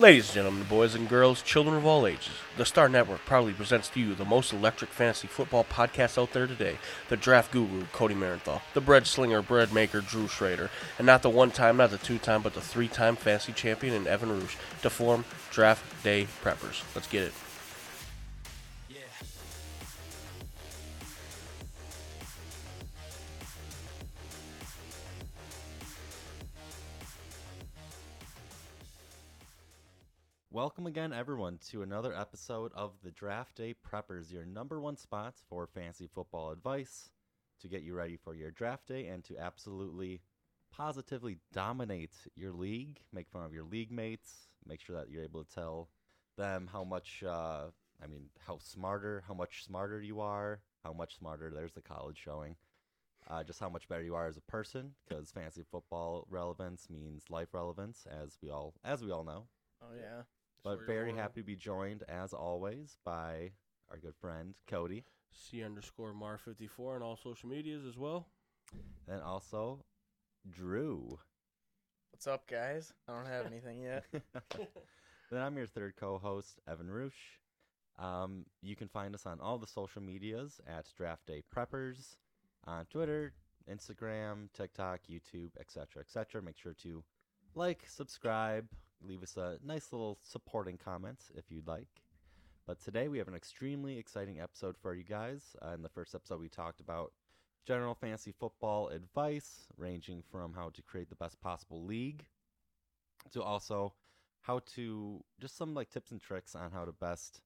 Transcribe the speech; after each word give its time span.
Ladies 0.00 0.28
and 0.28 0.34
gentlemen, 0.36 0.62
boys 0.68 0.94
and 0.94 1.08
girls, 1.08 1.42
children 1.42 1.74
of 1.74 1.84
all 1.84 2.06
ages, 2.06 2.30
the 2.56 2.64
Star 2.64 2.88
Network 2.88 3.18
proudly 3.24 3.52
presents 3.52 3.88
to 3.88 3.98
you 3.98 4.14
the 4.14 4.24
most 4.24 4.52
electric 4.52 4.92
fantasy 4.92 5.26
football 5.26 5.64
podcast 5.64 6.22
out 6.22 6.32
there 6.32 6.46
today. 6.46 6.78
The 7.08 7.16
draft 7.16 7.50
guru, 7.50 7.82
Cody 7.92 8.14
Marenthal, 8.14 8.60
the 8.74 8.80
bread 8.80 9.08
slinger, 9.08 9.42
bread 9.42 9.72
maker, 9.72 10.00
Drew 10.00 10.28
Schrader, 10.28 10.70
and 10.98 11.06
not 11.08 11.22
the 11.22 11.30
one 11.30 11.50
time, 11.50 11.78
not 11.78 11.90
the 11.90 11.98
two 11.98 12.18
time, 12.18 12.42
but 12.42 12.54
the 12.54 12.60
three 12.60 12.86
time 12.86 13.16
fantasy 13.16 13.52
champion 13.52 13.92
in 13.92 14.06
Evan 14.06 14.28
Roosh 14.28 14.54
to 14.82 14.88
form 14.88 15.24
Draft 15.50 16.04
Day 16.04 16.28
Preppers. 16.44 16.84
Let's 16.94 17.08
get 17.08 17.24
it. 17.24 17.32
Welcome 30.58 30.88
again, 30.88 31.12
everyone, 31.12 31.60
to 31.70 31.82
another 31.82 32.12
episode 32.12 32.72
of 32.74 32.90
the 33.04 33.12
Draft 33.12 33.54
Day 33.54 33.76
Preppers, 33.76 34.32
your 34.32 34.44
number 34.44 34.80
one 34.80 34.96
spot 34.96 35.34
for 35.48 35.68
fantasy 35.68 36.08
football 36.12 36.50
advice 36.50 37.10
to 37.60 37.68
get 37.68 37.82
you 37.82 37.94
ready 37.94 38.16
for 38.16 38.34
your 38.34 38.50
draft 38.50 38.88
day 38.88 39.06
and 39.06 39.22
to 39.26 39.38
absolutely, 39.38 40.20
positively 40.72 41.38
dominate 41.52 42.16
your 42.34 42.50
league, 42.50 42.98
make 43.12 43.30
fun 43.30 43.44
of 43.44 43.52
your 43.52 43.62
league 43.62 43.92
mates, 43.92 44.48
make 44.66 44.80
sure 44.80 44.96
that 44.96 45.08
you're 45.08 45.22
able 45.22 45.44
to 45.44 45.54
tell 45.54 45.90
them 46.36 46.68
how 46.72 46.82
much, 46.82 47.22
uh, 47.24 47.66
I 48.02 48.08
mean, 48.08 48.24
how 48.44 48.58
smarter, 48.58 49.22
how 49.28 49.34
much 49.34 49.64
smarter 49.64 50.02
you 50.02 50.18
are, 50.18 50.58
how 50.82 50.92
much 50.92 51.18
smarter, 51.18 51.52
there's 51.54 51.74
the 51.74 51.82
college 51.82 52.18
showing, 52.18 52.56
uh, 53.30 53.44
just 53.44 53.60
how 53.60 53.68
much 53.68 53.88
better 53.88 54.02
you 54.02 54.16
are 54.16 54.26
as 54.26 54.36
a 54.36 54.50
person, 54.50 54.96
because 55.08 55.30
fantasy 55.30 55.62
football 55.70 56.26
relevance 56.28 56.90
means 56.90 57.30
life 57.30 57.54
relevance, 57.54 58.08
as 58.10 58.38
we 58.42 58.50
all, 58.50 58.74
as 58.84 59.04
we 59.04 59.12
all 59.12 59.22
know. 59.22 59.44
Oh 59.80 59.94
yeah. 59.96 60.22
But 60.64 60.86
very 60.86 61.14
happy 61.14 61.40
to 61.40 61.46
be 61.46 61.56
joined, 61.56 62.02
as 62.08 62.32
always, 62.32 62.96
by 63.04 63.52
our 63.90 63.96
good 63.96 64.14
friend 64.20 64.54
Cody, 64.66 65.04
C 65.32 65.62
underscore 65.62 66.12
Mar54 66.12 66.96
on 66.96 67.02
all 67.02 67.16
social 67.16 67.48
medias 67.48 67.84
as 67.86 67.96
well. 67.96 68.26
and 69.06 69.22
also 69.22 69.84
Drew. 70.50 71.18
What's 72.10 72.26
up, 72.26 72.48
guys? 72.48 72.92
I 73.08 73.12
don't 73.14 73.26
have 73.26 73.46
anything 73.46 73.80
yet. 73.80 74.04
then 75.30 75.40
I'm 75.40 75.56
your 75.56 75.66
third 75.66 75.94
co-host, 75.96 76.58
Evan 76.68 76.90
Roosh. 76.90 77.38
Um, 77.98 78.44
you 78.62 78.76
can 78.76 78.88
find 78.88 79.14
us 79.14 79.26
on 79.26 79.40
all 79.40 79.58
the 79.58 79.66
social 79.66 80.02
medias 80.02 80.60
at 80.66 80.86
Draft 80.96 81.26
Day 81.26 81.42
Preppers 81.54 82.16
on 82.64 82.86
Twitter, 82.86 83.32
Instagram, 83.70 84.48
TikTok, 84.52 85.00
YouTube, 85.10 85.50
etc., 85.58 86.00
etc. 86.00 86.42
Make 86.42 86.56
sure 86.58 86.74
to 86.82 87.02
like, 87.54 87.84
subscribe, 87.88 88.66
leave 89.02 89.22
us 89.22 89.36
a 89.36 89.58
nice 89.64 89.92
little 89.92 90.18
supporting 90.22 90.76
comment 90.76 91.24
if 91.34 91.50
you'd 91.50 91.66
like. 91.66 92.02
But 92.66 92.82
today 92.84 93.08
we 93.08 93.18
have 93.18 93.28
an 93.28 93.34
extremely 93.34 93.98
exciting 93.98 94.40
episode 94.40 94.76
for 94.76 94.94
you 94.94 95.04
guys. 95.04 95.56
Uh, 95.64 95.70
in 95.74 95.82
the 95.82 95.88
first 95.88 96.14
episode, 96.14 96.40
we 96.40 96.48
talked 96.48 96.80
about 96.80 97.12
general 97.66 97.94
fantasy 97.94 98.32
football 98.32 98.88
advice, 98.88 99.66
ranging 99.76 100.22
from 100.30 100.52
how 100.52 100.70
to 100.70 100.82
create 100.82 101.08
the 101.08 101.14
best 101.14 101.40
possible 101.40 101.84
league 101.84 102.26
to 103.32 103.42
also 103.42 103.94
how 104.42 104.60
to 104.74 105.22
just 105.40 105.56
some 105.56 105.74
like 105.74 105.90
tips 105.90 106.10
and 106.10 106.20
tricks 106.20 106.54
on 106.54 106.70
how 106.70 106.84
to 106.84 106.92
best 106.92 107.40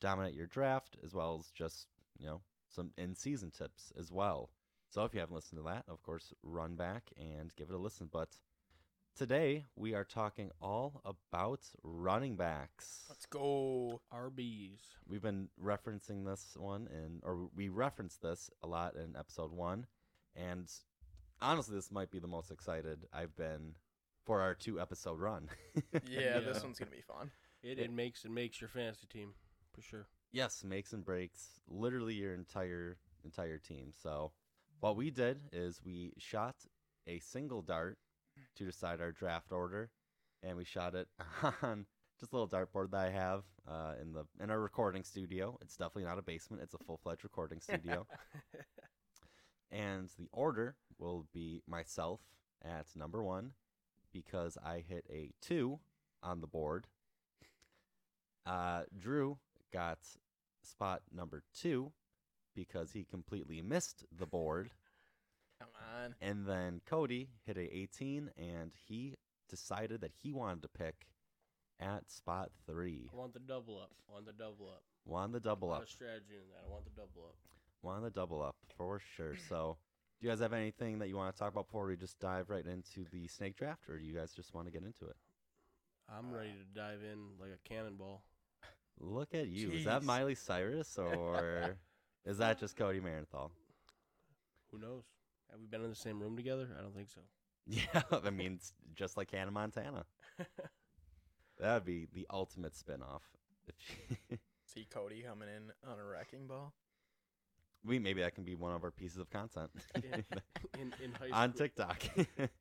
dominate 0.00 0.34
your 0.34 0.46
draft, 0.46 0.96
as 1.04 1.14
well 1.14 1.36
as 1.40 1.50
just, 1.50 1.86
you 2.18 2.26
know, 2.26 2.40
some 2.68 2.90
in 2.96 3.14
season 3.14 3.50
tips 3.50 3.92
as 3.98 4.12
well. 4.12 4.50
So 4.90 5.04
if 5.04 5.12
you 5.14 5.20
haven't 5.20 5.34
listened 5.34 5.60
to 5.60 5.68
that, 5.68 5.84
of 5.88 6.02
course, 6.02 6.32
run 6.42 6.74
back 6.74 7.10
and 7.16 7.54
give 7.56 7.70
it 7.70 7.74
a 7.74 7.78
listen. 7.78 8.08
But 8.10 8.30
Today, 9.18 9.64
we 9.74 9.94
are 9.94 10.04
talking 10.04 10.52
all 10.62 11.02
about 11.04 11.58
running 11.82 12.36
backs. 12.36 13.04
Let's 13.08 13.26
go. 13.26 14.00
RBs. 14.14 14.78
We've 15.08 15.20
been 15.20 15.48
referencing 15.60 16.24
this 16.24 16.56
one, 16.56 16.86
in, 16.92 17.18
or 17.24 17.48
we 17.52 17.68
referenced 17.68 18.22
this 18.22 18.48
a 18.62 18.68
lot 18.68 18.94
in 18.94 19.16
episode 19.16 19.50
one. 19.52 19.86
And 20.36 20.70
honestly, 21.42 21.74
this 21.74 21.90
might 21.90 22.12
be 22.12 22.20
the 22.20 22.28
most 22.28 22.52
excited 22.52 23.06
I've 23.12 23.34
been 23.34 23.74
for 24.24 24.40
our 24.40 24.54
two 24.54 24.80
episode 24.80 25.18
run. 25.18 25.48
Yeah, 26.08 26.20
Yeah. 26.20 26.38
this 26.40 26.62
one's 26.62 26.78
gonna 26.78 26.92
be 26.92 27.00
fun. 27.02 27.32
It, 27.60 27.80
it 27.80 27.90
makes 27.92 28.24
it 28.24 28.30
makes 28.30 28.60
your 28.60 28.68
fantasy 28.68 29.08
team 29.08 29.34
for 29.74 29.82
sure. 29.82 30.06
yes, 30.30 30.62
makes 30.62 30.92
and 30.92 31.04
breaks 31.04 31.58
literally 31.68 32.14
your 32.14 32.34
entire 32.34 32.98
entire 33.24 33.58
team. 33.58 33.92
So, 34.00 34.30
what 34.78 34.94
we 34.96 35.10
did 35.10 35.40
is 35.52 35.80
we 35.84 36.12
shot 36.18 36.54
a 37.08 37.18
single 37.18 37.62
dart 37.62 37.98
to 38.56 38.64
decide 38.64 39.00
our 39.00 39.12
draft 39.12 39.52
order, 39.52 39.90
and 40.42 40.56
we 40.56 40.64
shot 40.64 40.94
it 40.94 41.08
on 41.62 41.86
just 42.18 42.32
a 42.32 42.36
little 42.36 42.48
dartboard 42.48 42.90
that 42.90 43.06
I 43.06 43.10
have 43.10 43.44
uh, 43.66 43.94
in 44.00 44.12
the 44.12 44.24
in 44.42 44.50
our 44.50 44.60
recording 44.60 45.04
studio. 45.04 45.58
It's 45.62 45.76
definitely 45.76 46.04
not 46.04 46.18
a 46.18 46.22
basement; 46.22 46.62
it's 46.62 46.74
a 46.74 46.78
full 46.78 46.98
fledged 47.02 47.24
recording 47.24 47.60
studio. 47.60 48.06
and 49.70 50.08
the 50.18 50.28
order 50.32 50.76
will 50.98 51.26
be 51.32 51.62
myself 51.66 52.20
at 52.64 52.86
number 52.96 53.22
one 53.22 53.52
because 54.12 54.56
I 54.64 54.84
hit 54.86 55.04
a 55.10 55.30
two 55.40 55.78
on 56.22 56.40
the 56.40 56.46
board. 56.46 56.86
Uh, 58.46 58.82
Drew 58.98 59.38
got 59.72 59.98
spot 60.62 61.02
number 61.14 61.42
two 61.54 61.92
because 62.54 62.92
he 62.92 63.04
completely 63.04 63.62
missed 63.62 64.04
the 64.16 64.26
board. 64.26 64.70
Come 65.98 66.04
on. 66.04 66.14
And 66.20 66.46
then 66.46 66.80
Cody 66.86 67.28
hit 67.46 67.56
a 67.56 67.76
18 67.76 68.30
and 68.36 68.72
he 68.86 69.16
decided 69.48 70.00
that 70.02 70.12
he 70.22 70.32
wanted 70.32 70.62
to 70.62 70.68
pick 70.68 71.06
at 71.80 72.10
spot 72.10 72.50
three. 72.66 73.08
I 73.12 73.16
want 73.16 73.34
the 73.34 73.40
double 73.40 73.78
up. 73.78 73.90
I 74.08 74.14
want 74.14 74.26
the 74.26 74.32
double 74.32 74.68
up. 74.68 74.82
Wanted 75.04 75.32
the 75.32 75.40
double 75.40 75.68
lot 75.68 75.76
up. 75.76 75.82
of 75.84 75.88
strategy 75.88 76.34
in 76.34 76.48
that. 76.50 76.66
I 76.66 76.70
want 76.70 76.84
the 76.84 76.90
double 76.90 77.26
up. 77.28 77.36
Wanted 77.82 78.04
the 78.04 78.10
double 78.10 78.42
up 78.42 78.56
for 78.76 79.00
sure. 79.16 79.36
So, 79.48 79.76
do 80.20 80.26
you 80.26 80.32
guys 80.32 80.40
have 80.40 80.52
anything 80.52 80.98
that 80.98 81.08
you 81.08 81.16
want 81.16 81.34
to 81.34 81.38
talk 81.38 81.52
about 81.52 81.66
before 81.66 81.86
we 81.86 81.96
just 81.96 82.18
dive 82.18 82.50
right 82.50 82.66
into 82.66 83.08
the 83.12 83.28
snake 83.28 83.56
draft, 83.56 83.88
or 83.88 83.98
do 83.98 84.04
you 84.04 84.14
guys 84.14 84.32
just 84.32 84.52
want 84.52 84.66
to 84.66 84.72
get 84.72 84.82
into 84.82 85.06
it? 85.06 85.16
I'm 86.08 86.34
uh, 86.34 86.38
ready 86.38 86.50
to 86.50 86.78
dive 86.78 86.98
in 87.10 87.18
like 87.40 87.50
a 87.50 87.68
cannonball. 87.68 88.22
Look 89.00 89.32
Look 89.32 89.34
at 89.34 89.48
you. 89.48 89.70
Is 89.70 89.84
that 89.84 90.02
Miley 90.02 90.34
Cyrus 90.34 90.98
or 90.98 91.76
is 92.26 92.38
that 92.38 92.58
just 92.58 92.76
Cody 92.76 93.00
Marenthal? 93.00 93.50
Who 94.72 94.78
knows? 94.78 95.04
Have 95.50 95.60
we 95.60 95.66
been 95.66 95.82
in 95.82 95.90
the 95.90 95.96
same 95.96 96.20
room 96.20 96.36
together? 96.36 96.68
I 96.78 96.82
don't 96.82 96.94
think 96.94 97.08
so. 97.10 97.20
Yeah, 97.70 98.00
I 98.24 98.30
mean, 98.30 98.54
it's 98.54 98.72
just 98.94 99.18
like 99.18 99.30
Hannah 99.30 99.50
Montana. 99.50 100.06
That 101.60 101.74
would 101.74 101.84
be 101.84 102.06
the 102.12 102.26
ultimate 102.30 102.72
spinoff. 102.74 103.22
If 103.66 104.38
See 104.64 104.86
Cody 104.88 105.22
coming 105.22 105.48
in 105.48 105.72
on 105.90 105.98
a 105.98 106.04
wrecking 106.04 106.46
ball. 106.46 106.72
we 107.84 107.98
maybe 107.98 108.20
that 108.22 108.34
can 108.34 108.44
be 108.44 108.54
one 108.54 108.74
of 108.74 108.84
our 108.84 108.90
pieces 108.90 109.18
of 109.18 109.28
content 109.30 109.70
in, 109.94 110.24
in 110.80 110.92
in 111.02 111.12
high 111.12 111.26
school. 111.28 111.34
on 111.34 111.52
TikTok. 111.52 112.02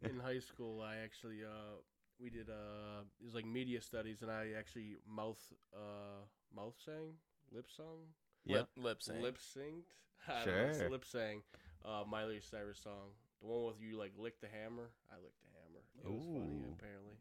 in 0.02 0.19
high 0.19 0.40
school, 0.40 0.81
I 0.81 0.98
actually 0.98 1.44
uh 1.44 1.78
we 2.19 2.30
did 2.30 2.50
uh 2.50 3.02
it 3.19 3.24
was 3.25 3.36
like 3.36 3.46
media 3.46 3.81
studies, 3.81 4.22
and 4.22 4.31
I 4.31 4.50
actually 4.58 4.98
mouth 5.08 5.42
uh 5.74 6.25
mouth 6.56 6.75
sang 6.84 7.14
lip 7.52 7.68
song 7.69 8.00
yep. 8.46 8.68
Lip, 8.75 8.86
lip 8.86 9.02
sync. 9.04 9.22
lip 9.22 9.38
synced. 9.38 9.94
I 10.28 10.46
know, 10.46 10.74
Sure. 10.80 10.90
lip 10.90 11.06
sang 11.06 11.44
uh 11.86 12.04
Miley 12.10 12.40
Cyrus 12.40 12.80
song. 12.84 13.12
The 13.42 13.48
one 13.48 13.66
with 13.68 13.82
you 13.82 13.98
like 13.98 14.14
lick 14.18 14.40
the 14.42 14.48
hammer. 14.48 14.90
I 15.12 15.16
licked 15.22 15.42
the 15.44 15.52
hammer. 15.54 15.84
It 16.04 16.12
was 16.12 16.26
funny 16.26 16.64
apparently. 16.78 17.16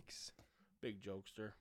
Yikes. 0.00 0.30
big 0.82 1.00
jokester. 1.02 1.52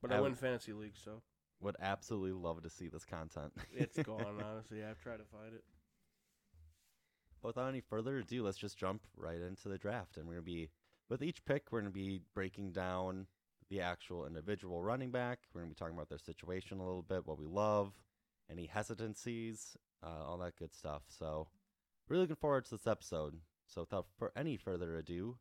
But 0.00 0.12
I, 0.12 0.16
I 0.16 0.20
win 0.20 0.32
would- 0.32 0.38
fantasy 0.38 0.72
league, 0.72 0.96
so 1.02 1.22
Would 1.60 1.76
absolutely 1.80 2.32
love 2.32 2.62
to 2.62 2.70
see 2.70 2.88
this 2.88 3.04
content. 3.04 3.52
it's 3.72 3.96
gone. 4.02 4.24
honestly, 4.44 4.82
I've 4.84 5.00
tried 5.00 5.18
to 5.18 5.24
find 5.24 5.54
it. 5.54 5.64
But 7.40 7.48
without 7.48 7.68
any 7.68 7.80
further 7.80 8.18
ado, 8.18 8.44
let's 8.44 8.58
just 8.58 8.78
jump 8.78 9.02
right 9.16 9.40
into 9.40 9.68
the 9.68 9.78
draft. 9.78 10.16
And 10.16 10.26
we're 10.26 10.34
going 10.34 10.44
to 10.44 10.52
be, 10.52 10.68
with 11.08 11.22
each 11.22 11.44
pick, 11.44 11.64
we're 11.70 11.80
going 11.80 11.92
to 11.92 11.94
be 11.98 12.20
breaking 12.34 12.72
down 12.72 13.26
the 13.68 13.80
actual 13.80 14.26
individual 14.26 14.82
running 14.82 15.10
back. 15.10 15.40
We're 15.52 15.62
going 15.62 15.70
to 15.70 15.74
be 15.74 15.78
talking 15.78 15.96
about 15.96 16.08
their 16.08 16.18
situation 16.18 16.78
a 16.78 16.84
little 16.86 17.02
bit, 17.02 17.26
what 17.26 17.38
we 17.38 17.46
love, 17.46 17.92
any 18.50 18.66
hesitancies, 18.66 19.76
uh, 20.04 20.24
all 20.26 20.38
that 20.38 20.56
good 20.56 20.72
stuff. 20.74 21.02
So, 21.08 21.48
really 22.08 22.22
looking 22.22 22.36
forward 22.36 22.64
to 22.66 22.72
this 22.72 22.86
episode. 22.86 23.38
So, 23.66 23.82
without 23.82 24.06
for 24.18 24.32
any 24.36 24.56
further 24.56 24.96
ado, 24.96 25.38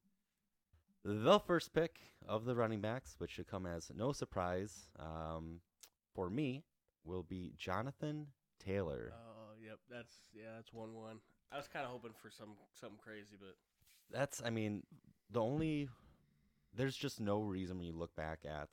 the 1.03 1.39
first 1.39 1.73
pick 1.73 1.99
of 2.27 2.45
the 2.45 2.55
running 2.55 2.81
backs, 2.81 3.15
which 3.17 3.31
should 3.31 3.47
come 3.47 3.65
as 3.65 3.91
no 3.95 4.11
surprise 4.11 4.87
um, 4.99 5.59
for 6.13 6.29
me, 6.29 6.63
will 7.03 7.23
be 7.23 7.53
Jonathan 7.57 8.27
Taylor. 8.63 9.13
Oh, 9.13 9.53
yep. 9.61 9.79
That's 9.89 10.15
yeah. 10.33 10.55
That's 10.55 10.71
one 10.71 10.93
one. 10.93 11.17
I 11.51 11.57
was 11.57 11.67
kind 11.67 11.85
of 11.85 11.91
hoping 11.91 12.13
for 12.21 12.29
some 12.29 12.55
something 12.79 12.99
crazy, 13.03 13.35
but 13.39 13.55
that's 14.11 14.41
I 14.43 14.49
mean 14.49 14.83
the 15.29 15.41
only 15.41 15.89
there's 16.75 16.95
just 16.95 17.19
no 17.19 17.41
reason 17.41 17.77
when 17.77 17.87
you 17.87 17.93
look 17.93 18.15
back 18.15 18.39
at 18.45 18.69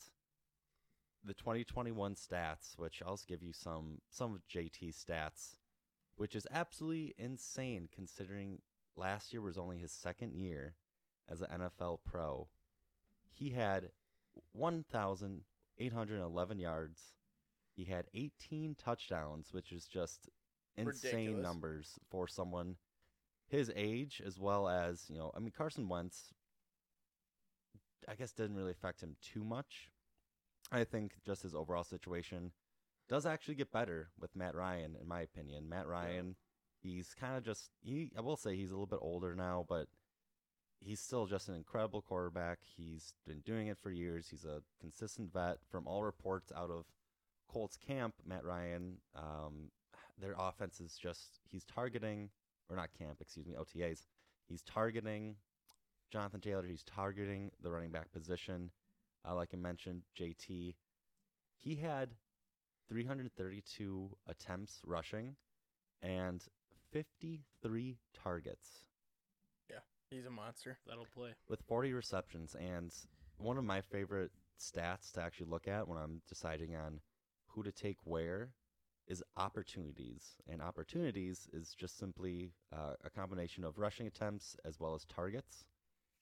the 1.24 1.34
2021 1.34 2.14
stats, 2.14 2.78
which 2.78 3.02
I'll 3.04 3.14
just 3.14 3.26
give 3.26 3.42
you 3.42 3.52
some 3.52 4.00
some 4.10 4.34
of 4.34 4.46
JT's 4.48 5.04
stats, 5.04 5.56
which 6.18 6.34
is 6.34 6.46
absolutely 6.52 7.14
insane 7.16 7.88
considering 7.94 8.58
last 8.96 9.32
year 9.32 9.40
was 9.40 9.56
only 9.56 9.78
his 9.78 9.92
second 9.92 10.34
year 10.34 10.74
as 11.28 11.40
an 11.40 11.60
NFL 11.60 12.00
pro. 12.04 12.48
He 13.30 13.50
had 13.50 13.92
1,811 14.52 16.58
yards. 16.58 17.00
He 17.76 17.84
had 17.84 18.06
18 18.12 18.74
touchdowns, 18.74 19.50
which 19.52 19.70
is 19.70 19.86
just 19.86 20.28
insane 20.76 21.12
Ridiculous. 21.12 21.42
numbers 21.42 22.00
for 22.10 22.26
someone 22.26 22.74
his 23.46 23.70
age, 23.76 24.20
as 24.26 24.40
well 24.40 24.68
as, 24.68 25.04
you 25.08 25.16
know, 25.16 25.30
I 25.36 25.38
mean, 25.38 25.52
Carson 25.56 25.88
Wentz, 25.88 26.34
I 28.08 28.16
guess, 28.16 28.32
didn't 28.32 28.56
really 28.56 28.72
affect 28.72 29.00
him 29.00 29.14
too 29.22 29.44
much. 29.44 29.92
I 30.70 30.84
think 30.84 31.12
just 31.24 31.44
his 31.44 31.54
overall 31.54 31.84
situation 31.84 32.52
does 33.08 33.26
actually 33.26 33.54
get 33.54 33.72
better 33.72 34.10
with 34.20 34.36
Matt 34.36 34.54
Ryan, 34.54 34.96
in 35.00 35.08
my 35.08 35.20
opinion. 35.22 35.68
Matt 35.68 35.86
Ryan, 35.86 36.36
he's 36.82 37.14
kind 37.18 37.36
of 37.36 37.44
just, 37.44 37.70
he, 37.80 38.10
I 38.16 38.20
will 38.20 38.36
say 38.36 38.56
he's 38.56 38.70
a 38.70 38.74
little 38.74 38.86
bit 38.86 39.00
older 39.02 39.34
now, 39.34 39.64
but 39.68 39.86
he's 40.80 41.00
still 41.00 41.26
just 41.26 41.48
an 41.48 41.54
incredible 41.56 42.02
quarterback. 42.02 42.58
He's 42.76 43.14
been 43.26 43.40
doing 43.40 43.68
it 43.68 43.78
for 43.78 43.90
years. 43.90 44.28
He's 44.30 44.44
a 44.44 44.62
consistent 44.80 45.32
vet. 45.32 45.58
From 45.70 45.86
all 45.86 46.04
reports 46.04 46.52
out 46.56 46.70
of 46.70 46.84
Colts 47.48 47.76
camp, 47.76 48.14
Matt 48.26 48.44
Ryan, 48.44 48.98
um, 49.16 49.70
their 50.20 50.34
offense 50.38 50.80
is 50.80 50.96
just 51.00 51.40
he's 51.50 51.64
targeting 51.64 52.30
or 52.68 52.76
not 52.76 52.90
camp, 52.98 53.18
excuse 53.20 53.46
me, 53.46 53.54
OTAs. 53.54 54.06
He's 54.46 54.62
targeting 54.62 55.36
Jonathan 56.12 56.40
Taylor. 56.40 56.64
He's 56.66 56.82
targeting 56.82 57.50
the 57.62 57.70
running 57.70 57.90
back 57.90 58.12
position. 58.12 58.70
Uh, 59.28 59.34
like 59.34 59.50
I 59.52 59.56
mentioned, 59.56 60.02
JT, 60.18 60.74
he 61.56 61.76
had 61.76 62.10
332 62.88 64.10
attempts 64.26 64.80
rushing 64.86 65.36
and 66.02 66.42
53 66.92 67.98
targets 68.22 68.68
Yeah, 69.70 69.76
He's 70.10 70.26
a 70.26 70.30
monster. 70.30 70.78
That'll 70.86 71.06
play. 71.14 71.30
with 71.48 71.60
40 71.62 71.92
receptions. 71.92 72.54
And 72.58 72.92
one 73.36 73.58
of 73.58 73.64
my 73.64 73.80
favorite 73.80 74.30
stats 74.58 75.12
to 75.12 75.22
actually 75.22 75.46
look 75.50 75.68
at 75.68 75.86
when 75.86 75.98
I'm 75.98 76.22
deciding 76.28 76.74
on 76.74 77.00
who 77.48 77.62
to 77.62 77.72
take 77.72 77.98
where 78.04 78.50
is 79.06 79.22
opportunities. 79.36 80.36
And 80.48 80.60
opportunities 80.62 81.48
is 81.52 81.74
just 81.78 81.98
simply 81.98 82.52
uh, 82.72 82.94
a 83.04 83.10
combination 83.10 83.64
of 83.64 83.78
rushing 83.78 84.06
attempts 84.06 84.56
as 84.64 84.78
well 84.80 84.94
as 84.94 85.04
targets. 85.04 85.64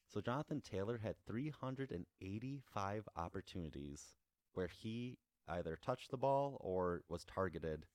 So 0.09 0.21
Jonathan 0.21 0.61
Taylor 0.61 0.99
had 1.03 1.17
385 1.27 3.09
opportunities 3.17 4.15
where 4.55 4.69
he 4.69 5.19
either 5.49 5.77
touched 5.77 6.11
the 6.11 6.17
ball 6.17 6.59
or 6.61 7.03
was 7.09 7.25
targeted 7.25 7.87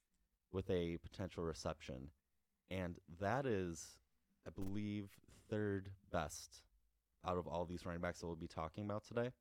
with 0.52 0.70
a 0.70 0.98
potential 1.04 1.44
reception. 1.44 2.10
And 2.70 2.98
that 3.20 3.46
is, 3.46 3.98
I 4.48 4.50
believe, 4.50 5.10
third 5.50 5.90
best 6.12 6.62
out 7.26 7.38
of 7.38 7.48
all 7.48 7.66
these 7.66 7.86
running 7.86 8.02
backs 8.02 8.20
that 8.20 8.28
we'll 8.28 8.36
be 8.36 8.48
talking 8.48 8.86
about 8.86 9.06
today. 9.06 9.32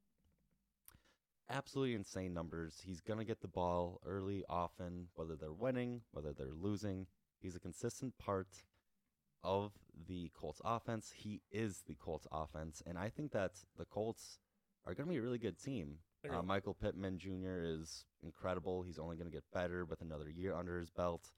Absolutely 1.49 1.95
insane 1.95 2.33
numbers. 2.35 2.81
He's 2.85 3.01
going 3.01 3.19
to 3.19 3.25
get 3.25 3.41
the 3.41 3.49
ball 3.49 4.01
early, 4.07 4.45
often, 4.49 5.09
whether 5.15 5.35
they're 5.35 5.53
winning, 5.53 6.03
whether 6.13 6.33
they're 6.33 6.53
losing. 6.53 7.07
He's 7.41 7.57
a 7.57 7.61
consistent 7.61 8.19
part 8.19 8.65
of 9.43 9.73
the 10.07 10.31
Colts 10.39 10.61
offense. 10.65 11.13
He 11.17 11.41
is 11.51 11.83
the 11.87 11.95
Colts 11.95 12.27
offense. 12.31 12.83
And 12.87 12.99
I 12.99 13.09
think 13.09 13.33
that 13.33 13.53
the 13.77 13.85
Colts 13.85 14.39
are 14.87 14.95
going 14.95 15.07
to 15.07 15.13
be 15.13 15.19
a 15.19 15.23
really 15.23 15.39
good 15.39 15.61
team. 15.61 15.99
They're 16.23 16.35
Uh, 16.35 16.43
Michael 16.43 16.75
Pittman 16.75 17.19
Jr. 17.19 17.63
is 17.65 18.05
incredible. 18.23 18.83
He's 18.83 18.99
only 18.99 19.17
going 19.17 19.31
to 19.31 19.35
get 19.35 19.45
better 19.53 19.85
with 19.85 20.01
another 20.03 20.29
year 20.29 20.55
under 20.55 20.79
his 20.79 20.91
belt. 20.91 21.31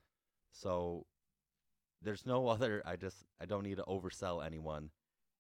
So 0.51 1.07
there's 2.01 2.27
no 2.27 2.49
other. 2.49 2.83
I 2.85 2.97
just 2.97 3.25
I 3.41 3.47
don't 3.47 3.63
need 3.63 3.77
to 3.77 3.85
oversell 3.85 4.45
anyone 4.45 4.91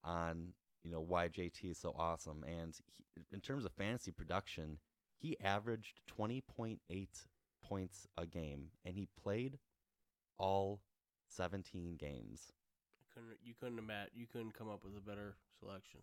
on 0.04 0.52
you 0.84 0.90
know 0.90 1.00
why 1.00 1.28
JT 1.28 1.70
is 1.70 1.78
so 1.78 1.94
awesome. 1.98 2.44
And 2.44 2.74
he, 2.96 3.04
in 3.32 3.40
terms 3.40 3.64
of 3.64 3.72
fantasy 3.72 4.12
production, 4.12 4.78
he 5.18 5.38
averaged 5.40 6.00
20.8 6.18 6.78
points 7.62 8.06
a 8.16 8.26
game, 8.26 8.68
and 8.84 8.96
he 8.96 9.08
played 9.22 9.58
all 10.38 10.80
17 11.28 11.96
games. 11.96 12.52
Couldn't 13.14 13.36
you 13.44 13.54
couldn't 13.58 13.76
have 13.76 13.86
Matt, 13.86 14.10
you 14.14 14.26
couldn't 14.26 14.54
come 14.54 14.68
up 14.68 14.84
with 14.84 14.96
a 14.96 15.00
better 15.00 15.36
selection. 15.58 16.00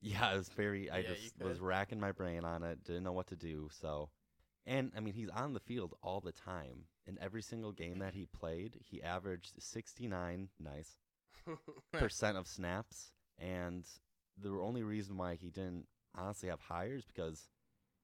Yeah, 0.00 0.32
it 0.32 0.38
was 0.38 0.48
very. 0.48 0.90
I 0.90 0.98
Yeah, 0.98 1.14
just 1.14 1.40
was 1.40 1.60
racking 1.60 2.00
my 2.00 2.12
brain 2.12 2.44
on 2.44 2.62
it. 2.62 2.84
Didn't 2.84 3.04
know 3.04 3.12
what 3.12 3.26
to 3.28 3.36
do. 3.36 3.68
So, 3.70 4.10
and 4.66 4.92
I 4.96 5.00
mean, 5.00 5.14
he's 5.14 5.28
on 5.28 5.52
the 5.52 5.60
field 5.60 5.94
all 6.02 6.20
the 6.20 6.32
time. 6.32 6.84
In 7.06 7.18
every 7.20 7.42
single 7.42 7.72
game 7.72 7.98
that 7.98 8.14
he 8.14 8.26
played, 8.26 8.78
he 8.80 9.02
averaged 9.02 9.60
69 9.60 10.48
nice 10.58 10.96
percent 11.92 12.36
of 12.36 12.46
snaps. 12.46 13.12
And 13.38 13.84
the 14.40 14.50
only 14.50 14.82
reason 14.82 15.16
why 15.16 15.34
he 15.34 15.50
didn't 15.50 15.86
honestly 16.14 16.48
have 16.48 16.60
higher 16.60 16.96
is 16.96 17.04
because 17.04 17.48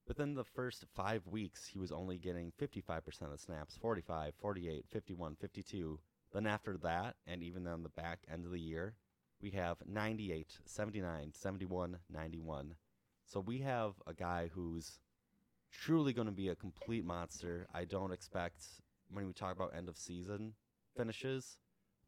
within 0.08 0.34
the 0.34 0.44
first 0.44 0.84
five 0.94 1.26
weeks, 1.26 1.66
he 1.66 1.78
was 1.78 1.92
only 1.92 2.18
getting 2.18 2.52
55% 2.60 3.22
of 3.22 3.30
the 3.30 3.38
snaps 3.38 3.76
45, 3.76 4.34
48, 4.34 4.84
51, 4.90 5.36
52. 5.36 5.98
Then 6.32 6.46
after 6.46 6.76
that, 6.78 7.16
and 7.26 7.42
even 7.42 7.66
on 7.66 7.82
the 7.82 7.88
back 7.90 8.20
end 8.30 8.44
of 8.44 8.50
the 8.50 8.60
year, 8.60 8.94
we 9.40 9.50
have 9.50 9.76
98, 9.86 10.58
79, 10.64 11.32
71, 11.32 11.98
91. 12.10 12.74
So 13.24 13.40
we 13.40 13.58
have 13.58 13.94
a 14.06 14.14
guy 14.14 14.50
who's 14.52 14.98
truly 15.70 16.12
going 16.12 16.26
to 16.26 16.32
be 16.32 16.48
a 16.48 16.54
complete 16.54 17.04
monster. 17.04 17.66
I 17.74 17.84
don't 17.84 18.12
expect, 18.12 18.64
when 19.10 19.26
we 19.26 19.32
talk 19.32 19.54
about 19.54 19.74
end 19.76 19.88
of 19.88 19.96
season 19.96 20.54
finishes, 20.96 21.58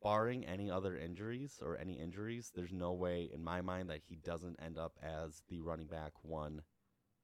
barring 0.03 0.47
any 0.47 0.71
other 0.71 0.97
injuries 0.97 1.59
or 1.61 1.77
any 1.77 1.95
injuries, 1.95 2.53
there's 2.55 2.73
no 2.73 2.93
way 2.93 3.29
in 3.33 3.43
my 3.43 3.61
mind 3.61 3.91
that 3.91 4.01
he 4.09 4.17
doesn't 4.17 4.59
end 4.65 4.79
up 4.79 4.93
as 5.03 5.43
the 5.49 5.61
running 5.61 5.87
back 5.89 6.13
one 6.23 6.63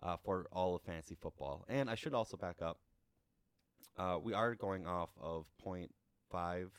uh, 0.02 0.16
for 0.16 0.46
all 0.52 0.74
of 0.74 0.82
fantasy 0.82 1.14
football. 1.14 1.64
And 1.68 1.88
I 1.88 1.94
should 1.94 2.14
also 2.14 2.36
back 2.36 2.60
up. 2.60 2.78
Uh, 3.96 4.18
we 4.22 4.34
are 4.34 4.54
going 4.54 4.86
off 4.86 5.10
of 5.20 5.46
point 5.62 5.92
five 6.30 6.72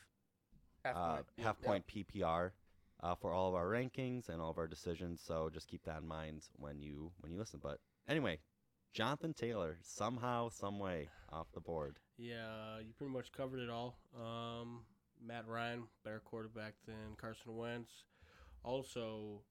Half 0.84 0.96
uh, 0.96 1.14
point. 1.16 1.26
half 1.40 1.58
Yeah. 1.62 1.68
point 1.68 1.88
PPR 1.88 2.52
uh, 3.02 3.16
for 3.16 3.32
all 3.34 3.50
of 3.50 3.56
our 3.56 3.68
rankings 3.68 4.30
and 4.30 4.42
all 4.42 4.50
of 4.52 4.58
our 4.58 4.68
decisions. 4.68 5.22
So 5.26 5.50
just 5.54 5.68
keep 5.68 5.84
that 5.84 6.02
in 6.02 6.08
mind 6.08 6.44
when 6.58 6.80
you 6.82 7.12
when 7.20 7.32
you 7.32 7.38
listen. 7.38 7.60
But 7.62 7.80
anyway, 8.08 8.40
Jonathan 8.94 9.34
Taylor 9.34 9.78
somehow, 9.82 10.50
some 10.50 10.80
way 10.80 11.10
off 11.32 11.52
the 11.54 11.60
board. 11.60 12.00
Yeah, 12.18 12.80
you 12.80 12.94
pretty 12.98 13.12
much 13.14 13.32
covered 13.32 13.60
it 13.60 13.70
all. 13.70 13.98
Um, 14.18 14.86
Matt 15.22 15.48
Ryan, 15.48 15.84
better 16.04 16.22
quarterback 16.24 16.74
than 16.86 17.16
Carson 17.18 17.56
Wentz. 17.58 18.04
Also, 18.64 19.42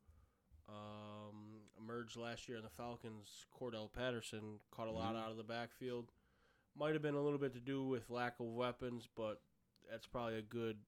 um, 0.68 1.60
emerged 1.78 2.16
last 2.16 2.48
year 2.48 2.56
in 2.56 2.64
the 2.64 2.70
Falcons. 2.70 3.46
Cordarrelle 3.58 3.92
Patterson 3.92 4.60
caught 4.70 4.88
a 4.88 4.92
lot 4.92 5.14
Mhm. 5.14 5.18
out 5.22 5.30
of 5.30 5.36
the 5.36 5.44
backfield. 5.44 6.10
Might 6.74 6.94
have 6.94 7.02
been 7.02 7.14
a 7.14 7.20
little 7.22 7.38
bit 7.38 7.52
to 7.52 7.60
do 7.60 7.84
with 7.86 8.10
lack 8.10 8.40
of 8.40 8.46
weapons, 8.46 9.06
but 9.06 9.42
that's 9.88 10.06
probably 10.06 10.38
a 10.38 10.42
good 10.42 10.84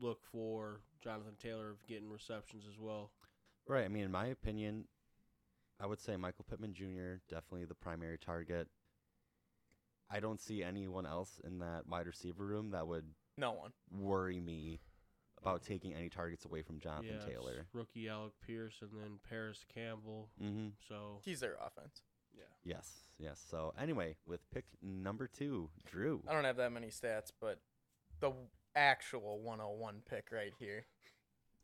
look 0.00 0.20
for 0.30 0.80
Jonathan 1.02 1.34
Taylor 1.42 1.70
of 1.70 1.86
getting 1.86 2.10
receptions 2.10 2.64
as 2.68 2.78
well. 2.78 3.10
Right. 3.66 3.84
I 3.84 3.88
mean, 3.88 4.04
in 4.04 4.10
my 4.12 4.26
opinion, 4.26 4.84
I 5.80 5.86
would 5.86 6.00
say 6.00 6.16
Michael 6.16 6.44
Pittman 6.48 6.74
Jr. 6.74 7.20
definitely 7.28 7.64
the 7.64 7.74
primary 7.74 8.18
target. 8.18 8.68
I 10.10 10.20
don't 10.20 10.40
see 10.40 10.62
anyone 10.62 11.06
else 11.06 11.40
in 11.44 11.60
that 11.60 11.86
wide 11.88 12.06
receiver 12.06 12.44
room 12.44 12.70
that 12.72 12.86
would 12.86 13.04
No 13.38 13.52
one. 13.52 13.72
worry 13.96 14.40
me 14.40 14.80
about 15.40 15.62
taking 15.62 15.94
any 15.94 16.08
targets 16.08 16.44
away 16.44 16.62
from 16.62 16.80
Jonathan 16.80 17.10
yeah, 17.12 17.14
it's 17.16 17.24
Taylor. 17.24 17.66
rookie 17.72 18.08
Alec 18.08 18.32
Pierce, 18.46 18.74
and 18.82 18.90
then 19.00 19.18
Parris 19.28 19.64
Campbell. 19.72 20.28
Mm-hmm. 20.42 20.68
So 20.88 21.20
He's 21.24 21.40
their 21.40 21.54
offense. 21.64 22.02
yeah, 22.36 22.42
Yes, 22.64 22.90
yes. 23.18 23.42
So 23.50 23.72
anyway, 23.80 24.16
with 24.26 24.40
pick 24.50 24.64
number 24.82 25.26
two, 25.28 25.70
Drew. 25.86 26.22
I 26.28 26.34
don't 26.34 26.44
have 26.44 26.56
that 26.56 26.72
many 26.72 26.88
stats, 26.88 27.30
but 27.40 27.60
the 28.18 28.32
actual 28.74 29.40
101 29.40 30.02
pick 30.08 30.28
right 30.32 30.52
here. 30.58 30.86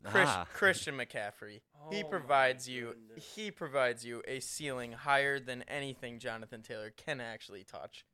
Chris, 0.04 0.28
Ah, 0.28 0.46
Christian 0.52 0.96
McCaffrey. 0.96 1.60
he 1.90 2.00
Oh 2.00 2.02
my 2.02 2.08
provides 2.08 2.68
you 2.68 2.88
goodness. 3.08 3.34
he 3.34 3.50
provides 3.50 4.04
you 4.04 4.22
a 4.28 4.40
ceiling 4.40 4.92
higher 4.92 5.40
than 5.40 5.62
anything 5.68 6.18
Jonathan 6.18 6.62
Taylor 6.62 6.90
can 6.90 7.20
actually 7.20 7.64
touch. 7.64 8.04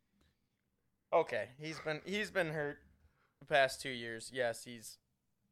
Okay, 1.13 1.49
he's 1.59 1.79
been 1.81 2.01
he's 2.05 2.31
been 2.31 2.51
hurt 2.51 2.79
the 3.41 3.47
past 3.47 3.81
2 3.83 3.91
years. 3.91 4.31
Yes, 4.33 4.65
he's 4.65 4.99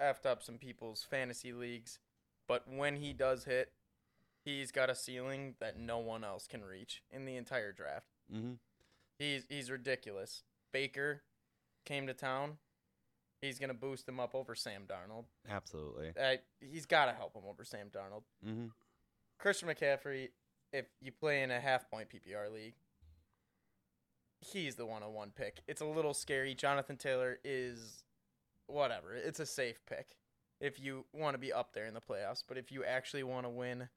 effed 0.00 0.24
up 0.24 0.42
some 0.42 0.56
people's 0.56 1.02
fantasy 1.04 1.52
leagues, 1.52 1.98
but 2.48 2.64
when 2.66 2.96
he 2.96 3.12
does 3.12 3.44
hit, 3.44 3.72
he's 4.44 4.70
got 4.72 4.88
a 4.88 4.94
ceiling 4.94 5.56
that 5.60 5.78
no 5.78 5.98
one 5.98 6.24
else 6.24 6.46
can 6.46 6.64
reach 6.64 7.02
in 7.10 7.24
the 7.26 7.36
entire 7.36 7.72
draft. 7.72 8.06
mm-hmm. 8.32 8.52
He's 9.18 9.44
he's 9.50 9.70
ridiculous. 9.70 10.44
Baker 10.72 11.22
came 11.84 12.06
to 12.06 12.14
town. 12.14 12.56
He's 13.40 13.58
gonna 13.58 13.74
boost 13.74 14.08
him 14.08 14.20
up 14.20 14.34
over 14.34 14.54
Sam 14.54 14.82
Darnold. 14.86 15.24
Absolutely. 15.48 16.12
Uh, 16.20 16.36
he's 16.60 16.86
got 16.86 17.06
to 17.06 17.12
help 17.12 17.34
him 17.34 17.42
over 17.48 17.64
Sam 17.64 17.88
Darnold. 17.88 18.22
Mm-hmm. 18.46 18.66
Christian 19.38 19.68
McCaffrey, 19.68 20.28
if 20.72 20.86
you 21.00 21.12
play 21.12 21.42
in 21.42 21.50
a 21.50 21.58
half 21.58 21.90
point 21.90 22.08
PPR 22.10 22.52
league, 22.52 22.74
he's 24.40 24.76
the 24.76 24.84
101 24.84 25.32
pick. 25.34 25.60
It's 25.66 25.80
a 25.80 25.86
little 25.86 26.14
scary. 26.14 26.54
Jonathan 26.54 26.96
Taylor 26.96 27.38
is 27.44 28.04
whatever. 28.66 29.14
It's 29.14 29.40
a 29.40 29.46
safe 29.46 29.80
pick 29.86 30.16
if 30.60 30.78
you 30.78 31.06
want 31.12 31.34
to 31.34 31.38
be 31.38 31.52
up 31.52 31.72
there 31.72 31.86
in 31.86 31.94
the 31.94 32.00
playoffs. 32.00 32.42
But 32.46 32.58
if 32.58 32.70
you 32.70 32.84
actually 32.84 33.22
want 33.22 33.46
to 33.46 33.50
win, 33.50 33.88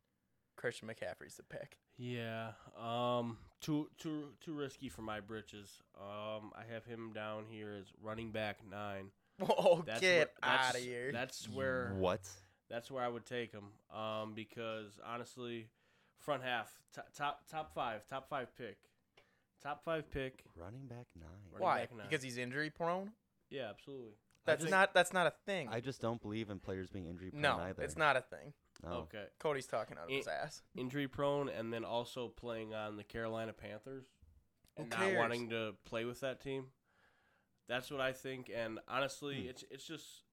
Christian 0.55 0.87
McCaffrey's 0.87 1.35
the 1.35 1.43
pick. 1.43 1.77
Yeah. 1.97 2.51
Um. 2.81 3.37
Too 3.61 3.89
too 3.97 4.29
too 4.41 4.53
risky 4.53 4.89
for 4.89 5.01
my 5.01 5.19
britches. 5.19 5.81
Um. 5.99 6.51
I 6.55 6.63
have 6.73 6.85
him 6.85 7.11
down 7.13 7.45
here 7.49 7.73
as 7.79 7.87
running 8.01 8.31
back 8.31 8.57
nine. 8.69 9.11
Whoa, 9.39 9.83
That's 9.85 9.99
get 9.99 10.33
where- 10.41 10.51
out 10.51 10.75
of 10.75 10.81
here. 10.81 11.11
That's 11.11 11.47
where 11.49 11.93
What? 11.97 12.21
that's 12.69 12.89
where 12.91 13.03
I 13.03 13.07
would 13.07 13.25
take 13.25 13.51
him. 13.51 13.65
Um. 13.95 14.33
Because 14.33 14.99
honestly, 15.05 15.69
front 16.19 16.43
half 16.43 16.71
top 16.93 17.07
top 17.15 17.47
top 17.49 17.73
five 17.73 18.05
top 18.07 18.29
five 18.29 18.55
pick, 18.55 18.77
top 19.61 19.83
five 19.83 20.09
pick. 20.11 20.43
Running 20.55 20.87
back 20.87 21.07
nine. 21.19 21.27
Running 21.51 21.63
Why? 21.63 21.79
back 21.81 21.95
nine. 21.95 22.07
Because 22.09 22.23
he's 22.23 22.37
injury 22.37 22.69
prone. 22.69 23.11
Yeah, 23.49 23.69
absolutely. 23.69 24.13
That's 24.45 24.61
just- 24.61 24.71
not. 24.71 24.93
That's 24.93 25.13
not 25.13 25.25
a 25.27 25.33
thing. 25.45 25.69
I 25.69 25.79
just 25.79 26.01
don't 26.01 26.21
believe 26.21 26.49
in 26.49 26.59
players 26.59 26.89
being 26.89 27.07
injury 27.07 27.31
prone 27.31 27.41
no, 27.41 27.57
either. 27.59 27.81
it's 27.83 27.97
not 27.97 28.15
a 28.17 28.21
thing. 28.21 28.53
No. 28.83 28.91
Okay. 29.03 29.25
Cody's 29.39 29.65
talking 29.67 29.97
out 29.97 30.05
of 30.05 30.09
It- 30.09 30.17
his 30.17 30.27
ass. 30.27 30.61
Injury 30.75 31.07
prone, 31.07 31.47
and 31.49 31.71
then 31.71 31.85
also 31.85 32.27
playing 32.27 32.73
on 32.73 32.97
the 32.97 33.03
Carolina 33.03 33.53
Panthers, 33.53 34.05
Who 34.75 34.83
and 34.83 34.89
not 34.91 35.15
wanting 35.15 35.49
to 35.51 35.75
play 35.85 36.03
with 36.05 36.19
that 36.19 36.41
team. 36.41 36.67
That's 37.67 37.89
what 37.91 38.01
I 38.01 38.11
think. 38.13 38.51
And 38.53 38.79
honestly, 38.87 39.43
Hmm. 39.43 39.49
it's 39.49 39.63
it's 39.71 39.85
just 39.87 40.23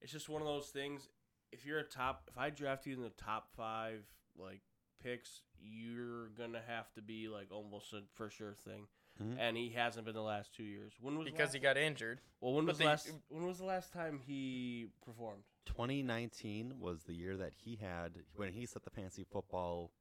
it's 0.00 0.12
just 0.12 0.28
one 0.28 0.40
of 0.42 0.48
those 0.48 0.70
things. 0.70 1.08
If 1.52 1.66
you're 1.66 1.78
a 1.80 1.84
top, 1.84 2.24
if 2.28 2.38
I 2.38 2.50
draft 2.50 2.86
you 2.86 2.94
in 2.94 3.02
the 3.02 3.10
top 3.10 3.50
five 3.56 4.04
like 4.36 4.62
picks, 5.02 5.42
you're 5.58 6.28
gonna 6.30 6.62
have 6.66 6.92
to 6.94 7.02
be 7.02 7.28
like 7.28 7.50
almost 7.52 7.92
a 7.92 8.02
for 8.14 8.30
sure 8.30 8.54
thing. 8.54 8.86
Mhm. 9.20 9.36
And 9.38 9.56
he 9.56 9.70
hasn't 9.70 10.06
been 10.06 10.14
the 10.14 10.22
last 10.22 10.54
two 10.54 10.62
years. 10.64 10.94
When 11.00 11.18
was 11.18 11.26
Because 11.26 11.48
last, 11.48 11.54
he 11.54 11.58
got 11.60 11.76
injured. 11.76 12.20
well? 12.40 12.54
When 12.54 12.64
but 12.64 12.72
was 12.72 12.78
the 12.78 12.84
last? 12.84 13.10
When 13.28 13.44
was 13.46 13.58
the 13.58 13.64
last 13.64 13.92
time 13.92 14.20
he 14.20 14.88
performed? 15.04 15.44
2019 15.66 16.78
was 16.80 17.04
the 17.04 17.12
year 17.14 17.36
that 17.36 17.52
he 17.54 17.76
had 17.76 18.24
when 18.34 18.52
he 18.52 18.64
set 18.66 18.82
the 18.84 18.90
fantasy 18.90 19.24
football 19.24 19.92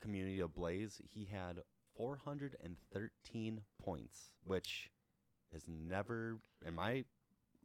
community 0.00 0.38
ablaze. 0.40 1.00
He 1.08 1.24
had 1.24 1.62
413 1.96 3.64
points, 3.78 4.30
which 4.44 4.90
has 5.54 5.64
never, 5.66 6.36
in 6.66 6.74
my 6.74 7.04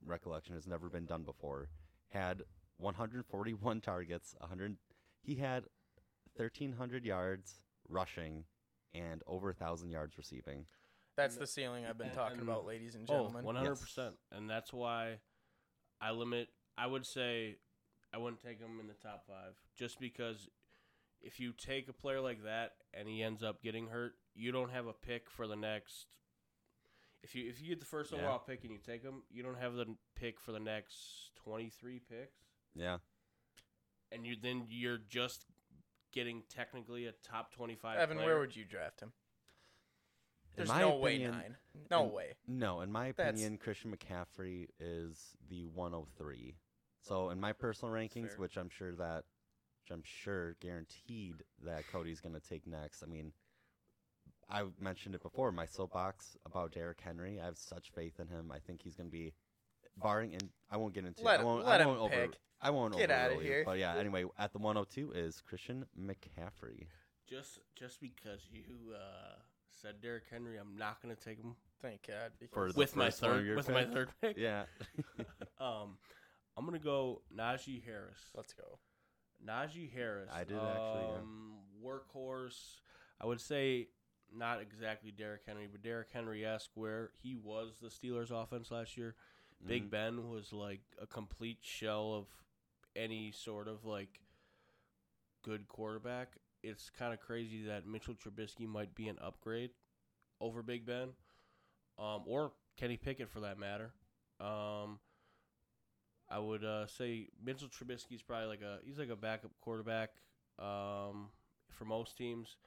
recollection, 0.06 0.56
has 0.56 0.68
never 0.68 0.90
been 0.90 1.06
done 1.06 1.24
before. 1.24 1.68
Had 2.10 2.44
141 2.78 3.82
targets, 3.82 4.36
100. 4.40 4.78
He 5.22 5.36
had 5.36 5.66
1,300 6.36 7.04
yards 7.04 7.60
rushing 7.90 8.46
and 8.94 9.22
over 9.28 9.50
a 9.50 9.54
thousand 9.54 9.92
yards 9.92 10.18
receiving. 10.18 10.66
That's 11.18 11.36
the 11.36 11.48
ceiling 11.48 11.86
I've 11.86 11.98
been 11.98 12.12
talking 12.12 12.40
about, 12.40 12.66
ladies 12.66 12.96
and 12.96 13.06
gentlemen. 13.06 13.44
Oh, 13.46 13.52
gentlemen. 13.52 13.76
100%. 13.76 14.12
And 14.32 14.50
that's 14.50 14.72
why 14.72 15.18
I 16.00 16.12
limit, 16.12 16.48
I 16.78 16.88
would 16.88 17.06
say 17.06 17.58
I 18.14 18.18
wouldn't 18.18 18.42
take 18.42 18.60
him 18.60 18.80
in 18.80 18.88
the 18.88 18.94
top 18.94 19.26
five 19.28 19.56
just 19.76 20.00
because 20.00 20.48
if 21.22 21.40
you 21.40 21.52
take 21.52 21.90
a 21.90 21.94
player 21.94 22.22
like 22.22 22.44
that 22.44 22.72
and 22.94 23.08
he 23.08 23.22
ends 23.22 23.44
up 23.44 23.62
getting 23.62 23.88
hurt, 23.88 24.14
you 24.34 24.54
don't 24.54 24.72
have 24.72 24.88
a 24.88 24.94
pick 24.94 25.30
for 25.30 25.46
the 25.46 25.58
next. 25.58 26.08
If 27.24 27.36
you 27.36 27.50
if 27.50 27.62
you 27.62 27.70
get 27.70 27.80
the 27.80 27.86
first 27.86 28.12
Yeah. 28.12 28.20
overall 28.20 28.40
pick 28.40 28.64
and 28.64 28.72
you 28.72 28.80
take 28.80 29.04
him, 29.04 29.24
you 29.30 29.44
don't 29.44 29.58
have 29.58 29.74
the 29.74 29.96
pick 30.16 30.40
for 30.40 30.52
the 30.52 30.60
next 30.60 31.32
23 31.36 32.00
picks. 32.00 32.38
Yeah. 32.76 33.00
And 34.12 34.26
you 34.26 34.36
then 34.42 34.66
you're 34.70 34.98
just 34.98 35.46
getting 36.12 36.44
technically 36.50 37.06
a 37.06 37.12
top 37.12 37.52
25 37.54 37.98
Evan, 38.00 38.18
player. 38.18 38.28
where 38.28 38.40
would 38.40 38.56
you 38.56 38.66
draft 38.66 39.02
him? 39.02 39.14
There's 40.56 40.70
my 40.70 40.80
no 40.80 40.96
way 40.98 41.20
nine. 41.20 41.58
No 41.92 42.06
in- 42.08 42.12
way. 42.12 42.34
No, 42.48 42.82
in 42.82 42.92
my 42.92 43.12
That's- 43.12 43.36
opinion, 43.40 43.58
Christian 43.60 43.96
McCaffrey 43.96 44.70
is 44.80 45.38
the 45.48 45.68
103. 45.68 46.58
So 47.02 47.30
in 47.30 47.40
my 47.40 47.54
personal 47.54 47.94
rankings, 47.94 48.38
which 48.38 48.58
I'm 48.58 48.70
sure 48.70 48.94
that, 48.96 49.26
which 49.84 49.92
I'm 49.92 50.04
sure 50.04 50.56
guaranteed 50.56 51.46
that 51.64 51.88
Cody's 51.88 52.20
going 52.20 52.34
to 52.36 52.42
take 52.42 52.66
next. 52.68 53.04
I 53.04 53.06
mean, 53.06 53.32
I 54.50 54.64
mentioned 54.80 55.16
it 55.16 55.22
before. 55.22 55.52
My 55.52 55.66
soapbox 55.66 56.38
about 56.46 56.72
Derrick 56.72 57.00
Henry. 57.02 57.40
I 57.40 57.46
have 57.46 57.58
such 57.58 57.92
faith 57.92 58.20
in 58.20 58.28
him. 58.28 58.52
I 58.52 58.60
think 58.60 58.82
he's 58.82 58.96
going 58.96 59.08
to 59.10 59.12
be, 59.12 59.34
barring 59.98 60.34
and 60.34 60.50
I 60.72 60.78
won't 60.78 60.94
get 60.94 61.06
into. 61.06 61.24
Let 61.24 61.38
I 61.38 61.42
him- 61.42 61.46
won't, 61.48 61.66
let 61.66 61.80
I 61.82 61.84
him 61.84 61.90
won't 61.90 62.00
over. 62.02 62.10
pick. 62.28 62.38
I 62.62 62.72
won't 62.72 62.98
Get 62.98 63.10
outta 63.10 63.26
overrule 63.36 63.42
you, 63.44 63.48
here. 63.50 63.64
But 63.66 63.78
yeah, 63.80 63.96
anyway, 63.96 64.26
at 64.38 64.52
the 64.52 64.60
102 64.60 65.14
is 65.14 65.40
Christian 65.42 65.86
McCaffrey. 65.98 66.88
just 67.30 67.60
just 67.76 68.02
because 68.02 68.42
you 68.52 68.64
uh, 68.96 69.36
said 69.70 70.02
Derrick 70.02 70.24
Henry, 70.30 70.58
I'm 70.58 70.78
not 70.78 71.02
going 71.02 71.16
to 71.16 71.22
take 71.22 71.38
him 71.38 71.56
Thank 71.82 72.08
God. 72.08 72.32
For 72.52 72.72
the 72.74 72.78
with 72.78 72.96
my 72.98 73.06
first 73.06 73.22
one 73.22 73.32
of 73.32 73.38
third 73.38 73.46
your 73.46 73.56
with 73.56 73.70
my 73.70 73.86
third 73.86 74.10
pick. 74.22 74.38
Yeah. 74.38 74.64
Um, 75.62 75.98
I'm 76.58 76.66
gonna 76.66 76.80
go 76.80 77.22
Najee 77.38 77.84
Harris. 77.86 78.18
Let's 78.36 78.54
go. 78.54 78.80
Najee 79.46 79.92
Harris. 79.94 80.30
I 80.34 80.44
did 80.44 80.58
actually, 80.58 81.04
yeah. 81.04 81.18
Um, 81.22 81.54
workhorse. 81.84 82.80
I 83.22 83.26
would 83.26 83.40
say 83.42 83.88
not 84.36 84.62
exactly 84.62 85.12
Derrick 85.12 85.42
Henry, 85.46 85.68
but 85.72 85.82
Derrick 85.82 86.10
Henry 86.12 86.46
esque, 86.46 86.72
where 86.76 87.12
he 87.22 87.36
was 87.36 87.80
the 87.82 87.88
Steelers' 87.90 88.32
offense 88.32 88.72
last 88.72 88.98
year. 88.98 89.16
Big 89.66 89.86
Mhm. 89.86 89.90
Ben 89.90 90.30
was 90.30 90.54
like 90.54 90.82
a 91.02 91.08
complete 91.08 91.60
shell 91.64 92.14
of 92.14 92.28
any 92.96 93.32
sort 93.32 93.68
of 93.68 93.86
like 93.86 94.22
good 95.42 95.68
quarterback. 95.68 96.38
It's 96.64 96.90
kind 96.90 97.14
of 97.14 97.20
crazy 97.20 97.64
that 97.64 97.86
Mitchell 97.86 98.16
Trubisky 98.16 98.68
might 98.68 98.94
be 98.96 99.08
an 99.08 99.18
upgrade 99.20 99.72
over 100.42 100.62
Big 100.62 100.86
Ben, 100.86 101.16
um, 101.98 102.24
or 102.26 102.54
Kenny 102.78 102.98
Pickett 102.98 103.30
for 103.30 103.42
that 103.42 103.58
matter. 103.58 103.94
Um, 104.40 105.00
I 106.30 106.40
would 106.40 106.64
uh, 106.64 106.86
say 106.88 107.30
Mitchell 107.44 107.70
Trubisky 107.70 108.14
is 108.16 108.22
probably 108.22 108.48
like 108.48 108.62
a 108.62 108.80
he's 108.86 109.00
like 109.00 109.10
a 109.10 109.16
backup 109.16 109.52
quarterback 109.62 110.12
um, 110.60 111.30
for 111.70 111.86
most 111.86 112.18
teams, 112.18 112.58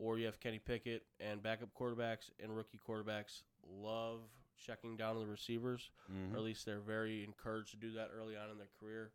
or 0.00 0.18
you 0.18 0.26
have 0.26 0.40
Kenny 0.40 0.58
Pickett 0.58 1.04
and 1.20 1.42
backup 1.42 1.68
quarterbacks 1.78 2.30
and 2.42 2.56
rookie 2.56 2.78
quarterbacks 2.88 3.42
love 3.68 4.20
checking 4.56 4.96
down 4.96 5.18
the 5.18 5.26
receivers, 5.26 5.90
Mhm. 6.10 6.32
or 6.34 6.38
at 6.38 6.42
least 6.42 6.64
they're 6.64 6.80
very 6.80 7.22
encouraged 7.22 7.70
to 7.72 7.76
do 7.76 7.92
that 7.92 8.10
early 8.12 8.36
on 8.36 8.50
in 8.50 8.56
their 8.58 8.70
career. 8.78 9.12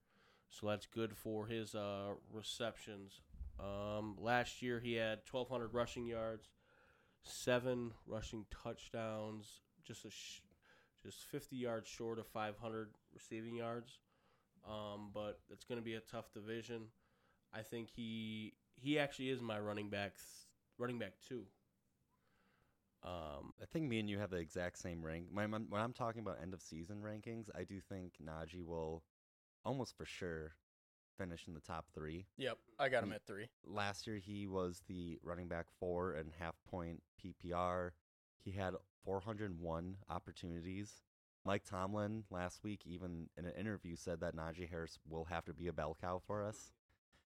So 0.50 0.68
that's 0.68 0.86
good 0.86 1.18
for 1.18 1.48
his 1.48 1.74
uh, 1.76 2.14
receptions. 2.32 3.22
Um, 3.60 4.16
last 4.20 4.62
year 4.62 4.80
he 4.80 4.94
had 4.94 5.22
1,200 5.26 5.74
rushing 5.74 6.06
yards, 6.06 6.50
seven 7.24 7.94
rushing 8.06 8.46
touchdowns, 8.50 9.62
just 9.84 10.06
a 10.06 10.10
sh- 10.10 10.42
just 11.04 11.24
50 11.26 11.56
yards 11.56 11.88
short 11.88 12.18
of 12.20 12.28
500 12.28 12.94
receiving 13.14 13.56
yards. 13.56 14.00
Um, 14.68 15.12
but 15.14 15.40
it's 15.50 15.64
going 15.66 15.80
to 15.80 15.86
be 15.86 15.94
a 15.94 16.00
tough 16.02 16.32
division. 16.32 16.92
I 17.54 17.62
think 17.64 17.90
he 17.90 18.56
he 18.78 19.00
actually 19.00 19.30
is 19.30 19.42
my 19.42 19.60
running 19.60 19.90
back 19.90 20.16
th- 20.16 20.45
running 20.78 21.00
back 21.00 21.14
two. 21.28 21.44
Um, 23.04 23.54
I 23.62 23.66
think 23.72 23.88
me 23.88 24.00
and 24.00 24.10
you 24.10 24.18
have 24.18 24.32
the 24.32 24.38
exact 24.38 24.80
same 24.80 25.06
rank. 25.06 25.26
When 25.32 25.54
I'm, 25.54 25.68
when 25.70 25.82
I'm 25.82 25.94
talking 25.94 26.22
about 26.22 26.38
end 26.42 26.54
of 26.54 26.62
season 26.62 27.02
rankings, 27.04 27.50
I 27.56 27.64
do 27.64 27.80
think 27.80 28.14
Najee 28.24 28.66
will 28.66 29.04
almost 29.64 29.96
for 29.96 30.06
sure 30.06 30.56
finish 31.18 31.48
in 31.48 31.54
the 31.54 31.62
top 31.62 31.86
three. 31.94 32.26
Yep, 32.38 32.58
I 32.80 32.90
got 32.90 33.04
him 33.04 33.10
Ye- 33.10 33.16
at 33.16 33.26
three. 33.28 33.48
Last 33.66 34.08
year, 34.08 34.18
he 34.18 34.48
was 34.48 34.82
the 34.88 35.20
running 35.24 35.48
back 35.48 35.68
four 35.80 36.14
and 36.14 36.32
half 36.40 36.56
point 36.70 37.04
PPR. 37.24 37.92
He 38.44 38.52
had 38.52 38.74
401 39.04 39.98
opportunities. 40.10 41.02
Mike 41.46 41.64
Tomlin 41.64 42.24
last 42.32 42.64
week, 42.64 42.82
even 42.86 43.30
in 43.38 43.46
an 43.46 43.54
interview, 43.54 43.96
said 43.96 44.20
that 44.22 44.36
Najee 44.36 44.68
Harris 44.68 44.98
will 45.08 45.26
have 45.26 45.46
to 45.46 45.54
be 45.54 45.68
a 45.68 45.74
bell 45.74 45.96
cow 46.00 46.20
for 46.26 46.44
us. 46.44 46.72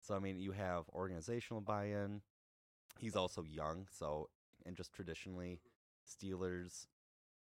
So, 0.00 0.14
I 0.14 0.18
mean, 0.18 0.40
you 0.40 0.52
have 0.52 0.84
organizational 0.94 1.60
buy 1.60 1.86
in. 1.86 2.22
He's 2.98 3.16
also 3.16 3.42
young. 3.42 3.86
So, 3.90 4.28
and 4.66 4.76
just 4.76 4.92
traditionally, 4.92 5.60
Steelers 6.06 6.86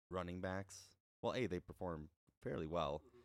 running 0.09 0.41
backs, 0.41 0.95
well, 1.21 1.33
A, 1.35 1.47
they 1.47 1.59
perform 1.59 2.09
fairly 2.43 2.67
well, 2.67 3.01
mm-hmm. 3.05 3.19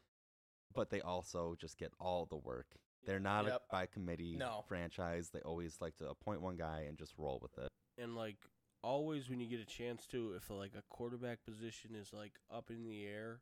but 0.74 0.90
they 0.90 1.00
also 1.00 1.56
just 1.58 1.78
get 1.78 1.92
all 2.00 2.26
the 2.26 2.36
work. 2.36 2.66
They're 3.06 3.20
not 3.20 3.46
Yep. 3.46 3.62
a 3.70 3.72
by 3.72 3.86
committee 3.86 4.36
No. 4.36 4.64
franchise. 4.68 5.30
They 5.30 5.40
always 5.40 5.80
like 5.80 5.96
to 5.96 6.08
appoint 6.08 6.40
one 6.42 6.56
guy 6.56 6.80
and 6.88 6.98
just 6.98 7.14
roll 7.16 7.38
with 7.40 7.56
it. 7.58 7.70
and 7.96 8.14
like 8.14 8.36
always 8.82 9.28
when 9.28 9.40
you 9.40 9.48
get 9.48 9.58
a 9.60 9.64
chance 9.64 10.06
to 10.06 10.34
if 10.34 10.48
like 10.50 10.72
a 10.78 10.82
quarterback 10.88 11.44
position 11.44 11.96
is 11.96 12.12
like 12.12 12.34
up 12.48 12.70
in 12.70 12.84
the 12.84 13.04
air 13.06 13.40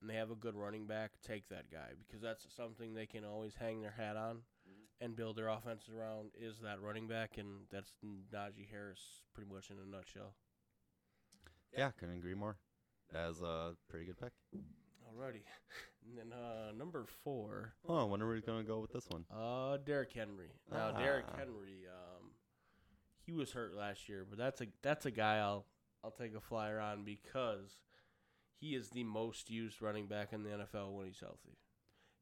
and 0.00 0.10
they 0.10 0.14
have 0.14 0.30
a 0.30 0.34
good 0.34 0.54
running 0.54 0.86
back 0.86 1.12
take 1.22 1.48
that 1.48 1.70
guy 1.70 1.92
because 1.98 2.20
that's 2.20 2.46
something 2.54 2.92
they 2.92 3.06
can 3.06 3.24
always 3.24 3.54
hang 3.54 3.80
their 3.80 3.92
hat 3.96 4.16
on 4.16 4.42
and 5.00 5.16
build 5.16 5.36
their 5.36 5.48
offense 5.48 5.84
around 5.88 6.30
is 6.38 6.58
that 6.62 6.80
running 6.80 7.08
back 7.08 7.38
and 7.38 7.62
that's 7.70 7.92
Najee 8.04 8.68
Harris 8.70 9.00
pretty 9.34 9.50
much 9.52 9.70
in 9.70 9.76
a 9.78 9.88
nutshell. 9.90 10.34
Yeah, 11.76 11.90
couldn't 11.98 12.16
agree 12.16 12.34
more. 12.34 12.56
That 13.12 13.28
was 13.28 13.40
a 13.40 13.72
pretty 13.88 14.06
good 14.06 14.18
pick. 14.20 14.32
Alrighty. 14.54 15.42
And 16.06 16.16
then 16.16 16.32
uh 16.38 16.72
number 16.76 17.04
4 17.24 17.74
Oh, 17.88 18.06
when 18.06 18.22
are 18.22 18.28
we 18.32 18.40
gonna 18.40 18.62
go 18.64 18.80
with 18.80 18.92
this 18.92 19.06
one? 19.08 19.24
Uh, 19.34 19.76
Derrick 19.78 20.12
Henry. 20.12 20.50
Now, 20.70 20.92
Derrick 20.92 21.26
Ah. 21.28 21.36
Henry, 21.36 21.86
um, 21.88 22.30
he 23.22 23.32
was 23.32 23.52
hurt 23.52 23.74
last 23.74 24.08
year, 24.08 24.24
but 24.28 24.38
that's 24.38 24.60
a 24.60 24.66
that's 24.82 25.06
a 25.06 25.10
guy 25.10 25.38
I'll 25.38 25.66
I'll 26.04 26.10
take 26.10 26.34
a 26.34 26.40
flyer 26.40 26.80
on 26.80 27.04
because 27.04 27.78
he 28.58 28.74
is 28.74 28.90
the 28.90 29.04
most 29.04 29.50
used 29.50 29.80
running 29.82 30.06
back 30.06 30.32
in 30.32 30.42
the 30.42 30.50
NFL 30.50 30.92
when 30.96 31.06
he's 31.06 31.20
healthy. 31.20 31.58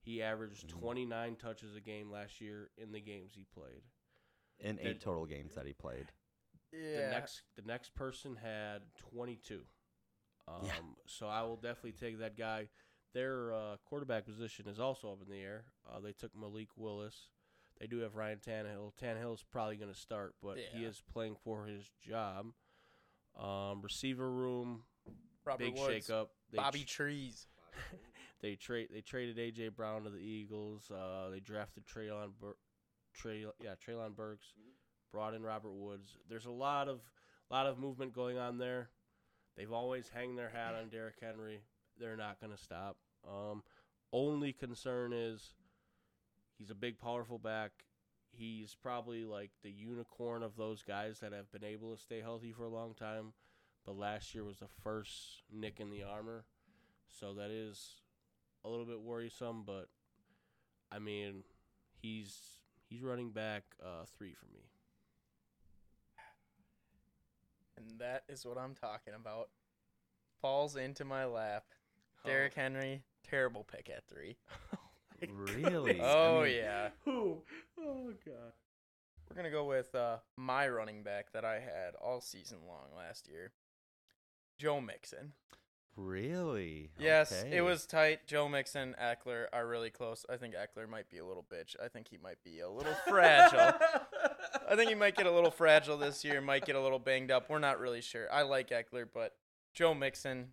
He 0.08 0.22
averaged 0.22 0.68
Mhm. 0.68 0.80
29 0.80 1.36
touches 1.36 1.76
a 1.76 1.82
game 1.82 2.10
last 2.10 2.40
year 2.40 2.70
in 2.78 2.92
the 2.92 3.00
games 3.00 3.34
he 3.34 3.44
played. 3.44 3.82
in 4.60 4.74
The- 4.74 4.88
eight 4.88 5.00
total 5.00 5.24
games 5.24 5.54
that 5.54 5.66
he 5.66 5.72
played. 5.72 6.10
Yeah. 6.72 7.02
The 7.02 7.10
next 7.10 7.42
the 7.54 7.62
next 7.62 7.90
person 7.94 8.34
had 8.34 8.92
22. 8.96 9.68
Um, 10.48 10.64
Yeah. 10.64 10.80
So 11.06 11.28
I 11.28 11.42
will 11.42 11.56
definitely 11.58 11.92
take 11.92 12.18
that 12.18 12.34
guy. 12.36 12.68
Their 13.12 13.52
uh, 13.52 13.76
quarterback 13.76 14.24
position 14.24 14.66
is 14.66 14.80
also 14.80 15.12
up 15.12 15.22
in 15.22 15.28
the 15.28 15.38
air. 15.40 15.72
Uh, 15.86 16.00
they 16.00 16.12
took 16.12 16.34
Malik 16.34 16.76
Willis. 16.76 17.30
They 17.76 17.86
do 17.86 17.98
have 17.98 18.16
Ryan 18.16 18.40
Tannehill. 18.40 18.96
Tannehill's 18.96 19.44
probably 19.44 19.76
going 19.76 19.92
to 19.92 19.98
start, 19.98 20.34
but 20.40 20.58
he 20.58 20.84
is 20.84 21.00
playing 21.02 21.36
for 21.36 21.66
his 21.66 21.88
job. 22.00 22.52
Um, 23.36 23.80
receiver 23.82 24.28
room, 24.28 24.88
Robert 25.44 25.66
big 25.66 25.74
Woods, 25.78 26.08
shakeup. 26.08 26.30
They 26.50 26.56
Bobby 26.56 26.82
tr- 26.84 27.02
Trees. 27.04 27.46
they 28.40 28.54
trade 28.54 28.88
they 28.92 29.00
traded 29.00 29.37
AJ 29.37 29.75
Brown 29.75 30.04
to 30.04 30.11
the 30.11 30.18
Eagles. 30.18 30.90
Uh, 30.90 31.30
they 31.30 31.40
drafted 31.40 31.85
Traylon 31.87 32.30
Bur- 32.40 32.57
Trey 33.14 33.45
yeah 33.62 33.75
Treylon 33.87 34.14
Burks, 34.14 34.52
brought 35.12 35.35
in 35.35 35.42
Robert 35.42 35.73
Woods. 35.73 36.16
There's 36.28 36.47
a 36.47 36.50
lot 36.50 36.88
of 36.88 37.00
lot 37.50 37.66
of 37.66 37.78
movement 37.78 38.12
going 38.12 38.38
on 38.38 38.59
there. 38.59 38.90
They've 39.57 39.73
always 39.73 40.09
hang 40.14 40.37
their 40.37 40.50
hat 40.50 40.75
on 40.80 40.88
Derrick 40.88 41.16
Henry. 41.21 41.62
They're 41.99 42.16
not 42.16 42.40
going 42.40 42.52
to 42.52 42.62
stop. 42.62 42.97
Um, 43.26 43.64
only 44.12 44.52
concern 44.52 45.12
is 45.12 45.54
he's 46.57 46.71
a 46.71 46.76
big, 46.76 46.99
powerful 46.99 47.38
back. 47.38 47.73
He's 48.30 48.76
probably 48.80 49.25
like 49.25 49.50
the 49.64 49.71
unicorn 49.71 50.45
of 50.45 50.57
those 50.57 50.85
guys 50.85 51.18
that 51.21 51.33
have 51.33 51.50
been 51.50 51.64
able 51.64 51.92
to 51.95 52.00
stay 52.00 52.21
healthy 52.21 52.52
for 52.52 52.64
a 52.64 52.68
long 52.68 52.95
time. 52.95 53.33
But 53.85 53.97
last 53.97 54.33
year 54.33 54.45
was 54.45 54.59
the 54.59 54.68
first 54.85 55.42
nick 55.52 55.80
in 55.80 55.90
the 55.90 56.04
armor. 56.04 56.45
So 57.09 57.35
that 57.35 57.50
is 57.50 58.02
a 58.68 58.70
little 58.70 58.84
bit 58.87 59.00
worrisome, 59.00 59.62
but 59.66 59.88
I 60.92 60.98
mean, 60.98 61.42
he's 62.02 62.37
he's 62.88 63.02
running 63.02 63.30
back 63.30 63.64
uh, 63.82 64.04
three 64.16 64.34
for 64.34 64.46
me. 64.46 64.60
And 67.76 67.98
that 68.00 68.25
is 68.28 68.44
what 68.44 68.58
I'm 68.58 68.75
talking 68.75 69.14
about. 69.14 69.48
Falls 70.40 70.76
into 70.76 71.04
my 71.04 71.25
lap. 71.25 71.64
Derrick 72.25 72.54
Henry, 72.54 73.02
terrible 73.28 73.64
pick 73.64 73.90
at 73.94 74.06
three. 74.08 74.37
Really? 75.28 76.00
I 76.00 76.04
Oh 76.04 76.42
mean, 76.44 76.54
yeah. 76.54 76.90
Who? 77.04 77.38
Oh 77.76 78.12
god. 78.25 78.52
We're 79.28 79.34
gonna 79.37 79.50
go 79.50 79.64
with 79.64 79.92
uh, 79.92 80.18
my 80.37 80.68
running 80.68 81.02
back 81.02 81.32
that 81.32 81.44
I 81.44 81.54
had 81.54 81.96
all 82.00 82.20
season 82.20 82.58
long 82.68 82.96
last 82.96 83.26
year, 83.28 83.50
Joe 84.58 84.80
Mixon. 84.80 85.32
Really? 86.00 86.90
Yes, 86.96 87.32
Okay. 87.32 87.56
it 87.56 87.60
was 87.60 87.84
tight. 87.84 88.24
Joe 88.28 88.48
Mixon, 88.48 88.94
Ekeler 89.02 89.46
are 89.52 89.66
really 89.66 89.90
close. 89.90 90.24
I 90.30 90.36
think 90.36 90.54
Ekeler 90.54 90.88
might 90.88 91.10
be 91.10 91.18
a 91.18 91.24
little 91.26 91.42
bitch. 91.52 91.74
I 91.82 91.88
think 91.88 92.06
he 92.08 92.18
might 92.18 92.42
be 92.44 92.60
a 92.60 92.70
little 92.70 92.94
fragile. 93.08 93.58
I 94.70 94.76
think 94.76 94.88
he 94.90 94.94
might 94.94 95.16
get 95.16 95.26
a 95.26 95.30
little 95.32 95.50
fragile 95.50 95.98
this 95.98 96.24
year. 96.24 96.40
Might 96.40 96.64
get 96.64 96.76
a 96.76 96.80
little 96.80 97.00
banged 97.00 97.32
up. 97.32 97.50
We're 97.50 97.58
not 97.58 97.80
really 97.80 98.00
sure. 98.00 98.32
I 98.32 98.42
like 98.42 98.70
Ekeler, 98.70 99.06
but 99.12 99.34
Joe 99.74 99.92
Mixon. 99.92 100.50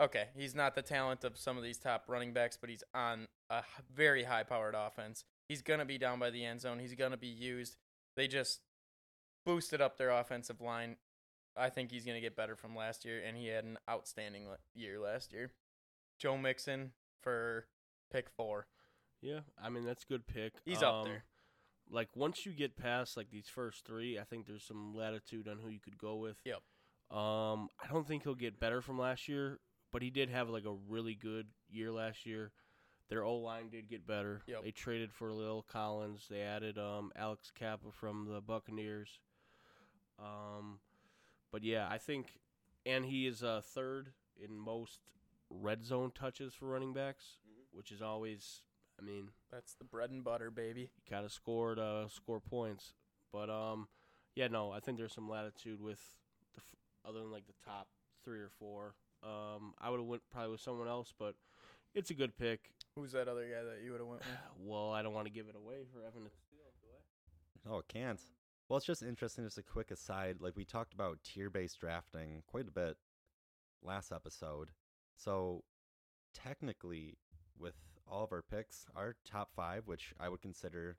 Okay, 0.00 0.28
he's 0.36 0.54
not 0.54 0.76
the 0.76 0.82
talent 0.82 1.24
of 1.24 1.36
some 1.36 1.56
of 1.56 1.64
these 1.64 1.78
top 1.78 2.04
running 2.06 2.32
backs, 2.32 2.56
but 2.56 2.70
he's 2.70 2.84
on 2.94 3.26
a 3.50 3.62
very 3.92 4.22
high-powered 4.24 4.74
offense. 4.76 5.24
He's 5.48 5.62
gonna 5.62 5.84
be 5.84 5.98
down 5.98 6.18
by 6.20 6.30
the 6.30 6.44
end 6.44 6.60
zone. 6.60 6.78
He's 6.78 6.94
gonna 6.94 7.16
be 7.16 7.26
used. 7.28 7.76
They 8.16 8.28
just 8.28 8.60
boosted 9.44 9.80
up 9.80 9.98
their 9.98 10.10
offensive 10.10 10.60
line. 10.60 10.96
I 11.56 11.68
think 11.70 11.90
he's 11.90 12.04
gonna 12.04 12.20
get 12.20 12.36
better 12.36 12.56
from 12.56 12.74
last 12.74 13.04
year, 13.04 13.22
and 13.26 13.36
he 13.36 13.48
had 13.48 13.64
an 13.64 13.78
outstanding 13.88 14.46
year 14.74 14.98
last 14.98 15.32
year. 15.32 15.52
Joe 16.18 16.36
Mixon 16.38 16.92
for 17.20 17.66
pick 18.10 18.28
four. 18.30 18.66
Yeah, 19.20 19.40
I 19.62 19.68
mean 19.68 19.84
that's 19.84 20.04
a 20.04 20.06
good 20.06 20.26
pick. 20.26 20.54
He's 20.64 20.82
up 20.82 20.94
Um, 20.94 21.04
there. 21.04 21.24
Like 21.90 22.08
once 22.16 22.46
you 22.46 22.52
get 22.52 22.76
past 22.76 23.16
like 23.16 23.30
these 23.30 23.48
first 23.48 23.84
three, 23.84 24.18
I 24.18 24.24
think 24.24 24.46
there's 24.46 24.64
some 24.64 24.94
latitude 24.94 25.48
on 25.48 25.58
who 25.58 25.68
you 25.68 25.80
could 25.80 25.98
go 25.98 26.16
with. 26.16 26.36
Yep. 26.44 26.62
Um, 27.16 27.68
I 27.82 27.92
don't 27.92 28.06
think 28.06 28.22
he'll 28.22 28.34
get 28.34 28.58
better 28.58 28.80
from 28.80 28.98
last 28.98 29.28
year, 29.28 29.58
but 29.92 30.00
he 30.00 30.08
did 30.10 30.30
have 30.30 30.48
like 30.48 30.64
a 30.64 30.72
really 30.88 31.14
good 31.14 31.48
year 31.68 31.92
last 31.92 32.24
year. 32.24 32.52
Their 33.10 33.24
O 33.24 33.34
line 33.36 33.68
did 33.68 33.88
get 33.90 34.06
better. 34.06 34.40
Yep. 34.46 34.64
They 34.64 34.70
traded 34.70 35.12
for 35.12 35.28
La'el 35.30 35.66
Collins. 35.66 36.26
They 36.30 36.40
added 36.40 36.78
um 36.78 37.12
Alex 37.14 37.50
Cappa 37.54 37.92
from 37.92 38.26
the 38.32 38.40
Buccaneers. 38.40 39.20
Um, 40.18 40.78
but 41.52 41.62
yeah, 41.62 41.86
I 41.90 41.98
think, 41.98 42.38
and 42.86 43.04
he 43.04 43.26
is 43.26 43.42
uh, 43.44 43.60
third 43.62 44.08
in 44.42 44.58
most 44.58 44.98
red 45.50 45.84
zone 45.84 46.10
touches 46.14 46.54
for 46.54 46.66
running 46.66 46.92
backs, 46.92 47.36
which 47.72 47.92
is 47.92 48.00
always, 48.02 48.62
I 49.00 49.04
mean, 49.04 49.28
That's 49.52 49.74
the 49.74 49.84
bread 49.84 50.10
and 50.10 50.24
butter, 50.24 50.50
baby. 50.50 50.80
you 50.82 50.88
gotta 51.10 51.28
score 51.28 51.74
to 51.74 52.06
score 52.12 52.40
points. 52.40 52.94
But 53.32 53.48
um, 53.50 53.88
yeah, 54.34 54.48
no, 54.48 54.72
I 54.72 54.80
think 54.80 54.98
there's 54.98 55.12
some 55.14 55.28
latitude 55.28 55.80
with 55.80 56.00
the 56.54 56.60
f- 56.60 57.08
other 57.08 57.20
than 57.20 57.30
like 57.30 57.46
the 57.46 57.54
top 57.64 57.88
three 58.24 58.40
or 58.40 58.50
four. 58.58 58.94
Um, 59.22 59.74
I 59.80 59.88
would 59.90 60.00
have 60.00 60.06
went 60.08 60.22
probably 60.30 60.52
with 60.52 60.60
someone 60.60 60.88
else, 60.88 61.12
but 61.18 61.34
it's 61.94 62.10
a 62.10 62.14
good 62.14 62.36
pick. 62.36 62.70
Who's 62.96 63.12
that 63.12 63.28
other 63.28 63.44
guy 63.44 63.62
that 63.62 63.84
you 63.84 63.92
would 63.92 64.00
have 64.00 64.08
went 64.08 64.20
with? 64.20 64.28
Well, 64.66 64.90
I 64.92 65.02
don't 65.02 65.14
want 65.14 65.26
to 65.26 65.32
give 65.32 65.46
it 65.48 65.56
away 65.56 65.84
for 65.92 66.00
Evan 66.00 66.24
to 66.24 66.30
steal. 66.30 66.72
do 66.80 66.88
I? 67.70 67.74
Oh, 67.74 67.78
it 67.78 67.88
can't. 67.88 68.18
Well, 68.72 68.78
it's 68.78 68.86
just 68.86 69.02
interesting. 69.02 69.44
Just 69.44 69.58
a 69.58 69.62
quick 69.62 69.90
aside. 69.90 70.38
Like 70.40 70.56
we 70.56 70.64
talked 70.64 70.94
about 70.94 71.22
tier-based 71.22 71.78
drafting 71.78 72.42
quite 72.46 72.66
a 72.66 72.70
bit 72.70 72.96
last 73.82 74.10
episode. 74.10 74.70
So 75.14 75.62
technically, 76.32 77.18
with 77.58 77.74
all 78.10 78.24
of 78.24 78.32
our 78.32 78.40
picks, 78.40 78.86
our 78.96 79.14
top 79.30 79.50
five, 79.54 79.88
which 79.88 80.14
I 80.18 80.30
would 80.30 80.40
consider 80.40 80.96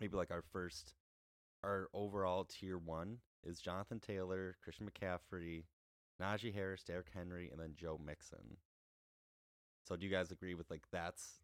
maybe 0.00 0.16
like 0.16 0.32
our 0.32 0.42
first, 0.42 0.94
our 1.62 1.86
overall 1.94 2.42
tier 2.42 2.76
one 2.76 3.18
is 3.44 3.60
Jonathan 3.60 4.00
Taylor, 4.00 4.56
Christian 4.60 4.90
McCaffrey, 4.90 5.66
Najee 6.20 6.52
Harris, 6.52 6.82
Derrick 6.82 7.10
Henry, 7.14 7.50
and 7.52 7.60
then 7.60 7.74
Joe 7.76 8.00
Mixon. 8.04 8.56
So 9.84 9.94
do 9.94 10.04
you 10.04 10.10
guys 10.10 10.32
agree 10.32 10.54
with 10.54 10.72
like 10.72 10.82
that's 10.90 11.34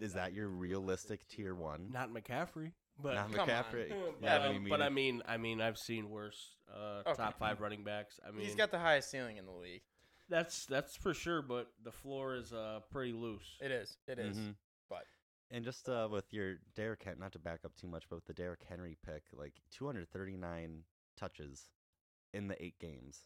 is 0.00 0.14
that 0.14 0.32
your 0.32 0.48
realistic 0.48 1.28
tier 1.28 1.54
one? 1.54 1.90
Not 1.92 2.08
McCaffrey, 2.08 2.72
but 3.02 3.14
Not 3.14 3.32
Come 3.32 3.40
on. 3.40 3.48
McCaffrey. 3.48 3.88
yeah, 3.90 3.96
Yeah, 4.22 4.36
um, 4.36 4.42
I 4.42 4.58
mean, 4.58 4.68
but 4.68 4.82
I 4.82 4.88
mean, 4.88 5.22
I 5.26 5.36
mean, 5.36 5.60
I've 5.60 5.78
seen 5.78 6.08
worse 6.10 6.56
uh, 6.72 7.02
Okay. 7.06 7.14
top 7.16 7.38
five 7.38 7.60
running 7.60 7.84
backs. 7.84 8.18
I 8.26 8.30
mean, 8.30 8.44
He's 8.44 8.54
got 8.54 8.70
the 8.70 8.78
highest 8.78 9.10
ceiling 9.10 9.36
in 9.36 9.46
the 9.46 9.52
league. 9.52 9.82
that's 10.28 10.66
that's 10.66 10.96
for 10.96 11.12
sure. 11.14 11.42
But 11.42 11.68
the 11.82 11.92
floor 11.92 12.34
is 12.36 12.52
uh 12.52 12.80
pretty 12.90 13.12
loose. 13.12 13.56
It 13.60 13.70
is. 13.70 13.96
It 14.06 14.18
is. 14.18 14.36
Mhm. 14.38 14.54
But 14.88 15.04
And 15.50 15.64
just 15.64 15.88
uh, 15.88 16.08
with 16.10 16.32
your 16.32 16.56
Derrick, 16.74 17.02
Hen- 17.02 17.18
not 17.18 17.32
to 17.32 17.38
back 17.38 17.60
up 17.64 17.74
too 17.76 17.86
much, 17.88 18.04
but 18.08 18.16
with 18.16 18.26
the 18.26 18.32
Derrick 18.34 18.62
Henry 18.68 18.96
pick, 19.04 19.24
like 19.32 19.60
239 19.72 20.84
touches 21.16 21.70
in 22.32 22.48
the 22.48 22.62
eight 22.62 22.78
games. 22.78 23.20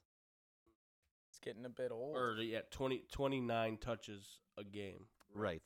it's 1.28 1.38
getting 1.38 1.64
a 1.64 1.68
bit 1.70 1.92
old. 1.92 2.16
Or 2.16 2.34
yeah, 2.42 2.60
20, 2.70 3.04
29 3.12 3.76
touches 3.78 4.40
a 4.58 4.64
game. 4.64 5.06
Right. 5.34 5.62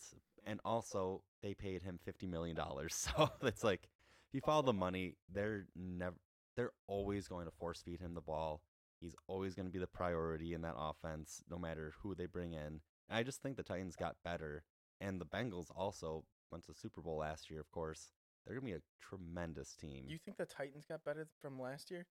And 0.46 0.58
also, 0.64 1.22
they 1.42 1.54
paid 1.54 1.82
him 1.82 1.98
$50 2.06 2.28
million. 2.28 2.56
So 2.90 3.30
it's 3.42 3.62
like, 3.64 3.88
if 4.30 4.34
you 4.34 4.40
follow 4.44 4.62
the 4.62 4.72
money, 4.72 5.14
they're 5.32 5.66
never, 5.74 6.16
they're 6.56 6.72
always 6.86 7.26
going 7.28 7.46
to 7.46 7.50
force 7.52 7.82
feed 7.82 8.00
him 8.00 8.14
the 8.14 8.20
ball. 8.20 8.62
He's 9.00 9.14
always 9.26 9.54
going 9.54 9.66
to 9.66 9.72
be 9.72 9.78
the 9.78 9.86
priority 9.86 10.52
in 10.54 10.62
that 10.62 10.74
offense, 10.78 11.42
no 11.50 11.58
matter 11.58 11.94
who 12.02 12.14
they 12.14 12.26
bring 12.26 12.52
in. 12.52 12.80
And 13.08 13.18
I 13.18 13.22
just 13.22 13.42
think 13.42 13.56
the 13.56 13.62
Titans 13.62 13.96
got 13.96 14.16
better. 14.24 14.62
And 15.00 15.20
the 15.20 15.24
Bengals 15.26 15.66
also 15.74 16.24
went 16.52 16.64
to 16.66 16.72
the 16.72 16.78
Super 16.78 17.00
Bowl 17.00 17.16
last 17.18 17.50
year, 17.50 17.60
of 17.60 17.70
course. 17.72 18.12
They're 18.46 18.54
going 18.60 18.72
to 18.72 18.78
be 18.78 18.84
a 18.84 19.06
tremendous 19.06 19.74
team. 19.74 20.04
you 20.08 20.18
think 20.24 20.36
the 20.36 20.44
Titans 20.46 20.84
got 20.86 21.02
better 21.04 21.26
from 21.40 21.58
last 21.60 21.90
year? 21.90 22.06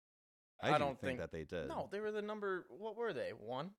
I, 0.61 0.69
I 0.69 0.73
do 0.73 0.79
don't 0.79 0.99
think, 0.99 1.01
think- 1.01 1.19
that 1.19 1.31
they 1.31 1.43
did. 1.43 1.69
No, 1.69 1.87
they 1.91 1.99
were 1.99 2.11
the 2.11 2.21
number. 2.21 2.65
What 2.69 2.97
were 2.97 3.13
they? 3.13 3.29
One. 3.39 3.71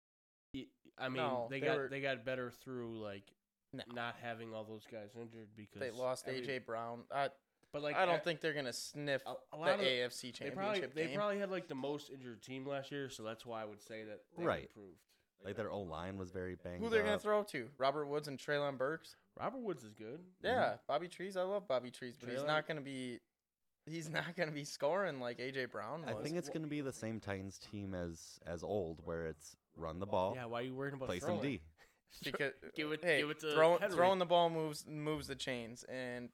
I 0.98 1.08
mean, 1.08 1.16
No, 1.16 1.46
they, 1.50 1.60
they 1.60 1.66
got 1.66 1.76
were- 1.76 1.88
they 1.88 2.00
got 2.00 2.24
better 2.24 2.50
through 2.50 3.00
like 3.02 3.24
No. 3.72 3.82
not 3.92 4.16
having 4.22 4.54
all 4.54 4.64
those 4.64 4.84
guys 4.90 5.10
injured 5.20 5.48
because 5.56 5.80
They 5.80 5.90
lost 5.90 6.26
every- 6.28 6.42
AJ 6.46 6.64
Brown. 6.66 7.00
I 7.12 7.28
But 7.72 7.82
like 7.82 7.96
I 7.96 8.04
don't 8.04 8.16
e- 8.16 8.24
think 8.24 8.40
they're 8.40 8.52
gonna 8.52 8.72
sniff 8.72 9.22
a, 9.26 9.30
a 9.56 9.64
the 9.64 9.74
of 9.74 9.80
AFC 9.80 10.38
they 10.38 10.50
probably 10.50 10.80
Championship 10.80 10.94
they 10.94 11.14
probably 11.14 11.38
had 11.38 11.50
like 11.50 11.68
the 11.68 11.74
most 11.74 12.10
injured 12.10 12.42
team 12.42 12.66
last 12.66 12.90
year, 12.90 13.08
so 13.10 13.22
that's 13.22 13.46
why 13.46 13.62
I 13.62 13.64
would 13.64 13.82
say 13.82 14.02
that 14.04 14.20
they 14.36 14.44
Right. 14.44 14.62
improved. 14.62 14.98
Like 15.44 15.56
their 15.56 15.70
O 15.70 15.80
line 15.80 16.18
was 16.18 16.30
very 16.30 16.56
banged 16.56 16.82
Who 16.82 16.90
they're 16.90 17.02
gonna 17.04 17.18
throw 17.18 17.42
to? 17.44 17.68
Robert 17.78 18.06
Woods 18.06 18.28
and 18.28 18.38
Treylon 18.38 18.76
Burks. 18.76 19.16
Robert 19.38 19.60
Woods 19.60 19.84
is 19.84 19.94
good. 19.94 20.20
Yeah, 20.42 20.50
mm-hmm. 20.64 20.74
Bobby 20.88 21.08
Trees. 21.08 21.36
I 21.36 21.42
love 21.42 21.66
Bobby 21.68 21.90
Trees, 21.90 22.16
but 22.20 22.28
he's 22.28 22.44
not 22.44 22.66
gonna 22.66 22.80
be. 22.80 23.20
He's 23.86 24.10
not 24.10 24.36
gonna 24.36 24.52
be 24.52 24.64
scoring 24.64 25.20
like 25.20 25.38
AJ 25.38 25.70
Brown 25.70 26.04
I 26.06 26.12
think 26.14 26.36
it's 26.36 26.48
going 26.50 26.62
to 26.62 26.68
be 26.68 26.82
the 26.82 26.92
same 26.92 27.18
Titans 27.20 27.58
team 27.58 27.94
as 27.94 28.38
as 28.46 28.62
old, 28.62 29.00
where 29.04 29.26
it's 29.26 29.56
run 29.76 29.98
the 30.00 30.06
ball, 30.06 30.34
Yeah, 30.36 30.44
why 30.44 30.60
are 30.60 30.64
you 30.64 30.74
worrying 30.74 30.94
about 30.94 31.06
play 31.08 31.18
some 31.20 31.38
throwing? 31.38 31.42
D. 31.42 31.60
because 32.22 32.52
Give 32.76 32.92
it- 32.92 33.02
hey, 33.02 33.20
give 33.20 33.30
it 33.30 33.40
to 33.40 33.54
throwing 33.54 33.80
Henry. 33.80 33.96
throwing 33.96 34.18
the 34.18 34.26
ball 34.26 34.50
moves 34.50 34.84
moves 34.86 35.26
the 35.28 35.34
chains, 35.36 35.84
and 35.84 36.28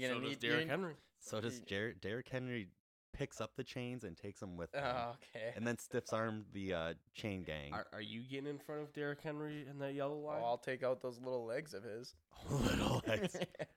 you're 0.00 0.08
So 0.10 0.14
gonna 0.16 0.26
does 0.28 0.30
need 0.42 0.48
Derrick 0.48 0.68
Henry. 0.68 0.94
So 1.20 1.40
does 1.40 1.58
Ye- 1.60 1.64
Jer- 1.66 1.92
Derrick 1.94 2.28
Henry 2.28 2.68
picks 3.12 3.40
up 3.40 3.54
the 3.56 3.64
chains 3.64 4.04
and 4.04 4.16
takes 4.16 4.40
them 4.40 4.56
with 4.56 4.74
him, 4.74 4.82
Oh, 4.84 5.14
okay. 5.36 5.52
and 5.54 5.66
then 5.66 5.78
stiffs 5.78 6.12
arm 6.12 6.46
the 6.52 6.72
uh, 6.74 6.94
chain 7.14 7.42
gang. 7.42 7.72
Are, 7.72 7.86
are 7.92 8.00
you 8.00 8.22
getting 8.22 8.48
in 8.48 8.58
front 8.58 8.80
of 8.80 8.92
Derrick 8.94 9.20
Henry 9.20 9.66
in 9.68 9.78
that 9.80 9.94
yellow 9.94 10.16
line? 10.18 10.38
Oh, 10.38 10.42
line? 10.42 10.44
I'll 10.44 10.58
take 10.58 10.82
out 10.82 11.02
those 11.02 11.18
little 11.20 11.44
legs 11.44 11.74
of 11.74 11.82
his. 11.84 12.14
Little 12.50 13.02
legs. 13.06 13.36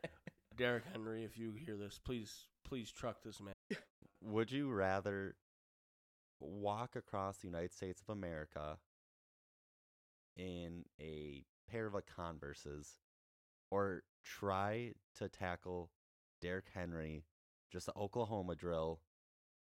Derrick 0.58 0.84
Henry, 0.91 1.25
if 1.25 1.38
you 1.38 1.51
hear 1.54 1.75
this, 1.75 1.99
please 2.04 2.47
please 2.63 2.89
truck 2.91 3.21
this 3.23 3.41
man. 3.41 3.54
Would 4.21 4.51
you 4.51 4.71
rather 4.71 5.36
walk 6.39 6.95
across 6.95 7.38
the 7.38 7.47
United 7.47 7.73
States 7.73 8.01
of 8.01 8.10
America 8.13 8.78
in 10.38 10.86
a 10.99 11.43
pair 11.69 11.86
of 11.88 11.93
like 11.93 12.06
Converses 12.13 12.97
or 13.71 14.04
try 14.23 14.93
to 15.17 15.28
tackle 15.30 15.89
Derrick 16.41 16.65
Henry, 16.74 17.26
just 17.71 17.86
the 17.86 17.95
Oklahoma 17.98 18.56
drill? 18.56 19.00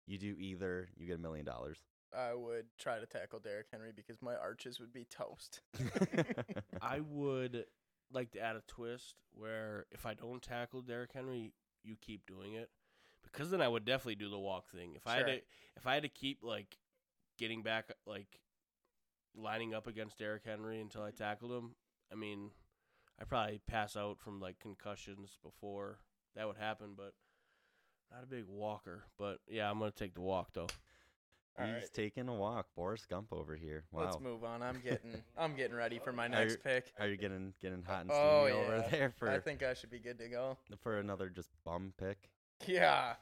You 0.07 0.17
do 0.17 0.35
either, 0.37 0.89
you 0.97 1.07
get 1.07 1.17
a 1.17 1.21
million 1.21 1.45
dollars. 1.45 1.77
I 2.15 2.33
would 2.33 2.65
try 2.77 2.99
to 2.99 3.05
tackle 3.05 3.39
Derrick 3.39 3.67
Henry 3.71 3.91
because 3.95 4.21
my 4.21 4.35
arches 4.35 4.79
would 4.79 4.91
be 4.91 5.05
toast. 5.05 5.61
I 6.81 6.99
would 6.99 7.65
like 8.11 8.31
to 8.31 8.39
add 8.41 8.57
a 8.57 8.63
twist 8.67 9.15
where 9.33 9.85
if 9.91 10.05
I 10.05 10.13
don't 10.13 10.41
tackle 10.41 10.81
Derrick 10.81 11.11
Henry, 11.13 11.53
you 11.83 11.95
keep 12.01 12.25
doing 12.25 12.53
it. 12.53 12.69
Because 13.23 13.49
then 13.51 13.61
I 13.61 13.67
would 13.69 13.85
definitely 13.85 14.15
do 14.15 14.29
the 14.29 14.39
walk 14.39 14.69
thing. 14.69 14.93
If 14.95 15.07
I 15.07 15.17
had 15.17 15.25
Sure. 15.27 15.35
to 15.35 15.41
if 15.77 15.87
I 15.87 15.93
had 15.93 16.03
to 16.03 16.09
keep 16.09 16.39
like 16.43 16.77
getting 17.37 17.61
back 17.63 17.89
like 18.05 18.41
lining 19.33 19.73
up 19.73 19.87
against 19.87 20.17
Derrick 20.17 20.43
Henry 20.45 20.81
until 20.81 21.03
I 21.03 21.11
tackled 21.11 21.51
him, 21.51 21.75
I 22.11 22.15
mean, 22.15 22.49
I'd 23.19 23.29
probably 23.29 23.61
pass 23.67 23.95
out 23.95 24.19
from 24.19 24.41
like 24.41 24.59
concussions 24.59 25.37
before 25.41 25.99
that 26.35 26.47
would 26.47 26.57
happen, 26.57 26.89
but 26.95 27.13
not 28.11 28.23
a 28.23 28.27
big 28.27 28.45
walker. 28.47 29.03
But 29.17 29.39
yeah, 29.47 29.69
I'm 29.69 29.79
gonna 29.79 29.91
take 29.91 30.13
the 30.13 30.21
walk 30.21 30.49
though. 30.53 30.67
All 31.59 31.65
He's 31.65 31.73
right. 31.75 31.93
taking 31.93 32.29
a 32.29 32.33
walk. 32.33 32.67
Boris 32.75 33.05
Gump 33.05 33.27
over 33.33 33.55
here. 33.55 33.83
Wow. 33.91 34.03
Let's 34.05 34.19
move 34.21 34.43
on. 34.43 34.61
I'm 34.63 34.79
getting 34.83 35.21
I'm 35.37 35.55
getting 35.55 35.75
ready 35.75 35.99
for 35.99 36.11
my 36.13 36.25
Are 36.25 36.29
next 36.29 36.53
you- 36.53 36.57
pick. 36.59 36.93
Are 36.99 37.07
you 37.07 37.17
getting 37.17 37.53
getting 37.61 37.83
hot 37.83 38.01
and 38.01 38.11
Oh, 38.11 38.45
steamy 38.47 38.59
over 38.61 38.77
yeah. 38.77 39.09
there 39.19 39.31
I 39.31 39.39
think 39.39 39.61
I 39.63 39.73
should 39.73 39.91
be 39.91 39.99
good 39.99 40.17
to 40.19 40.27
go. 40.29 40.57
for 40.81 40.97
another 40.99 41.29
just 41.29 41.49
bum 41.65 41.93
pick? 41.97 42.29
Yeah. 42.67 43.15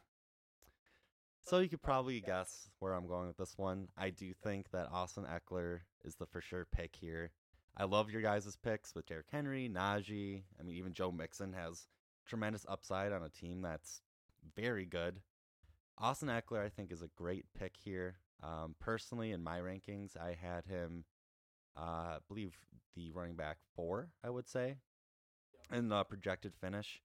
So 1.43 1.57
you 1.59 1.69
could 1.69 1.81
probably 1.81 2.21
guess 2.21 2.69
where 2.79 2.93
I'm 2.93 3.07
going 3.07 3.27
with 3.27 3.37
this 3.37 3.57
one. 3.57 3.87
I 3.97 4.11
do 4.11 4.33
think 4.33 4.69
that 4.71 4.89
Austin 4.91 5.25
Ekeler 5.25 5.79
is 6.05 6.15
the 6.15 6.27
for 6.27 6.41
sure 6.41 6.65
pick 6.71 6.95
here. 6.95 7.31
I 7.75 7.85
love 7.85 8.11
your 8.11 8.21
guys' 8.21 8.55
picks 8.61 8.93
with 8.93 9.07
Derrick 9.07 9.27
Henry, 9.31 9.67
Najee. 9.73 10.43
I 10.59 10.63
mean, 10.63 10.75
even 10.75 10.93
Joe 10.93 11.11
Mixon 11.11 11.53
has 11.53 11.87
tremendous 12.29 12.65
upside 12.69 13.11
on 13.11 13.23
a 13.23 13.29
team 13.29 13.61
that's 13.61 14.01
very 14.55 14.85
good. 14.85 15.19
Austin 15.97 16.29
Ekeler, 16.29 16.63
I 16.63 16.69
think, 16.69 16.91
is 16.91 17.01
a 17.01 17.09
great 17.17 17.45
pick 17.57 17.73
here. 17.83 18.17
Um, 18.41 18.75
personally, 18.79 19.31
in 19.31 19.43
my 19.43 19.59
rankings, 19.59 20.15
I 20.15 20.37
had 20.41 20.65
him, 20.65 21.03
uh, 21.75 21.81
I 21.81 22.17
believe, 22.27 22.55
the 22.95 23.11
running 23.11 23.35
back 23.35 23.57
four, 23.75 24.09
I 24.23 24.29
would 24.29 24.47
say, 24.47 24.75
in 25.73 25.89
the 25.89 26.03
projected 26.05 26.53
finish. 26.55 27.01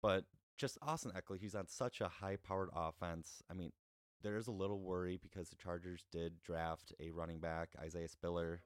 But 0.00 0.24
just 0.56 0.78
Austin 0.80 1.12
Ekeler, 1.12 1.38
he's 1.38 1.54
on 1.54 1.66
such 1.66 2.00
a 2.00 2.08
high 2.08 2.36
powered 2.36 2.70
offense. 2.74 3.42
I 3.50 3.54
mean, 3.54 3.72
there 4.22 4.36
is 4.36 4.46
a 4.46 4.52
little 4.52 4.80
worry 4.80 5.18
because 5.20 5.50
the 5.50 5.56
Chargers 5.56 6.04
did 6.10 6.42
draft 6.42 6.92
a 7.00 7.10
running 7.10 7.40
back, 7.40 7.70
Isaiah 7.78 8.08
Spiller. 8.08 8.62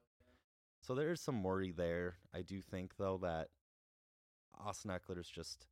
So 0.81 0.95
there 0.95 1.11
is 1.11 1.19
some 1.19 1.43
worry 1.43 1.71
there. 1.71 2.17
I 2.33 2.43
do 2.43 2.61
think, 2.61 2.93
though, 2.97 3.19
that 3.23 3.49
Austin 4.57 4.91
Ekeler 4.91 5.19
is 5.19 5.29
just 5.29 5.67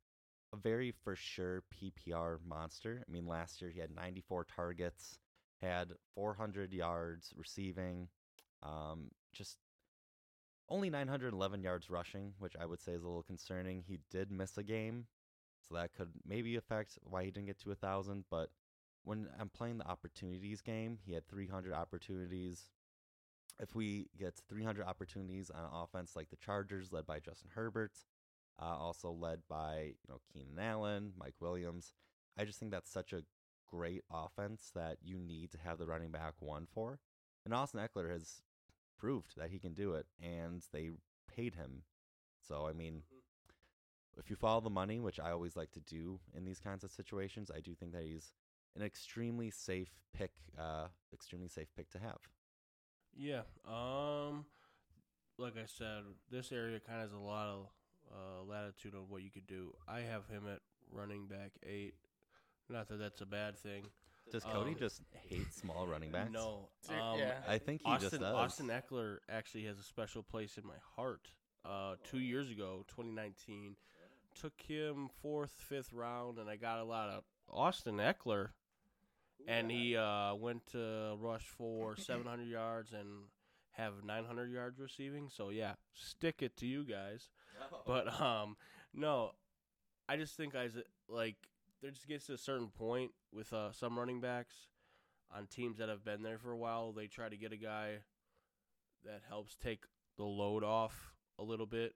a 0.54 0.60
very 0.60 0.92
for 1.02 1.16
sure 1.16 1.62
PPR 1.74 2.38
monster. 2.46 3.04
I 3.06 3.10
mean, 3.10 3.26
last 3.26 3.60
year 3.60 3.70
he 3.70 3.80
had 3.80 3.94
94 3.94 4.44
targets, 4.44 5.18
had 5.60 5.88
400 6.14 6.72
yards 6.72 7.32
receiving, 7.36 8.08
um, 8.62 9.10
just 9.32 9.58
only 10.68 10.90
911 10.90 11.62
yards 11.62 11.90
rushing, 11.90 12.32
which 12.38 12.54
I 12.58 12.66
would 12.66 12.80
say 12.80 12.92
is 12.92 13.02
a 13.02 13.06
little 13.06 13.22
concerning. 13.22 13.82
He 13.86 13.98
did 14.10 14.30
miss 14.30 14.56
a 14.56 14.62
game, 14.62 15.06
so 15.68 15.74
that 15.74 15.92
could 15.94 16.08
maybe 16.26 16.56
affect 16.56 16.98
why 17.02 17.24
he 17.24 17.30
didn't 17.30 17.46
get 17.46 17.60
to 17.60 17.72
a 17.72 17.76
thousand. 17.76 18.24
But 18.30 18.50
when 19.02 19.28
I'm 19.38 19.50
playing 19.50 19.78
the 19.78 19.88
opportunities 19.88 20.62
game, 20.62 20.98
he 21.04 21.12
had 21.12 21.28
300 21.28 21.72
opportunities. 21.72 22.70
If 23.60 23.74
we 23.74 24.08
get 24.18 24.40
300 24.48 24.84
opportunities 24.86 25.50
on 25.50 25.68
offense 25.72 26.16
like 26.16 26.30
the 26.30 26.36
Chargers, 26.36 26.92
led 26.92 27.06
by 27.06 27.20
Justin 27.20 27.50
Herbert, 27.54 27.92
uh, 28.60 28.76
also 28.78 29.10
led 29.10 29.40
by 29.48 29.94
you 30.02 30.08
know 30.08 30.20
Keenan 30.32 30.58
Allen, 30.58 31.12
Mike 31.18 31.34
Williams, 31.40 31.92
I 32.38 32.44
just 32.44 32.58
think 32.58 32.72
that's 32.72 32.90
such 32.90 33.12
a 33.12 33.22
great 33.68 34.02
offense 34.12 34.70
that 34.74 34.98
you 35.02 35.18
need 35.18 35.50
to 35.52 35.58
have 35.58 35.78
the 35.78 35.86
running 35.86 36.10
back 36.10 36.34
one 36.38 36.66
for. 36.72 36.98
And 37.44 37.52
Austin 37.52 37.80
Ekeler 37.80 38.10
has 38.10 38.42
proved 38.98 39.34
that 39.36 39.50
he 39.50 39.58
can 39.58 39.74
do 39.74 39.94
it, 39.94 40.06
and 40.22 40.62
they 40.72 40.90
paid 41.34 41.54
him. 41.54 41.82
So 42.46 42.66
I 42.66 42.72
mean, 42.72 43.02
if 44.16 44.30
you 44.30 44.36
follow 44.36 44.60
the 44.60 44.70
money, 44.70 45.00
which 45.00 45.20
I 45.20 45.30
always 45.30 45.56
like 45.56 45.72
to 45.72 45.80
do 45.80 46.20
in 46.36 46.44
these 46.44 46.60
kinds 46.60 46.84
of 46.84 46.90
situations, 46.90 47.50
I 47.54 47.60
do 47.60 47.74
think 47.74 47.92
that 47.92 48.02
he's 48.02 48.32
an 48.76 48.82
extremely 48.82 49.50
safe 49.50 49.90
pick, 50.12 50.32
uh, 50.58 50.86
extremely 51.12 51.48
safe 51.48 51.68
pick 51.76 51.90
to 51.90 51.98
have. 51.98 52.18
Yeah. 53.16 53.42
Um, 53.66 54.46
like 55.38 55.54
I 55.56 55.66
said, 55.66 56.02
this 56.30 56.52
area 56.52 56.80
kind 56.80 57.02
of 57.02 57.10
has 57.10 57.12
a 57.12 57.22
lot 57.22 57.48
of 57.48 57.68
uh, 58.14 58.44
latitude 58.48 58.94
on 58.94 59.02
what 59.08 59.22
you 59.22 59.30
could 59.30 59.46
do. 59.46 59.74
I 59.88 60.00
have 60.00 60.26
him 60.28 60.44
at 60.50 60.60
running 60.92 61.26
back 61.26 61.50
eight. 61.66 61.94
Not 62.68 62.88
that 62.88 62.98
that's 62.98 63.20
a 63.20 63.26
bad 63.26 63.58
thing. 63.58 63.84
Does 64.30 64.42
Cody 64.44 64.70
Um, 64.70 64.78
just 64.78 65.02
hate 65.28 65.52
small 65.52 65.86
running 65.86 66.10
backs? 66.10 66.32
No. 66.32 66.68
Um, 66.88 67.18
yeah. 67.18 67.34
I 67.46 67.58
think 67.58 67.82
he 67.84 67.90
Austin 67.90 68.10
just 68.10 68.20
does. 68.22 68.34
Austin 68.34 68.68
Ekeler 68.68 69.18
actually 69.28 69.64
has 69.64 69.78
a 69.78 69.82
special 69.82 70.22
place 70.22 70.56
in 70.56 70.66
my 70.66 70.78
heart. 70.96 71.28
Uh, 71.64 71.96
two 72.04 72.20
years 72.20 72.50
ago, 72.50 72.84
2019, 72.88 73.76
took 74.40 74.52
him 74.62 75.08
fourth, 75.20 75.52
fifth 75.68 75.92
round, 75.92 76.38
and 76.38 76.48
I 76.48 76.56
got 76.56 76.78
a 76.78 76.84
lot 76.84 77.10
of 77.10 77.24
Austin 77.50 77.96
Ekeler, 77.96 78.48
and 79.46 79.70
he 79.70 79.96
uh, 79.96 80.34
went 80.34 80.66
to 80.72 81.16
rush 81.20 81.46
for 81.46 81.96
700 81.98 82.44
yards 82.48 82.92
and 82.92 83.24
have 83.72 84.04
900 84.04 84.50
yards 84.50 84.78
receiving. 84.78 85.28
So 85.28 85.50
yeah, 85.50 85.74
stick 85.92 86.36
it 86.40 86.56
to 86.58 86.66
you 86.66 86.84
guys. 86.84 87.28
But 87.86 88.20
um, 88.20 88.56
no, 88.94 89.32
I 90.08 90.16
just 90.16 90.36
think 90.36 90.54
I 90.54 90.68
like 91.08 91.36
there 91.82 91.90
just 91.90 92.08
gets 92.08 92.26
to 92.26 92.34
a 92.34 92.38
certain 92.38 92.68
point 92.68 93.10
with 93.32 93.52
uh, 93.52 93.72
some 93.72 93.98
running 93.98 94.20
backs 94.20 94.54
on 95.34 95.46
teams 95.46 95.78
that 95.78 95.88
have 95.88 96.04
been 96.04 96.22
there 96.22 96.38
for 96.38 96.52
a 96.52 96.56
while. 96.56 96.92
They 96.92 97.06
try 97.06 97.28
to 97.28 97.36
get 97.36 97.52
a 97.52 97.56
guy 97.56 97.98
that 99.04 99.22
helps 99.28 99.56
take 99.56 99.84
the 100.16 100.24
load 100.24 100.64
off 100.64 101.12
a 101.38 101.42
little 101.42 101.66
bit 101.66 101.94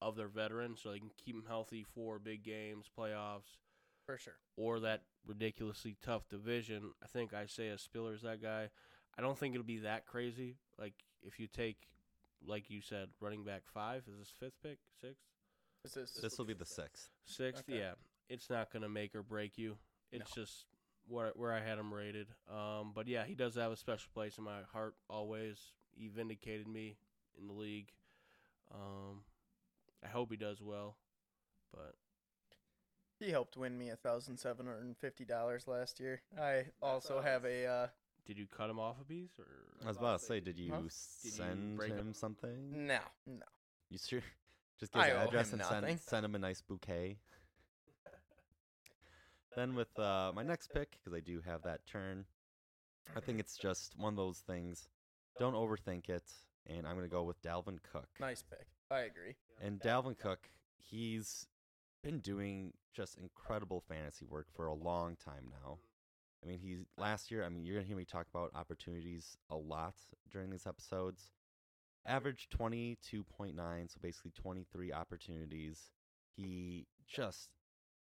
of 0.00 0.16
their 0.16 0.28
veterans, 0.28 0.80
so 0.82 0.90
they 0.90 0.98
can 0.98 1.10
keep 1.16 1.36
them 1.36 1.44
healthy 1.46 1.84
for 1.94 2.18
big 2.18 2.42
games, 2.42 2.86
playoffs, 2.98 3.58
For 4.04 4.18
sure. 4.18 4.34
or 4.56 4.80
that 4.80 5.02
ridiculously 5.26 5.96
tough 6.02 6.28
division. 6.28 6.92
I 7.02 7.06
think 7.06 7.32
Isaiah 7.32 7.78
Spiller's 7.78 8.22
that 8.22 8.42
guy. 8.42 8.70
I 9.16 9.22
don't 9.22 9.38
think 9.38 9.54
it'll 9.54 9.64
be 9.64 9.78
that 9.78 10.06
crazy. 10.06 10.56
Like 10.78 10.94
if 11.22 11.38
you 11.38 11.46
take, 11.46 11.86
like 12.46 12.70
you 12.70 12.80
said, 12.80 13.08
running 13.20 13.44
back 13.44 13.62
five 13.72 14.02
is 14.08 14.18
this 14.18 14.34
fifth 14.38 14.60
pick, 14.62 14.78
sixth, 15.00 15.22
This 15.82 15.96
is 15.96 16.12
This 16.20 16.38
will 16.38 16.44
be 16.44 16.54
the 16.54 16.64
sixth. 16.66 17.10
sixth. 17.24 17.64
Okay. 17.68 17.78
Yeah, 17.78 17.92
it's 18.28 18.48
not 18.50 18.72
gonna 18.72 18.88
make 18.88 19.14
or 19.14 19.22
break 19.22 19.58
you. 19.58 19.76
It's 20.10 20.30
just 20.32 20.66
where 21.08 21.32
where 21.34 21.52
I 21.52 21.60
had 21.60 21.78
him 21.78 21.92
rated. 21.92 22.28
Um, 22.50 22.92
but 22.94 23.08
yeah, 23.08 23.24
he 23.24 23.34
does 23.34 23.54
have 23.56 23.72
a 23.72 23.76
special 23.76 24.10
place 24.14 24.38
in 24.38 24.44
my 24.44 24.62
heart 24.72 24.94
always. 25.08 25.58
He 25.94 26.08
vindicated 26.08 26.66
me 26.68 26.96
in 27.38 27.46
the 27.46 27.52
league. 27.54 27.92
Um, 28.72 29.22
I 30.04 30.08
hope 30.08 30.30
he 30.30 30.36
does 30.36 30.60
well, 30.62 30.96
but 31.72 31.94
He 33.18 33.30
helped 33.30 33.56
win 33.56 33.76
me 33.78 33.90
a 33.90 33.96
thousand 33.96 34.38
seven 34.38 34.66
hundred 34.66 34.84
and 34.84 34.96
fifty 34.96 35.24
dollars 35.24 35.66
last 35.68 36.00
year. 36.00 36.22
I 36.40 36.66
also 36.80 37.20
have 37.20 37.44
a 37.44 37.66
uh, 37.66 37.86
did 38.26 38.38
you 38.38 38.46
cut 38.46 38.70
him 38.70 38.78
off 38.78 38.96
a 39.00 39.04
piece 39.04 39.38
or? 39.38 39.46
I 39.84 39.88
was 39.88 39.96
about 39.96 40.20
to 40.20 40.24
say, 40.26 40.40
did 40.40 40.58
you 40.58 40.70
Huh? 40.72 40.78
Did 40.78 40.84
you 41.24 41.30
send 41.30 41.76
break 41.76 41.92
him 41.92 42.10
up- 42.10 42.16
something? 42.16 42.86
no, 42.86 42.98
no. 43.26 43.42
You 43.90 43.98
sure? 43.98 44.22
Just 44.80 44.92
give 44.92 45.02
I 45.02 45.08
his 45.08 45.16
owe 45.16 45.28
address 45.28 45.48
him 45.52 45.60
and 45.60 45.70
nothing. 45.70 45.88
send, 45.96 46.00
send 46.00 46.24
him 46.26 46.34
a 46.34 46.38
nice 46.38 46.60
bouquet. 46.60 47.18
then 49.54 49.74
with 49.74 49.96
uh, 49.98 50.32
my 50.34 50.42
next 50.42 50.68
pick, 50.72 50.92
because 50.92 51.14
I 51.16 51.20
do 51.20 51.40
have 51.44 51.62
that 51.62 51.86
turn, 51.86 52.24
I 53.16 53.20
think 53.20 53.38
it's 53.38 53.56
just 53.56 53.94
one 53.98 54.12
of 54.14 54.16
those 54.16 54.38
things. 54.38 54.88
Don't 55.38 55.54
overthink 55.54 56.08
it, 56.08 56.24
and 56.66 56.86
I'm 56.86 56.94
gonna 56.96 57.08
go 57.08 57.22
with 57.22 57.40
Dalvin 57.42 57.78
Cook. 57.92 58.08
Nice 58.20 58.42
pick. 58.42 58.66
I 58.90 59.00
agree. 59.00 59.34
And 59.62 59.80
Dalvin 59.80 60.18
Cook, 60.18 60.48
he's 60.78 61.46
been 62.02 62.18
doing 62.20 62.72
just 62.94 63.16
incredible 63.18 63.82
fantasy 63.88 64.24
work 64.24 64.46
for 64.54 64.66
a 64.66 64.74
long 64.74 65.16
time 65.16 65.48
now. 65.64 65.78
I 66.42 66.48
mean, 66.48 66.58
he's 66.58 66.84
last 66.98 67.30
year. 67.30 67.44
I 67.44 67.48
mean, 67.48 67.64
you're 67.64 67.76
gonna 67.76 67.86
hear 67.86 67.96
me 67.96 68.04
talk 68.04 68.26
about 68.32 68.50
opportunities 68.54 69.36
a 69.50 69.56
lot 69.56 69.94
during 70.30 70.50
these 70.50 70.66
episodes. 70.66 71.30
Average 72.04 72.48
twenty 72.50 72.98
two 73.02 73.22
point 73.22 73.54
nine, 73.54 73.88
so 73.88 73.98
basically 74.02 74.32
twenty 74.32 74.66
three 74.72 74.92
opportunities. 74.92 75.90
He 76.36 76.86
just 77.06 77.50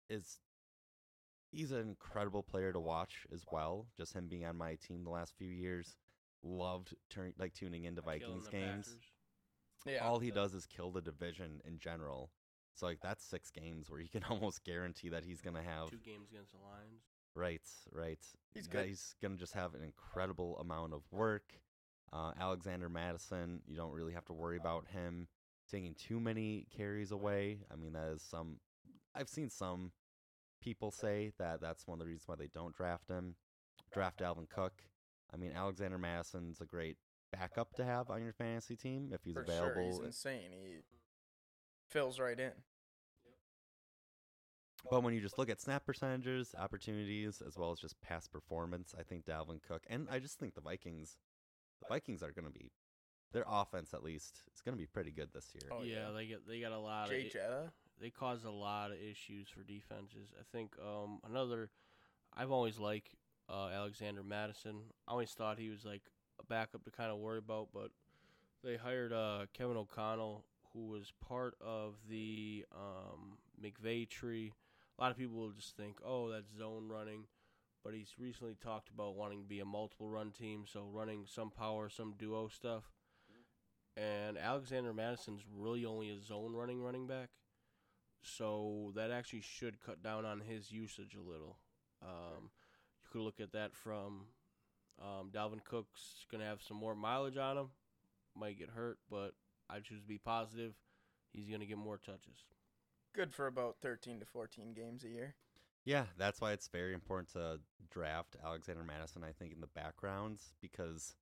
is. 0.09 0.39
He's 1.51 1.71
an 1.71 1.79
incredible 1.79 2.43
player 2.43 2.71
to 2.71 2.79
watch 2.79 3.25
as 3.33 3.43
well. 3.51 3.87
Just 3.97 4.13
him 4.13 4.27
being 4.27 4.45
on 4.45 4.55
my 4.55 4.75
team 4.75 5.03
the 5.03 5.09
last 5.09 5.33
few 5.35 5.49
years, 5.49 5.97
loved 6.43 6.93
turn 7.09 7.33
like 7.39 7.53
tuning 7.53 7.85
into 7.85 8.03
Vikings 8.03 8.47
games 8.47 8.87
Packers. 8.89 8.97
Yeah. 9.87 10.05
all 10.05 10.19
he 10.19 10.29
does 10.29 10.53
is 10.53 10.67
kill 10.67 10.91
the 10.91 11.01
division 11.01 11.61
in 11.65 11.79
general. 11.79 12.29
So 12.75 12.85
like 12.85 12.99
that's 13.01 13.23
six 13.23 13.49
games 13.49 13.89
where 13.89 13.99
you 13.99 14.09
can 14.09 14.23
almost 14.29 14.63
guarantee 14.63 15.09
that 15.09 15.23
he's 15.23 15.41
gonna 15.41 15.63
have 15.63 15.89
Two 15.89 15.97
games 15.97 16.29
against 16.31 16.51
the 16.51 16.59
Lions. 16.59 17.01
Right, 17.35 17.61
right. 17.91 18.19
He's 18.53 18.67
good. 18.67 18.87
He's 18.87 19.15
gonna 19.21 19.35
just 19.37 19.53
have 19.53 19.73
an 19.75 19.83
incredible 19.83 20.57
amount 20.59 20.93
of 20.93 21.03
work. 21.11 21.53
Uh, 22.11 22.31
Alexander 22.39 22.89
Mattison, 22.89 23.61
you 23.67 23.77
don't 23.77 23.93
really 23.93 24.13
have 24.13 24.25
to 24.25 24.33
worry 24.33 24.57
about 24.57 24.87
him 24.87 25.27
taking 25.69 25.93
too 25.93 26.19
many 26.19 26.65
carries 26.75 27.11
away. 27.11 27.59
I 27.71 27.75
mean, 27.75 27.93
that 27.93 28.07
is 28.15 28.21
some. 28.23 28.57
I've 29.15 29.29
seen 29.29 29.49
some 29.49 29.91
people 30.61 30.91
say 30.91 31.31
that 31.37 31.61
that's 31.61 31.87
one 31.87 31.95
of 31.95 31.99
the 31.99 32.05
reasons 32.05 32.27
why 32.27 32.35
they 32.35 32.49
don't 32.53 32.75
draft 32.75 33.09
him. 33.09 33.35
Draft 33.91 34.21
Alvin 34.21 34.47
Cook. 34.49 34.83
I 35.33 35.37
mean, 35.37 35.51
Alexander 35.55 35.97
Mattison's 35.97 36.61
a 36.61 36.65
great 36.65 36.97
backup 37.31 37.73
to 37.75 37.85
have 37.85 38.09
on 38.09 38.23
your 38.23 38.33
fantasy 38.33 38.75
team 38.75 39.11
if 39.13 39.23
he's 39.23 39.35
For 39.35 39.41
available. 39.41 39.73
sure, 39.75 39.83
he's 39.83 39.99
insane. 39.99 40.49
He 40.51 40.77
fills 41.87 42.19
right 42.19 42.39
in. 42.39 42.51
But 44.89 45.03
when 45.03 45.13
you 45.13 45.21
just 45.21 45.37
look 45.37 45.49
at 45.49 45.59
snap 45.59 45.85
percentages, 45.85 46.55
opportunities, 46.57 47.41
as 47.45 47.57
well 47.57 47.71
as 47.71 47.79
just 47.79 47.99
past 48.01 48.31
performance, 48.31 48.93
I 48.97 49.03
think 49.03 49.25
Dalvin 49.25 49.61
Cook, 49.61 49.83
and 49.89 50.07
I 50.09 50.19
just 50.19 50.39
think 50.39 50.55
the 50.55 50.61
Vikings, 50.61 51.17
the 51.81 51.87
Vikings 51.89 52.23
are 52.23 52.31
going 52.31 52.45
to 52.45 52.51
be, 52.51 52.71
their 53.33 53.45
offense 53.47 53.93
at 53.93 54.03
least, 54.03 54.43
is 54.53 54.61
going 54.61 54.75
to 54.75 54.81
be 54.81 54.87
pretty 54.87 55.11
good 55.11 55.29
this 55.33 55.49
year. 55.53 55.69
Oh, 55.71 55.83
yeah, 55.83 56.07
yeah. 56.07 56.11
they 56.15 56.25
get 56.27 56.47
they 56.47 56.61
got 56.61 56.71
a 56.71 56.79
lot 56.79 57.09
Jay 57.09 57.25
of 57.25 57.33
Jetta. 57.33 57.71
they 58.01 58.09
cause 58.09 58.45
a 58.45 58.51
lot 58.51 58.91
of 58.91 58.97
issues 58.97 59.49
for 59.49 59.63
defenses. 59.63 60.33
I 60.39 60.43
think 60.51 60.75
um, 60.79 61.19
another 61.29 61.71
I've 62.35 62.51
always 62.51 62.79
liked 62.79 63.15
uh, 63.49 63.69
Alexander 63.73 64.23
Mattison. 64.23 64.81
I 65.07 65.11
always 65.11 65.31
thought 65.31 65.59
he 65.59 65.69
was 65.69 65.83
like 65.83 66.03
a 66.39 66.45
backup 66.45 66.83
to 66.85 66.91
kind 66.91 67.11
of 67.11 67.17
worry 67.17 67.39
about, 67.39 67.69
but 67.73 67.91
they 68.63 68.77
hired 68.77 69.11
uh, 69.13 69.45
Kevin 69.53 69.77
O'Connell, 69.77 70.45
who 70.73 70.87
was 70.87 71.11
part 71.27 71.55
of 71.61 71.95
the 72.09 72.65
um, 72.73 73.37
McVay 73.61 74.07
tree. 74.07 74.53
A 74.99 75.01
lot 75.01 75.11
of 75.11 75.17
people 75.17 75.37
will 75.37 75.51
just 75.51 75.77
think, 75.77 75.97
oh, 76.05 76.29
that's 76.29 76.57
zone 76.57 76.89
running, 76.89 77.23
but 77.85 77.93
he's 77.93 78.15
recently 78.19 78.57
talked 78.61 78.89
about 78.89 79.15
wanting 79.15 79.39
to 79.41 79.47
be 79.47 79.61
a 79.61 79.65
multiple 79.65 80.09
run 80.09 80.31
team, 80.31 80.65
so 80.67 80.89
running 80.91 81.23
some 81.25 81.51
power, 81.51 81.87
some 81.87 82.15
duo 82.17 82.49
stuff. 82.49 82.83
And 83.95 84.37
Alexander 84.37 84.93
Mattison's 84.93 85.43
really 85.57 85.85
only 85.85 86.09
a 86.09 86.19
zone 86.19 86.53
running 86.53 86.81
running 86.81 87.07
back. 87.07 87.29
So 88.21 88.91
that 88.95 89.09
actually 89.09 89.41
should 89.41 89.79
cut 89.79 90.03
down 90.03 90.25
on 90.25 90.41
his 90.41 90.69
usage 90.69 91.15
a 91.15 91.21
little. 91.29 91.57
Um, 92.01 92.51
you 93.01 93.09
could 93.09 93.21
look 93.21 93.39
at 93.39 93.53
that 93.53 93.73
from 93.73 94.25
um, 95.01 95.31
Dalvin 95.33 95.63
Cook's 95.63 96.25
going 96.29 96.41
to 96.41 96.47
have 96.47 96.61
some 96.61 96.75
more 96.75 96.95
mileage 96.95 97.37
on 97.37 97.57
him. 97.57 97.69
Might 98.35 98.59
get 98.59 98.69
hurt, 98.69 98.97
but 99.09 99.31
I 99.69 99.79
choose 99.79 100.01
to 100.01 100.07
be 100.07 100.17
positive. 100.17 100.73
He's 101.31 101.47
going 101.47 101.61
to 101.61 101.65
get 101.65 101.77
more 101.77 101.97
touches. 101.97 102.43
Good 103.19 103.33
for 103.33 103.47
about 103.47 103.75
13 103.81 104.21
to 104.21 104.25
14 104.25 104.71
games 104.73 105.03
a 105.03 105.09
year. 105.09 105.35
Yeah, 105.83 106.05
that's 106.17 106.39
why 106.39 106.53
it's 106.53 106.69
very 106.69 106.93
important 106.93 107.33
to 107.33 107.59
draft 107.91 108.37
Alexander 108.41 108.81
Mattison, 108.81 109.25
I 109.25 109.33
think, 109.33 109.51
in 109.51 109.59
the 109.59 109.67
backgrounds 109.67 110.53
because 110.61 111.17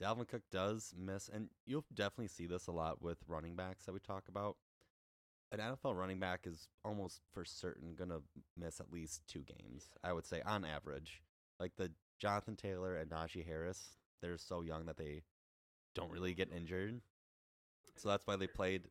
Dalvin 0.00 0.28
Cook 0.28 0.42
does 0.52 0.94
miss, 0.96 1.28
and 1.28 1.48
you'll 1.66 1.84
definitely 1.92 2.28
see 2.28 2.46
this 2.46 2.68
a 2.68 2.70
lot 2.70 3.02
with 3.02 3.18
running 3.26 3.56
backs 3.56 3.86
that 3.86 3.92
we 3.92 3.98
talk 3.98 4.28
about. 4.28 4.56
An 5.50 5.58
NFL 5.58 5.96
running 5.96 6.20
back 6.20 6.46
is 6.46 6.68
almost 6.84 7.22
for 7.32 7.44
certain 7.44 7.96
going 7.96 8.10
to 8.10 8.22
miss 8.56 8.78
at 8.78 8.92
least 8.92 9.26
two 9.26 9.42
games, 9.42 9.88
I 10.04 10.12
would 10.12 10.26
say, 10.26 10.42
on 10.46 10.64
average. 10.64 11.22
Like 11.58 11.72
the 11.76 11.90
Jonathan 12.20 12.54
Taylor 12.54 12.94
and 12.94 13.10
Najee 13.10 13.44
Harris, 13.44 13.96
they're 14.20 14.38
so 14.38 14.60
young 14.60 14.86
that 14.86 14.96
they 14.96 15.22
don't 15.92 16.12
really 16.12 16.34
get 16.34 16.52
injured. 16.56 17.00
So 17.96 18.10
that's 18.10 18.28
why 18.28 18.36
they 18.36 18.46
played 18.46 18.82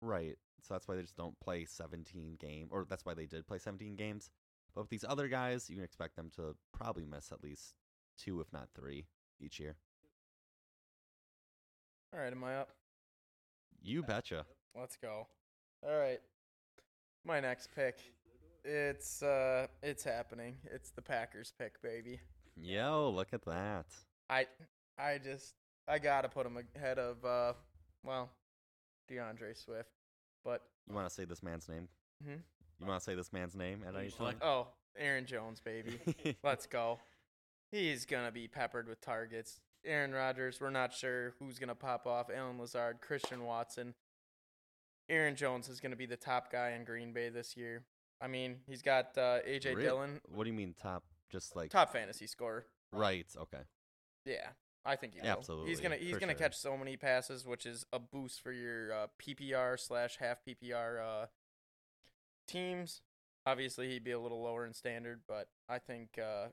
right. 0.00 0.36
So 0.66 0.72
that's 0.72 0.88
why 0.88 0.96
they 0.96 1.02
just 1.02 1.16
don't 1.16 1.38
play 1.40 1.66
17 1.66 2.36
game 2.40 2.68
or 2.70 2.86
that's 2.88 3.04
why 3.04 3.12
they 3.12 3.26
did 3.26 3.46
play 3.46 3.58
17 3.58 3.96
games. 3.96 4.30
But 4.74 4.82
with 4.82 4.90
these 4.90 5.04
other 5.06 5.28
guys, 5.28 5.68
you 5.68 5.76
can 5.76 5.84
expect 5.84 6.16
them 6.16 6.30
to 6.36 6.56
probably 6.72 7.04
miss 7.04 7.30
at 7.30 7.42
least 7.42 7.74
two 8.18 8.40
if 8.40 8.52
not 8.52 8.68
3 8.74 9.06
each 9.40 9.60
year. 9.60 9.76
All 12.14 12.20
right, 12.20 12.32
am 12.32 12.44
I 12.44 12.56
up? 12.56 12.70
You 13.82 14.02
betcha. 14.02 14.46
Let's 14.78 14.96
go. 14.96 15.26
All 15.82 15.98
right. 15.98 16.20
My 17.26 17.40
next 17.40 17.68
pick. 17.74 17.98
It's 18.64 19.22
uh 19.22 19.66
it's 19.82 20.02
happening. 20.02 20.56
It's 20.72 20.90
the 20.90 21.02
Packers 21.02 21.52
pick, 21.58 21.82
baby. 21.82 22.20
Yo, 22.56 23.12
look 23.14 23.34
at 23.34 23.44
that. 23.44 23.86
I 24.30 24.46
I 24.98 25.18
just 25.22 25.54
I 25.86 25.98
got 25.98 26.22
to 26.22 26.30
put 26.30 26.46
him 26.46 26.56
ahead 26.74 26.98
of 26.98 27.22
uh 27.24 27.52
well, 28.02 28.30
DeAndre 29.10 29.62
Swift. 29.62 29.90
But 30.44 30.62
You 30.88 30.94
want 30.94 31.08
to 31.08 31.14
say 31.14 31.24
this 31.24 31.42
man's 31.42 31.68
name? 31.68 31.88
Mhm. 32.24 32.42
You 32.80 32.86
want 32.86 33.00
to 33.00 33.04
say 33.04 33.14
this 33.14 33.32
man's 33.32 33.54
name 33.54 33.82
at 33.86 33.94
any 33.94 34.04
He's 34.04 34.14
time? 34.14 34.26
like- 34.26 34.42
oh, 34.44 34.68
Aaron 34.96 35.26
Jones, 35.26 35.60
baby. 35.60 35.98
Let's 36.44 36.66
go. 36.66 37.00
He's 37.70 38.04
gonna 38.06 38.30
be 38.30 38.46
peppered 38.46 38.86
with 38.88 39.00
targets. 39.00 39.60
Aaron 39.84 40.12
Rodgers, 40.12 40.60
we're 40.60 40.70
not 40.70 40.92
sure 40.92 41.34
who's 41.38 41.58
gonna 41.58 41.74
pop 41.74 42.06
off. 42.06 42.30
Allen 42.32 42.58
Lazard, 42.58 43.00
Christian 43.00 43.44
Watson. 43.44 43.94
Aaron 45.08 45.34
Jones 45.36 45.68
is 45.68 45.80
gonna 45.80 45.96
be 45.96 46.06
the 46.06 46.16
top 46.16 46.50
guy 46.52 46.70
in 46.70 46.84
Green 46.84 47.12
Bay 47.12 47.28
this 47.28 47.56
year. 47.56 47.84
I 48.20 48.28
mean, 48.28 48.60
he's 48.66 48.80
got 48.82 49.16
uh, 49.18 49.40
AJ 49.46 49.74
Real- 49.74 49.80
Dillon, 49.96 50.20
What 50.28 50.44
do 50.44 50.50
you 50.50 50.54
mean 50.56 50.74
top? 50.74 51.04
Just 51.30 51.56
like 51.56 51.70
top 51.70 51.92
fantasy 51.92 52.26
scorer. 52.26 52.66
right? 52.92 53.26
Okay. 53.36 53.62
Yeah, 54.24 54.50
I 54.84 54.96
think 54.96 55.14
he 55.14 55.20
will. 55.20 55.28
Absolutely, 55.28 55.70
He's 55.70 55.80
gonna 55.80 55.96
he's 55.96 56.18
gonna 56.18 56.32
sure. 56.32 56.38
catch 56.38 56.56
so 56.56 56.76
many 56.76 56.96
passes, 56.96 57.46
which 57.46 57.64
is 57.66 57.86
a 57.92 57.98
boost 57.98 58.42
for 58.42 58.52
your 58.52 58.92
uh, 58.92 59.06
PPR 59.20 59.78
slash 59.78 60.18
half 60.18 60.38
PPR 60.46 61.00
uh, 61.00 61.26
teams. 62.46 63.00
Obviously, 63.46 63.88
he'd 63.90 64.04
be 64.04 64.12
a 64.12 64.20
little 64.20 64.42
lower 64.42 64.66
in 64.66 64.72
standard, 64.72 65.20
but 65.26 65.48
I 65.68 65.78
think 65.78 66.18
uh, 66.18 66.48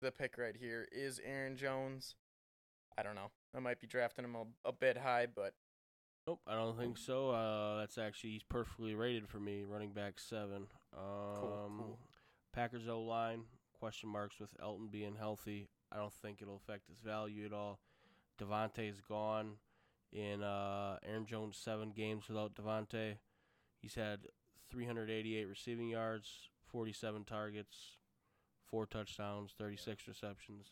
the 0.00 0.12
pick 0.12 0.38
right 0.38 0.56
here 0.56 0.88
is 0.92 1.20
Aaron 1.24 1.56
Jones. 1.56 2.16
I 2.96 3.02
don't 3.02 3.14
know. 3.14 3.30
I 3.56 3.60
might 3.60 3.80
be 3.80 3.86
drafting 3.86 4.24
him 4.24 4.36
a, 4.36 4.68
a 4.68 4.72
bit 4.72 4.98
high, 4.98 5.26
but 5.26 5.54
Nope, 6.26 6.40
I 6.46 6.54
don't 6.54 6.78
think 6.78 6.96
so. 6.96 7.30
Uh, 7.30 7.78
that's 7.80 7.98
actually 7.98 8.30
he's 8.30 8.42
perfectly 8.42 8.94
rated 8.94 9.28
for 9.28 9.38
me, 9.38 9.64
running 9.68 9.92
back 9.92 10.18
seven. 10.18 10.68
Um, 10.96 11.36
cool. 11.36 11.98
Packers 12.54 12.88
O 12.88 13.02
line 13.02 13.42
question 13.78 14.08
marks 14.08 14.40
with 14.40 14.50
Elton 14.62 14.88
being 14.90 15.16
healthy. 15.16 15.68
I 15.94 15.98
don't 15.98 16.12
think 16.12 16.42
it'll 16.42 16.56
affect 16.56 16.88
his 16.88 16.98
value 16.98 17.46
at 17.46 17.52
all. 17.52 17.78
Davante 18.40 18.90
is 18.90 19.00
gone 19.00 19.52
in 20.12 20.42
uh, 20.42 20.98
Aaron 21.06 21.26
Jones 21.26 21.56
seven 21.56 21.90
games 21.90 22.28
without 22.28 22.54
Davante. 22.54 23.16
He's 23.80 23.94
had 23.94 24.20
388 24.70 25.48
receiving 25.48 25.88
yards, 25.88 26.48
47 26.66 27.24
targets, 27.24 27.76
four 28.64 28.86
touchdowns, 28.86 29.52
36 29.56 30.08
receptions. 30.08 30.66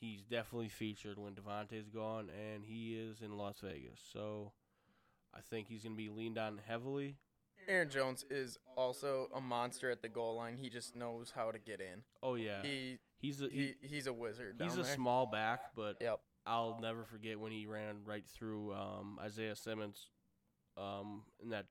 He's 0.00 0.22
definitely 0.22 0.68
featured 0.68 1.18
when 1.18 1.34
Davante's 1.34 1.88
gone, 1.88 2.30
and 2.30 2.64
he 2.64 2.96
is 2.96 3.20
in 3.20 3.36
Las 3.36 3.56
Vegas. 3.60 4.00
So 4.12 4.52
I 5.34 5.40
think 5.40 5.66
he's 5.66 5.82
going 5.82 5.96
to 5.96 6.02
be 6.02 6.10
leaned 6.10 6.38
on 6.38 6.60
heavily. 6.64 7.16
Aaron 7.68 7.90
Jones 7.90 8.24
is 8.30 8.58
also 8.76 9.28
a 9.34 9.40
monster 9.40 9.90
at 9.90 10.02
the 10.02 10.08
goal 10.08 10.36
line. 10.36 10.56
He 10.56 10.70
just 10.70 10.96
knows 10.96 11.32
how 11.34 11.50
to 11.50 11.58
get 11.58 11.80
in. 11.80 12.02
Oh 12.22 12.34
yeah, 12.34 12.62
He 12.62 12.98
he's 13.18 13.40
a 13.42 13.48
he, 13.48 13.74
he 13.80 13.88
he's 13.88 14.06
a 14.06 14.12
wizard. 14.12 14.56
he's 14.60 14.72
down 14.72 14.80
a 14.80 14.82
there. 14.84 14.94
small 14.94 15.26
back, 15.26 15.74
but 15.76 15.96
Yep. 16.00 16.20
I'll 16.46 16.78
never 16.80 17.04
forget 17.04 17.38
when 17.38 17.52
he 17.52 17.66
ran 17.66 17.96
right 18.04 18.26
through 18.26 18.72
um, 18.72 19.18
Isaiah 19.22 19.54
Simmons 19.54 20.08
um, 20.78 21.22
in 21.42 21.50
that 21.50 21.66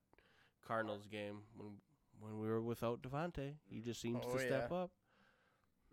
Cardinals 0.68 1.08
game 1.08 1.40
when 1.56 1.70
when 2.20 2.40
we 2.40 2.48
were 2.48 2.62
without 2.62 3.02
Davante. 3.02 3.54
He 3.70 3.80
just 3.80 4.00
seems 4.02 4.24
Oh, 4.28 4.34
to 4.34 4.40
step 4.40 4.68
yeah. 4.72 4.78
up. 4.78 4.92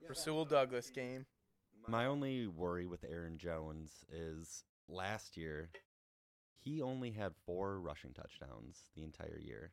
Rasul 0.08 0.44
Douglas 0.44 0.90
game. 0.90 1.24
My 1.88 2.06
only 2.06 2.46
worry 2.46 2.86
with 2.86 3.04
Aaron 3.04 3.36
Jones 3.38 4.04
is 4.10 4.64
last 4.88 5.36
year 5.36 5.70
he 6.58 6.80
only 6.80 7.10
had 7.10 7.32
four 7.44 7.78
rushing 7.80 8.12
touchdowns 8.14 8.90
the 8.96 9.02
entire 9.02 9.38
year. 9.38 9.72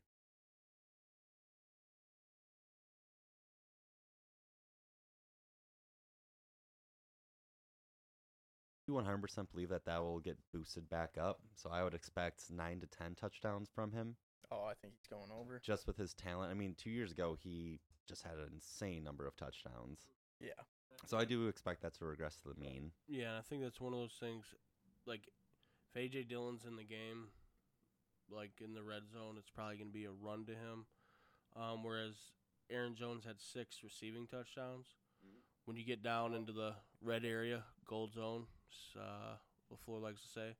You 8.91 8.97
100% 8.97 9.49
believe 9.51 9.69
that 9.69 9.85
that 9.85 10.01
will 10.01 10.19
get 10.19 10.37
boosted 10.53 10.89
back 10.89 11.11
up. 11.17 11.39
So 11.55 11.69
I 11.71 11.81
would 11.83 11.93
expect 11.93 12.43
9 12.51 12.81
to 12.81 12.87
10 12.87 13.15
touchdowns 13.15 13.69
from 13.73 13.91
him 13.93 14.15
Oh, 14.51 14.65
I 14.65 14.73
think 14.81 14.95
he's 14.97 15.07
going 15.07 15.31
over. 15.31 15.61
just 15.63 15.87
with 15.87 15.95
his 15.95 16.13
talent. 16.13 16.51
I 16.51 16.55
mean, 16.55 16.75
2 16.77 16.89
years 16.89 17.11
ago 17.13 17.37
he 17.41 17.79
just 18.05 18.23
had 18.23 18.33
an 18.33 18.49
insane 18.53 19.01
number 19.03 19.25
of 19.25 19.37
touchdowns. 19.37 20.01
Yeah. 20.41 20.49
So 21.05 21.17
I 21.17 21.23
do 21.23 21.47
expect 21.47 21.81
that 21.83 21.93
to 21.95 22.05
regress 22.05 22.35
to 22.41 22.49
the 22.49 22.59
mean. 22.59 22.91
Yeah, 23.07 23.29
and 23.29 23.37
I 23.37 23.41
think 23.41 23.61
that's 23.63 23.79
one 23.79 23.93
of 23.93 23.99
those 23.99 24.17
things. 24.19 24.43
Like, 25.05 25.21
if 25.95 26.01
AJ 26.11 26.27
Dillon's 26.27 26.65
in 26.65 26.75
the 26.75 26.83
game, 26.83 27.29
like 28.29 28.51
in 28.61 28.73
the 28.73 28.83
red 28.83 29.03
zone, 29.11 29.35
it's 29.37 29.49
probably 29.49 29.77
going 29.77 29.89
to 29.89 29.93
be 29.93 30.05
a 30.05 30.11
run 30.11 30.45
to 30.47 30.51
him. 30.51 30.85
Um, 31.55 31.83
whereas 31.83 32.15
Aaron 32.69 32.95
Jones 32.95 33.23
had 33.25 33.39
six 33.39 33.77
receiving 33.83 34.27
touchdowns. 34.27 34.87
When 35.65 35.77
you 35.77 35.85
get 35.85 36.03
down 36.03 36.33
into 36.33 36.51
the 36.51 36.73
red 37.01 37.23
area, 37.23 37.63
gold 37.87 38.13
zone, 38.13 38.45
s- 38.49 38.60
uh, 38.97 39.35
LaFleur 39.73 40.01
likes 40.01 40.21
to 40.21 40.27
say, 40.27 40.55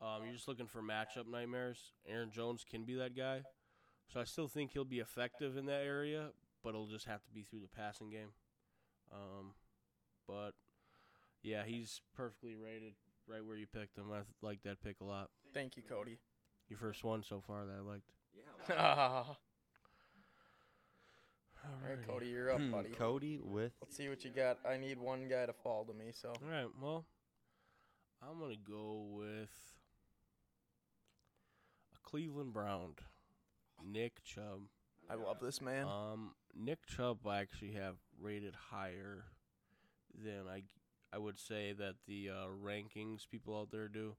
Um, 0.00 0.22
you're 0.24 0.34
just 0.34 0.48
looking 0.48 0.66
for 0.66 0.82
matchup 0.82 1.26
nightmares. 1.30 1.92
Aaron 2.06 2.30
Jones 2.30 2.64
can 2.68 2.84
be 2.84 2.94
that 2.94 3.16
guy, 3.16 3.42
so 4.12 4.20
I 4.20 4.24
still 4.24 4.48
think 4.48 4.72
he'll 4.72 4.84
be 4.84 4.98
effective 5.00 5.56
in 5.56 5.66
that 5.66 5.82
area, 5.82 6.30
but 6.62 6.70
it'll 6.70 6.86
just 6.88 7.06
have 7.06 7.24
to 7.24 7.30
be 7.32 7.42
through 7.42 7.60
the 7.60 7.68
passing 7.68 8.10
game. 8.10 8.30
Um, 9.12 9.54
but 10.26 10.52
yeah, 11.42 11.64
he's 11.64 12.00
perfectly 12.16 12.56
rated, 12.56 12.94
right 13.26 13.44
where 13.44 13.56
you 13.56 13.66
picked 13.66 13.96
him. 13.96 14.10
I 14.10 14.16
th- 14.16 14.26
like 14.42 14.62
that 14.62 14.82
pick 14.82 15.00
a 15.00 15.04
lot. 15.04 15.30
Thank 15.52 15.76
you, 15.76 15.82
Cody. 15.82 16.18
Your 16.68 16.78
first 16.78 17.04
one 17.04 17.22
so 17.22 17.40
far 17.40 17.66
that 17.66 17.76
I 17.76 17.80
liked. 17.80 18.10
All 21.64 21.70
Alrighty. 21.88 21.98
right, 21.98 22.06
Cody, 22.08 22.26
you're 22.26 22.50
up, 22.50 22.60
buddy. 22.70 22.90
Cody 22.90 23.40
with 23.42 23.72
Let's 23.80 23.96
see 23.96 24.08
what 24.08 24.24
you 24.24 24.30
got. 24.30 24.58
I 24.68 24.76
need 24.76 24.98
one 24.98 25.28
guy 25.28 25.46
to 25.46 25.52
fall 25.52 25.84
to 25.84 25.94
me, 25.94 26.06
so 26.12 26.28
All 26.28 26.50
right. 26.50 26.66
Well, 26.80 27.04
I'm 28.22 28.38
gonna 28.38 28.54
go 28.56 29.06
with 29.10 29.50
a 31.94 32.08
Cleveland 32.08 32.52
Brown, 32.52 32.94
Nick 33.84 34.22
Chubb. 34.24 34.62
I 35.08 35.14
love 35.14 35.38
this 35.40 35.60
man. 35.60 35.86
Um, 35.86 36.34
Nick 36.54 36.86
Chubb 36.86 37.26
I 37.26 37.40
actually 37.40 37.72
have 37.72 37.96
rated 38.20 38.54
higher 38.70 39.24
than 40.22 40.46
I 40.50 40.62
I 41.12 41.18
would 41.18 41.38
say 41.38 41.72
that 41.72 41.94
the 42.06 42.30
uh, 42.30 42.46
rankings 42.64 43.28
people 43.30 43.58
out 43.58 43.70
there 43.70 43.88
do. 43.88 44.16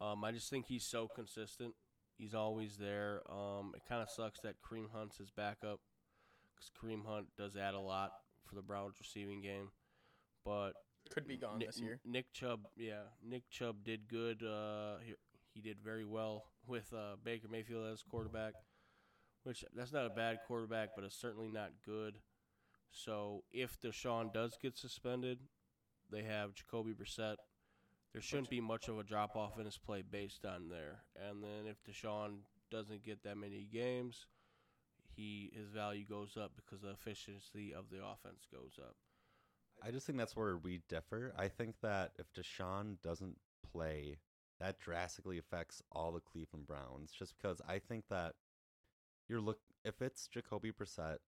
Um, 0.00 0.24
I 0.24 0.32
just 0.32 0.50
think 0.50 0.66
he's 0.66 0.84
so 0.84 1.08
consistent. 1.14 1.74
He's 2.18 2.34
always 2.34 2.76
there. 2.76 3.22
Um, 3.30 3.72
it 3.74 3.82
kind 3.88 4.02
of 4.02 4.10
sucks 4.10 4.40
that 4.40 4.56
Kareem 4.62 4.90
Hunt's 4.92 5.16
his 5.16 5.30
backup 5.30 5.80
because 6.62 6.70
Kareem 6.96 7.06
Hunt 7.06 7.26
does 7.36 7.56
add 7.56 7.74
a 7.74 7.80
lot 7.80 8.12
for 8.44 8.54
the 8.54 8.62
Browns 8.62 8.94
receiving 8.98 9.40
game, 9.40 9.70
but 10.44 10.72
Could 11.10 11.26
be 11.26 11.36
gone 11.36 11.58
Ni- 11.58 11.66
this 11.66 11.80
year. 11.80 12.00
Nick 12.04 12.32
Chubb, 12.32 12.60
yeah, 12.76 13.04
Nick 13.26 13.48
Chubb 13.50 13.84
did 13.84 14.08
good. 14.08 14.42
Uh, 14.42 14.98
he, 15.04 15.14
he 15.54 15.60
did 15.60 15.78
very 15.82 16.04
well 16.04 16.44
with 16.66 16.92
uh, 16.92 17.16
Baker 17.24 17.48
Mayfield 17.50 17.86
as 17.92 18.02
quarterback, 18.02 18.54
which 19.44 19.64
that's 19.74 19.92
not 19.92 20.06
a 20.06 20.10
bad 20.10 20.38
quarterback, 20.46 20.90
but 20.94 21.04
it's 21.04 21.16
certainly 21.16 21.48
not 21.48 21.70
good. 21.84 22.14
So 22.90 23.42
if 23.52 23.80
Deshaun 23.80 24.32
does 24.32 24.56
get 24.60 24.76
suspended, 24.76 25.38
they 26.10 26.22
have 26.22 26.54
Jacoby 26.54 26.92
Brissett. 26.92 27.36
There 28.12 28.20
shouldn't 28.20 28.50
be 28.50 28.60
much 28.60 28.88
of 28.88 28.98
a 28.98 29.02
drop 29.02 29.36
off 29.36 29.58
in 29.58 29.64
his 29.64 29.78
play 29.78 30.02
based 30.02 30.44
on 30.44 30.68
there. 30.68 31.00
And 31.16 31.42
then 31.42 31.66
if 31.66 31.82
Deshaun 31.82 32.40
doesn't 32.70 33.02
get 33.02 33.22
that 33.22 33.38
many 33.38 33.66
games, 33.72 34.26
he 35.16 35.50
his 35.54 35.68
value 35.68 36.04
goes 36.04 36.36
up 36.36 36.52
because 36.56 36.82
the 36.82 36.90
efficiency 36.90 37.72
of 37.74 37.90
the 37.90 37.98
offense 38.04 38.46
goes 38.52 38.78
up. 38.78 38.96
I 39.82 39.90
just 39.90 40.06
think 40.06 40.18
that's 40.18 40.36
where 40.36 40.56
we 40.56 40.80
differ. 40.88 41.32
I 41.36 41.48
think 41.48 41.76
that 41.82 42.12
if 42.18 42.26
Deshaun 42.32 43.00
doesn't 43.02 43.36
play, 43.72 44.18
that 44.60 44.78
drastically 44.78 45.38
affects 45.38 45.82
all 45.90 46.12
the 46.12 46.20
Cleveland 46.20 46.66
Browns. 46.66 47.10
Just 47.10 47.34
because 47.36 47.60
I 47.68 47.78
think 47.78 48.04
that 48.10 48.34
you're 49.28 49.40
look 49.40 49.60
if 49.84 50.00
it's 50.02 50.28
Jacoby 50.28 50.72
Brissett, 50.72 51.18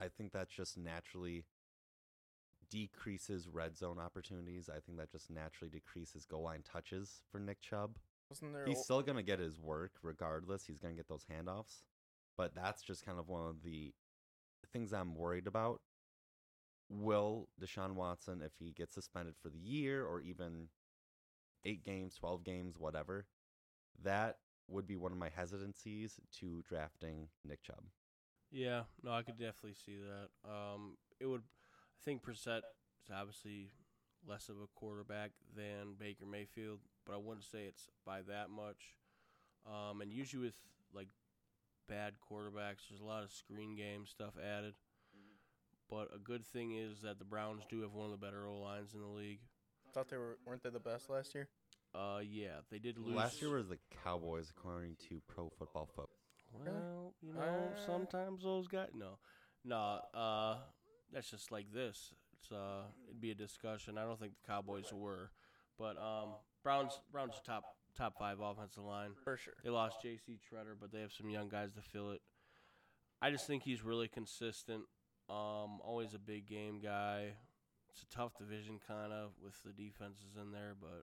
I 0.00 0.08
think 0.08 0.32
that 0.32 0.48
just 0.48 0.76
naturally 0.78 1.44
decreases 2.70 3.48
red 3.48 3.76
zone 3.76 3.98
opportunities. 3.98 4.68
I 4.68 4.80
think 4.80 4.98
that 4.98 5.10
just 5.10 5.30
naturally 5.30 5.70
decreases 5.70 6.24
goal 6.26 6.42
line 6.42 6.62
touches 6.62 7.22
for 7.30 7.38
Nick 7.40 7.60
Chubb. 7.60 7.96
Wasn't 8.28 8.52
there? 8.52 8.66
He's 8.66 8.78
o- 8.78 8.82
still 8.82 9.02
gonna 9.02 9.22
get 9.22 9.38
his 9.38 9.58
work 9.58 9.92
regardless. 10.02 10.66
He's 10.66 10.78
gonna 10.78 10.94
get 10.94 11.08
those 11.08 11.24
handoffs, 11.32 11.82
but 12.38 12.54
that's 12.54 12.82
just 12.82 13.04
kind 13.04 13.18
of 13.18 13.28
one 13.28 13.46
of 13.46 13.62
the 13.62 13.92
things 14.72 14.94
I'm 14.94 15.14
worried 15.14 15.46
about. 15.46 15.80
Will 16.88 17.48
Deshaun 17.60 17.94
Watson, 17.94 18.40
if 18.42 18.52
he 18.58 18.72
gets 18.72 18.94
suspended 18.94 19.34
for 19.42 19.50
the 19.50 19.58
year 19.58 20.06
or 20.06 20.22
even 20.22 20.68
eight 21.66 21.84
games, 21.84 22.14
twelve 22.14 22.44
games, 22.44 22.76
whatever, 22.78 23.26
that 24.02 24.38
would 24.68 24.86
be 24.86 24.96
one 24.96 25.12
of 25.12 25.18
my 25.18 25.28
hesitancies 25.34 26.18
to 26.38 26.62
drafting 26.66 27.28
Nick 27.44 27.62
Chubb. 27.62 27.84
Yeah, 28.50 28.82
no, 29.02 29.12
I 29.12 29.22
could 29.22 29.36
definitely 29.36 29.74
see 29.74 29.96
that. 29.96 30.50
Um, 30.50 30.96
it 31.20 31.26
would. 31.26 31.42
I 31.42 32.00
think 32.04 32.22
Brissett 32.22 32.62
is 33.02 33.10
obviously 33.14 33.72
less 34.26 34.48
of 34.48 34.56
a 34.56 34.66
quarterback 34.74 35.32
than 35.54 35.94
Baker 35.98 36.24
Mayfield, 36.24 36.78
but 37.04 37.14
I 37.14 37.18
wouldn't 37.18 37.44
say 37.44 37.64
it's 37.66 37.88
by 38.06 38.20
that 38.22 38.48
much. 38.48 38.94
Um, 39.66 40.00
and 40.00 40.12
usually 40.12 40.44
with 40.44 40.60
like 40.94 41.08
bad 41.88 42.14
quarterbacks, 42.30 42.88
there's 42.88 43.00
a 43.00 43.04
lot 43.04 43.22
of 43.24 43.30
screen 43.32 43.74
game 43.76 44.06
stuff 44.06 44.34
added. 44.38 44.74
But 45.90 46.08
a 46.14 46.18
good 46.18 46.44
thing 46.44 46.72
is 46.76 47.00
that 47.02 47.18
the 47.18 47.24
Browns 47.24 47.62
do 47.70 47.80
have 47.80 47.94
one 47.94 48.06
of 48.06 48.20
the 48.20 48.24
better 48.24 48.46
O 48.46 48.58
lines 48.58 48.92
in 48.94 49.00
the 49.00 49.06
league. 49.06 49.40
thought 49.94 50.08
they 50.10 50.18
were 50.18 50.36
weren't 50.46 50.62
they 50.62 50.70
the 50.70 50.78
best 50.78 51.08
last 51.08 51.34
year? 51.34 51.48
Uh, 51.94 52.20
yeah, 52.22 52.60
they 52.70 52.78
did 52.78 52.98
lose 52.98 53.16
Last 53.16 53.40
year 53.40 53.50
was 53.56 53.68
the 53.68 53.78
Cowboys, 54.04 54.52
according 54.54 54.96
to 55.08 55.20
Pro 55.26 55.48
Football 55.58 55.88
Foot. 55.96 56.10
Well, 56.52 57.14
you 57.22 57.32
know, 57.32 57.40
Uh, 57.40 57.86
sometimes 57.86 58.42
those 58.42 58.68
guys. 58.68 58.90
No, 58.94 59.18
no. 59.64 60.00
Uh, 60.12 60.58
that's 61.10 61.30
just 61.30 61.50
like 61.50 61.72
this. 61.72 62.12
It's 62.34 62.52
uh, 62.52 62.82
it'd 63.08 63.20
be 63.20 63.30
a 63.30 63.34
discussion. 63.34 63.96
I 63.96 64.02
don't 64.04 64.20
think 64.20 64.34
the 64.34 64.46
Cowboys 64.46 64.92
were, 64.92 65.30
but 65.78 65.96
um, 65.96 66.34
Browns 66.62 67.00
Browns 67.10 67.32
are 67.38 67.44
top 67.44 67.64
top 67.98 68.14
five 68.18 68.38
offensive 68.40 68.84
line. 68.84 69.10
For 69.24 69.36
sure. 69.36 69.54
They 69.64 69.70
lost 69.70 70.00
J.C. 70.02 70.38
Tretter, 70.50 70.74
but 70.80 70.92
they 70.92 71.00
have 71.00 71.12
some 71.12 71.28
young 71.28 71.48
guys 71.48 71.72
to 71.74 71.82
fill 71.82 72.12
it. 72.12 72.20
I 73.20 73.30
just 73.30 73.46
think 73.46 73.64
he's 73.64 73.84
really 73.84 74.06
consistent. 74.08 74.84
Um, 75.28 75.80
always 75.84 76.14
a 76.14 76.18
big 76.18 76.46
game 76.46 76.80
guy. 76.80 77.32
It's 77.90 78.02
a 78.02 78.16
tough 78.16 78.38
division, 78.38 78.78
kind 78.86 79.12
of, 79.12 79.32
with 79.42 79.60
the 79.64 79.72
defenses 79.72 80.36
in 80.40 80.52
there, 80.52 80.74
but 80.80 81.02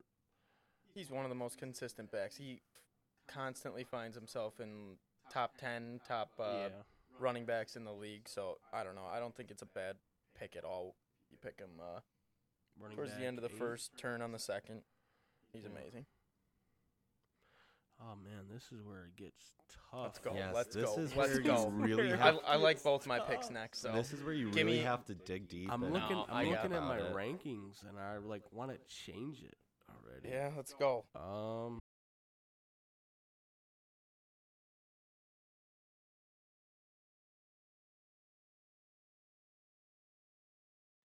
He's 0.94 1.12
one 1.12 1.26
of 1.26 1.30
the 1.30 1.36
most 1.36 1.58
consistent 1.58 2.10
backs. 2.10 2.38
He 2.38 2.62
constantly 3.28 3.84
finds 3.84 4.16
himself 4.16 4.62
in 4.62 4.96
top 5.30 5.58
ten, 5.58 6.00
top 6.08 6.30
uh, 6.40 6.44
yeah. 6.54 6.68
running 7.20 7.44
backs 7.46 7.76
in 7.76 7.84
the 7.84 7.92
league. 7.92 8.30
So 8.30 8.60
I 8.72 8.86
don't 8.86 8.96
know. 8.96 9.06
I 9.14 9.20
don't 9.20 9.36
think 9.36 9.52
it's 9.52 9.62
a 9.62 9.66
bad 9.68 9.98
pick 10.40 10.56
at 10.56 10.64
all. 10.64 10.96
You 11.30 11.38
pick 11.44 11.60
him 11.60 11.82
uh, 11.82 12.00
Running 12.80 12.96
towards 12.96 13.14
the 13.18 13.26
end 13.26 13.38
of 13.38 13.42
the 13.44 13.50
eight. 13.50 13.58
first, 13.60 13.98
turn 13.98 14.22
on 14.22 14.32
the 14.32 14.40
second. 14.40 14.84
He's 15.52 15.64
Yeah. 15.64 15.70
amazing. 15.78 16.06
Oh 18.02 18.16
man, 18.24 18.44
this 18.52 18.64
is 18.72 18.84
where 18.86 19.06
it 19.06 19.16
gets 19.16 19.54
tough. 19.92 20.02
Let's 20.04 20.20
go. 20.20 20.34
Yes, 20.36 20.54
let's 20.54 20.76
this 20.76 20.86
go. 20.86 20.98
is 21.02 21.16
let's 21.16 21.30
where 21.32 21.38
you 21.40 21.44
go. 21.44 21.68
really 21.70 22.14
I, 22.14 22.18
have 22.18 22.40
I 22.46 22.56
like 22.58 22.84
both 22.84 23.08
my 23.08 23.20
picks 23.20 23.50
next. 23.50 23.80
So 23.82 23.92
this 23.94 24.12
is 24.12 24.24
where 24.24 24.34
you 24.34 24.48
give 24.52 24.66
really 24.66 24.80
me- 24.80 24.84
have 24.84 25.06
to 25.06 25.16
dig 25.16 25.48
deep. 25.48 25.72
I'm 25.72 25.82
looking. 25.82 26.18
No, 26.18 26.26
I'm 26.30 26.50
looking 26.50 26.74
at 26.74 26.84
my 26.84 26.98
it. 26.98 27.14
rankings, 27.14 27.88
and 27.88 27.98
I 27.98 28.18
like 28.18 28.44
want 28.52 28.72
to 28.72 28.78
change 28.94 29.42
it 29.44 29.56
already. 29.90 30.30
yeah, 30.30 30.52
let's 30.56 30.74
go. 30.74 31.06
Um. 31.16 31.80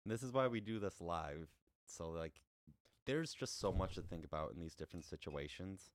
This 0.07 0.23
is 0.23 0.33
why 0.33 0.49
we 0.49 0.61
do 0.61 0.79
this 0.79 1.01
live. 1.01 1.49
So 1.87 2.11
like 2.11 2.35
there's 3.07 3.33
just 3.33 3.59
so 3.59 3.73
much 3.73 3.95
to 3.95 4.03
think 4.03 4.25
about 4.25 4.53
in 4.55 4.61
these 4.61 4.75
different 4.75 5.05
situations 5.05 5.91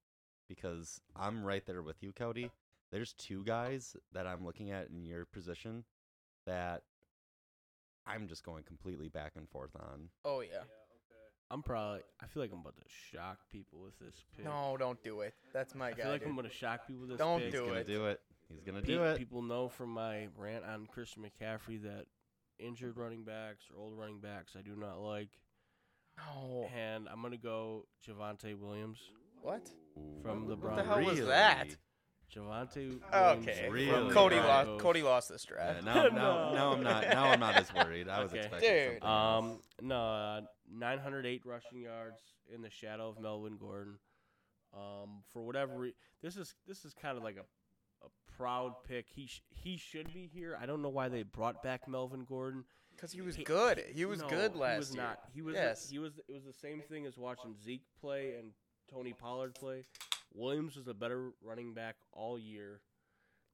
because 0.50 1.00
I'm 1.16 1.44
right 1.46 1.66
there 1.66 1.82
with 1.82 2.04
you, 2.04 2.12
Cody. 2.12 2.52
There's 2.92 3.14
two 3.14 3.44
guys 3.46 3.96
that 4.14 4.26
I'm 4.28 4.44
looking 4.44 4.72
at 4.72 4.90
in 4.90 5.06
your 5.06 5.26
position 5.26 5.84
that 6.46 6.82
I'm 8.08 8.28
just 8.28 8.44
going 8.44 8.64
completely 8.64 9.08
back 9.08 9.34
and 9.36 9.48
forth 9.48 9.76
on. 9.76 10.10
Oh 10.26 10.42
yeah. 10.42 10.64
I'm 11.52 11.64
probably. 11.64 12.02
I 12.22 12.28
feel 12.28 12.44
like 12.44 12.52
I'm 12.52 12.60
about 12.60 12.76
to 12.78 12.84
shock 13.12 13.38
people 13.52 13.80
with 13.80 13.98
this 14.00 14.24
pick. 14.36 14.46
No, 14.46 14.76
don't 14.78 15.02
do 15.04 15.22
it. 15.22 15.34
That's 15.54 15.74
my 15.74 15.88
I 15.88 15.92
guy. 15.94 15.98
I 15.98 16.02
feel 16.04 16.12
like 16.12 16.22
dude. 16.22 16.30
I'm 16.30 16.36
going 16.36 16.48
to 16.48 16.54
shock 16.56 16.86
people 16.86 17.02
with 17.02 17.10
this 17.12 17.18
Don't 17.18 17.40
pick. 17.42 17.52
do 17.52 17.62
He's 17.64 17.68
gonna 17.70 17.80
it. 17.80 17.88
do 17.88 18.06
it. 18.06 18.22
He's 18.50 18.64
gonna 18.64 18.82
Pe- 18.82 18.88
do 18.88 19.04
it. 19.04 19.18
People 19.18 19.42
know 19.42 19.68
from 19.68 19.90
my 19.90 20.28
rant 20.38 20.64
on 20.64 20.86
Christian 20.88 21.24
McCaffrey 21.24 21.82
that 21.84 22.06
injured 22.60 22.98
running 22.98 23.24
backs 23.24 23.66
or 23.74 23.82
old 23.82 23.98
running 23.98 24.20
backs 24.20 24.56
I 24.58 24.62
do 24.62 24.76
not 24.76 25.00
like, 25.02 25.30
No. 26.18 26.68
and 26.76 27.08
I'm 27.10 27.22
going 27.22 27.32
to 27.32 27.40
go 27.40 27.86
Javonte 28.08 28.56
Williams 28.60 29.00
What? 29.42 29.70
From 30.22 30.48
the 30.48 30.56
What 30.56 30.76
the 30.76 30.84
hell 30.84 31.02
was 31.04 31.18
Really? 31.20 31.30
that? 31.30 31.76
Javonte. 32.36 33.02
Okay. 33.12 33.70
Really? 33.72 33.88
Williams 33.92 34.14
Cody 34.14 34.36
lost. 34.36 34.66
Broncos. 34.68 34.82
Cody 34.82 35.02
lost 35.02 35.30
this 35.30 35.46
Yeah, 35.50 35.56
draft. 35.56 35.84
now, 35.84 36.04
now, 36.10 36.10
now 36.54 36.72
I'm 36.74 36.84
not. 36.84 37.04
Now 37.10 37.24
I'm 37.26 37.40
not 37.40 37.56
as 37.56 37.74
worried. 37.74 38.08
I 38.08 38.22
was 38.22 38.32
Okay. 38.32 38.42
expecting 38.42 38.70
Dude. 38.70 39.02
something 39.02 39.08
else. 39.08 39.44
Um, 39.82 39.88
no, 39.88 39.96
uh, 39.96 40.42
908 40.72 41.42
rushing 41.46 41.82
yards 41.82 42.22
in 42.54 42.62
the 42.62 42.70
shadow 42.70 43.10
of 43.10 43.20
Melvin 43.20 43.58
Gordon. 43.58 43.98
Um, 44.72 45.24
for 45.34 45.42
whatever 45.42 45.76
re- 45.76 45.96
this 46.22 46.38
is 46.38 46.54
this 46.68 46.86
is 46.86 46.94
kind 46.94 47.18
of 47.18 47.24
like 47.24 47.38
a 47.38 47.46
a 48.06 48.10
proud 48.38 48.74
pick. 48.88 49.08
He 49.10 49.26
sh- 49.26 49.42
he 49.50 49.78
should 49.78 50.14
be 50.14 50.28
here. 50.32 50.56
I 50.62 50.68
don't 50.68 50.84
know 50.84 50.90
why 50.90 51.10
they 51.10 51.24
brought 51.24 51.64
back 51.64 51.88
Melvin 51.88 52.26
Gordon. 52.26 52.64
Because 52.96 53.12
he 53.12 53.22
was 53.22 53.36
He- 53.38 53.44
good. 53.44 53.80
He 53.92 54.06
was 54.06 54.20
No, 54.22 54.28
good 54.30 54.56
last 54.56 54.70
year. 54.70 54.74
he 54.74 54.80
was 54.80 54.94
year. 54.96 55.04
Not. 55.04 55.20
He 55.34 55.42
was. 55.42 55.56
Yes. 55.56 55.90
He 55.90 55.98
was. 55.98 56.20
It 56.28 56.34
was 56.36 56.44
the 56.44 56.54
same 56.54 56.82
thing 56.84 57.08
as 57.08 57.18
watching 57.18 57.56
Zeke 57.56 57.88
play 58.00 58.36
and 58.36 58.52
Tony 58.92 59.14
Pollard 59.14 59.56
play. 59.56 59.86
Williams 60.34 60.76
was 60.76 60.88
a 60.88 60.94
better 60.94 61.32
running 61.42 61.74
back 61.74 61.96
all 62.12 62.38
year. 62.38 62.82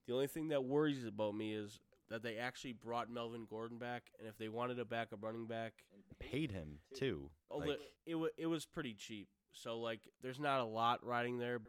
The 0.07 0.13
only 0.13 0.27
thing 0.27 0.49
that 0.49 0.63
worries 0.63 1.05
about 1.05 1.35
me 1.35 1.53
is 1.53 1.79
that 2.09 2.21
they 2.21 2.37
actually 2.37 2.73
brought 2.73 3.09
Melvin 3.09 3.47
Gordon 3.49 3.77
back, 3.77 4.03
and 4.19 4.27
if 4.27 4.37
they 4.37 4.49
wanted 4.49 4.79
a 4.79 4.85
backup 4.85 5.23
running 5.23 5.47
back, 5.47 5.73
paid 6.19 6.51
him 6.51 6.79
too. 6.95 7.29
Oh, 7.49 7.57
Like, 7.57 7.79
it 8.05 8.15
wa 8.15 8.27
it 8.37 8.45
was 8.47 8.65
pretty 8.65 8.93
cheap. 8.93 9.27
So 9.53 9.79
like, 9.79 10.01
there's 10.21 10.39
not 10.39 10.59
a 10.59 10.65
lot 10.65 11.03
riding 11.03 11.39
there. 11.39 11.59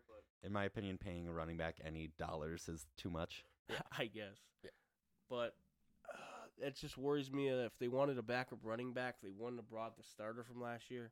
in 0.43 0.53
my 0.53 0.65
opinion, 0.65 0.99
paying 0.99 1.27
a 1.27 1.33
running 1.33 1.57
back 1.57 1.77
any 1.85 2.11
dollars 2.19 2.69
is 2.69 2.87
too 2.97 3.11
much. 3.11 3.45
I 3.99 4.07
guess. 4.07 4.37
Yeah. 4.63 4.71
But 5.31 5.55
uh, 6.13 6.67
it 6.67 6.77
just 6.77 6.99
worries 6.99 7.33
me 7.33 7.49
that 7.49 7.65
if 7.65 7.79
they 7.79 7.89
wanted 7.89 8.19
a 8.19 8.23
backup 8.23 8.59
running 8.63 8.93
back, 8.93 9.17
they 9.23 9.31
wouldn't 9.31 9.59
have 9.61 9.71
brought 9.71 9.97
the 9.97 10.03
starter 10.03 10.45
from 10.45 10.61
last 10.61 10.91
year. 10.91 11.11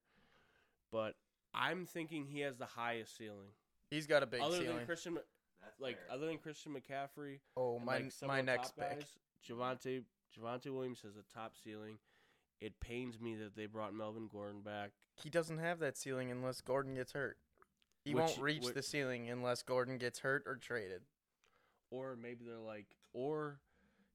But 0.92 1.14
I'm 1.55 1.86
thinking 1.86 2.26
he 2.26 2.40
has 2.40 2.57
the 2.57 2.66
highest 2.66 3.16
ceiling. 3.16 3.48
He's 3.90 4.07
got 4.07 4.22
a 4.22 4.26
big 4.26 4.40
other 4.40 4.59
ceiling. 4.59 4.76
than 4.78 4.86
Christian, 4.86 5.18
like 5.78 5.98
other 6.11 6.26
than 6.26 6.38
Christian 6.38 6.72
McCaffrey, 6.72 7.40
oh, 7.57 7.76
and, 7.76 7.84
my 7.84 7.98
like, 7.98 8.12
some 8.12 8.28
my 8.28 8.40
of 8.40 8.46
the 8.46 8.52
next 8.52 8.76
top 8.76 8.88
pick. 8.88 8.98
guys, 9.00 9.09
Javonte 9.48 10.02
Javonte 10.36 10.72
Williams 10.72 11.00
has 11.02 11.16
a 11.16 11.22
top 11.32 11.55
ceiling. 11.62 11.98
It 12.61 12.80
pains 12.80 13.20
me 13.20 13.34
that 13.36 13.55
they 13.57 13.66
brought 13.66 13.94
Melvin 13.94 14.28
Gordon 14.30 14.62
back. 14.62 14.92
He 15.22 15.28
doesn't 15.30 15.59
have 15.59 15.78
that 15.80 15.96
ceiling 15.96 16.30
unless 16.30 16.61
Gordon 16.61 16.94
gets 16.94 17.12
hurt. 17.12 17.36
He 18.05 18.14
Which- 18.14 18.22
won't 18.22 18.38
reach 18.38 18.64
which- 18.64 18.74
the 18.74 18.82
ceiling 18.82 19.28
unless 19.30 19.62
Gordon 19.62 19.98
gets 19.98 20.20
hurt 20.20 20.44
or 20.46 20.57
traded. 20.57 21.02
Or 21.90 22.16
maybe 22.16 22.44
they're 22.44 22.59
like, 22.59 22.86
or 23.12 23.61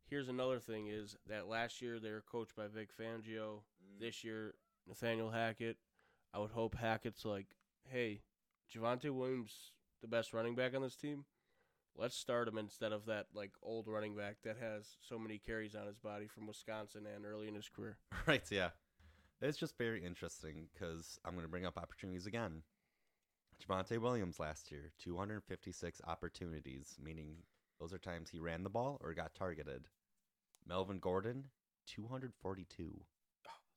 here's 0.10 0.30
another 0.30 0.60
thing 0.60 0.88
is 0.88 1.16
that 1.28 1.48
last 1.48 1.82
year 1.82 2.00
they 2.00 2.12
were 2.12 2.22
coached 2.22 2.56
by 2.56 2.68
Vic 2.68 2.90
Fangio. 2.96 3.62
Mm. 3.84 4.00
This 4.00 4.24
year, 4.24 4.56
Nathaniel 4.88 5.32
Hackett. 5.32 5.78
I 6.34 6.40
would 6.40 6.52
hope 6.52 6.76
Hackett's 6.76 7.26
like, 7.26 7.48
hey, 7.88 8.22
Javonte 8.74 9.10
Williams, 9.10 9.72
the 10.02 10.08
best 10.08 10.34
running 10.34 10.56
back 10.56 10.76
on 10.76 10.82
this 10.82 10.96
team. 10.96 11.26
Let's 11.98 12.16
start 12.16 12.48
him 12.48 12.58
instead 12.58 12.94
of 12.94 13.06
that 13.08 13.28
like 13.34 13.52
old 13.62 13.88
running 13.88 14.16
back 14.16 14.38
that 14.44 14.58
has 14.58 14.86
so 15.02 15.18
many 15.18 15.38
carries 15.38 15.76
on 15.76 15.88
his 15.88 15.98
body 15.98 16.28
from 16.28 16.48
Wisconsin 16.48 17.06
and 17.14 17.26
early 17.26 17.48
in 17.48 17.56
his 17.56 17.68
career. 17.68 17.98
right, 18.28 18.44
yeah. 18.52 18.70
It's 19.42 19.58
just 19.58 19.78
very 19.78 20.04
interesting 20.06 20.68
because 20.74 21.18
I'm 21.26 21.34
going 21.34 21.46
to 21.46 21.52
bring 21.52 21.66
up 21.66 21.78
opportunities 21.78 22.26
again. 22.26 22.62
Javonte 23.62 23.98
Williams 23.98 24.40
last 24.40 24.72
year, 24.72 24.92
256 25.00 26.02
opportunities, 26.08 26.96
meaning 27.04 27.38
those 27.80 27.94
are 27.94 27.98
times 27.98 28.30
he 28.30 28.40
ran 28.40 28.64
the 28.64 28.70
ball 28.70 29.00
or 29.02 29.14
got 29.14 29.34
targeted. 29.34 29.88
Melvin 30.66 31.00
Gordon, 31.00 31.46
242. 31.88 33.02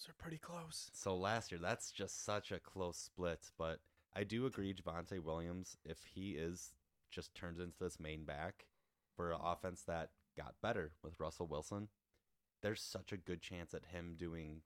Those 0.03 0.11
are 0.11 0.14
pretty 0.22 0.38
close. 0.38 0.90
So 0.92 1.16
last 1.16 1.53
year, 1.53 1.61
that's 1.62 1.92
just 1.92 2.24
such 2.24 2.50
a 2.50 2.59
close 2.59 2.96
split. 2.98 3.50
But 3.57 3.78
I 4.14 4.24
do 4.24 4.46
agree, 4.46 4.74
Javonte 4.74 5.20
Williams, 5.22 5.76
if 5.84 5.98
he 6.14 6.30
is 6.32 6.72
just 7.11 7.34
turns 7.34 7.61
into 7.61 7.76
this 7.78 8.00
main 8.00 8.24
back 8.24 8.66
for 9.14 9.30
an 9.30 9.38
offense 9.44 9.82
that 9.82 10.11
got 10.36 10.55
better 10.61 10.92
with 11.05 11.20
Russell 11.20 11.46
Wilson, 11.46 11.88
there's 12.62 12.82
such 12.82 13.12
a 13.12 13.16
good 13.16 13.40
chance 13.42 13.74
at 13.74 13.84
him 13.86 14.14
doing 14.18 14.62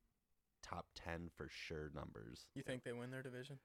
top 0.62 0.86
10 0.94 1.30
for 1.36 1.48
sure 1.50 1.90
numbers. 1.94 2.46
You 2.54 2.62
think 2.62 2.84
they 2.84 2.92
win 2.92 3.10
their 3.10 3.22
division? 3.22 3.58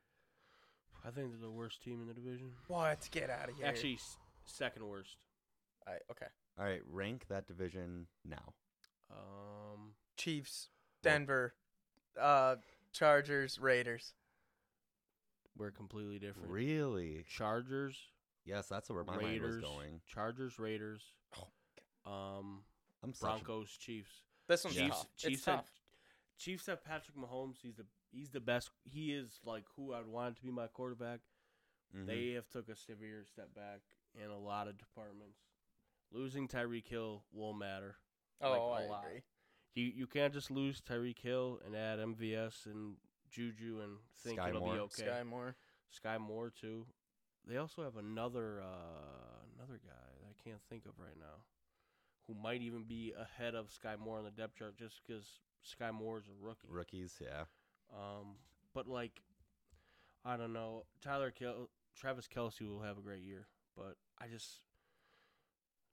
I 1.05 1.09
think 1.11 1.29
they're 1.31 1.39
the 1.41 1.49
worst 1.51 1.81
team 1.81 2.01
in 2.01 2.07
the 2.07 2.13
division. 2.13 2.51
What? 2.67 3.07
Get 3.11 3.29
out 3.29 3.49
of 3.49 3.55
here. 3.55 3.65
Actually, 3.65 3.93
s- 3.95 4.17
second 4.45 4.85
worst. 4.85 5.15
I, 5.87 5.93
okay. 6.11 6.27
All 6.59 6.65
right, 6.65 6.81
rank 6.91 7.27
that 7.29 7.47
division 7.47 8.07
now. 8.25 8.53
Um, 9.09 9.93
Chiefs, 10.17 10.69
Denver, 11.01 11.53
uh, 12.19 12.55
Chargers, 12.91 13.59
Raiders. 13.59 14.13
we're 15.57 15.71
completely 15.71 16.19
different. 16.19 16.49
Really? 16.49 17.23
Chargers, 17.29 17.97
Yes, 18.43 18.67
that's 18.67 18.89
where 18.89 19.03
my 19.03 19.15
mind 19.17 19.27
Raiders, 19.27 19.55
was 19.57 19.63
going. 19.63 20.01
Chargers, 20.07 20.57
Raiders, 20.57 21.03
Oh, 21.37 22.11
um, 22.11 22.63
I'm 23.03 23.13
such 23.13 23.21
a- 23.41 23.43
Broncos, 23.43 23.77
Chiefs. 23.77 24.23
This 24.47 24.63
one's 24.63 24.77
Yeah. 24.77 24.87
tough. 24.89 25.15
Chiefs 25.15 25.33
it's 25.37 25.45
have, 25.45 25.55
tough. 25.59 25.81
Chiefs 26.37 26.65
have 26.65 26.83
Patrick 26.83 27.15
Mahomes. 27.15 27.57
He's 27.61 27.75
the 27.75 27.85
he's 28.11 28.31
the 28.31 28.39
best. 28.39 28.71
He 28.83 29.13
is 29.13 29.39
like 29.45 29.65
who 29.75 29.93
I'd 29.93 30.07
want 30.07 30.37
to 30.37 30.41
be 30.41 30.49
my 30.51 30.67
quarterback. 30.67 31.21
Mhm. 31.95 32.07
They 32.07 32.31
have 32.31 32.49
took 32.49 32.67
a 32.67 32.75
severe 32.75 33.23
step 33.25 33.53
back 33.53 33.81
in 34.15 34.29
a 34.29 34.37
lot 34.39 34.67
of 34.67 34.77
departments. 34.77 35.37
Losing 36.09 36.47
Tyreek 36.47 36.87
Hill 36.87 37.23
will 37.31 37.53
matter. 37.53 37.97
Oh, 38.41 38.49
like, 38.49 38.81
I 38.81 38.85
a 38.85 38.89
lot. 38.89 39.05
agree. 39.05 39.21
You 39.73 39.85
you 39.85 40.07
can't 40.07 40.33
just 40.33 40.51
lose 40.51 40.81
Tyreek 40.81 41.19
Hill 41.19 41.59
and 41.65 41.75
add 41.75 41.99
MVS 41.99 42.65
and 42.65 42.95
Juju 43.29 43.79
and 43.83 43.97
think 44.23 44.39
Skyy 44.39 44.49
it'll 44.49 44.61
Moore. 44.61 44.73
be 44.73 44.79
okay. 44.81 45.03
Skyy 45.03 45.25
Moore. 45.25 45.55
Skyy 46.03 46.19
Moore 46.19 46.49
too. 46.51 46.85
They 47.47 47.57
also 47.57 47.83
have 47.83 47.97
another 47.97 48.61
uh, 48.61 49.45
another 49.57 49.79
guy 49.83 50.09
that 50.19 50.27
I 50.29 50.43
can't 50.49 50.61
think 50.69 50.85
of 50.85 50.91
right 50.99 51.17
now, 51.19 51.43
who 52.27 52.33
might 52.33 52.61
even 52.61 52.83
be 52.83 53.13
ahead 53.19 53.55
of 53.55 53.67
Skyy 53.69 53.97
Moore 53.97 54.17
on 54.17 54.25
the 54.25 54.31
depth 54.31 54.55
chart 54.57 54.77
just 54.77 55.01
because 55.05 55.39
Skyy 55.65 55.93
Moore 55.93 56.17
is 56.19 56.25
a 56.27 56.45
rookie. 56.45 56.67
rookies, 56.69 57.15
yeah. 57.21 57.43
Um, 57.93 58.35
but 58.73 58.87
like, 58.87 59.21
I 60.25 60.35
don't 60.37 60.53
know. 60.53 60.83
Tyler 61.01 61.31
Kel- 61.31 61.69
Travis 61.95 62.27
Kelce 62.27 62.61
will 62.67 62.81
have 62.81 62.97
a 62.97 63.01
great 63.01 63.23
year, 63.23 63.47
but 63.75 63.95
I 64.21 64.27
just 64.27 64.59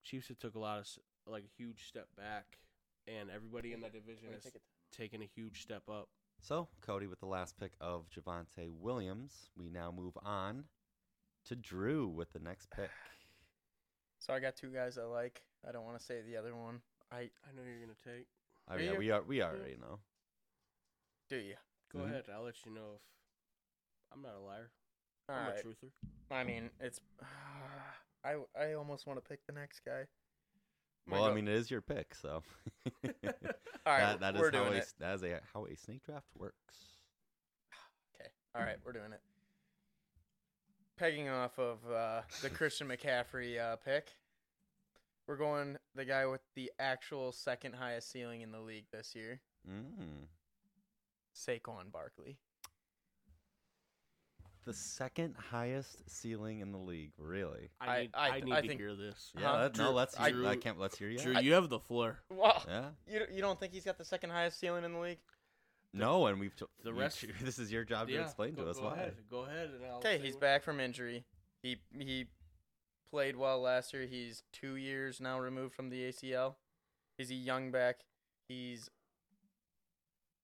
Chiefs 0.04 0.28
have 0.28 0.38
took 0.38 0.54
a 0.54 0.58
lot 0.58 0.78
of 0.78 0.82
s- 0.84 0.98
like 1.26 1.44
a 1.44 1.56
huge 1.62 1.86
step 1.86 2.08
back, 2.16 2.58
and 3.08 3.30
everybody 3.30 3.72
in 3.72 3.80
that 3.80 3.92
division 3.92 4.28
has 4.32 4.44
taken 4.96 5.22
a 5.22 5.26
huge 5.26 5.62
step 5.62 5.82
up. 5.88 6.08
So, 6.40 6.68
Cody, 6.82 7.06
with 7.06 7.20
the 7.20 7.26
last 7.26 7.58
pick 7.58 7.72
of 7.80 8.06
Javonte 8.10 8.70
Williams, 8.70 9.50
we 9.56 9.68
now 9.70 9.90
move 9.90 10.16
on 10.24 10.64
to 11.46 11.56
Drew 11.56 12.08
with 12.08 12.32
the 12.32 12.38
next 12.40 12.70
pick. 12.70 12.90
So 14.18 14.32
I 14.34 14.40
got 14.40 14.56
two 14.56 14.70
guys 14.72 14.98
I 14.98 15.04
like. 15.04 15.42
I 15.66 15.72
don't 15.72 15.84
want 15.84 15.98
to 15.98 16.04
say 16.04 16.20
the 16.22 16.36
other 16.36 16.54
one. 16.54 16.80
I 17.10 17.30
I 17.46 17.52
know 17.54 17.62
you're 17.64 17.80
gonna 17.80 17.94
take. 18.04 18.26
Oh, 18.68 18.76
Do 18.76 18.82
yeah, 18.82 18.92
you? 18.92 18.98
we 18.98 19.10
are 19.10 19.22
we 19.22 19.42
already 19.42 19.76
know. 19.76 20.00
do 21.28 21.36
you? 21.36 21.56
Go 21.92 22.00
Mhm. 22.00 22.08
ahead. 22.10 22.28
I'll 22.28 22.42
let 22.42 22.64
you 22.64 22.72
know 22.72 22.94
if 22.96 23.02
I'm 24.12 24.22
not 24.22 24.34
a 24.34 24.40
liar. 24.40 24.70
All 25.28 25.36
I'm 25.36 25.46
right. 25.46 25.58
a 25.58 25.62
truther. 25.62 25.90
I 26.30 26.44
mean, 26.44 26.70
it's. 26.80 27.00
I 28.24 28.36
I 28.58 28.72
almost 28.74 29.06
want 29.06 29.22
to 29.22 29.28
pick 29.28 29.46
the 29.46 29.52
next 29.52 29.80
guy. 29.84 30.06
Well, 31.10 31.24
I 31.24 31.32
mean, 31.34 31.48
it 31.48 31.54
is 31.54 31.70
your 31.70 31.80
pick, 31.80 32.14
so 32.14 32.42
all 33.04 33.12
right, 33.86 34.00
that, 34.00 34.20
that 34.20 34.34
is 34.34 34.40
we're 34.40 34.52
how 34.52 34.64
doing 34.64 34.74
a, 34.74 34.76
it. 34.78 34.92
that 35.00 35.14
is 35.14 35.22
a 35.22 35.40
how 35.52 35.66
a 35.66 35.76
snake 35.76 36.04
draft 36.04 36.26
works. 36.36 36.54
Okay, 38.20 38.30
all 38.54 38.62
right, 38.62 38.76
we're 38.84 38.92
doing 38.92 39.12
it. 39.12 39.20
Pegging 40.98 41.28
off 41.28 41.58
of 41.58 41.78
uh, 41.90 42.22
the 42.42 42.50
Christian 42.50 42.88
McCaffrey 42.90 43.60
uh, 43.60 43.76
pick, 43.76 44.08
we're 45.26 45.36
going 45.36 45.76
the 45.94 46.04
guy 46.04 46.26
with 46.26 46.40
the 46.56 46.72
actual 46.80 47.30
second 47.32 47.74
highest 47.74 48.10
ceiling 48.10 48.40
in 48.42 48.50
the 48.50 48.60
league 48.60 48.86
this 48.92 49.14
year, 49.14 49.40
Mm. 49.68 50.26
Saquon 51.36 51.92
Barkley. 51.92 52.38
The 54.64 54.74
second 54.74 55.34
highest 55.36 56.08
ceiling 56.10 56.60
in 56.60 56.72
the 56.72 56.78
league, 56.78 57.12
really? 57.16 57.70
I 57.80 57.86
I- 57.86 58.00
need, 58.02 58.10
I 58.14 58.26
I, 58.26 58.30
th- 58.32 58.44
need 58.44 58.52
I 58.52 58.60
to 58.60 58.68
think- 58.68 58.80
hear 58.80 58.94
this. 58.94 59.32
Yeah, 59.38 59.46
Huh? 59.46 59.56
that, 59.68 59.78
no, 59.78 59.92
let's. 59.92 60.14
I- 60.18 60.28
Hear, 60.30 60.46
I, 60.46 60.56
can't. 60.56 60.78
Let's 60.78 60.98
hear 60.98 61.08
you. 61.08 61.18
Drew, 61.18 61.38
you 61.38 61.54
have 61.54 61.68
the 61.70 61.78
floor. 61.78 62.18
Wow, 62.30 62.62
Yeah. 62.66 62.90
you 63.06 63.26
you 63.32 63.40
don't 63.40 63.58
think 63.58 63.72
he's 63.72 63.84
got 63.84 63.96
the 63.96 64.04
second 64.04 64.30
highest 64.30 64.58
ceiling 64.60 64.84
in 64.84 64.92
the 64.92 64.98
league? 64.98 65.18
No, 65.94 66.26
and 66.26 66.38
we've 66.38 66.54
t- 66.54 66.66
the 66.84 66.92
rest- 66.92 67.20
ch- 67.20 67.26
This 67.42 67.58
is 67.58 67.72
your 67.72 67.84
job 67.84 68.08
to 68.08 68.14
explain 68.20 68.54
go, 68.54 68.64
to 68.64 68.70
us 68.70 68.78
go 68.78 68.84
why. 68.86 68.92
Ahead. 68.94 69.14
Go 69.30 69.38
ahead. 69.44 69.70
Okay, 69.98 70.18
he's 70.18 70.34
what- 70.34 70.40
back 70.42 70.62
from 70.64 70.80
injury. 70.80 71.24
He 71.62 71.78
he 71.98 72.26
played 73.10 73.36
well 73.36 73.60
last 73.62 73.94
year. 73.94 74.06
He's 74.06 74.42
two 74.52 74.74
years 74.76 75.18
now 75.20 75.38
removed 75.40 75.74
from 75.74 75.88
the 75.88 76.02
ACL. 76.08 76.56
He's 77.16 77.30
a 77.30 77.34
young 77.34 77.70
back. 77.70 78.00
He's 78.48 78.90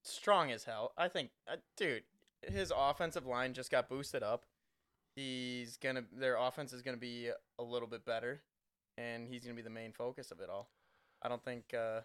strong 0.03 0.51
as 0.51 0.65
hell. 0.65 0.93
I 0.97 1.09
think, 1.09 1.31
uh, 1.47 1.57
dude, 1.77 2.05
his 2.49 2.73
offensive 2.77 3.27
line 3.27 3.53
just 3.55 3.71
got 3.71 3.89
boosted 3.89 4.23
up. 4.23 4.45
He's 5.17 5.77
gonna 5.77 6.05
their 6.13 6.37
offense 6.37 6.73
is 6.73 6.83
gonna 6.83 6.97
be 6.97 7.31
a 7.59 7.63
little 7.63 7.89
bit 7.89 8.05
better, 8.05 8.43
and 8.99 9.29
he's 9.29 9.45
gonna 9.45 9.55
be 9.55 9.63
the 9.63 9.71
main 9.71 9.93
focus 9.93 10.31
of 10.31 10.41
it 10.41 10.49
all. 10.51 10.71
I 11.23 11.29
don't 11.29 11.43
think. 11.45 11.73
Uh, 11.73 12.01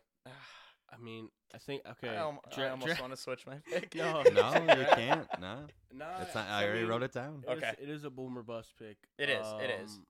I 0.91 0.97
mean, 0.97 1.29
I 1.53 1.57
think 1.59 1.81
okay. 1.89 2.15
I, 2.15 2.21
alm- 2.21 2.39
I 2.51 2.55
dra- 2.55 2.69
almost 2.71 2.87
dra- 2.93 3.01
want 3.01 3.13
to 3.13 3.17
switch 3.17 3.45
my 3.47 3.55
pick. 3.71 3.93
No. 3.95 4.21
No, 4.33 4.53
you 4.53 4.85
can't. 4.95 5.27
No, 5.39 5.65
Nah, 5.93 6.21
it's 6.21 6.33
not. 6.35 6.47
I 6.49 6.63
already 6.65 6.81
mean, 6.81 6.89
wrote 6.89 7.03
it 7.03 7.11
down. 7.13 7.43
It 7.47 7.51
is- 7.51 7.57
Okay. 7.57 7.73
it 7.81 7.89
is 7.89 8.03
a 8.05 8.09
boomer 8.09 8.43
bust 8.43 8.73
pick. 8.77 8.97
It 9.17 9.29
is, 9.29 9.45
it 9.61 9.69
is. 9.83 9.91
Um, 9.93 10.05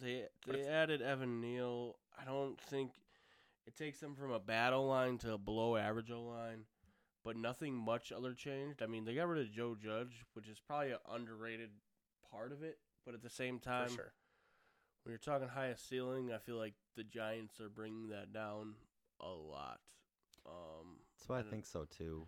They 0.00 0.24
they 0.46 0.62
added 0.66 1.02
Evan 1.02 1.40
Neal. 1.40 1.96
I 2.20 2.24
don't 2.24 2.60
think 2.60 2.92
it 3.66 3.76
takes 3.76 3.98
them 4.00 4.14
from 4.16 4.30
a 4.32 4.40
battle 4.40 4.86
line 4.88 5.18
to 5.18 5.32
a 5.34 5.38
below 5.38 5.76
average 5.76 6.10
O 6.10 6.22
line, 6.22 6.64
but 7.24 7.36
nothing 7.36 7.74
much 7.74 8.12
other 8.12 8.34
changed. 8.34 8.82
I 8.82 8.86
mean, 8.86 9.04
they 9.04 9.14
got 9.14 9.28
rid 9.28 9.44
of 9.46 9.52
Joe 9.52 9.76
Judge, 9.80 10.24
which 10.34 10.48
is 10.48 10.58
probably 10.66 10.92
an 10.92 10.98
underrated 11.10 11.70
part 12.30 12.52
of 12.52 12.62
it. 12.62 12.78
But 13.04 13.14
at 13.14 13.22
the 13.22 13.30
same 13.30 13.58
time, 13.58 13.88
sure. 13.90 14.12
when 15.02 15.10
you're 15.12 15.18
talking 15.18 15.48
highest 15.48 15.88
ceiling, 15.88 16.30
I 16.32 16.38
feel 16.38 16.56
like 16.56 16.74
the 16.96 17.04
Giants 17.04 17.60
are 17.60 17.68
bringing 17.68 18.08
that 18.10 18.32
down 18.32 18.74
a 19.20 19.28
lot. 19.28 19.80
Um, 20.46 20.98
So 21.26 21.34
I 21.34 21.40
and 21.40 21.50
think 21.50 21.66
so 21.66 21.84
too. 21.84 22.26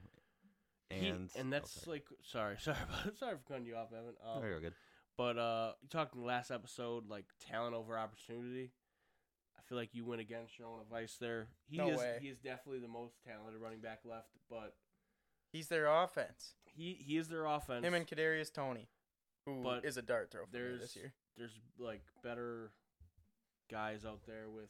he- 0.91 1.09
And 1.09 1.31
and 1.37 1.53
that's 1.53 1.79
okay. 1.83 1.91
like 1.93 2.07
sorry, 2.23 2.57
sorry, 2.61 2.77
about, 2.83 3.17
sorry 3.19 3.37
for 3.37 3.43
cutting 3.53 3.67
you 3.67 3.77
off, 3.77 3.93
Evan. 3.93 4.15
Um, 4.25 4.41
Very 4.41 4.61
good. 4.61 4.75
But 5.17 5.39
uh, 5.39 5.73
you 5.83 5.89
talked 5.89 6.15
in 6.15 6.21
the 6.21 6.27
last 6.27 6.51
episode 6.51 7.09
like 7.09 7.27
talent 7.49 7.75
over 7.75 7.97
opportunity. 7.99 8.73
I 9.57 9.63
feel 9.69 9.79
like 9.79 9.91
you 9.95 10.05
went 10.05 10.21
against 10.21 10.59
your 10.59 10.69
own 10.69 10.81
advice 10.81 11.17
there. 11.21 11.49
He 11.69 11.77
No 11.79 11.89
is 11.91 11.99
way. 11.99 12.19
he 12.21 12.29
is 12.29 12.39
definitely 12.39 12.81
the 12.81 12.89
most 12.89 13.15
talented 13.25 13.61
running 13.61 13.81
back 13.81 14.01
left, 14.05 14.29
but 14.51 14.75
He's 15.55 15.69
their 15.69 15.87
offense. 15.87 16.55
he 16.67 16.95
he 16.95 17.17
is 17.17 17.29
their 17.29 17.47
offense. 17.47 17.85
Him 17.87 17.95
and 17.95 18.07
Kadarius 18.07 18.53
Toney, 18.53 18.89
who 19.47 19.63
But 19.63 19.85
is 19.85 19.97
a 19.97 20.03
dart 20.03 20.31
throw 20.33 20.41
for 20.47 20.47
me 20.57 20.59
there's 20.59 20.81
this 20.81 20.97
year. 20.97 21.13
there's 21.39 21.53
like 21.79 22.03
better 22.25 22.73
guys 23.71 24.05
out 24.05 24.21
there 24.27 24.51
with 24.51 24.69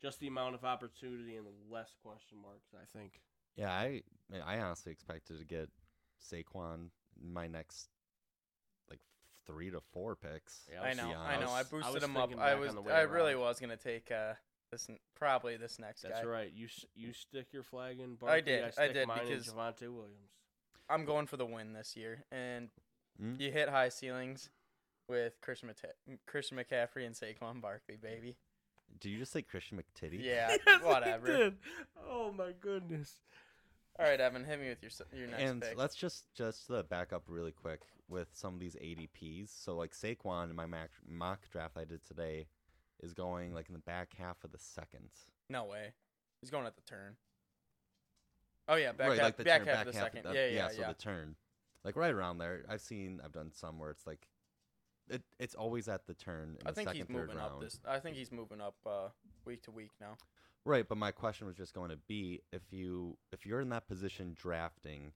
just 0.00 0.20
the 0.20 0.28
amount 0.28 0.54
of 0.54 0.64
opportunity 0.64 1.36
and 1.36 1.46
less 1.68 1.94
question 2.02 2.38
marks. 2.40 2.68
I 2.74 2.84
think. 2.96 3.20
Yeah, 3.56 3.72
I 3.72 4.02
I 4.46 4.60
honestly 4.60 4.92
expected 4.92 5.38
to 5.40 5.44
get 5.44 5.68
Saquon 6.22 6.90
in 7.20 7.32
my 7.32 7.48
next 7.48 7.88
like 8.88 9.00
three 9.48 9.70
to 9.72 9.80
four 9.92 10.14
picks. 10.14 10.60
Yeah, 10.72 10.82
I 10.82 10.88
was- 10.90 10.96
know, 10.96 11.08
be 11.08 11.14
I 11.14 11.40
know. 11.40 11.48
I 11.48 11.52
honest. 11.54 11.70
boosted 11.72 11.94
was 11.94 12.04
him 12.04 12.16
up. 12.16 12.28
thinking 12.28 12.40
I 12.40 12.50
back 12.52 12.60
was, 12.60 12.68
on 12.68 12.74
the 12.76 12.82
way 12.82 12.92
I 12.92 13.00
really 13.00 13.34
was 13.34 13.58
gonna 13.58 13.76
take 13.76 14.12
uh 14.12 14.34
this 14.70 14.88
probably 15.16 15.56
this 15.56 15.78
next 15.78 16.02
That's 16.02 16.20
guy. 16.20 16.26
right. 16.26 16.52
You 16.54 16.68
you 16.94 17.12
stick 17.12 17.46
your 17.52 17.62
flag 17.62 18.00
in. 18.00 18.14
Barkley, 18.14 18.36
I 18.38 18.40
did, 18.40 18.64
I 18.64 18.70
stick 18.70 18.92
did, 18.94 19.08
mine 19.08 19.20
in 19.22 19.28
because- 19.28 19.48
Javonte 19.48 19.82
Williams. 19.82 20.30
I'm 20.88 21.04
going 21.04 21.26
for 21.26 21.36
the 21.36 21.46
win 21.46 21.72
this 21.72 21.96
year, 21.96 22.24
and 22.32 22.70
Mm. 23.20 23.38
you 23.40 23.52
hit 23.52 23.68
high 23.68 23.88
ceilings 23.90 24.50
with 25.08 25.40
Christian 25.40 25.68
Mate- 25.68 26.18
Christian 26.26 26.56
McCaffrey 26.56 27.04
and 27.04 27.14
Saquon 27.14 27.60
Barkley, 27.60 27.96
baby. 27.96 28.36
Did 28.98 29.10
you 29.10 29.18
just 29.18 29.32
say 29.32 29.42
Christian 29.42 29.78
McTitty? 29.78 30.22
Yeah, 30.22 30.56
Yes, 30.66 30.82
I 30.82 30.86
whatever. 30.86 31.26
did. 31.26 31.58
Oh 32.08 32.32
my 32.32 32.52
goodness. 32.52 33.20
All 33.98 34.06
right, 34.06 34.20
Evan, 34.20 34.44
hit 34.44 34.58
me 34.60 34.68
with 34.70 34.82
your 34.82 34.90
your 35.12 35.28
next 35.28 35.42
and 35.42 35.62
pick. 35.62 35.76
let's 35.76 35.94
just 35.94 36.32
just 36.34 36.70
uh, 36.70 36.82
back 36.84 37.12
up 37.12 37.24
really 37.28 37.52
quick 37.52 37.82
with 38.08 38.28
some 38.32 38.54
of 38.54 38.60
these 38.60 38.74
ADPs. 38.76 39.48
So 39.50 39.76
like 39.76 39.92
Saquon 39.92 40.50
in 40.50 40.56
my 40.56 40.66
mock, 40.66 40.90
mock 41.06 41.48
draft 41.50 41.76
I 41.76 41.84
did 41.84 42.02
today 42.04 42.46
is 43.02 43.14
going 43.14 43.52
like 43.54 43.68
in 43.68 43.74
the 43.74 43.80
back 43.80 44.12
half 44.18 44.42
of 44.44 44.52
the 44.52 44.58
second. 44.58 45.10
No 45.48 45.64
way, 45.64 45.92
he's 46.40 46.50
going 46.50 46.66
at 46.66 46.76
the 46.76 46.82
turn. 46.82 47.16
Oh 48.68 48.76
yeah, 48.76 48.92
back 48.92 49.08
right, 49.08 49.18
half, 49.18 49.24
like 49.24 49.36
the 49.36 49.44
back 49.44 49.58
turn, 49.60 49.68
half 49.68 49.76
back 49.78 49.86
of 49.86 49.92
the 49.92 49.98
half 49.98 50.06
second. 50.12 50.24
the- 50.30 50.34
yeah, 50.34 50.46
yeah, 50.46 50.68
So 50.68 50.80
yeah. 50.82 50.88
the 50.88 50.94
turn, 50.94 51.34
like 51.84 51.96
right 51.96 52.12
around 52.12 52.38
there. 52.38 52.64
I've 52.68 52.80
seen, 52.80 53.20
I've 53.24 53.32
done 53.32 53.50
some 53.52 53.78
where 53.78 53.90
it's 53.90 54.06
like, 54.06 54.28
it, 55.08 55.22
it's 55.40 55.54
always 55.56 55.88
at 55.88 56.06
the 56.06 56.14
turn. 56.14 56.56
In 56.60 56.66
I 56.66 56.70
the 56.70 56.74
think 56.76 56.88
second, 56.88 57.00
he's 57.00 57.08
moving 57.08 57.36
round. 57.36 57.54
up 57.54 57.60
this. 57.60 57.80
I 57.86 57.98
think 57.98 58.16
he's 58.16 58.30
moving 58.30 58.60
up 58.60 58.76
uh, 58.86 59.08
week 59.44 59.62
to 59.62 59.70
week 59.72 59.90
now. 60.00 60.16
Right, 60.64 60.86
but 60.88 60.98
my 60.98 61.10
question 61.10 61.46
was 61.46 61.56
just 61.56 61.74
going 61.74 61.90
to 61.90 61.96
be 61.96 62.42
if 62.52 62.62
you 62.70 63.16
if 63.32 63.44
you're 63.46 63.60
in 63.60 63.70
that 63.70 63.88
position 63.88 64.36
drafting, 64.38 65.12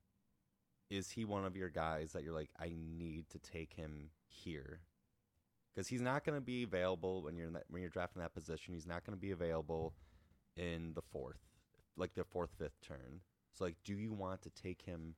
is 0.91 1.11
he 1.11 1.24
one 1.24 1.45
of 1.45 1.55
your 1.57 1.68
guys 1.68 2.12
that 2.12 2.24
you're 2.24 2.35
like 2.35 2.51
I 2.59 2.72
need 2.74 3.28
to 3.30 3.39
take 3.39 3.74
him 3.74 4.11
here? 4.26 4.80
Because 5.75 5.89
he's 5.89 6.01
not 6.01 6.25
going 6.25 6.37
to 6.37 6.45
be 6.45 6.62
available 6.62 7.22
when 7.22 7.37
you're 7.37 7.49
in 7.49 7.53
that 7.55 7.64
when 7.68 7.83
you're 7.83 7.91
drafting 7.91 8.22
that 8.22 8.35
position. 8.35 8.75
He's 8.75 8.87
not 8.87 9.05
going 9.05 9.16
to 9.16 9.20
be 9.20 9.33
available 9.33 9.95
in 10.57 10.93
the 10.95 11.03
fourth, 11.03 11.41
like 11.97 12.14
the 12.14 12.25
fourth 12.25 12.51
fifth 12.59 12.81
turn. 12.81 13.20
So 13.53 13.64
like, 13.64 13.77
do 13.85 13.95
you 13.95 14.12
want 14.12 14.43
to 14.43 14.51
take 14.51 14.83
him 14.83 15.14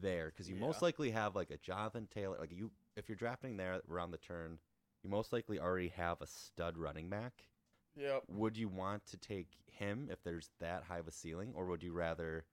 there? 0.00 0.26
Because 0.26 0.48
you 0.48 0.56
most 0.56 0.82
likely 0.82 1.10
have 1.10 1.34
like 1.34 1.50
a 1.50 1.56
Jonathan 1.56 2.06
Taylor. 2.12 2.36
Like 2.38 2.52
you, 2.52 2.70
if 2.96 3.08
you're 3.08 3.16
drafting 3.16 3.56
there 3.56 3.80
around 3.90 4.12
the 4.12 4.18
turn, 4.18 4.58
you 5.02 5.10
most 5.10 5.32
likely 5.32 5.58
already 5.58 5.88
have 5.88 6.20
a 6.20 6.26
stud 6.26 6.78
running 6.78 7.08
back 7.10 7.48
Yeah. 7.96 8.20
would 8.28 8.56
you 8.56 8.68
want 8.68 9.04
to 9.06 9.16
take 9.16 9.48
him 9.66 10.08
if 10.10 10.22
there's 10.22 10.50
that 10.60 10.84
high 10.84 10.98
of 10.98 11.08
a 11.08 11.12
ceiling 11.12 11.52
or 11.56 11.66
would 11.66 11.82
you 11.82 11.92
rather 11.92 12.44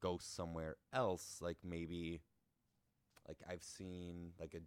go 0.00 0.18
somewhere 0.20 0.76
else 0.92 1.38
like 1.40 1.56
maybe 1.64 2.20
like 3.26 3.38
i've 3.50 3.62
seen 3.64 4.30
like 4.38 4.54
a 4.54 4.60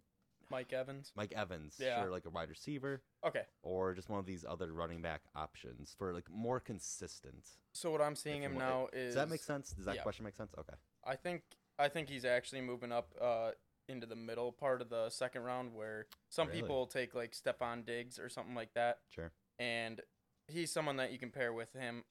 Mike 0.52 0.72
Evans. 0.72 1.12
mike 1.16 1.32
evans 1.34 1.76
Yeah. 1.80 2.00
sure 2.02 2.10
like 2.10 2.24
a 2.26 2.30
wide 2.30 2.48
receiver 2.50 3.02
Okay, 3.26 3.42
or 3.62 3.94
just 3.94 4.08
one 4.08 4.20
of 4.20 4.26
these 4.26 4.44
other 4.48 4.72
running 4.72 5.02
back 5.02 5.22
options 5.34 5.94
for 5.98 6.12
like 6.12 6.30
more 6.30 6.60
consistent 6.60 7.48
so 7.72 7.90
what 7.90 8.00
I'm 8.00 8.14
seeing 8.14 8.42
him 8.42 8.56
now 8.56 8.88
is 8.92 9.14
does 9.14 9.24
that 9.24 9.30
make 9.30 9.42
sense 9.42 9.70
does 9.72 9.86
that 9.86 9.96
yeah. 9.96 10.02
question 10.02 10.24
make 10.24 10.36
sense 10.36 10.52
okay 10.58 10.76
I 11.04 11.16
think 11.16 11.42
I 11.78 11.88
think 11.88 12.08
he's 12.08 12.24
actually 12.24 12.60
moving 12.60 12.92
up 12.92 13.12
uh, 13.20 13.52
into 13.88 14.06
the 14.06 14.14
middle 14.14 14.52
part 14.52 14.80
of 14.80 14.88
the 14.90 15.08
second 15.10 15.42
round, 15.42 15.74
where 15.74 16.06
some 16.28 16.46
Really? 16.48 16.60
people 16.60 16.86
take 16.86 17.14
like 17.14 17.32
Stefon 17.32 17.84
Diggs 17.84 18.18
or 18.20 18.28
something 18.28 18.54
like 18.54 18.74
that, 18.74 18.98
sure 19.08 19.32
and 19.58 20.00
he's 20.46 20.70
someone 20.70 20.96
that 20.98 21.10
you 21.12 21.18
can 21.18 21.30
pair 21.30 21.52
with 21.52 21.72
him, 21.72 22.04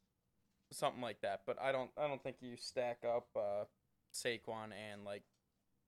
something 0.73 1.01
like 1.01 1.21
that. 1.21 1.41
But 1.45 1.61
I 1.61 1.71
don't 1.71 1.91
I 1.97 2.07
don't 2.07 2.21
think 2.21 2.37
you 2.41 2.57
stack 2.57 3.05
up 3.07 3.27
uh, 3.35 3.63
Saquon 4.13 4.71
and 4.73 5.05
like 5.05 5.23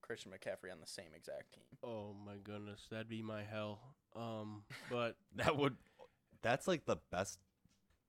Christian 0.03 0.31
McCaffrey 0.31 0.71
on 0.71 0.79
the 0.79 0.85
same 0.87 1.07
exact 1.15 1.53
team. 1.55 1.63
Oh 1.83 2.13
my 2.25 2.35
goodness, 2.43 2.81
that'd 2.91 3.09
be 3.09 3.23
my 3.23 3.41
hell. 3.43 3.79
Um, 4.15 4.63
but 4.91 5.15
that 5.37 5.57
would 5.57 5.75
that's 6.43 6.67
like 6.67 6.85
the 6.85 6.97
best 7.11 7.39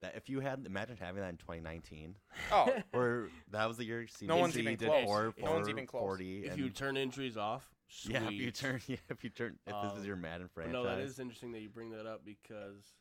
that 0.03 0.17
if 0.17 0.29
you 0.29 0.41
had 0.41 0.65
imagine 0.67 0.99
having 1.01 1.23
that 1.23 1.31
in 1.31 1.37
2019 1.39 2.17
Oh, 2.53 2.71
or 2.93 3.29
that 3.53 3.67
was 3.67 3.79
the 3.79 3.85
year 3.85 4.07
No 4.23 4.37
one's 4.37 4.55
CMC 4.55 4.59
even 4.59 4.77
did 4.77 4.89
close. 4.89 5.05
four, 5.07 5.35
No 5.41 5.53
one's 5.53 5.69
even 5.71 5.87
close. 5.87 6.01
40 6.03 6.45
if 6.45 6.59
you 6.59 6.69
turn 6.69 6.97
injuries 6.99 7.37
off, 7.39 7.71
sweet. 7.89 8.13
Yeah, 8.15 8.27
if 8.27 8.33
you 8.33 8.51
turn, 8.51 8.81
yeah, 8.87 8.97
if 9.09 9.25
you 9.25 9.31
turn, 9.31 9.59
if 9.67 9.75
this 9.83 9.93
Um, 9.93 9.99
is 9.99 10.05
your 10.07 10.17
Madden 10.17 10.49
franchise. 10.53 10.73
no, 10.75 10.85
that 10.85 10.99
is 10.99 11.19
interesting 11.19 11.53
that 11.53 11.61
you 11.61 11.71
bring 11.71 11.91
that 11.91 12.07
up 12.07 12.23
because 12.25 12.93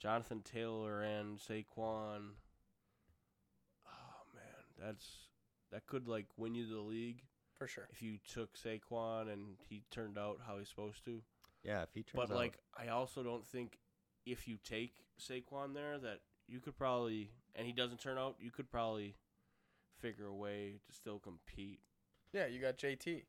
Jonathan 0.00 0.40
Taylor 0.42 1.02
and 1.02 1.38
Saquon. 1.38 2.30
Oh 3.86 4.22
man, 4.34 4.64
that's 4.80 5.06
that 5.72 5.86
could 5.86 6.08
like 6.08 6.26
win 6.36 6.54
you 6.54 6.66
the 6.68 6.80
league 6.80 7.22
for 7.58 7.66
sure. 7.66 7.88
if 7.90 8.02
you 8.02 8.18
took 8.32 8.56
Saquon 8.56 9.32
and 9.32 9.56
he 9.68 9.82
turned 9.90 10.18
out 10.18 10.40
how 10.46 10.58
he's 10.58 10.68
supposed 10.68 11.04
to. 11.04 11.22
yeah, 11.62 11.82
if 11.82 11.88
he 11.94 12.02
turns 12.02 12.28
But 12.28 12.30
out, 12.34 12.36
like, 12.36 12.58
I 12.76 12.88
also 12.88 13.22
don't 13.22 13.46
think 13.46 13.78
if 14.24 14.46
you 14.48 14.56
take 14.62 15.04
Saquon 15.20 15.74
there 15.74 15.98
that 15.98 16.20
you 16.48 16.60
could 16.60 16.76
probably, 16.76 17.30
and 17.54 17.66
he 17.66 17.72
doesn't 17.72 18.00
turn 18.00 18.18
out, 18.18 18.36
you 18.38 18.50
could 18.50 18.70
probably 18.70 19.16
figure 20.00 20.26
a 20.26 20.34
way 20.34 20.80
to 20.86 20.92
still 20.92 21.18
compete. 21.18 21.80
Yeah, 22.32 22.46
you 22.46 22.60
got 22.60 22.76
JT. 22.76 23.24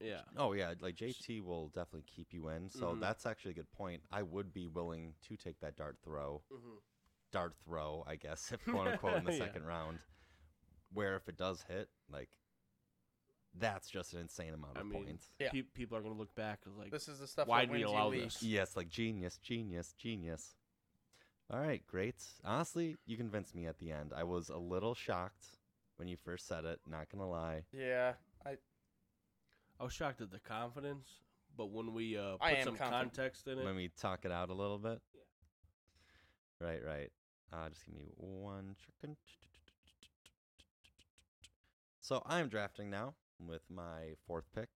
Yeah. 0.00 0.22
oh 0.36 0.52
yeah, 0.52 0.74
like 0.80 0.96
JT 0.96 1.42
will 1.44 1.68
definitely 1.68 2.02
keep 2.06 2.32
you 2.32 2.48
in. 2.48 2.68
So 2.70 2.94
Mhm. 2.94 3.00
that's 3.00 3.24
actually 3.24 3.52
a 3.52 3.54
good 3.54 3.70
point. 3.72 4.02
I 4.10 4.22
would 4.22 4.52
be 4.52 4.66
willing 4.66 5.14
to 5.28 5.36
take 5.36 5.60
that 5.60 5.76
dart 5.76 5.98
throw, 6.02 6.42
Mm-hmm. 6.50 6.78
dart 7.30 7.54
throw, 7.64 8.02
I 8.06 8.16
guess, 8.16 8.50
if 8.52 8.64
quote 8.66 8.88
unquote, 8.88 9.18
in 9.18 9.24
the 9.24 9.32
Yeah. 9.38 9.38
second 9.38 9.64
round. 9.64 10.00
Where 10.92 11.14
if 11.16 11.28
it 11.28 11.36
does 11.38 11.62
hit, 11.62 11.88
like, 12.10 12.30
that's 13.58 13.88
just 13.88 14.14
an 14.14 14.20
insane 14.20 14.54
amount 14.54 14.76
I 14.76 14.80
of 14.80 14.86
mean, 14.86 15.04
points. 15.04 15.28
Yeah. 15.38 15.50
Pe- 15.50 15.62
people 15.62 15.96
are 15.96 16.00
gonna 16.00 16.14
look 16.16 16.34
back 16.34 16.60
as 16.66 16.76
like, 16.76 16.90
This 16.90 17.08
is 17.08 17.18
the 17.18 17.26
stuff 17.26 17.46
Why 17.46 17.64
do 17.64 17.72
we 17.72 17.82
allow 17.82 18.10
you 18.10 18.22
this? 18.22 18.42
leagues. 18.42 18.52
Yes, 18.54 18.76
like 18.76 18.88
genius, 18.88 19.38
genius, 19.42 19.94
genius. 19.98 20.54
All 21.50 21.58
right, 21.60 21.86
great. 21.86 22.16
Honestly, 22.44 22.96
you 23.04 23.16
convinced 23.16 23.54
me 23.54 23.66
at 23.66 23.78
the 23.78 23.92
end. 23.92 24.12
I 24.16 24.24
was 24.24 24.48
a 24.48 24.56
little 24.56 24.94
shocked 24.94 25.44
when 25.96 26.08
you 26.08 26.16
first 26.16 26.48
said 26.48 26.64
it. 26.64 26.80
Not 26.88 27.10
gonna 27.10 27.28
lie. 27.28 27.64
Yeah, 27.72 28.14
I 28.46 28.56
I 29.78 29.84
was 29.84 29.92
shocked 29.92 30.20
at 30.22 30.30
the 30.30 30.38
confidence, 30.38 31.08
but 31.56 31.70
when 31.70 31.92
we 31.92 32.16
uh, 32.16 32.36
put 32.38 32.64
some 32.64 32.76
confident. 32.76 32.90
context 32.90 33.48
in 33.48 33.58
it, 33.58 33.64
Let 33.64 33.74
me 33.76 33.90
talk 34.00 34.24
it 34.24 34.32
out 34.32 34.48
a 34.48 34.54
little 34.54 34.78
bit. 34.78 35.00
Yeah. 35.14 36.66
Right, 36.66 36.80
right. 36.84 37.12
Uh, 37.52 37.68
just 37.68 37.84
give 37.84 37.94
me 37.94 38.06
one 38.16 38.76
second. 38.86 39.16
So 42.00 42.22
I'm 42.26 42.48
drafting 42.48 42.88
now 42.88 43.14
with 43.46 43.62
my 43.70 44.14
fourth 44.26 44.46
pick, 44.54 44.68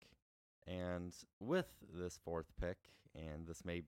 and 0.66 1.14
with 1.40 1.66
this 1.92 2.18
fourth 2.24 2.52
pick, 2.60 2.78
and 3.14 3.46
this 3.46 3.64
may 3.64 3.82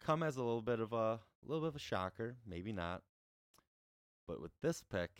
come 0.00 0.22
as 0.22 0.36
a 0.36 0.42
little 0.42 0.62
bit 0.62 0.80
of 0.80 0.92
a 0.92 1.20
little 1.44 1.62
bit 1.62 1.68
of 1.68 1.76
a 1.76 1.80
shocker, 1.80 2.36
maybe 2.46 2.72
not. 2.72 3.02
But 4.26 4.40
with 4.40 4.52
this 4.62 4.82
pick, 4.82 5.10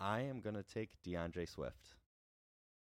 I 0.00 0.20
am 0.22 0.40
gonna 0.40 0.62
take 0.62 0.90
DeAndre 1.06 1.48
Swift. 1.48 1.94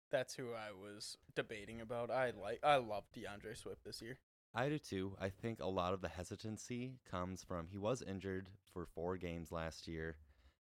that's 0.09 0.35
who 0.35 0.53
I 0.53 0.71
was 0.71 1.17
debating 1.35 1.81
about. 1.81 2.09
I 2.09 2.31
like 2.31 2.59
I 2.63 2.77
love 2.77 3.03
DeAndre 3.15 3.57
Swift 3.57 3.83
this 3.83 4.01
year. 4.01 4.17
I 4.55 4.69
do 4.69 4.79
too. 4.79 5.15
I 5.19 5.29
think 5.29 5.59
a 5.59 5.67
lot 5.67 5.93
of 5.93 6.01
the 6.01 6.07
hesitancy 6.07 6.99
comes 7.09 7.43
from 7.43 7.67
he 7.67 7.77
was 7.77 8.01
injured 8.01 8.49
for 8.73 8.85
four 8.85 9.17
games 9.17 9.51
last 9.51 9.87
year, 9.87 10.15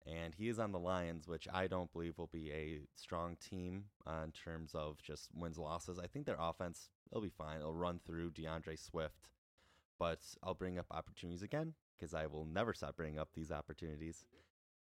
and 0.06 0.36
he 0.36 0.50
is 0.50 0.60
on 0.60 0.72
the 0.72 0.80
Lions, 0.80 1.28
which 1.28 1.48
I 1.54 1.68
don't 1.68 1.92
believe 1.94 2.18
will 2.18 2.30
be 2.32 2.52
a 2.52 2.82
strong 2.96 3.38
team 3.38 3.86
uh, 4.06 4.22
in 4.26 4.32
terms 4.32 4.72
of 4.74 5.02
just 5.02 5.30
wins 5.34 5.58
losses. 5.58 5.98
I 5.98 6.08
think 6.08 6.26
their 6.26 6.38
offense 6.40 6.90
will 7.12 7.22
be 7.22 7.30
fine. 7.30 7.60
It'll 7.60 7.74
run 7.74 8.00
through 8.06 8.32
DeAndre 8.32 8.78
Swift, 8.78 9.30
but 9.98 10.20
I'll 10.44 10.54
bring 10.54 10.78
up 10.78 10.88
opportunities 10.92 11.44
again 11.44 11.74
because 11.98 12.14
I 12.14 12.26
will 12.26 12.46
never 12.46 12.74
stop 12.74 12.98
bringing 12.98 13.20
up 13.20 13.30
these 13.34 13.52
opportunities. 13.52 14.26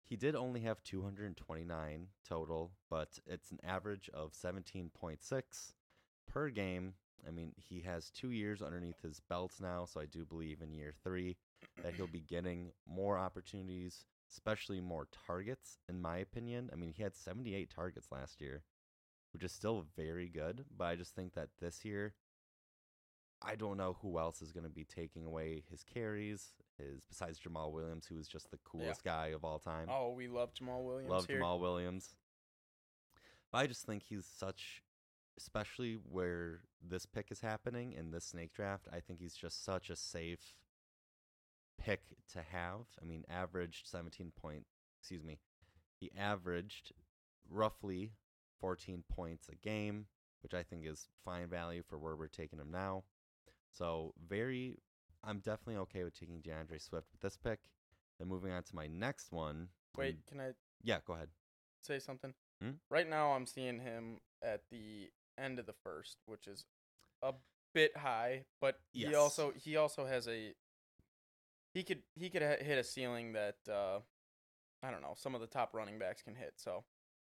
He 0.02 0.16
did 0.16 0.34
only 0.34 0.60
have 0.60 0.82
229 0.82 2.06
total, 2.28 2.72
but 2.88 3.18
it's 3.26 3.50
an 3.50 3.58
average 3.62 4.10
of 4.12 4.32
17.6 4.32 5.72
per 6.26 6.48
game. 6.48 6.94
I 7.26 7.30
mean, 7.30 7.52
he 7.56 7.80
has 7.80 8.10
two 8.10 8.30
years 8.30 8.62
underneath 8.62 9.02
his 9.02 9.20
belt 9.28 9.52
now, 9.60 9.84
so 9.84 10.00
I 10.00 10.06
do 10.06 10.24
believe 10.24 10.62
in 10.62 10.72
year 10.72 10.94
three 11.04 11.36
that 11.82 11.94
he'll 11.94 12.06
be 12.06 12.22
getting 12.22 12.72
more 12.88 13.18
opportunities, 13.18 14.06
especially 14.30 14.80
more 14.80 15.08
targets, 15.26 15.78
in 15.88 16.00
my 16.00 16.18
opinion. 16.18 16.70
I 16.72 16.76
mean, 16.76 16.92
he 16.96 17.02
had 17.02 17.16
78 17.16 17.70
targets 17.74 18.12
last 18.12 18.40
year, 18.40 18.62
which 19.32 19.42
is 19.42 19.52
still 19.52 19.86
very 19.96 20.28
good, 20.28 20.64
but 20.76 20.84
I 20.84 20.96
just 20.96 21.14
think 21.14 21.34
that 21.34 21.48
this 21.60 21.84
year, 21.84 22.14
I 23.42 23.56
don't 23.56 23.76
know 23.76 23.96
who 24.02 24.18
else 24.18 24.42
is 24.42 24.52
going 24.52 24.64
to 24.64 24.70
be 24.70 24.84
taking 24.84 25.24
away 25.24 25.64
his 25.70 25.82
carries, 25.82 26.52
his 26.78 27.04
besides 27.04 27.40
Jamaal 27.40 27.72
Williams, 27.72 28.06
who 28.06 28.18
is 28.18 28.28
just 28.28 28.50
the 28.50 28.58
coolest 28.64 29.02
guy 29.02 29.28
of 29.28 29.44
all 29.44 29.58
time. 29.58 29.88
Oh, 29.90 30.12
we 30.12 30.28
love 30.28 30.52
Jamaal 30.54 30.84
Williams 30.84 31.10
Love 31.10 31.26
here. 31.26 31.40
Jamaal 31.40 31.60
Williams. 31.60 32.14
I 33.52 33.66
just 33.66 33.84
think 33.84 34.02
he's 34.02 34.26
such, 34.26 34.82
especially 35.38 35.94
where 35.94 36.60
this 36.86 37.06
pick 37.06 37.32
is 37.32 37.40
happening 37.40 37.92
in 37.92 38.10
this 38.10 38.24
snake 38.24 38.52
draft. 38.52 38.86
I 38.92 39.00
think 39.00 39.18
he's 39.20 39.34
just 39.34 39.64
such 39.64 39.90
a 39.90 39.96
safe 39.96 40.54
pick 41.80 42.02
to 42.32 42.42
have. 42.52 42.80
I 43.00 43.04
mean, 43.04 43.24
averaged 43.28 43.88
17 43.88 44.32
point, 44.40 44.64
excuse 45.00 45.24
me, 45.24 45.38
he 45.98 46.10
averaged 46.16 46.92
roughly 47.50 48.12
14 48.60 49.02
points 49.10 49.48
a 49.48 49.56
game, 49.56 50.06
which 50.42 50.54
I 50.54 50.62
think 50.62 50.86
is 50.86 51.08
fine 51.24 51.48
value 51.48 51.82
for 51.88 51.98
where 51.98 52.16
we're 52.16 52.28
taking 52.28 52.58
him 52.58 52.70
now. 52.70 53.04
So 53.72 54.14
very, 54.28 54.78
I'm 55.24 55.38
definitely 55.38 55.76
okay 55.76 56.04
with 56.04 56.18
taking 56.18 56.40
DeAndre 56.40 56.80
Swift 56.82 57.08
with 57.12 57.20
this 57.20 57.36
pick. 57.36 57.60
Then 58.18 58.28
moving 58.28 58.52
on 58.52 58.62
to 58.64 58.74
my 58.76 58.86
next 58.86 59.32
one. 59.32 59.68
Wait, 59.96 60.14
and- 60.14 60.26
can 60.26 60.40
I 60.40 60.50
yeah, 60.82 60.98
go 61.06 61.14
ahead. 61.14 61.28
say 61.82 61.98
something? 61.98 62.34
Hmm? 62.62 62.72
Right 62.90 63.08
now, 63.08 63.32
I'm 63.32 63.46
seeing 63.46 63.80
him 63.80 64.18
at 64.42 64.62
the 64.70 65.10
end 65.38 65.58
of 65.58 65.66
the 65.66 65.74
first, 65.84 66.18
which 66.26 66.46
is 66.46 66.64
a 67.22 67.32
bit 67.74 67.96
high, 67.96 68.44
but 68.60 68.80
he 68.92 69.14
also 69.14 69.52
he 69.56 69.76
also 69.76 70.04
has 70.06 70.28
a 70.28 70.54
he 71.74 71.82
could 71.82 72.02
he 72.16 72.30
could 72.30 72.42
hit 72.42 72.78
a 72.78 72.84
ceiling 72.84 73.32
that 73.32 73.56
uh 73.70 74.00
I 74.82 74.90
don't 74.90 75.02
know 75.02 75.14
some 75.16 75.34
of 75.34 75.40
the 75.40 75.46
top 75.46 75.74
running 75.74 75.98
backs 75.98 76.22
can 76.22 76.34
hit. 76.34 76.54
So 76.56 76.84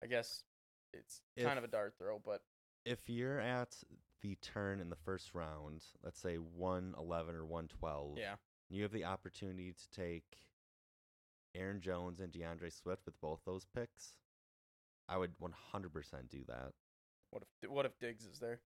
I 0.03 0.07
guess 0.07 0.43
it's 0.93 1.21
kind 1.41 1.57
of 1.57 1.63
a 1.63 1.67
dart 1.67 1.95
throw, 1.97 2.19
but 2.23 2.41
if 2.85 3.09
you're 3.09 3.39
at 3.39 3.75
the 4.21 4.35
turn 4.41 4.79
in 4.79 4.89
the 4.89 4.95
first 4.95 5.33
round, 5.33 5.83
let's 6.03 6.19
say 6.19 6.35
111 6.35 7.35
or 7.35 7.45
112, 7.45 8.17
yeah, 8.17 8.35
you 8.69 8.83
have 8.83 8.91
the 8.91 9.05
opportunity 9.05 9.73
to 9.73 9.89
take 10.01 10.37
Aaron 11.55 11.81
Jones 11.81 12.19
and 12.19 12.31
DeAndre 12.31 12.71
Swift 12.71 13.05
with 13.05 13.19
both 13.21 13.39
those 13.45 13.65
picks. 13.75 14.13
I 15.09 15.17
would 15.17 15.31
100% 15.39 16.29
do 16.29 16.43
that. 16.47 16.71
what 17.31 17.43
if 17.43 17.69
what 17.69 17.85
if 17.85 17.97
Diggs 17.99 18.25
is 18.25 18.39
there? 18.39 18.59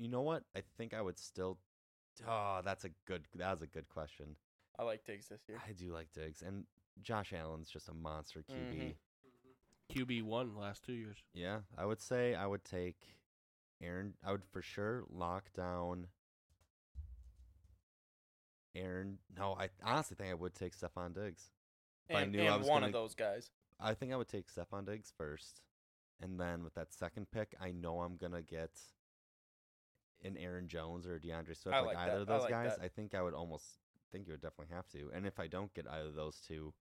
You 0.00 0.08
know 0.08 0.22
what? 0.22 0.44
I 0.56 0.62
think 0.78 0.94
I 0.94 1.02
would 1.02 1.18
still. 1.18 1.58
Oh, 2.26 2.62
that's 2.64 2.84
a 2.86 2.88
good. 3.06 3.26
That 3.34 3.50
was 3.52 3.60
a 3.60 3.66
good 3.66 3.86
question. 3.90 4.34
I 4.78 4.82
like 4.84 5.04
Diggs 5.04 5.28
this 5.28 5.42
year. 5.46 5.60
I 5.68 5.72
do 5.72 5.92
like 5.92 6.10
Diggs, 6.14 6.40
and 6.40 6.64
Josh 7.02 7.34
Allen's 7.34 7.68
just 7.70 7.88
a 7.90 7.92
monster 7.92 8.42
QB. 8.42 8.78
Mhm. 8.78 8.96
QB 9.90 10.22
one 10.22 10.56
last 10.56 10.84
two 10.84 10.94
years. 10.94 11.18
Yeah, 11.34 11.60
I 11.76 11.84
would 11.84 12.00
say 12.00 12.34
I 12.34 12.46
would 12.46 12.64
take 12.64 13.18
Aaron. 13.82 14.14
I 14.22 14.32
would 14.32 14.44
for 14.46 14.62
sure 14.62 15.04
lock 15.10 15.52
down 15.52 16.08
Aaron. 18.74 19.18
No, 19.36 19.54
I 19.54 19.68
honestly 19.82 20.16
think 20.16 20.30
I 20.30 20.34
would 20.34 20.54
take 20.54 20.74
Stefon 20.74 21.14
Diggs. 21.14 21.50
If 22.08 22.16
I 22.16 22.22
And, 22.22 22.32
knew 22.32 22.42
I 22.44 22.56
was 22.56 22.66
one 22.66 22.76
gonna- 22.80 22.86
of 22.86 22.92
those 22.94 23.14
guys. 23.14 23.50
I 23.78 23.94
think 23.94 24.12
I 24.12 24.16
would 24.16 24.28
take 24.28 24.48
Stefon 24.48 24.86
Diggs 24.86 25.10
first, 25.10 25.62
and 26.20 26.38
then 26.40 26.62
with 26.64 26.74
that 26.74 26.92
second 26.92 27.30
pick, 27.30 27.54
I 27.60 27.72
know 27.72 28.00
I'm 28.00 28.16
gonna 28.16 28.42
get 28.42 28.80
an 30.24 30.36
Aaron 30.36 30.68
Jones 30.68 31.06
or 31.06 31.16
a 31.16 31.20
DeAndre 31.20 31.56
Swift, 31.56 31.76
I 31.76 31.80
like, 31.80 31.96
like 31.96 32.08
either 32.08 32.16
that. 32.16 32.22
of 32.22 32.30
I 32.30 32.32
those 32.34 32.42
like 32.42 32.50
guys. 32.50 32.76
that. 32.76 32.84
I 32.84 32.88
think 32.88 33.14
I 33.14 33.22
would 33.22 33.34
almost 33.34 33.64
think 34.12 34.26
you 34.26 34.32
would 34.32 34.42
definitely 34.42 34.74
have 34.74 34.88
to. 34.88 35.10
And 35.14 35.26
if 35.26 35.38
I 35.40 35.46
don't 35.46 35.72
get 35.74 35.86
either 35.88 36.08
of 36.08 36.14
those 36.14 36.36
two, 36.46 36.74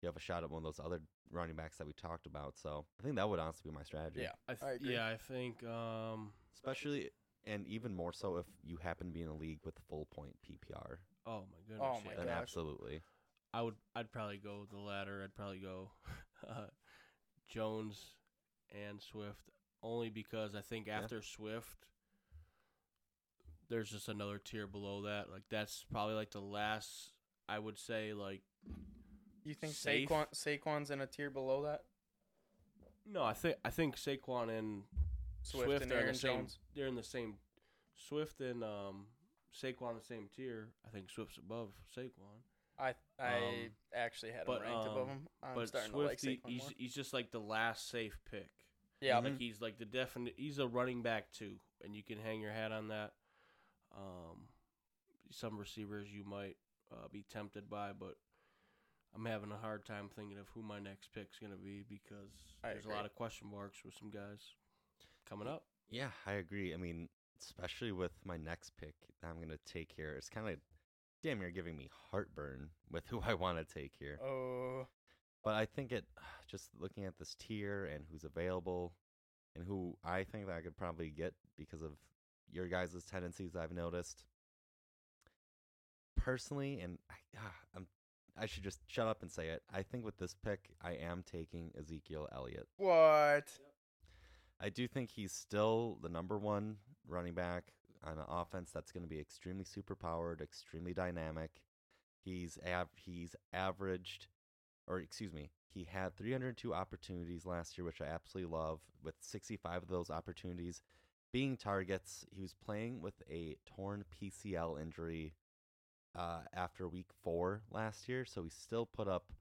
you 0.00 0.06
have 0.06 0.16
a 0.16 0.20
shot 0.20 0.42
at 0.42 0.50
one 0.50 0.58
of 0.58 0.64
those 0.64 0.84
other 0.84 1.00
running 1.30 1.54
backs 1.56 1.78
that 1.78 1.86
we 1.86 1.92
talked 1.92 2.26
about. 2.26 2.58
So 2.58 2.84
I 3.00 3.02
think 3.04 3.16
that 3.16 3.28
would 3.28 3.38
honestly 3.38 3.70
be 3.70 3.74
my 3.76 3.84
strategy. 3.84 4.22
Yeah, 4.22 4.32
I 4.48 4.52
I 4.52 4.54
th- 4.54 4.80
agree. 4.80 4.94
yeah, 4.94 5.06
I 5.06 5.16
think 5.16 5.62
um 5.64 6.32
especially 6.54 7.10
and 7.44 7.66
even 7.66 7.94
more 7.94 8.12
so 8.12 8.36
if 8.36 8.46
you 8.62 8.76
happen 8.76 9.06
to 9.08 9.12
be 9.12 9.22
in 9.22 9.28
a 9.28 9.34
league 9.34 9.60
with 9.64 9.74
full 9.88 10.06
point 10.14 10.36
PPR. 10.44 10.96
oh 11.26 11.44
my 11.50 11.58
goodness. 11.68 11.80
Oh 11.80 11.98
my 12.04 12.12
yeah. 12.12 12.16
Then 12.18 12.26
gosh. 12.26 12.42
absolutely. 12.42 13.02
I 13.54 13.62
would 13.62 13.74
I'd 13.94 14.10
probably 14.10 14.38
go 14.38 14.66
the 14.70 14.78
latter. 14.78 15.22
I'd 15.24 15.34
probably 15.34 15.58
go 15.60 15.90
uh, 16.48 16.66
Jones 17.48 18.14
and 18.88 19.00
Swift 19.00 19.50
only 19.82 20.08
because 20.10 20.54
I 20.54 20.60
think 20.60 20.86
Yeah. 20.86 21.00
after 21.00 21.22
Swift 21.22 21.86
there's 23.72 23.90
just 23.90 24.08
another 24.08 24.38
tier 24.38 24.66
below 24.66 25.02
that. 25.02 25.30
Like 25.32 25.44
that's 25.50 25.84
probably 25.90 26.14
like 26.14 26.30
the 26.30 26.40
last 26.40 27.12
I 27.48 27.58
would 27.58 27.78
say 27.78 28.12
like 28.12 28.42
You 29.44 29.54
think 29.54 29.72
Safe. 29.72 30.08
Saquon 30.08 30.26
Saquon's 30.34 30.90
in 30.90 31.00
a 31.00 31.06
tier 31.06 31.30
below 31.30 31.62
that? 31.64 31.82
no, 33.10 33.24
I 33.24 33.32
think 33.32 33.56
I 33.64 33.70
think 33.70 33.96
Saquon 33.96 34.56
and 34.56 34.82
Swift, 35.42 35.66
Swift, 35.66 35.82
and 35.84 35.92
are 35.92 35.96
in 35.96 36.00
Aaron 36.02 36.12
the 36.12 36.18
same 36.18 36.36
Jones. 36.36 36.58
they're 36.76 36.86
in 36.86 36.94
the 36.94 37.02
same 37.02 37.34
Swift 37.94 38.40
and 38.40 38.62
um 38.62 39.06
Saquon 39.54 39.90
in 39.90 39.96
the 39.96 40.04
same 40.04 40.28
tier. 40.36 40.68
I 40.86 40.90
think 40.90 41.10
Swift's 41.10 41.38
above 41.38 41.70
Saquon. 41.96 42.42
I 42.78 42.94
I 43.18 43.36
Um, 43.36 43.70
actually 43.94 44.32
had 44.32 44.40
him 44.40 44.46
but, 44.48 44.62
ranked 44.62 44.86
above 44.86 45.02
um, 45.02 45.08
him. 45.08 45.28
I'm 45.42 45.54
but 45.54 45.68
starting 45.68 45.90
Swift 45.92 46.20
to 46.22 46.28
like 46.28 46.40
he- 46.46 46.52
he's 46.52 46.72
he's 46.76 46.94
just 46.94 47.12
like 47.12 47.30
the 47.30 47.40
last 47.40 47.88
safe 47.88 48.18
pick. 48.30 48.50
Yeah. 49.00 49.18
Like 49.18 49.38
he's 49.38 49.60
like 49.60 49.78
the 49.78 49.84
definite. 49.84 50.34
He's 50.36 50.58
a 50.58 50.66
running 50.68 51.02
back 51.02 51.32
too, 51.32 51.56
and 51.82 51.94
you 51.96 52.02
can 52.04 52.18
hang 52.18 52.40
your 52.40 52.52
hat 52.52 52.70
on 52.70 52.88
that. 52.88 53.12
Um, 53.96 54.48
some 55.30 55.58
receivers 55.58 56.08
you 56.12 56.24
might 56.24 56.56
uh, 56.92 57.08
be 57.12 57.24
tempted 57.30 57.68
by, 57.70 57.90
but 57.98 58.16
I'm 59.14 59.24
having 59.24 59.50
a 59.52 59.56
hard 59.56 59.84
time 59.84 60.08
thinking 60.14 60.38
of 60.38 60.48
who 60.54 60.62
my 60.62 60.78
next 60.78 61.12
pick's 61.12 61.38
gonna 61.38 61.56
be 61.56 61.84
because 61.88 62.32
I 62.64 62.72
there's 62.72 62.86
a 62.86 62.90
lot 62.90 63.04
of 63.04 63.14
question 63.14 63.48
marks 63.50 63.84
with 63.84 63.94
some 63.94 64.10
guys 64.10 64.40
coming 65.28 65.48
up. 65.48 65.64
Yeah, 65.90 66.08
I 66.26 66.32
agree. 66.32 66.72
I 66.72 66.76
mean, 66.76 67.08
especially 67.40 67.92
with 67.92 68.12
my 68.24 68.36
next 68.36 68.76
pick 68.76 68.94
that 69.20 69.28
I'm 69.28 69.40
gonna 69.40 69.58
take 69.66 69.92
here, 69.94 70.14
it's 70.16 70.28
kinda 70.28 70.56
damn 71.22 71.38
near 71.38 71.50
giving 71.50 71.76
me 71.76 71.88
heartburn 72.10 72.70
with 72.90 73.06
who 73.08 73.20
I 73.20 73.34
wanna 73.34 73.64
take 73.64 73.92
here. 73.98 74.18
oh, 74.22 74.86
But 75.44 75.54
I 75.54 75.66
think 75.66 75.92
it 75.92 76.04
just 76.46 76.70
looking 76.78 77.04
at 77.04 77.18
this 77.18 77.34
tier 77.38 77.86
and 77.86 78.04
who's 78.10 78.24
available 78.24 78.92
and 79.54 79.64
who 79.64 79.96
I 80.04 80.24
think 80.24 80.46
that 80.46 80.56
I 80.56 80.60
could 80.62 80.76
probably 80.76 81.10
get 81.10 81.34
because 81.58 81.82
of 81.82 81.92
your 82.52 82.68
guys' 82.68 83.04
tendencies 83.10 83.56
I've 83.56 83.72
noticed. 83.72 84.24
Personally, 86.16 86.80
and 86.80 86.98
I, 87.10 87.14
ah, 87.38 87.54
I'm, 87.76 87.86
I 88.38 88.46
should 88.46 88.62
just 88.62 88.80
shut 88.86 89.08
up 89.08 89.22
and 89.22 89.30
say 89.30 89.48
it. 89.48 89.62
I 89.72 89.82
think 89.82 90.04
with 90.04 90.18
this 90.18 90.34
pick, 90.44 90.70
I 90.80 90.92
am 90.92 91.24
taking 91.28 91.72
Ezekiel 91.78 92.28
Elliott. 92.32 92.68
what? 92.76 93.48
I 94.60 94.68
do 94.68 94.86
think 94.86 95.10
he's 95.10 95.32
still 95.32 95.98
the 96.02 96.08
number 96.08 96.38
one 96.38 96.76
running 97.08 97.34
back 97.34 97.72
on 98.04 98.18
an 98.18 98.24
offense 98.28 98.70
that's 98.72 98.92
going 98.92 99.02
to 99.02 99.08
be 99.08 99.18
extremely 99.18 99.64
super 99.64 99.96
powered, 99.96 100.40
extremely 100.40 100.94
dynamic. 100.94 101.50
He's 102.24 102.58
av- 102.64 102.88
he's 102.94 103.34
averaged, 103.52 104.28
or 104.86 105.00
excuse 105.00 105.32
me, 105.32 105.50
he 105.74 105.84
had 105.90 106.14
302 106.16 106.72
opportunities 106.72 107.44
last 107.44 107.76
year, 107.76 107.84
which 107.84 108.00
I 108.00 108.06
absolutely 108.06 108.56
love. 108.56 108.80
With 109.02 109.16
65 109.20 109.82
of 109.82 109.88
those 109.88 110.10
opportunities 110.10 110.80
being 111.32 111.56
targets, 111.56 112.26
he 112.34 112.42
was 112.42 112.54
playing 112.54 113.00
with 113.00 113.22
a 113.30 113.56
torn 113.66 114.04
PCL 114.20 114.80
injury 114.80 115.34
uh, 116.16 116.40
after 116.54 116.86
week 116.86 117.08
four 117.22 117.62
last 117.70 118.08
year, 118.08 118.24
so 118.24 118.42
he 118.42 118.50
still 118.50 118.84
put 118.86 119.08
up 119.08 119.32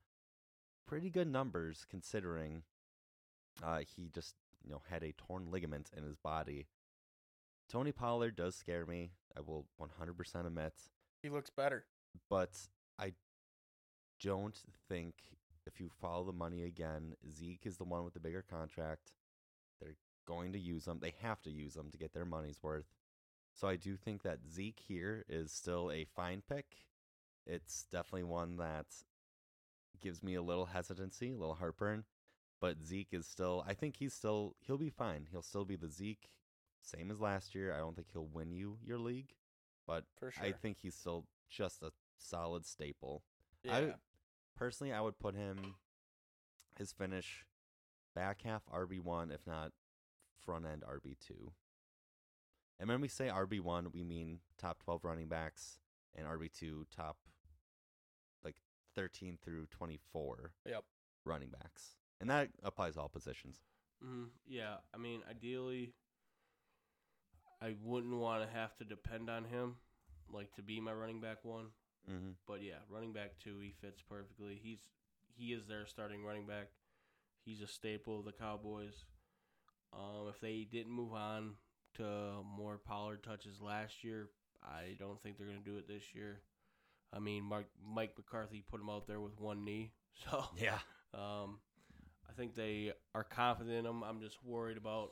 pretty 0.87 1.09
good 1.09 1.27
numbers 1.27 1.85
considering 1.89 2.63
uh, 3.63 3.79
he 3.79 4.09
just 4.13 4.35
you 4.63 4.71
know 4.71 4.81
had 4.89 5.03
a 5.03 5.13
torn 5.13 5.51
ligament 5.51 5.89
in 5.95 6.03
his 6.03 6.15
body. 6.15 6.67
Tony 7.69 7.91
Pollard 7.91 8.35
does 8.35 8.55
scare 8.55 8.85
me. 8.85 9.11
I 9.37 9.41
will 9.41 9.65
100% 9.79 10.45
admit, 10.45 10.73
He 11.23 11.29
looks 11.29 11.49
better. 11.49 11.85
but 12.29 12.51
I 12.99 13.13
don't 14.21 14.57
think 14.89 15.15
if 15.65 15.79
you 15.79 15.89
follow 16.01 16.25
the 16.25 16.33
money 16.33 16.63
again, 16.63 17.15
Zeke 17.31 17.65
is 17.65 17.77
the 17.77 17.85
one 17.85 18.03
with 18.03 18.13
the 18.13 18.19
bigger 18.19 18.43
contract. 18.49 19.13
Going 20.25 20.53
to 20.53 20.59
use 20.59 20.85
them. 20.85 20.99
They 21.01 21.13
have 21.21 21.41
to 21.43 21.51
use 21.51 21.73
them 21.73 21.89
to 21.91 21.97
get 21.97 22.13
their 22.13 22.25
money's 22.25 22.61
worth. 22.61 22.85
So 23.53 23.67
I 23.67 23.75
do 23.75 23.97
think 23.97 24.23
that 24.23 24.39
Zeke 24.51 24.79
here 24.87 25.25
is 25.27 25.51
still 25.51 25.91
a 25.91 26.05
fine 26.05 26.41
pick. 26.47 26.65
It's 27.45 27.85
definitely 27.91 28.23
one 28.23 28.57
that 28.57 28.85
gives 30.01 30.23
me 30.23 30.35
a 30.35 30.41
little 30.41 30.67
hesitancy, 30.67 31.31
a 31.31 31.37
little 31.37 31.55
heartburn. 31.55 32.05
But 32.59 32.85
Zeke 32.85 33.13
is 33.13 33.25
still, 33.25 33.65
I 33.67 33.73
think 33.73 33.97
he's 33.97 34.13
still, 34.13 34.55
he'll 34.65 34.77
be 34.77 34.91
fine. 34.91 35.27
He'll 35.31 35.41
still 35.41 35.65
be 35.65 35.75
the 35.75 35.89
Zeke, 35.89 36.29
same 36.81 37.09
as 37.09 37.19
last 37.19 37.55
year. 37.55 37.73
I 37.73 37.79
don't 37.79 37.95
think 37.95 38.07
he'll 38.13 38.29
win 38.31 38.51
you 38.51 38.77
your 38.85 38.99
league, 38.99 39.33
but 39.87 40.05
sure. 40.19 40.31
I 40.41 40.51
think 40.51 40.77
he's 40.79 40.95
still 40.95 41.25
just 41.49 41.81
a 41.81 41.91
solid 42.17 42.65
staple. 42.65 43.23
yeah. 43.63 43.75
I 43.75 43.93
personally, 44.55 44.93
I 44.93 45.01
would 45.01 45.17
put 45.17 45.35
him 45.35 45.75
his 46.77 46.91
finish 46.91 47.45
back 48.15 48.43
half 48.43 48.61
RB 48.71 48.99
one, 48.99 49.31
if 49.31 49.45
not 49.47 49.71
front 50.45 50.65
end 50.65 50.83
RB 50.83 51.15
two. 51.19 51.51
And 52.79 52.89
when 52.89 53.01
we 53.01 53.07
say 53.07 53.27
RB 53.27 53.59
one, 53.61 53.87
we 53.93 54.03
mean 54.03 54.39
top 54.57 54.79
twelve 54.83 55.03
running 55.03 55.27
backs, 55.27 55.77
and 56.15 56.27
RB 56.27 56.51
two 56.51 56.85
top 56.95 57.17
like 58.43 58.57
thirteen 58.95 59.37
through 59.43 59.67
twenty 59.67 59.99
four 60.11 60.53
Yep. 60.65 60.83
running 61.25 61.49
backs, 61.49 61.95
and 62.19 62.29
that 62.29 62.49
applies 62.63 62.95
to 62.95 63.01
all 63.01 63.09
positions. 63.09 63.59
hmm 64.03 64.25
Yeah, 64.47 64.75
I 64.93 64.97
mean, 64.97 65.21
ideally, 65.29 65.93
I 67.61 67.75
wouldn't 67.83 68.15
want 68.17 68.43
to 68.43 68.49
have 68.57 68.75
to 68.77 68.83
depend 68.83 69.29
on 69.29 69.43
him, 69.45 69.75
like 70.31 70.51
to 70.55 70.63
be 70.63 70.79
my 70.79 70.93
running 70.93 71.21
back 71.21 71.43
one. 71.43 71.67
Mm-hmm. 72.09 72.31
But 72.47 72.63
yeah, 72.63 72.79
running 72.89 73.13
back 73.13 73.33
two, 73.43 73.59
he 73.59 73.73
fits 73.79 74.01
perfectly. 74.01 74.59
He's 74.61 74.79
he 75.35 75.53
is 75.53 75.67
their 75.67 75.85
starting 75.85 76.23
running 76.23 76.47
back. 76.47 76.69
He's 77.45 77.61
a 77.61 77.67
staple 77.67 78.19
of 78.19 78.25
the 78.25 78.31
Cowboys. 78.31 79.05
Um, 79.93 80.27
if 80.29 80.39
they 80.39 80.67
didn't 80.71 80.91
move 80.91 81.13
on 81.13 81.55
to 81.95 82.43
more 82.55 82.77
Pollard 82.77 83.23
touches 83.23 83.61
last 83.61 84.03
year, 84.03 84.29
I 84.63 84.95
don't 84.99 85.21
think 85.21 85.37
they're 85.37 85.47
going 85.47 85.63
to 85.63 85.69
do 85.69 85.77
it 85.77 85.87
this 85.87 86.03
year. 86.13 86.41
I 87.13 87.19
mean, 87.19 87.43
Mike, 87.43 87.67
Mike 87.85 88.13
McCarthy 88.17 88.63
put 88.69 88.79
him 88.79 88.89
out 88.89 89.05
there 89.07 89.19
with 89.19 89.37
one 89.39 89.65
knee, 89.65 89.91
so 90.29 90.45
Yeah. 90.57 90.79
um, 91.13 91.59
I 92.29 92.33
think 92.37 92.55
they 92.55 92.93
are 93.13 93.25
confident 93.25 93.75
in 93.75 93.85
him. 93.85 94.03
I'm 94.03 94.21
just 94.21 94.41
worried 94.45 94.77
about 94.77 95.11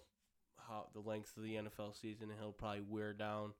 how 0.58 0.88
the 0.94 1.02
length 1.02 1.36
of 1.36 1.44
the 1.44 1.56
NFL 1.56 2.00
season, 2.00 2.30
and 2.30 2.40
he'll 2.40 2.54
probably 2.54 2.82
wear 2.88 3.12
down 3.14 3.54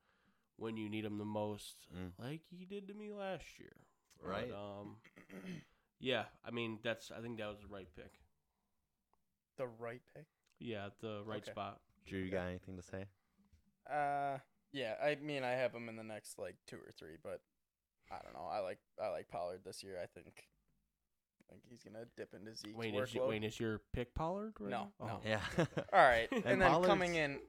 when 0.56 0.78
you 0.78 0.90
need 0.90 1.04
him 1.04 1.18
the 1.18 1.26
most, 1.26 1.76
Mm. 1.94 2.12
like 2.18 2.42
he 2.50 2.64
did 2.66 2.88
to 2.88 2.94
me 2.94 3.12
last 3.12 3.60
year. 3.60 3.76
But, 4.22 4.30
Right. 4.30 4.52
um, 4.52 4.98
yeah, 6.00 6.26
I 6.46 6.52
mean 6.52 6.80
that's. 6.84 7.12
I 7.12 7.20
think 7.22 7.38
that 7.40 7.48
was 7.48 7.60
the 7.62 7.68
right 7.68 7.88
pick. 7.96 8.12
The 9.58 9.68
right 9.68 10.02
pick. 10.14 10.26
Yeah, 10.60 10.90
the 11.02 11.22
right 11.26 11.42
Okay. 11.42 11.52
spot. 11.52 11.80
Drew, 12.06 12.20
you 12.20 12.32
got 12.32 12.48
anything 12.48 12.76
to 12.78 12.84
say? 12.84 13.06
Uh, 13.90 14.38
yeah. 14.72 14.96
I 15.02 15.16
mean, 15.22 15.44
I 15.44 15.52
have 15.52 15.74
him 15.74 15.90
in 15.90 15.96
the 15.96 16.04
next 16.04 16.38
like 16.40 16.56
two 16.68 16.78
or 16.78 16.92
three, 16.98 17.18
but 17.24 17.42
I 18.12 18.18
don't 18.24 18.34
know. 18.34 18.48
I 18.50 18.60
like 18.60 18.80
I 19.02 19.10
like 19.10 19.28
Pollard 19.30 19.62
this 19.64 19.84
year. 19.84 19.98
I 20.02 20.06
think. 20.08 20.44
I 21.50 21.54
think 21.54 21.64
he's 21.68 21.82
gonna 21.84 22.06
dip 22.16 22.34
into 22.36 22.56
Zeke's 22.56 22.76
Wayne 22.78 22.94
workload. 22.94 23.04
is, 23.08 23.16
y- 23.16 23.28
Wayne 23.28 23.44
is 23.44 23.60
your 23.60 23.82
pick 23.94 24.14
Pollard? 24.14 24.54
Right 24.60 24.70
No, 24.70 24.92
now? 25.00 25.06
no. 25.08 25.14
Oh. 25.14 25.22
Yeah. 25.26 25.42
All 25.94 26.00
right, 26.00 26.28
and, 26.32 26.46
And 26.46 26.62
then 26.62 26.84
coming 26.84 27.16
in, 27.16 27.40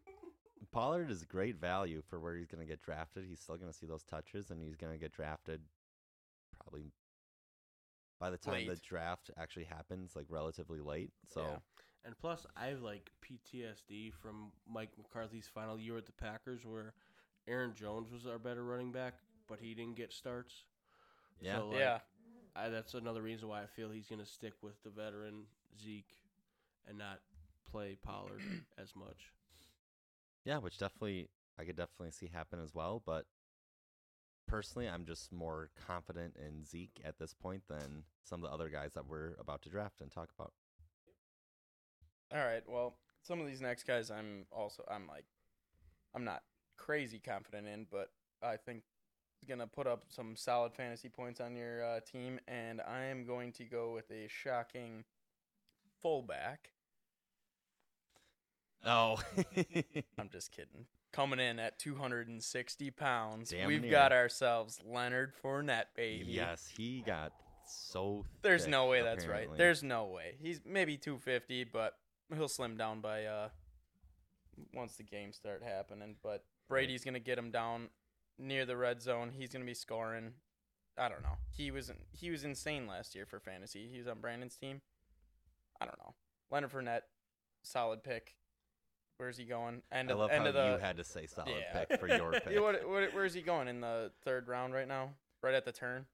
Pollard 0.73 1.11
is 1.11 1.25
great 1.25 1.57
value 1.61 2.01
for 2.09 2.19
where 2.19 2.35
he's 2.35 2.47
going 2.47 2.61
to 2.61 2.67
get 2.67 2.81
drafted. 2.81 3.25
He's 3.29 3.41
still 3.41 3.57
going 3.59 3.71
to 3.71 3.77
see 3.77 3.85
those 3.85 4.03
touches, 4.05 4.51
and 4.51 4.63
he's 4.63 4.77
going 4.77 4.93
to 4.95 4.99
get 4.99 5.13
drafted 5.13 5.61
probably 6.59 6.93
by 8.19 8.31
the 8.31 8.39
time 8.39 8.65
the 8.65 8.71
Late. 8.71 8.83
draft 8.83 9.31
actually 9.37 9.65
happens, 9.65 10.17
like 10.17 10.27
relatively 10.31 10.81
late. 10.81 11.13
So 11.29 11.43
Yeah. 11.43 11.57
And 12.05 12.17
plus, 12.19 12.47
I 12.57 12.67
have 12.67 12.81
like 12.83 13.11
PTSD 13.23 14.13
from 14.15 14.53
Mike 14.69 14.91
McCarthy's 14.97 15.49
final 15.53 15.79
year 15.79 15.97
at 15.99 16.07
the 16.07 16.13
Packers, 16.13 16.65
where 16.65 16.95
Aaron 17.47 17.75
Jones 17.75 18.11
was 18.11 18.27
our 18.27 18.39
better 18.39 18.65
running 18.65 18.93
back, 18.93 19.15
but 19.49 19.59
he 19.61 19.75
didn't 19.75 19.97
get 19.97 20.13
starts. 20.13 20.65
yeah, 21.41 21.59
So, 21.59 21.69
like, 21.69 21.79
yeah, 21.79 21.99
I, 22.57 22.69
that's 22.69 22.95
another 22.95 23.23
reason 23.23 23.49
why 23.49 23.63
I 23.63 23.67
feel 23.67 23.91
he's 23.91 24.09
going 24.09 24.21
to 24.21 24.27
stick 24.27 24.55
with 24.63 24.83
the 24.83 24.91
veteran 24.91 25.45
Zeke 25.83 26.15
and 26.89 26.99
not 26.99 27.21
play 27.71 27.97
Pollard 28.03 28.41
as 28.79 28.95
much. 28.97 29.33
yeah, 30.45 30.59
which 30.59 30.79
definitely 30.79 31.29
I 31.59 31.65
could 31.65 31.77
definitely 31.77 32.13
see 32.13 32.31
happen 32.33 32.61
as 32.63 32.75
well. 32.75 33.03
But 33.05 33.27
personally, 34.47 34.89
I'm 34.89 35.05
just 35.05 35.33
more 35.33 35.71
confident 35.87 36.37
in 36.37 36.65
Zeke 36.65 37.01
at 37.05 37.19
this 37.19 37.35
point 37.35 37.63
than 37.69 38.05
some 38.23 38.43
of 38.43 38.51
the 38.51 38.55
other 38.55 38.69
guys 38.69 38.95
that 38.95 39.07
we're 39.07 39.35
about 39.39 39.63
to 39.63 39.69
draft 39.69 40.01
and 40.01 40.11
talk 40.11 40.31
about. 40.39 40.53
All 42.33 42.45
right. 42.45 42.63
Well, 42.69 42.95
some 43.23 43.41
of 43.41 43.47
these 43.47 43.61
next 43.61 43.85
guys, 43.87 44.11
I'm 44.11 44.47
also 44.53 44.85
I'm 44.91 45.07
like, 45.07 45.25
I'm 46.15 46.25
not 46.25 46.43
crazy 46.77 47.19
confident 47.19 47.67
in, 47.69 47.87
but 47.91 48.11
I 48.43 48.57
think 48.57 48.83
he's 49.41 49.49
gonna 49.49 49.67
put 49.67 49.87
up 49.87 50.05
some 50.09 50.37
solid 50.37 50.73
fantasy 50.75 51.09
points 51.09 51.41
on 51.41 51.57
your 51.57 51.85
uh, 51.85 52.01
team, 52.01 52.39
and 52.49 52.81
I 52.81 53.05
am 53.05 53.25
going 53.25 53.53
to 53.53 53.65
go 53.65 53.93
with 53.93 54.11
a 54.11 54.27
shocking 54.29 55.05
fullback. 56.01 56.71
Oh, 58.85 59.21
I'm 60.19 60.31
just 60.31 60.53
kidding. 60.53 60.87
Coming 61.13 61.41
in 61.41 61.59
at 61.59 61.79
260 61.79 62.91
pounds, 62.93 63.51
Damn 63.51 63.67
we've 63.67 63.83
near. 63.83 63.91
got 63.91 64.13
ourselves 64.13 64.81
Leonard 64.87 65.33
Fournette, 65.43 65.87
baby. 65.97 66.25
yes, 66.29 66.69
he 66.77 67.03
got 67.05 67.33
so. 67.67 68.25
There's 68.43 68.63
thick, 68.63 68.71
no 68.71 68.87
way 68.87 69.03
that's 69.03 69.27
right. 69.27 69.49
There's 69.57 69.83
no 69.83 70.07
way. 70.07 70.37
He's 70.41 70.61
maybe 70.65 70.97
250, 70.97 71.65
but 71.65 71.95
he'll 72.35 72.49
slim 72.49 72.77
down 72.77 73.01
by 73.01 73.25
uh 73.25 73.49
once 74.75 74.97
the 74.97 75.03
games 75.03 75.37
start 75.37 75.63
happening. 75.63 76.17
But 76.23 76.45
Brady's 76.69 77.05
gonna 77.05 77.19
get 77.21 77.39
him 77.39 77.51
down 77.51 77.89
near 78.39 78.65
the 78.67 78.77
red 78.77 79.01
zone. 79.03 79.31
He's 79.37 79.51
gonna 79.51 79.65
be 79.65 79.75
scoring. 79.75 80.33
I 80.99 81.09
don't 81.09 81.23
know. 81.23 81.39
He 81.51 81.71
was 81.71 81.91
he 82.13 82.31
was 82.31 82.45
insane 82.45 82.87
last 82.87 83.15
year 83.15 83.27
for 83.27 83.39
fantasy. 83.41 83.89
He 83.91 83.99
was 83.99 84.07
on 84.09 84.21
Brandon's 84.21 84.57
team. 84.57 84.81
I 85.81 85.87
don't 85.87 85.99
know. 85.99 86.15
Leonard 86.51 86.73
Fournette, 86.73 87.03
solid 87.63 88.03
pick. 88.03 88.37
Where's 89.17 89.37
he 89.37 89.45
going? 89.45 89.83
End 89.93 90.11
I 90.11 90.13
of, 90.15 90.19
love 90.19 90.31
end 90.31 90.43
how 90.43 90.49
of 90.49 90.55
the 90.55 90.73
you 90.73 90.79
had 90.79 90.97
to 90.97 91.05
say 91.05 91.27
solid 91.27 91.51
Yeah. 91.59 91.85
pick 91.85 92.01
for 92.01 92.09
your 92.09 92.33
pick. 92.33 92.49
Yeah, 92.51 92.61
what, 92.61 92.89
what, 92.89 93.15
where's 93.15 93.35
he 93.35 93.43
going 93.43 93.69
in 93.69 93.81
the 93.83 94.11
third 94.25 94.49
round 94.49 94.73
right 94.73 94.89
now? 94.89 95.11
Right 95.43 95.55
at 95.55 95.65
the 95.67 95.73
turn, 95.73 96.07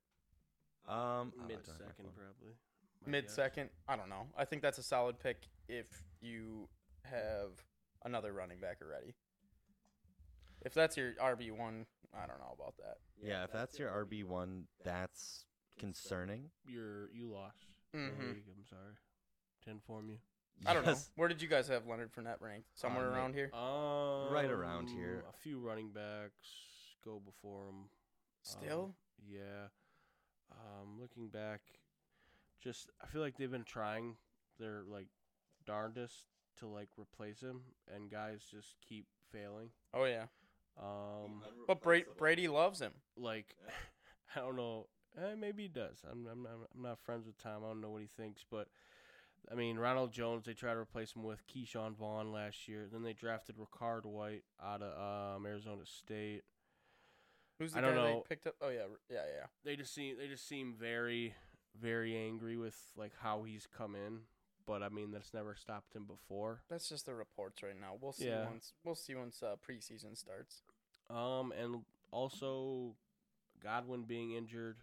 Um, 0.89 0.95
I 0.97 0.97
don't 0.99 1.39
have 1.41 1.49
Mid 1.49 1.57
my 1.69 1.73
second, 1.75 2.07
probably. 2.17 2.55
Mid 3.07 3.31
second. 3.31 3.71
I 3.89 3.97
don't 3.97 4.09
know. 4.09 4.27
I 4.37 4.45
think 4.45 4.61
that's 4.63 4.79
a 4.79 4.83
solid 4.83 5.19
pick 5.21 5.47
if 5.69 5.87
you 6.21 6.69
have 7.05 7.51
another 8.05 8.33
running 8.33 8.59
back 8.59 8.79
already. 8.83 9.15
If 10.63 10.75
that's 10.75 10.97
your 10.97 11.13
RB 11.15 11.51
one, 11.53 11.87
I 12.15 12.27
don't 12.27 12.39
know 12.39 12.55
about 12.59 12.77
that. 12.79 12.97
Yeah, 13.23 13.45
if 13.45 13.53
that's 13.53 13.79
your 13.79 13.91
RB 13.91 14.25
one, 14.25 14.65
that's 14.85 15.45
concerning. 15.79 16.51
You're 16.67 17.11
you 17.13 17.31
lost. 17.31 17.67
Mhm. 17.95 18.35
League, 18.35 18.45
I'm 18.57 18.65
sorry 18.65 18.95
to 19.63 19.71
inform 19.71 20.11
you. 20.11 20.19
I 20.65 20.73
don't 20.73 20.85
know. 20.85 20.93
Yes. 20.93 21.11
Where 21.17 21.29
did 21.29 21.43
you 21.43 21.49
guys 21.49 21.69
have 21.69 21.87
Leonard 21.87 22.13
Fournette 22.13 22.41
ranked? 22.41 22.69
Somewhere 22.79 23.09
Um, 23.09 23.15
around 23.15 23.35
here. 23.35 23.51
Um, 23.55 24.33
Right 24.33 24.51
around 24.51 24.89
here. 24.89 25.25
A 25.29 25.33
few 25.33 25.61
running 25.61 25.93
backs 25.93 26.97
go 27.05 27.21
before 27.21 27.69
him. 27.69 27.91
Still, 28.43 28.95
Yeah. 29.27 29.69
Um, 30.51 30.99
looking 31.01 31.29
back, 31.29 31.61
just 32.61 32.91
I 33.01 33.07
feel 33.07 33.21
like 33.21 33.37
they've 33.37 33.51
been 33.51 33.65
trying 33.65 34.17
their 34.59 34.83
like 34.85 35.09
darndest 35.67 36.25
to 36.61 36.67
like 36.67 36.89
replace 36.99 37.41
him, 37.41 37.61
and 37.95 38.11
guys 38.11 38.43
just 38.51 38.77
keep 38.87 39.07
failing. 39.33 39.71
oh 39.95 40.05
yeah. 40.05 40.25
Um, 40.79 41.43
But 41.67 41.81
Brady, 41.83 42.07
Brady 42.19 42.49
loves 42.49 42.81
him. 42.81 42.93
like 43.17 43.57
I 44.37 44.41
don't 44.41 44.57
know. 44.57 44.87
Eh, 45.19 45.35
maybe 45.39 45.63
he 45.65 45.69
does. 45.69 46.03
I'm, 46.11 46.27
I'm 46.31 46.47
I'm 46.47 46.61
I'm 46.75 46.83
not 46.83 46.99
friends 47.01 47.27
with 47.27 47.39
Tom. 47.39 47.63
I 47.65 47.69
don't 47.69 47.81
know 47.81 47.91
what 47.91 48.03
he 48.03 48.09
thinks, 48.17 48.45
but 48.51 48.69
I 49.51 49.55
mean 49.55 49.79
Ronald 49.79 50.13
Jones. 50.13 50.45
They 50.45 50.53
tried 50.53 50.75
to 50.75 50.81
replace 50.81 51.13
him 51.13 51.23
with 51.23 51.47
Ke'Shawn 51.47 51.95
Vaughn 51.97 52.33
last 52.33 52.69
year. 52.69 52.87
Then 52.91 53.03
they 53.03 53.15
drafted 53.15 53.57
Rachaad 53.57 54.05
White 54.05 54.45
out 54.63 54.83
of 54.83 55.37
um, 55.37 55.47
Arizona 55.47 55.83
State. 55.87 56.43
Who's 57.59 57.73
the 57.73 57.79
I 57.79 57.83
guy 57.83 57.87
don't 57.89 57.97
they 58.05 58.13
know. 58.13 58.25
picked 58.29 58.47
up? 58.47 58.55
Oh 58.61 58.69
yeah, 58.69 58.85
yeah, 59.11 59.23
yeah. 59.35 59.47
They 59.65 59.77
just 59.77 59.95
seem 59.95 60.17
they 60.19 60.29
just 60.29 60.47
seem 60.47 60.75
very 60.79 61.35
very 61.81 62.15
angry 62.17 62.57
with 62.59 62.77
like 62.97 63.13
how 63.23 63.45
he's 63.45 63.67
come 63.67 63.95
in. 63.95 64.21
But 64.67 64.83
I 64.83 64.89
mean 64.89 65.13
that's 65.13 65.33
never 65.33 65.55
stopped 65.55 65.95
him 65.95 66.05
before. 66.07 66.63
That's 66.69 66.89
just 66.89 67.07
the 67.07 67.15
reports 67.15 67.63
right 67.63 67.79
now. 67.81 67.97
We'll 68.01 68.13
see 68.13 68.27
Yeah. 68.27 68.47
once 68.47 68.73
we'll 68.85 68.95
see 68.97 69.15
once 69.15 69.43
uh, 69.43 69.55
preseason 69.69 70.17
starts. 70.17 70.63
Um, 71.09 71.53
and 71.53 71.83
also 72.11 72.97
Godwin 73.63 74.03
being 74.05 74.33
injured 74.33 74.79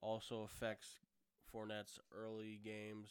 also 0.00 0.42
affects 0.42 1.00
Fournette's 1.52 1.98
early 2.16 2.60
games 2.64 3.08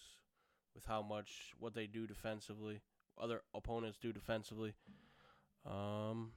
with 0.73 0.85
how 0.85 1.01
much 1.01 1.53
what 1.59 1.73
they 1.75 1.85
do 1.87 2.07
defensively, 2.07 2.81
other 3.21 3.41
opponents 3.53 3.97
do 4.01 4.13
defensively. 4.13 4.73
Um, 5.65 6.31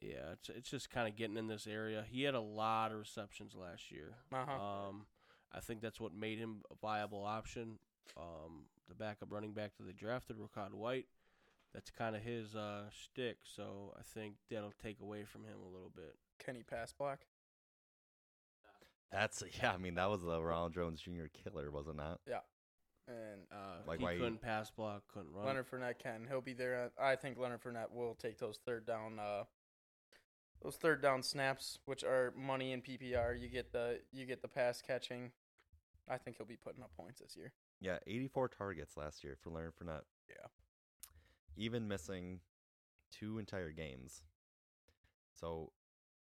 yeah, 0.00 0.32
it's 0.32 0.48
it's 0.48 0.70
just 0.70 0.90
kind 0.90 1.08
of 1.08 1.16
getting 1.16 1.36
in 1.36 1.46
this 1.48 1.66
area. 1.66 2.04
He 2.08 2.22
had 2.22 2.34
a 2.34 2.40
lot 2.40 2.92
of 2.92 2.98
receptions 2.98 3.54
last 3.54 3.90
year. 3.90 4.14
Uh 4.32 4.44
huh. 4.46 4.62
Um, 4.88 5.06
I 5.52 5.60
think 5.60 5.80
that's 5.80 6.00
what 6.00 6.14
made 6.14 6.38
him 6.38 6.62
a 6.70 6.74
viable 6.80 7.24
option. 7.24 7.78
Um, 8.16 8.64
the 8.88 8.94
backup 8.94 9.32
running 9.32 9.52
back 9.52 9.72
that 9.78 9.84
they 9.86 9.92
drafted, 9.92 10.36
Rachaad 10.38 10.72
White, 10.74 11.06
that's 11.74 11.90
kind 11.90 12.16
of 12.16 12.22
his 12.22 12.54
uh, 12.54 12.84
shtick. 12.90 13.38
So 13.44 13.94
I 13.98 14.02
think 14.14 14.34
that'll 14.50 14.72
take 14.82 15.00
away 15.00 15.24
from 15.24 15.44
him 15.44 15.56
a 15.64 15.68
little 15.72 15.92
bit. 15.94 16.16
Kenny 16.44 16.62
pass 16.62 16.92
block. 16.92 17.20
That's 19.12 19.42
yeah. 19.62 19.72
I 19.72 19.76
mean, 19.78 19.94
that 19.94 20.10
was 20.10 20.22
the 20.22 20.42
Ronald 20.42 20.74
Jones 20.74 21.00
Jr. 21.00 21.26
killer, 21.32 21.70
wasn't 21.70 21.98
that? 21.98 22.18
Yeah. 22.28 22.40
And 23.06 23.42
Uh, 23.50 23.82
Like 23.86 24.00
he 24.00 24.04
why 24.04 24.14
couldn't 24.16 24.42
pass 24.42 24.70
block, 24.70 25.02
couldn't 25.12 25.32
run. 25.32 25.46
Leonard 25.46 25.70
Fournette 25.70 25.98
can. 25.98 26.26
He'll 26.28 26.42
be 26.42 26.52
there. 26.52 26.74
At, 26.74 26.92
I 27.00 27.16
think 27.16 27.38
Leonard 27.38 27.62
Fournette 27.62 27.90
will 27.90 28.14
take 28.14 28.38
those 28.38 28.58
third 28.66 28.86
down. 28.86 29.18
Uh, 29.18 29.44
those 30.62 30.76
third 30.76 31.00
down 31.00 31.22
snaps, 31.22 31.78
which 31.84 32.04
are 32.04 32.34
money 32.36 32.72
in 32.72 32.82
PPR. 32.82 33.40
You 33.40 33.48
get 33.48 33.72
the 33.72 34.00
you 34.12 34.26
get 34.26 34.42
the 34.42 34.48
pass 34.48 34.82
catching. 34.82 35.30
I 36.10 36.16
think 36.18 36.36
he'll 36.36 36.46
be 36.46 36.56
putting 36.56 36.82
up 36.82 36.90
points 36.96 37.20
this 37.20 37.36
year. 37.36 37.52
Yeah, 37.80 37.98
84 38.06 38.48
targets 38.48 38.96
last 38.96 39.22
year 39.22 39.36
for 39.42 39.50
Leonard 39.50 39.74
Fournette. 39.76 40.04
Yeah. 40.28 40.46
Even 41.56 41.88
missing 41.88 42.40
two 43.10 43.38
entire 43.38 43.70
games. 43.70 44.22
So, 45.32 45.72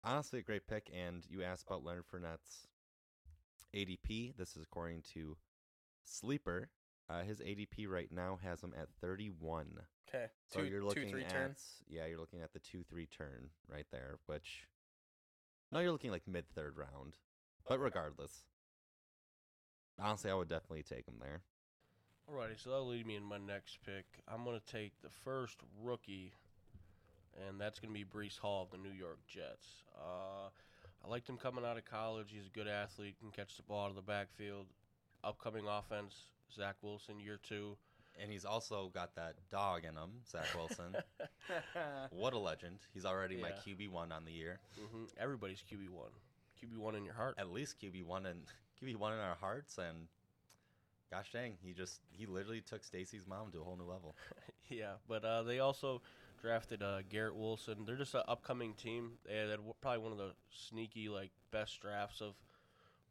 honestly, 0.03 0.39
a 0.39 0.43
great 0.43 0.67
pick. 0.67 0.89
And 0.93 1.25
you 1.29 1.43
asked 1.43 1.65
about 1.67 1.83
Leonard 1.83 2.05
Fournette's 2.11 2.67
ADP. 3.75 4.35
This 4.37 4.55
is 4.55 4.63
according 4.63 5.03
to 5.13 5.37
Sleeper. 6.03 6.69
Uh, 7.09 7.23
his 7.23 7.39
ADP 7.39 7.87
right 7.87 8.11
now 8.11 8.37
has 8.43 8.61
him 8.61 8.73
at 8.77 8.89
31. 9.01 9.67
Okay. 10.09 10.25
So 10.47 10.59
two, 10.61 10.65
you're 10.67 10.79
two, 10.81 10.87
looking 10.87 11.09
three 11.09 11.23
at 11.23 11.29
turn. 11.29 11.55
yeah, 11.87 12.05
you're 12.05 12.19
looking 12.19 12.41
at 12.41 12.53
the 12.53 12.59
two 12.59 12.83
three 12.89 13.07
turn 13.07 13.49
right 13.69 13.85
there, 13.91 14.19
which 14.25 14.67
No, 15.71 15.79
you're 15.79 15.91
looking 15.91 16.11
like 16.11 16.27
mid 16.27 16.49
third 16.49 16.77
round. 16.77 17.15
But 17.67 17.79
regardless, 17.79 18.43
honestly, 19.99 20.31
I 20.31 20.35
would 20.35 20.49
definitely 20.49 20.83
take 20.83 21.07
him 21.07 21.15
there. 21.19 21.41
Alrighty, 22.29 22.61
so 22.61 22.69
that'll 22.71 22.87
lead 22.87 23.05
me 23.07 23.15
in 23.15 23.23
my 23.23 23.37
next 23.37 23.79
pick. 23.85 24.05
I'm 24.27 24.43
going 24.43 24.59
to 24.59 24.65
take 24.73 24.91
the 25.01 25.09
first 25.23 25.57
rookie, 25.81 26.33
and 27.47 27.59
that's 27.59 27.79
going 27.79 27.93
to 27.93 27.97
be 27.97 28.05
Breece 28.05 28.37
Hall 28.37 28.63
of 28.63 28.71
the 28.71 28.77
New 28.77 28.93
York 28.93 29.19
Jets. 29.27 29.83
Uh, 29.97 30.49
I 31.05 31.09
liked 31.09 31.29
him 31.29 31.37
coming 31.37 31.63
out 31.63 31.77
of 31.77 31.85
college. 31.85 32.27
He's 32.31 32.47
a 32.47 32.57
good 32.57 32.67
athlete, 32.67 33.15
can 33.19 33.31
catch 33.31 33.55
the 33.55 33.63
ball 33.63 33.85
out 33.85 33.89
of 33.91 33.95
the 33.95 34.01
backfield. 34.01 34.65
Upcoming 35.23 35.65
offense, 35.67 36.15
Zach 36.53 36.75
Wilson, 36.81 37.19
year 37.19 37.39
two. 37.41 37.77
And 38.21 38.31
he's 38.31 38.45
also 38.45 38.89
got 38.93 39.15
that 39.15 39.35
dog 39.51 39.83
in 39.83 39.91
him, 39.91 40.09
Zach 40.29 40.47
Wilson. 40.55 40.95
what 42.09 42.33
a 42.33 42.37
legend. 42.37 42.79
He's 42.93 43.05
already 43.05 43.37
my 43.37 43.51
QB1 43.51 44.11
on 44.11 44.25
the 44.25 44.31
year. 44.31 44.59
hmm 44.75 45.03
Everybody's 45.19 45.63
QB1. 45.71 46.09
QB1 46.61 46.97
in 46.97 47.05
your 47.05 47.13
heart. 47.13 47.35
At 47.37 47.51
least 47.51 47.75
QB1 47.79 48.25
and 48.81 48.89
QB1 48.89 49.13
in 49.13 49.19
our 49.19 49.35
hearts 49.39 49.77
and 49.77 50.07
gosh 51.11 51.31
dang, 51.31 51.53
he 51.61 51.73
just 51.73 52.01
he 52.11 52.25
literally 52.25 52.61
took 52.61 52.83
Stacy's 52.83 53.25
mom 53.27 53.51
to 53.51 53.61
a 53.61 53.63
whole 53.63 53.77
new 53.77 53.89
level. 53.89 54.15
Yeah, 54.69 54.95
but 55.07 55.23
uh, 55.23 55.43
they 55.43 55.59
also 55.59 56.01
drafted 56.41 56.83
uh, 56.83 57.01
Garrett 57.07 57.37
Wilson. 57.37 57.85
They're 57.85 57.95
just 57.95 58.13
an 58.15 58.23
upcoming 58.27 58.73
team. 58.73 59.11
They 59.25 59.37
had 59.37 59.59
probably 59.79 60.03
one 60.03 60.11
of 60.11 60.17
the 60.17 60.31
sneaky, 60.49 61.07
like, 61.07 61.31
best 61.51 61.79
drafts 61.79 62.19
of 62.19 62.33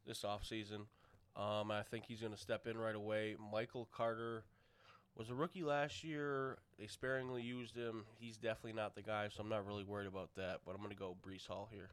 this 0.06 0.22
offseason. 0.22 0.84
Um, 1.34 1.70
I 1.70 1.82
think 1.82 2.04
he's 2.06 2.20
going 2.20 2.34
to 2.34 2.38
step 2.38 2.66
in 2.66 2.76
right 2.76 2.94
away. 2.94 3.36
Michael 3.52 3.88
Carter 3.90 4.44
was 5.16 5.30
a 5.30 5.34
rookie 5.34 5.64
last 5.64 6.04
year. 6.04 6.58
They 6.78 6.88
sparingly 6.88 7.40
used 7.40 7.74
him. 7.74 8.04
He's 8.18 8.36
definitely 8.36 8.74
not 8.74 8.94
the 8.94 9.02
guy, 9.02 9.28
so 9.34 9.42
I'm 9.42 9.48
not 9.48 9.66
really 9.66 9.84
worried 9.84 10.08
about 10.08 10.34
that. 10.36 10.60
But 10.66 10.72
I'm 10.72 10.78
going 10.82 10.90
to 10.90 10.96
go 10.96 11.16
Breece 11.26 11.46
Hall 11.46 11.68
here. 11.72 11.88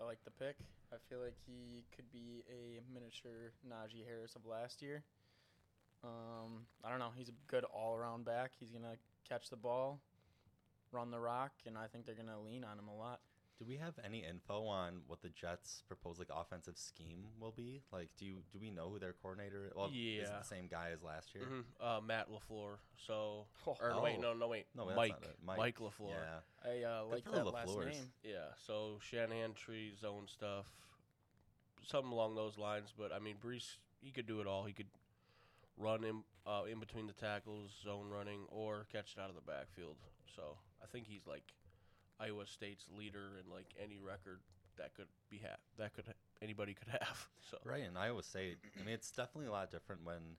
I 0.00 0.04
like 0.04 0.18
the 0.24 0.30
pick. 0.30 0.56
I 0.92 0.96
feel 1.08 1.18
like 1.20 1.36
he 1.46 1.84
could 1.94 2.10
be 2.12 2.44
a 2.48 2.80
miniature 2.92 3.52
Najee 3.68 4.04
Harris 4.06 4.34
of 4.36 4.46
last 4.46 4.82
year. 4.82 5.02
Um, 6.02 6.66
I 6.84 6.90
don't 6.90 6.98
know. 6.98 7.12
He's 7.16 7.28
a 7.28 7.36
good 7.46 7.64
all-around 7.64 8.24
back. 8.24 8.52
He's 8.58 8.70
gonna 8.70 8.96
catch 9.28 9.48
the 9.50 9.56
ball, 9.56 10.00
run 10.92 11.10
the 11.10 11.18
rock, 11.18 11.52
and 11.66 11.78
I 11.78 11.86
think 11.86 12.06
they're 12.06 12.14
gonna 12.14 12.40
lean 12.40 12.64
on 12.64 12.78
him 12.78 12.88
a 12.88 12.96
lot. 12.96 13.20
Do 13.58 13.64
we 13.64 13.76
have 13.76 13.94
any 14.04 14.24
info 14.24 14.64
on 14.66 15.02
what 15.06 15.22
the 15.22 15.28
Jets' 15.28 15.84
proposed 15.86 16.18
like 16.18 16.28
offensive 16.34 16.76
scheme 16.76 17.26
will 17.38 17.52
be? 17.52 17.82
Like, 17.92 18.08
do 18.18 18.24
you 18.26 18.38
do 18.52 18.58
we 18.58 18.70
know 18.70 18.88
who 18.90 18.98
their 18.98 19.12
coordinator? 19.12 19.70
Well, 19.76 19.86
is 19.86 19.92
it 19.92 19.96
Yeah. 19.96 20.38
the 20.38 20.44
same 20.44 20.66
guy 20.66 20.90
as 20.92 21.02
last 21.02 21.34
year? 21.36 21.44
hmm 21.44 21.60
Uh, 21.80 22.00
Matt 22.00 22.28
LaFleur. 22.30 22.78
So, 22.96 23.46
Oh. 23.66 23.76
or 23.80 24.02
wait, 24.02 24.18
no, 24.20 24.34
no, 24.34 24.48
wait. 24.48 24.66
No, 24.74 24.86
that's 24.86 24.96
Mike. 24.96 25.20
not. 25.46 25.56
Mike, 25.58 25.78
LaFleur. 25.78 26.10
Yeah, 26.10 26.40
I 26.64 26.82
uh, 26.82 27.04
like 27.04 27.24
that 27.24 27.44
the 27.44 27.50
last 27.50 27.78
name. 27.78 28.12
Yeah, 28.24 28.48
so 28.66 28.98
Shanahan 29.00 29.54
tree 29.54 29.94
zone 29.94 30.26
stuff, 30.26 30.66
something 31.84 32.10
along 32.12 32.34
those 32.34 32.58
lines. 32.58 32.92
But 32.96 33.12
I 33.12 33.20
mean, 33.20 33.36
Breece, 33.36 33.76
he 34.00 34.10
could 34.10 34.26
do 34.26 34.40
it 34.40 34.48
all. 34.48 34.64
He 34.64 34.72
could 34.72 34.88
run 35.76 36.02
in 36.02 36.24
uh, 36.44 36.64
in 36.70 36.80
between 36.80 37.06
the 37.06 37.12
tackles, 37.12 37.70
zone 37.84 38.08
running, 38.10 38.46
or 38.48 38.86
catch 38.90 39.14
it 39.16 39.20
out 39.20 39.28
of 39.28 39.36
the 39.36 39.40
backfield. 39.42 39.96
So 40.34 40.58
I 40.82 40.86
think 40.86 41.06
he's 41.06 41.26
like 41.26 41.54
Iowa 42.20 42.46
State's 42.46 42.86
leader 42.96 43.38
in 43.42 43.50
like 43.52 43.74
any 43.82 43.98
record 43.98 44.40
that 44.76 44.94
could 44.94 45.06
be 45.30 45.38
ha- 45.38 45.56
that 45.78 45.94
could 45.94 46.04
anybody 46.42 46.74
could 46.74 46.88
have. 46.88 47.28
So 47.50 47.58
right. 47.64 47.82
And 47.82 47.98
Iowa 47.98 48.22
State. 48.22 48.56
I 48.80 48.84
mean, 48.84 48.94
it's 48.94 49.10
definitely 49.10 49.48
a 49.48 49.52
lot 49.52 49.70
different 49.70 50.02
when, 50.04 50.36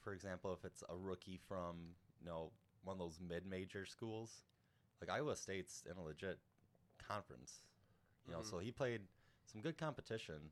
for 0.00 0.12
example, 0.12 0.52
if 0.52 0.64
it's 0.64 0.82
a 0.88 0.96
rookie 0.96 1.38
from 1.48 1.76
you 2.20 2.26
know 2.26 2.50
one 2.82 2.94
of 2.94 2.98
those 2.98 3.20
mid-major 3.20 3.86
schools, 3.86 4.42
like 5.00 5.08
Iowa 5.10 5.36
State's 5.36 5.84
in 5.90 5.96
a 5.96 6.02
legit 6.02 6.38
conference. 7.06 7.60
You 8.26 8.32
know, 8.32 8.40
Mhm. 8.40 8.50
so 8.50 8.58
he 8.58 8.72
played 8.72 9.02
some 9.44 9.60
good 9.62 9.78
competition, 9.78 10.50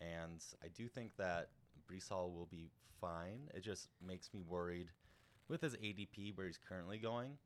and 0.00 0.42
I 0.62 0.68
do 0.68 0.88
think 0.88 1.16
that 1.16 1.50
Breece 1.88 2.08
Hall 2.08 2.30
will 2.32 2.46
be 2.46 2.70
fine. 3.00 3.50
It 3.52 3.60
just 3.62 3.88
makes 4.00 4.32
me 4.32 4.42
worried 4.42 4.90
with 5.48 5.60
his 5.62 5.74
ADP 5.76 6.30
where 6.36 6.46
he's 6.46 6.56
currently 6.58 6.98
going. 6.98 7.36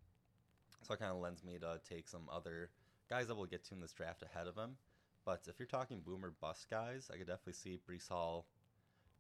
So 0.85 0.95
it 0.95 1.01
kind 1.01 1.12
of 1.12 1.18
lends 1.18 1.43
me 1.43 1.59
to 1.59 1.80
take 1.89 2.09
some 2.09 2.28
other 2.30 2.70
guys 3.09 3.26
that 3.28 3.37
we'll 3.37 3.47
get 3.47 3.64
to 3.66 3.74
in 3.74 3.80
this 3.80 3.93
draft 3.93 4.22
ahead 4.22 4.47
of 4.47 4.57
him. 4.57 4.76
But 5.24 5.43
if 5.49 5.59
you're 5.59 5.66
talking 5.66 6.03
boomer 6.05 6.35
bust 6.41 6.66
guys, 6.70 7.11
I 7.12 7.16
could 7.16 7.26
definitely 7.26 7.55
see 7.55 7.80
Breece 7.89 8.09
Hall 8.09 8.47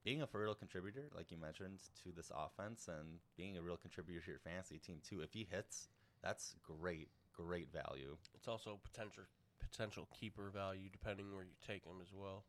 being 0.04 0.20
a 0.20 0.28
real 0.30 0.54
contributor, 0.54 1.08
like 1.16 1.30
you 1.30 1.38
mentioned, 1.38 1.80
to 2.02 2.12
this 2.14 2.30
offense 2.36 2.88
and 2.88 3.18
being 3.36 3.56
a 3.56 3.62
real 3.62 3.78
contributor 3.78 4.20
to 4.20 4.30
your 4.32 4.40
fantasy 4.40 4.78
team 4.78 4.98
too. 5.08 5.22
If 5.22 5.32
he 5.32 5.48
hits, 5.50 5.88
that's 6.22 6.54
great, 6.62 7.08
great 7.32 7.72
value. 7.72 8.16
it's 8.34 8.48
also 8.48 8.78
potential 8.84 9.24
potential 9.58 10.06
keeper 10.18 10.50
value 10.50 10.88
depending 10.92 11.34
where 11.34 11.44
you 11.44 11.56
take 11.66 11.84
him 11.84 11.96
as 12.02 12.12
well. 12.12 12.44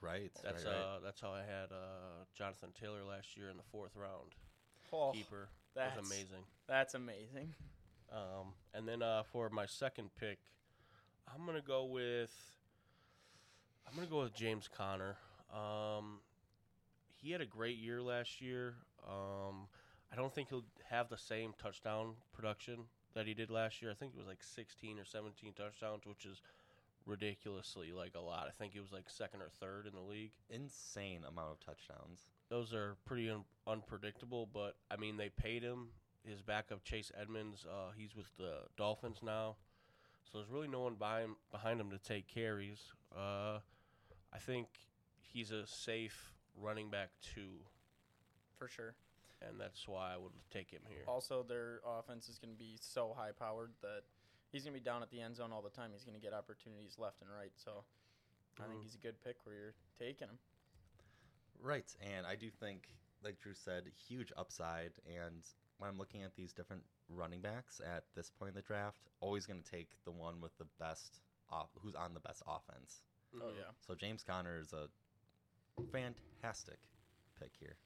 Right. 0.00 0.30
That's 0.42 0.64
right, 0.64 0.72
right. 0.72 0.82
uh 0.82 0.98
that's 1.04 1.20
how 1.20 1.32
I 1.32 1.40
had 1.40 1.72
uh, 1.72 2.24
Jonathan 2.34 2.70
Taylor 2.80 3.02
last 3.02 3.36
year 3.36 3.50
in 3.50 3.56
the 3.56 3.64
fourth 3.72 3.96
round. 3.96 4.34
Oh, 4.92 5.12
Keeper 5.12 5.48
that's 5.74 5.96
was 5.96 6.06
amazing. 6.06 6.44
That's 6.68 6.94
amazing. 6.94 7.54
Um, 8.12 8.54
and 8.74 8.88
then 8.88 9.02
uh, 9.02 9.22
for 9.22 9.48
my 9.50 9.66
second 9.66 10.10
pick, 10.18 10.38
I'm 11.32 11.46
gonna 11.46 11.60
go 11.60 11.84
with 11.84 12.32
I'm 13.88 13.94
gonna 13.94 14.08
go 14.08 14.22
with 14.22 14.34
James 14.34 14.68
Conner. 14.68 15.16
Um, 15.54 16.20
he 17.22 17.32
had 17.32 17.40
a 17.40 17.46
great 17.46 17.78
year 17.78 18.02
last 18.02 18.40
year. 18.40 18.74
Um, 19.06 19.68
I 20.12 20.16
don't 20.16 20.34
think 20.34 20.48
he'll 20.48 20.64
have 20.88 21.08
the 21.08 21.18
same 21.18 21.54
touchdown 21.60 22.14
production 22.32 22.80
that 23.14 23.26
he 23.26 23.34
did 23.34 23.50
last 23.50 23.82
year. 23.82 23.90
I 23.90 23.94
think 23.94 24.12
it 24.14 24.18
was 24.18 24.26
like 24.26 24.42
16 24.42 24.98
or 24.98 25.04
17 25.04 25.52
touchdowns, 25.52 26.06
which 26.06 26.24
is 26.24 26.40
ridiculously 27.06 27.92
like 27.92 28.14
a 28.14 28.20
lot. 28.20 28.46
I 28.48 28.50
think 28.50 28.72
he 28.72 28.80
was 28.80 28.92
like 28.92 29.08
second 29.08 29.42
or 29.42 29.48
third 29.60 29.86
in 29.86 29.94
the 29.94 30.00
league. 30.00 30.32
insane 30.48 31.22
amount 31.28 31.50
of 31.52 31.60
touchdowns. 31.60 32.26
Those 32.48 32.74
are 32.74 32.96
pretty 33.04 33.30
un- 33.30 33.44
unpredictable, 33.66 34.48
but 34.52 34.76
I 34.90 34.96
mean 34.96 35.16
they 35.16 35.28
paid 35.28 35.62
him. 35.62 35.88
His 36.24 36.42
backup 36.42 36.84
Chase 36.84 37.10
Edmonds, 37.18 37.66
uh, 37.68 37.92
he's 37.96 38.14
with 38.14 38.30
the 38.36 38.58
Dolphins 38.76 39.18
now, 39.22 39.56
so 40.30 40.38
there's 40.38 40.50
really 40.50 40.68
no 40.68 40.80
one 40.80 40.94
behind 40.94 41.30
behind 41.50 41.80
him 41.80 41.90
to 41.90 41.98
take 41.98 42.28
carries. 42.28 42.78
Uh, 43.16 43.58
I 44.32 44.38
think 44.38 44.68
he's 45.18 45.50
a 45.50 45.66
safe 45.66 46.34
running 46.54 46.90
back 46.90 47.08
too, 47.22 47.64
For 48.58 48.68
sure. 48.68 48.94
and 49.40 49.58
that's 49.58 49.88
why 49.88 50.12
I 50.12 50.18
would 50.18 50.32
take 50.50 50.70
him 50.70 50.82
here. 50.86 51.04
Also, 51.08 51.42
their 51.42 51.80
offense 51.86 52.28
is 52.28 52.38
going 52.38 52.52
to 52.52 52.58
be 52.58 52.76
so 52.80 53.14
high 53.16 53.30
powered 53.32 53.72
that 53.80 54.02
he's 54.52 54.62
going 54.64 54.74
to 54.74 54.80
be 54.80 54.84
down 54.84 55.02
at 55.02 55.10
the 55.10 55.20
end 55.22 55.36
zone 55.36 55.52
all 55.52 55.62
the 55.62 55.70
time. 55.70 55.90
He's 55.92 56.04
going 56.04 56.14
to 56.14 56.20
get 56.20 56.34
opportunities 56.34 56.96
left 56.98 57.22
and 57.22 57.30
right. 57.30 57.52
So 57.56 57.82
I 58.58 58.64
think 58.66 58.80
Mhm. 58.80 58.82
he's 58.82 58.94
a 58.94 58.98
good 58.98 59.18
pick 59.24 59.36
where 59.46 59.54
you're 59.54 59.74
taking 59.98 60.28
him. 60.28 60.38
Right, 61.62 61.94
and 62.00 62.26
I 62.26 62.36
do 62.36 62.50
think, 62.50 62.88
like 63.22 63.38
Drew 63.40 63.54
said, 63.54 63.90
huge 63.96 64.32
upside. 64.36 64.92
And 65.06 65.42
when 65.80 65.90
I'm 65.90 65.98
looking 65.98 66.22
at 66.22 66.36
these 66.36 66.52
different 66.52 66.82
running 67.08 67.40
backs 67.40 67.80
at 67.84 68.04
this 68.14 68.30
point 68.30 68.50
in 68.50 68.54
the 68.54 68.62
draft, 68.62 69.00
always 69.20 69.46
going 69.46 69.60
to 69.60 69.68
take 69.68 69.88
the 70.04 70.12
one 70.12 70.40
with 70.40 70.56
the 70.58 70.66
best, 70.78 71.20
off, 71.50 71.70
who's 71.82 71.94
on 71.96 72.14
the 72.14 72.20
best 72.20 72.42
offense. 72.46 73.02
Oh, 73.34 73.38
Mhm. 73.46 73.56
yeah. 73.56 73.72
So 73.80 73.94
James 73.94 74.22
Conner 74.22 74.58
is 74.58 74.72
a 74.72 74.88
fantastic 75.90 76.78
pick 77.38 77.56
here. 77.58 77.76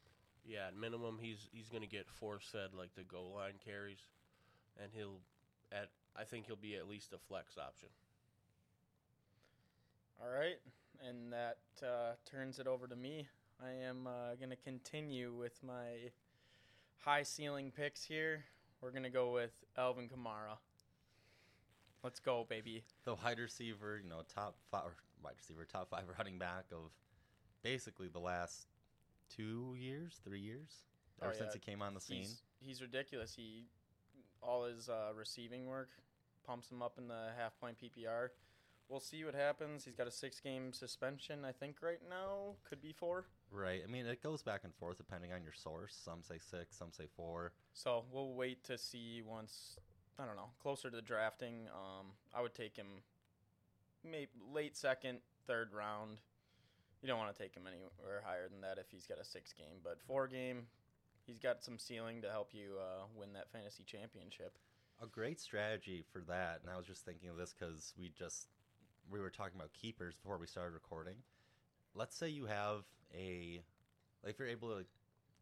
Yeah, 0.45 0.67
at 0.69 0.77
minimum 0.77 1.19
he's 1.19 1.49
he's 1.53 1.71
gonna 1.71 1.87
get 1.87 2.11
force 2.11 2.47
fed 2.51 2.75
like 2.75 2.95
the 2.95 3.05
goal 3.05 3.33
line 3.33 3.59
carries, 3.65 4.01
and 4.77 4.93
he'll 4.93 5.21
at 5.73 5.89
I 6.17 6.25
think 6.25 6.47
he'll 6.47 6.57
be 6.57 6.77
at 6.77 6.87
least 6.87 7.13
a 7.15 7.19
flex 7.19 7.57
option. 7.57 7.89
All 10.21 10.29
right. 10.29 10.59
And 11.07 11.33
that 11.33 11.59
uh, 11.83 12.13
turns 12.25 12.59
it 12.59 12.67
over 12.67 12.87
to 12.87 12.97
me. 12.97 13.27
I 13.63 13.71
am 13.71 14.07
uh, 14.07 14.35
going 14.37 14.51
to 14.51 14.57
continue 14.57 15.33
with 15.33 15.63
my 15.63 16.11
high 17.05 17.23
ceiling 17.23 17.71
picks 17.75 18.05
here. 18.05 18.45
We're 18.81 18.91
going 18.91 19.03
to 19.03 19.11
go 19.11 19.33
with 19.33 19.53
Alvin 19.77 20.09
Kamara. 20.09 20.57
Let's 22.03 22.21
go, 22.21 22.47
baby. 22.49 22.85
The 23.05 23.15
wide 23.15 23.39
receiver, 23.39 24.01
you 24.03 24.09
know, 24.09 24.23
top 24.35 24.57
five, 24.71 24.91
wide 25.23 25.35
receiver, 25.37 25.65
top 25.65 25.91
five 25.91 26.05
running 26.19 26.39
back 26.39 26.65
of 26.73 26.91
basically 27.63 28.09
the 28.09 28.19
last 28.19 28.67
two 29.35 29.75
years, 29.79 30.21
three 30.25 30.41
years, 30.41 30.85
Oh, 31.23 31.27
ever 31.27 31.35
since 31.35 31.55
he 31.55 31.61
came 31.61 31.81
on 31.81 31.95
the 31.95 32.01
scene. 32.01 32.19
He's, 32.23 32.43
he's 32.61 32.83
ridiculous. 32.83 33.35
He 33.35 33.67
all 34.43 34.65
his 34.65 34.89
uh, 34.89 35.13
receiving 35.17 35.67
work 35.67 35.89
pumps 36.47 36.71
him 36.71 36.83
up 36.83 36.99
in 36.99 37.09
the 37.09 37.31
half 37.39 37.59
point 37.61 37.77
PPR. 37.79 38.29
We'll 38.89 39.01
see 39.01 39.25
what 39.25 39.35
happens. 39.35 39.85
He's 39.85 39.95
got 39.95 40.07
a 40.07 40.11
six 40.11 40.41
game 40.41 40.73
suspension, 40.73 41.45
I 41.45 41.53
think, 41.53 41.77
right 41.81 42.01
now. 42.09 42.57
Could 42.69 42.83
be 42.83 42.93
four. 42.93 43.27
Right. 43.55 43.83
I 43.87 43.91
mean, 43.91 44.07
it 44.07 44.21
goes 44.21 44.43
back 44.43 44.63
and 44.65 44.75
forth 44.75 44.97
depending 44.97 45.33
on 45.33 45.45
your 45.45 45.53
source. 45.53 45.97
Some 46.05 46.23
say 46.23 46.39
six, 46.39 46.77
some 46.77 46.91
say 46.91 47.05
four. 47.17 47.53
So 47.73 48.05
we'll 48.11 48.35
wait 48.35 48.65
to 48.65 48.77
see 48.77 49.23
once 49.25 49.79
I 50.19 50.27
don't 50.27 50.35
know 50.35 50.51
closer 50.61 50.91
to 50.91 50.97
the 50.97 51.03
drafting. 51.03 51.69
Um, 51.73 52.07
I 52.35 52.43
would 52.43 52.55
take 52.55 52.77
him, 52.77 53.03
maybe 54.05 54.31
late 54.53 54.77
second, 54.77 55.21
third 55.47 55.73
round. 55.73 56.19
You 57.01 57.07
don't 57.07 57.19
want 57.19 57.35
to 57.35 57.41
take 57.41 57.55
him 57.55 57.65
anywhere 57.69 58.23
higher 58.25 58.49
than 58.49 58.61
that 58.63 58.79
if 58.79 58.91
he's 58.91 59.07
got 59.07 59.21
a 59.21 59.25
six 59.25 59.53
game, 59.53 59.79
but 59.85 60.01
four 60.05 60.27
game, 60.27 60.67
he's 61.25 61.39
got 61.39 61.63
some 61.63 61.79
ceiling 61.79 62.23
to 62.23 62.31
help 62.31 62.51
you 62.53 62.79
uh, 62.81 63.05
win 63.15 63.35
that 63.35 63.53
fantasy 63.53 63.85
championship. 63.85 64.59
A 65.01 65.07
great 65.07 65.41
strategy 65.41 66.05
for 66.13 66.23
that, 66.29 66.61
and 66.63 66.71
I 66.73 66.77
was 66.77 66.87
just 66.87 67.05
thinking 67.05 67.29
of 67.29 67.37
this 67.37 67.55
because 67.57 67.93
we 67.97 68.11
just 68.19 68.49
we 69.09 69.21
were 69.21 69.31
talking 69.31 69.55
about 69.57 69.73
keepers 69.75 70.17
before 70.17 70.39
we 70.39 70.47
started 70.47 70.73
recording. 70.73 71.17
Let's 71.95 72.17
say 72.17 72.29
you 72.29 72.47
have 72.47 72.85
a, 73.17 73.63
like, 74.23 74.35
if 74.35 74.39
you're 74.39 74.49
able 74.49 74.77
to 74.79 74.85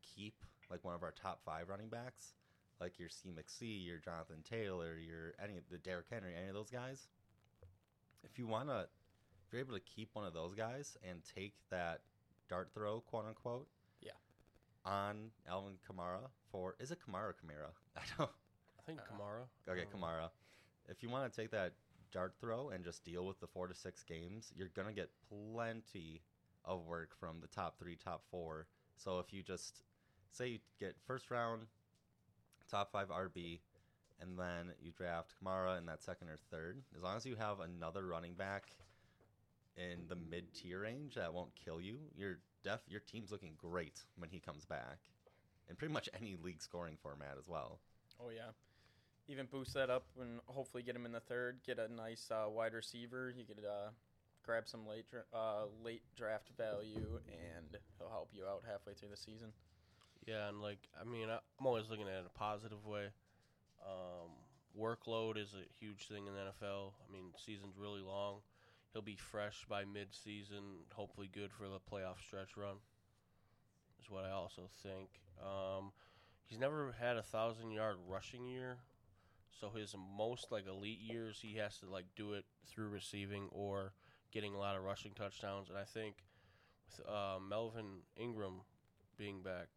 keep 0.03 0.35
like 0.71 0.85
one 0.85 0.95
of 0.95 1.03
our 1.03 1.13
top 1.13 1.41
five 1.45 1.69
running 1.69 1.89
backs, 1.89 2.35
like 2.81 2.99
your 2.99 3.09
C 3.09 3.31
McSee, 3.31 3.85
your 3.87 3.99
Jonathan 3.99 4.43
Taylor, 4.49 4.97
your 4.99 5.35
any 5.43 5.57
of 5.57 5.65
the 5.71 5.79
Derrick 5.79 6.07
Henry, 6.11 6.33
any 6.37 6.49
of 6.49 6.55
those 6.55 6.71
guys. 6.71 7.09
If 8.25 8.39
you 8.39 8.47
wanna, 8.47 8.87
if 9.47 9.53
you're 9.53 9.61
able 9.61 9.75
to 9.75 9.81
keep 9.81 10.11
one 10.15 10.25
of 10.25 10.33
those 10.33 10.55
guys 10.55 10.97
and 11.09 11.21
take 11.35 11.55
that 11.71 12.01
dart 12.49 12.71
throw, 12.75 13.01
quote 13.01 13.27
unquote, 13.27 13.69
Yeah. 14.01 14.13
on 14.85 15.31
Alvin 15.49 15.75
Kamara 15.89 16.31
for 16.51 16.75
is 16.81 16.91
it 16.91 16.99
Kamara 17.07 17.33
Kamara? 17.35 17.73
I 17.97 18.01
don't. 18.19 18.31
I 18.79 18.83
think 18.87 19.01
Uh, 19.01 19.15
Kamara. 19.15 19.45
Okay, 19.69 19.83
Um, 19.93 20.01
Kamara. 20.01 20.31
If 20.89 21.03
you 21.03 21.09
want 21.11 21.31
to 21.33 21.41
take 21.41 21.51
that 21.53 21.75
dart 22.13 22.35
throw 22.41 22.71
and 22.71 22.85
just 22.85 23.05
deal 23.05 23.27
with 23.27 23.39
the 23.41 23.47
four 23.47 23.69
to 23.69 23.75
six 23.75 24.03
games, 24.03 24.53
you're 24.57 24.69
gonna 24.69 24.93
get 24.93 25.11
plenty 25.29 26.23
of 26.65 26.87
work 26.87 27.11
from 27.19 27.41
the 27.41 27.49
top 27.49 27.79
three, 27.79 27.97
top 27.97 28.23
four. 28.31 28.67
So 28.97 29.19
if 29.19 29.33
you 29.33 29.43
just 29.43 29.83
say 30.31 30.49
you 30.49 30.59
get 30.79 30.97
first 31.07 31.31
round, 31.31 31.63
top 32.71 32.93
five 32.93 33.09
RB, 33.09 33.61
and 34.21 34.39
then 34.39 34.73
you 34.81 34.93
draft 34.97 35.35
Kamara 35.43 35.79
in 35.79 35.87
that 35.87 36.03
second 36.03 36.29
or 36.29 36.39
third, 36.51 36.83
as 36.97 37.03
long 37.03 37.17
as 37.17 37.27
you 37.27 37.37
have 37.37 37.61
another 37.61 38.07
running 38.07 38.35
back 38.35 38.65
in 39.77 40.07
the 40.09 40.17
mid 40.17 40.53
tier 40.55 40.81
range 40.81 41.15
that 41.15 41.33
won't 41.33 41.51
kill 41.65 41.81
you, 41.81 41.99
your 42.17 42.39
def 42.63 42.81
your 42.89 43.01
team's 43.01 43.33
looking 43.33 43.55
great 43.57 44.01
when 44.17 44.31
he 44.31 44.39
comes 44.39 44.65
back. 44.65 44.99
In 45.69 45.77
pretty 45.77 45.95
much 45.95 46.09
any 46.19 46.37
league 46.43 46.61
scoring 46.61 46.97
format 47.03 47.37
as 47.39 47.49
well. 47.49 47.79
Oh 48.21 48.31
yeah. 48.31 48.51
Even 49.29 49.47
boost 49.47 49.75
that 49.75 49.89
up 49.89 50.05
and 50.21 50.41
hopefully 50.47 50.83
get 50.83 50.97
him 50.97 51.07
in 51.07 51.13
the 51.13 51.21
third. 51.21 51.61
Get 51.67 51.79
a 51.79 51.93
nice 51.93 52.31
uh, 52.31 52.49
wide 52.51 52.75
receiver. 52.75 53.33
You 53.37 53.45
could 53.45 53.65
uh, 53.65 53.91
grab 54.45 54.69
some 54.69 54.87
late 54.87 55.07
uh, 55.33 55.65
late 55.85 56.03
draft 56.17 56.51
value, 56.57 57.21
and 57.29 57.79
he'll 57.99 58.11
help 58.11 58.31
you 58.33 58.45
out 58.47 58.63
halfway 58.69 58.95
through 58.95 59.11
the 59.11 59.17
season. 59.17 59.49
Yeah, 60.27 60.49
and 60.49 60.61
like 60.61 60.79
I 61.01 61.05
mean, 61.05 61.29
I'm 61.31 61.67
always 61.67 61.89
looking 61.91 62.07
at 62.07 62.15
it 62.15 62.21
in 62.21 62.27
a 62.27 62.39
positive 62.39 62.87
way. 62.87 63.07
Um, 63.85 64.31
workload 64.79 65.37
is 65.37 65.55
a 65.55 65.67
huge 65.81 66.09
thing 66.09 66.27
in 66.27 66.35
the 66.35 66.41
NFL. 66.41 66.93
I 67.09 67.13
mean, 67.13 67.33
season's 67.37 67.77
really 67.79 68.03
long. 68.03 68.41
He'll 68.93 69.03
be 69.03 69.17
fresh 69.17 69.65
by 69.69 69.85
mid-season. 69.85 70.85
Hopefully, 70.93 71.29
good 71.33 71.51
for 71.53 71.65
the 71.65 71.79
playoff 71.79 72.21
stretch 72.25 72.57
run. 72.57 72.77
Is 74.01 74.11
what 74.11 74.25
I 74.25 74.31
also 74.31 74.69
think. 74.83 75.09
Um, 75.41 75.93
he's 76.45 76.59
never 76.59 76.95
had 77.01 77.17
a 77.17 77.23
thousand-yard 77.23 77.97
rushing 78.07 78.47
year, 78.47 78.79
so 79.59 79.71
his 79.71 79.95
most 80.17 80.53
like 80.53 80.67
elite 80.69 81.01
years, 81.01 81.39
he 81.41 81.57
has 81.57 81.79
to 81.79 81.89
like 81.89 82.07
do 82.17 82.35
it 82.35 82.45
through 82.67 82.89
receiving 82.89 83.49
or 83.51 83.93
getting 84.33 84.55
a 84.55 84.59
lot 84.59 84.77
of 84.77 84.83
rushing 84.83 85.13
touchdowns. 85.13 85.69
And 85.69 85.79
I 85.79 85.85
think 85.85 86.17
with 86.87 87.07
uh, 87.07 87.39
Melvin 87.41 88.01
Ingram 88.17 88.61
being 89.19 89.43
back, 89.43 89.69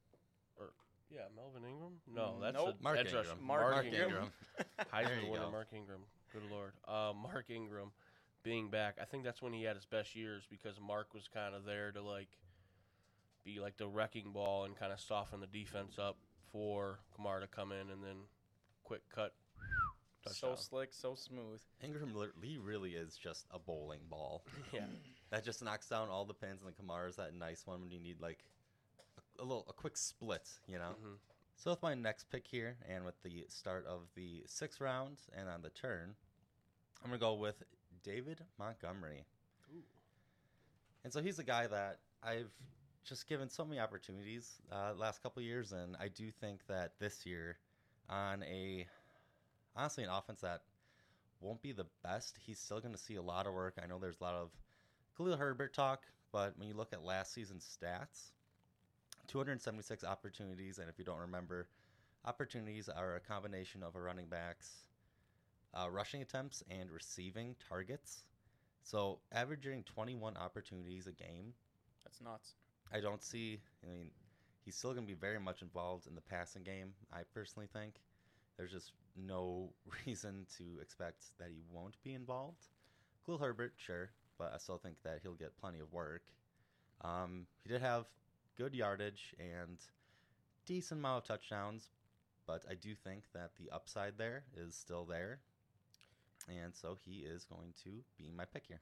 or 0.58 0.72
yeah, 1.12 1.22
Melvin 1.36 1.64
Ingram. 1.70 1.94
No, 2.14 2.36
Mm, 2.38 2.42
that's 2.42 2.56
nope. 2.56 2.76
a 2.80 2.84
Mark 2.84 2.98
edge 2.98 3.14
rush- 3.14 3.26
Ingram. 3.28 3.46
Mark 3.48 3.72
Mark 3.72 3.86
Ingram. 3.86 4.04
Ingram. 4.10 4.32
There 4.78 4.86
Heisman 4.94 5.26
you 5.26 5.32
winner 5.32 5.46
go. 5.46 5.52
Mark 5.52 5.68
Ingram. 5.74 6.00
Good 6.34 6.44
lord. 6.52 6.72
Uh, 6.88 7.14
Mark 7.14 7.50
Ingram 7.50 7.92
being 8.44 8.70
back, 8.70 8.98
I 9.02 9.06
think 9.06 9.24
that's 9.24 9.42
when 9.42 9.54
he 9.54 9.64
had 9.64 9.76
his 9.76 9.86
best 9.86 10.16
years 10.16 10.44
because 10.50 10.80
Mark 10.80 11.14
was 11.14 11.28
kind 11.28 11.54
of 11.56 11.66
there 11.66 11.92
to 11.92 12.02
like 12.02 12.30
be 13.44 13.60
like 13.60 13.78
the 13.78 13.88
wrecking 13.88 14.32
ball 14.34 14.66
and 14.66 14.76
kind 14.76 14.92
of 14.94 15.00
soften 15.00 15.40
the 15.40 15.48
defense 15.48 15.98
up 16.00 16.18
for 16.52 17.00
Kamara 17.18 17.42
to 17.42 17.48
come 17.48 17.72
in 17.72 17.90
and 17.92 18.04
then 18.04 18.18
quick 18.84 19.02
cut. 19.14 19.34
So 20.32 20.56
slick, 20.56 20.94
so 20.94 21.16
smooth. 21.16 21.62
Ingram 21.84 22.14
Lee 22.42 22.58
really 22.58 22.92
is 22.92 23.16
just 23.16 23.46
a 23.52 23.60
bowling 23.60 24.02
ball. 24.10 24.44
yeah. 24.74 24.86
That 25.32 25.44
just 25.44 25.64
knocks 25.64 25.88
down 25.88 26.10
all 26.10 26.26
the 26.26 26.34
pins, 26.34 26.62
and 26.64 26.74
the 26.74 26.82
Kamara's 26.82 27.16
that 27.18 27.34
nice 27.36 27.66
one 27.66 27.82
when 27.82 27.92
you 27.92 28.00
need 28.00 28.20
like 28.22 28.40
a, 29.18 29.42
a 29.42 29.46
little 29.46 29.66
a 29.70 29.74
quick 29.74 29.98
split, 29.98 30.50
you 30.68 30.78
know. 30.78 30.96
Mhm. 31.04 31.18
So 31.58 31.72
with 31.72 31.82
my 31.82 31.94
next 31.94 32.30
pick 32.30 32.46
here, 32.48 32.76
and 32.90 33.06
with 33.06 33.22
the 33.24 33.46
start 33.48 33.86
of 33.86 34.02
the 34.16 34.44
sixth 34.46 34.82
round, 34.82 35.18
and 35.38 35.48
on 35.48 35.62
the 35.62 35.70
turn, 35.70 36.16
I'm 37.04 37.10
gonna 37.10 37.20
go 37.20 37.34
with 37.36 37.64
David 38.04 38.42
Montgomery. 38.60 39.26
And 41.04 41.14
so 41.14 41.22
he's 41.22 41.38
a 41.38 41.44
guy 41.44 41.68
that 41.68 42.00
I've 42.24 42.52
just 43.04 43.28
given 43.30 43.48
so 43.48 43.64
many 43.64 43.80
opportunities 43.80 44.56
uh, 44.72 44.94
last 44.98 45.22
couple 45.22 45.42
years, 45.44 45.72
and 45.72 45.96
I 46.00 46.08
do 46.08 46.32
think 46.32 46.66
that 46.68 46.94
this 47.00 47.26
year, 47.28 47.58
on 48.10 48.42
a 48.44 48.88
honestly 49.76 50.04
an 50.04 50.10
offense 50.10 50.42
that 50.42 50.62
won't 51.42 51.62
be 51.62 51.72
the 51.72 51.86
best, 52.04 52.38
he's 52.46 52.60
still 52.60 52.80
going 52.80 52.94
to 52.94 53.00
see 53.00 53.16
a 53.16 53.22
lot 53.22 53.48
of 53.48 53.54
work. 53.54 53.76
I 53.82 53.88
know 53.88 54.00
there's 54.00 54.20
a 54.20 54.24
lot 54.24 54.36
of 54.36 54.50
Khalil 55.18 55.38
Herbert 55.38 55.74
talk, 55.74 56.04
but 56.32 56.58
when 56.58 56.68
you 56.68 56.74
look 56.74 56.94
at 56.94 57.04
last 57.04 57.34
season's 57.34 57.66
stats, 57.66 58.32
276 59.28 60.04
opportunities, 60.04 60.80
and 60.80 60.90
if 60.90 60.98
you 60.98 61.06
don't 61.06 61.20
remember, 61.20 61.68
opportunities 62.26 62.90
are 62.90 63.16
a 63.16 63.20
combination 63.20 63.84
of 63.84 63.96
a 63.96 64.02
running 64.02 64.28
back's 64.28 64.86
uh, 65.74 65.90
rushing 65.90 66.22
attempts 66.22 66.64
and 66.70 66.90
receiving 66.92 67.56
targets. 67.70 68.24
So 68.84 69.20
averaging 69.32 69.84
21 69.84 70.38
opportunities 70.38 71.08
a 71.08 71.12
game, 71.12 71.54
That's 72.04 72.22
nuts. 72.22 72.54
I 72.94 73.00
don't 73.00 73.24
see. 73.24 73.60
I 73.84 73.88
mean, 73.88 74.12
he's 74.64 74.76
still 74.76 74.94
going 74.94 75.06
to 75.06 75.12
be 75.12 75.20
very 75.20 75.40
much 75.40 75.62
involved 75.62 76.08
in 76.08 76.16
the 76.16 76.22
passing 76.22 76.64
game. 76.64 76.94
I 77.12 77.22
personally 77.34 77.68
think 77.74 77.96
there's 78.58 78.72
just 78.72 78.92
no 79.16 79.74
reason 80.06 80.46
to 80.58 80.80
expect 80.82 81.24
that 81.40 81.50
he 81.50 81.62
won't 81.72 81.96
be 82.04 82.14
involved. 82.14 82.68
Khalil 83.26 83.40
Herbert, 83.40 83.74
sure, 83.78 84.12
but 84.38 84.52
I 84.54 84.58
still 84.58 84.78
think 84.78 84.98
that 85.04 85.20
he'll 85.24 85.34
get 85.34 85.58
plenty 85.60 85.80
of 85.80 85.92
work. 85.92 86.24
Um, 87.02 87.48
he 87.64 87.70
did 87.70 87.82
have 87.82 88.06
good 88.58 88.74
yardage 88.76 89.34
and 89.40 89.78
decent 90.66 91.00
amount 91.00 91.24
of 91.24 91.28
touchdowns, 91.28 91.90
but 92.48 92.64
I 92.70 92.76
do 92.76 92.94
think 92.96 93.24
that 93.34 93.52
the 93.60 93.74
upside 93.74 94.18
there 94.18 94.44
is 94.56 94.76
still 94.76 95.06
there, 95.06 95.40
and 96.48 96.74
so 96.76 96.96
he 97.04 97.20
is 97.20 97.44
going 97.46 97.74
to 97.84 97.90
be 98.18 98.32
my 98.36 98.46
pick 98.46 98.64
here. 98.68 98.82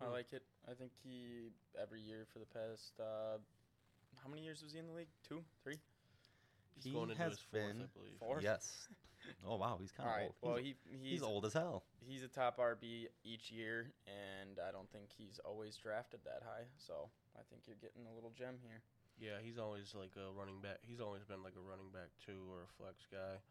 I 0.00 0.04
Hmm. 0.06 0.12
like 0.12 0.32
it. 0.32 0.42
I 0.68 0.74
think 0.74 0.92
he 1.02 1.50
every 1.80 2.00
year 2.00 2.26
for 2.32 2.38
the 2.38 2.46
past 2.46 2.92
uh, 3.00 3.38
how 4.22 4.28
many 4.28 4.42
years 4.42 4.62
was 4.62 4.72
he 4.72 4.78
in 4.78 4.86
the 4.86 4.92
league? 4.92 5.08
Two, 5.28 5.44
three. 5.62 5.78
He's 6.74 6.84
He 6.84 6.92
going 6.92 7.10
into 7.10 7.22
has 7.22 7.32
his 7.32 7.40
fourth, 7.40 7.62
I 7.64 7.66
been- 7.68 7.88
believe. 7.94 8.18
Fourth? 8.18 8.42
Yes. 8.42 8.88
Oh 9.46 9.56
wow, 9.56 9.78
he's 9.80 9.92
kind 9.92 10.08
of 10.08 10.14
right. 10.14 10.22
old. 10.24 10.34
Well, 10.42 10.56
he's, 10.56 10.76
he 10.84 10.98
he's 10.98 11.10
he's 11.10 11.22
old 11.22 11.44
as 11.44 11.52
hell. 11.52 11.84
he's 12.00 12.22
a 12.22 12.28
top 12.28 12.58
RB 12.58 13.08
each 13.24 13.50
year, 13.50 13.92
and 14.06 14.58
I 14.58 14.72
don't 14.72 14.90
think 14.90 15.08
he's 15.16 15.40
always 15.44 15.76
drafted 15.76 16.20
that 16.24 16.42
high. 16.44 16.66
So 16.76 17.10
I 17.36 17.42
think 17.50 17.62
you're 17.66 17.80
getting 17.80 18.06
a 18.10 18.14
little 18.14 18.32
gem 18.36 18.56
here. 18.62 18.82
Yeah, 19.20 19.42
he's 19.42 19.58
always 19.58 19.94
like 19.98 20.12
a 20.16 20.32
running 20.32 20.60
back. 20.60 20.78
He's 20.82 21.00
always 21.00 21.24
been 21.24 21.42
like 21.42 21.54
a 21.56 21.60
running 21.60 21.90
back 21.92 22.10
too, 22.24 22.46
or 22.50 22.62
a 22.62 22.70
flex 22.76 23.06
guy. 23.10 23.42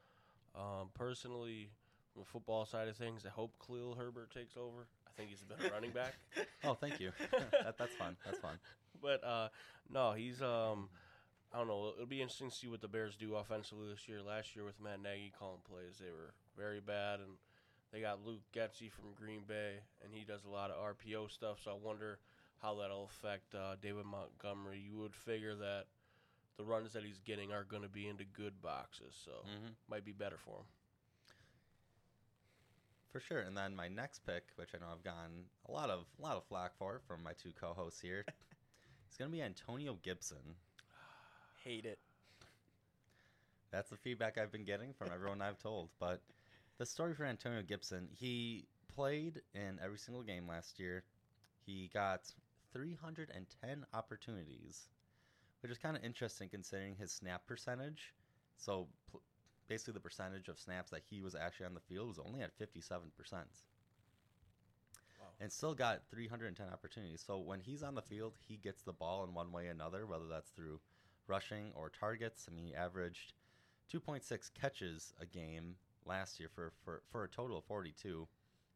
Um, 0.56 0.90
personally, 0.94 1.70
from 2.14 2.24
the 2.24 2.30
football 2.30 2.66
side 2.66 2.88
of 2.88 2.96
things, 2.96 3.26
I 3.26 3.30
hope 3.30 3.54
Khalil 3.66 3.96
Herbert 3.96 4.32
takes 4.32 4.56
over. 4.58 4.88
I 5.08 5.12
think 5.16 5.30
he's 5.30 5.42
a 5.42 5.46
better 5.46 5.74
running 5.74 5.92
back. 5.92 6.14
Oh, 6.64 6.74
thank 6.74 7.00
you. 7.00 7.12
that, 7.64 7.78
that's 7.78 7.94
fun. 7.96 8.18
That's 8.26 8.40
fun. 8.40 8.58
But 9.00 9.24
uh, 9.24 9.50
no, 9.92 10.14
he's 10.14 10.42
um, 10.42 10.90
I 11.58 11.62
don't 11.62 11.70
know. 11.70 11.90
It'll 11.96 12.06
be 12.06 12.22
interesting 12.22 12.52
to 12.52 12.56
see 12.56 12.68
what 12.68 12.82
the 12.82 12.88
Bears 12.88 13.16
do 13.16 13.34
offensively 13.34 13.90
this 13.90 14.08
year. 14.08 14.22
Last 14.22 14.56
year 14.56 14.64
with 14.64 14.80
Matt 14.80 15.02
Nagy 15.02 15.34
calling 15.40 15.62
plays, 15.68 15.98
they 15.98 16.12
were 16.12 16.36
very 16.56 16.80
bad, 16.80 17.20
and 17.20 17.32
they 17.92 18.00
got 18.00 18.24
Luke 18.24 18.44
Getsy 18.56 18.92
from 18.92 19.16
Green 19.16 19.42
Bay, 19.48 19.80
and 20.04 20.14
he 20.14 20.24
does 20.24 20.46
a 20.46 20.52
lot 20.52 20.70
of 20.70 20.78
RPO 20.78 21.32
stuff. 21.32 21.58
So 21.64 21.72
I 21.72 21.74
wonder 21.74 22.20
how 22.62 22.76
that'll 22.76 23.06
affect 23.06 23.56
uh, 23.56 23.76
David 23.82 24.06
Montgomery. 24.06 24.80
You 24.88 25.00
would 25.00 25.16
figure 25.16 25.56
that 25.56 25.86
the 26.60 26.64
runs 26.64 26.94
that 26.94 27.04
he's 27.04 27.18
getting 27.26 27.52
are 27.52 27.64
going 27.64 27.82
to 27.82 27.90
be 27.90 28.08
into 28.08 28.24
good 28.24 28.62
boxes, 28.62 29.20
so 29.26 29.32
hmm 29.44 29.70
might 29.90 30.06
be 30.06 30.12
better 30.12 30.38
for 30.38 30.58
him. 30.58 30.66
For 33.12 33.20
sure. 33.20 33.40
And 33.40 33.58
then 33.58 33.76
my 33.76 33.88
next 33.88 34.20
pick, 34.28 34.44
which 34.58 34.76
I 34.76 34.78
know 34.78 34.92
I've 34.94 35.04
gotten 35.04 35.46
a 35.68 35.72
lot 35.72 35.90
of 35.90 36.06
a 36.20 36.22
lot 36.22 36.38
of 36.38 36.44
flack 36.44 36.78
for 36.78 37.02
from 37.08 37.24
my 37.24 37.34
two 37.34 37.52
co-hosts 37.60 38.00
here, 38.00 38.26
is 39.10 39.18
going 39.18 39.32
to 39.32 39.36
be 39.36 39.42
Antonio 39.42 39.98
Gibson. 40.04 40.54
Hate 41.68 41.84
it. 41.84 42.00
That's 43.72 43.90
the 43.90 43.98
feedback 43.98 44.38
I've 44.38 44.54
been 44.54 44.64
getting 44.64 44.94
from 44.94 45.10
everyone 45.14 45.42
I've 45.42 45.60
told. 45.60 45.90
But 46.00 46.22
the 46.78 46.86
story 46.86 47.14
for 47.14 47.26
Antonio 47.26 47.62
Gibson, 47.62 48.08
he 48.10 48.68
played 48.96 49.42
in 49.54 49.78
every 49.84 49.98
single 49.98 50.24
game 50.24 50.48
last 50.48 50.80
year. 50.80 51.04
He 51.66 51.90
got 51.94 52.22
310 52.72 53.86
opportunities, 53.94 54.88
which 55.62 55.70
is 55.70 55.78
kind 55.78 55.98
of 55.98 56.06
interesting 56.06 56.48
considering 56.48 56.96
his 56.96 57.12
snap 57.12 57.46
percentage. 57.46 58.14
So 58.56 58.88
pl- 59.12 59.22
basically, 59.68 59.96
the 59.96 60.00
percentage 60.00 60.48
of 60.48 60.58
snaps 60.58 60.92
that 60.92 61.02
he 61.10 61.20
was 61.20 61.36
actually 61.36 61.66
on 61.66 61.74
the 61.74 61.82
field 61.82 62.08
was 62.08 62.18
only 62.18 62.44
at 62.44 62.58
57%. 62.58 63.02
Wow. 63.34 63.42
And 65.42 65.52
still 65.52 65.76
got 65.76 66.04
310 66.12 66.68
opportunities. 66.72 67.22
So 67.28 67.40
when 67.40 67.60
he's 67.60 67.84
on 67.84 67.94
the 67.94 68.02
field, 68.02 68.36
he 68.48 68.56
gets 68.56 68.84
the 68.84 68.94
ball 68.94 69.26
in 69.26 69.34
one 69.34 69.52
way 69.52 69.68
or 69.68 69.72
another, 69.72 70.06
whether 70.06 70.28
that's 70.30 70.52
through 70.52 70.80
rushing 71.28 71.72
or 71.76 71.90
targets. 71.90 72.48
I 72.50 72.56
mean, 72.56 72.66
he 72.66 72.76
averaged 72.76 73.34
2.6 73.94 74.52
catches 74.60 75.14
a 75.22 75.26
game 75.26 75.76
last 76.06 76.40
year 76.40 76.50
for, 76.54 76.74
for, 76.84 77.02
for 77.12 77.24
a 77.24 77.28
total 77.28 77.58
of 77.58 77.66
42. 77.66 78.28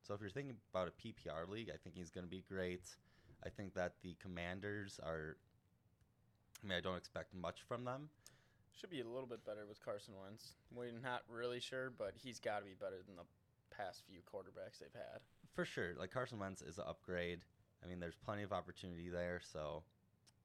So 0.02 0.14
if 0.14 0.22
you're 0.22 0.30
thinking 0.30 0.56
about 0.74 0.88
a 0.88 0.91
PPR 0.91 1.47
league, 1.49 1.70
I 1.74 1.78
think 1.78 1.95
he's 1.95 2.10
going 2.10 2.26
to 2.26 2.30
be 2.30 2.43
great. 2.49 2.95
I 3.45 3.49
think 3.49 3.74
that 3.76 3.93
the 4.02 4.16
Commanders 4.22 4.99
are. 5.04 5.38
I 6.64 6.68
mean, 6.68 6.78
I 6.78 6.82
don't 6.82 6.97
expect 6.97 7.34
much 7.34 7.62
from 7.68 7.86
them. 7.86 8.10
Should 8.80 8.91
be 8.91 9.02
a 9.02 9.08
little 9.08 9.28
bit 9.28 9.43
better 9.45 9.66
with 9.68 9.84
Carson 9.84 10.14
Wentz. 10.22 10.54
We're 10.74 10.91
not 10.91 11.24
really 11.28 11.60
sure, 11.60 11.91
but 11.95 12.14
he's 12.16 12.39
got 12.39 12.60
to 12.60 12.66
be 12.66 12.76
better 12.80 12.97
than 13.06 13.16
the 13.16 13.24
past 13.76 14.04
few 14.08 14.20
quarterbacks 14.22 14.80
they've 14.80 14.93
had. 14.93 15.22
For 15.56 15.66
sure. 15.66 15.93
Like 15.97 16.12
Carson 16.12 16.39
Wentz 16.39 16.62
is 16.62 16.78
an 16.78 16.86
upgrade. 16.88 17.39
I 17.84 17.88
mean, 17.88 17.99
there's 17.99 18.16
plenty 18.16 18.43
of 18.43 18.54
opportunity 18.54 19.10
there. 19.10 19.41
So 19.43 19.84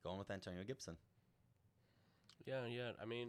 going 0.03 0.19
with 0.19 0.31
Antonio 0.31 0.65
Gibson. 0.65 0.97
Yeah, 2.47 2.67
yeah. 2.67 2.91
I 3.01 3.05
mean, 3.05 3.29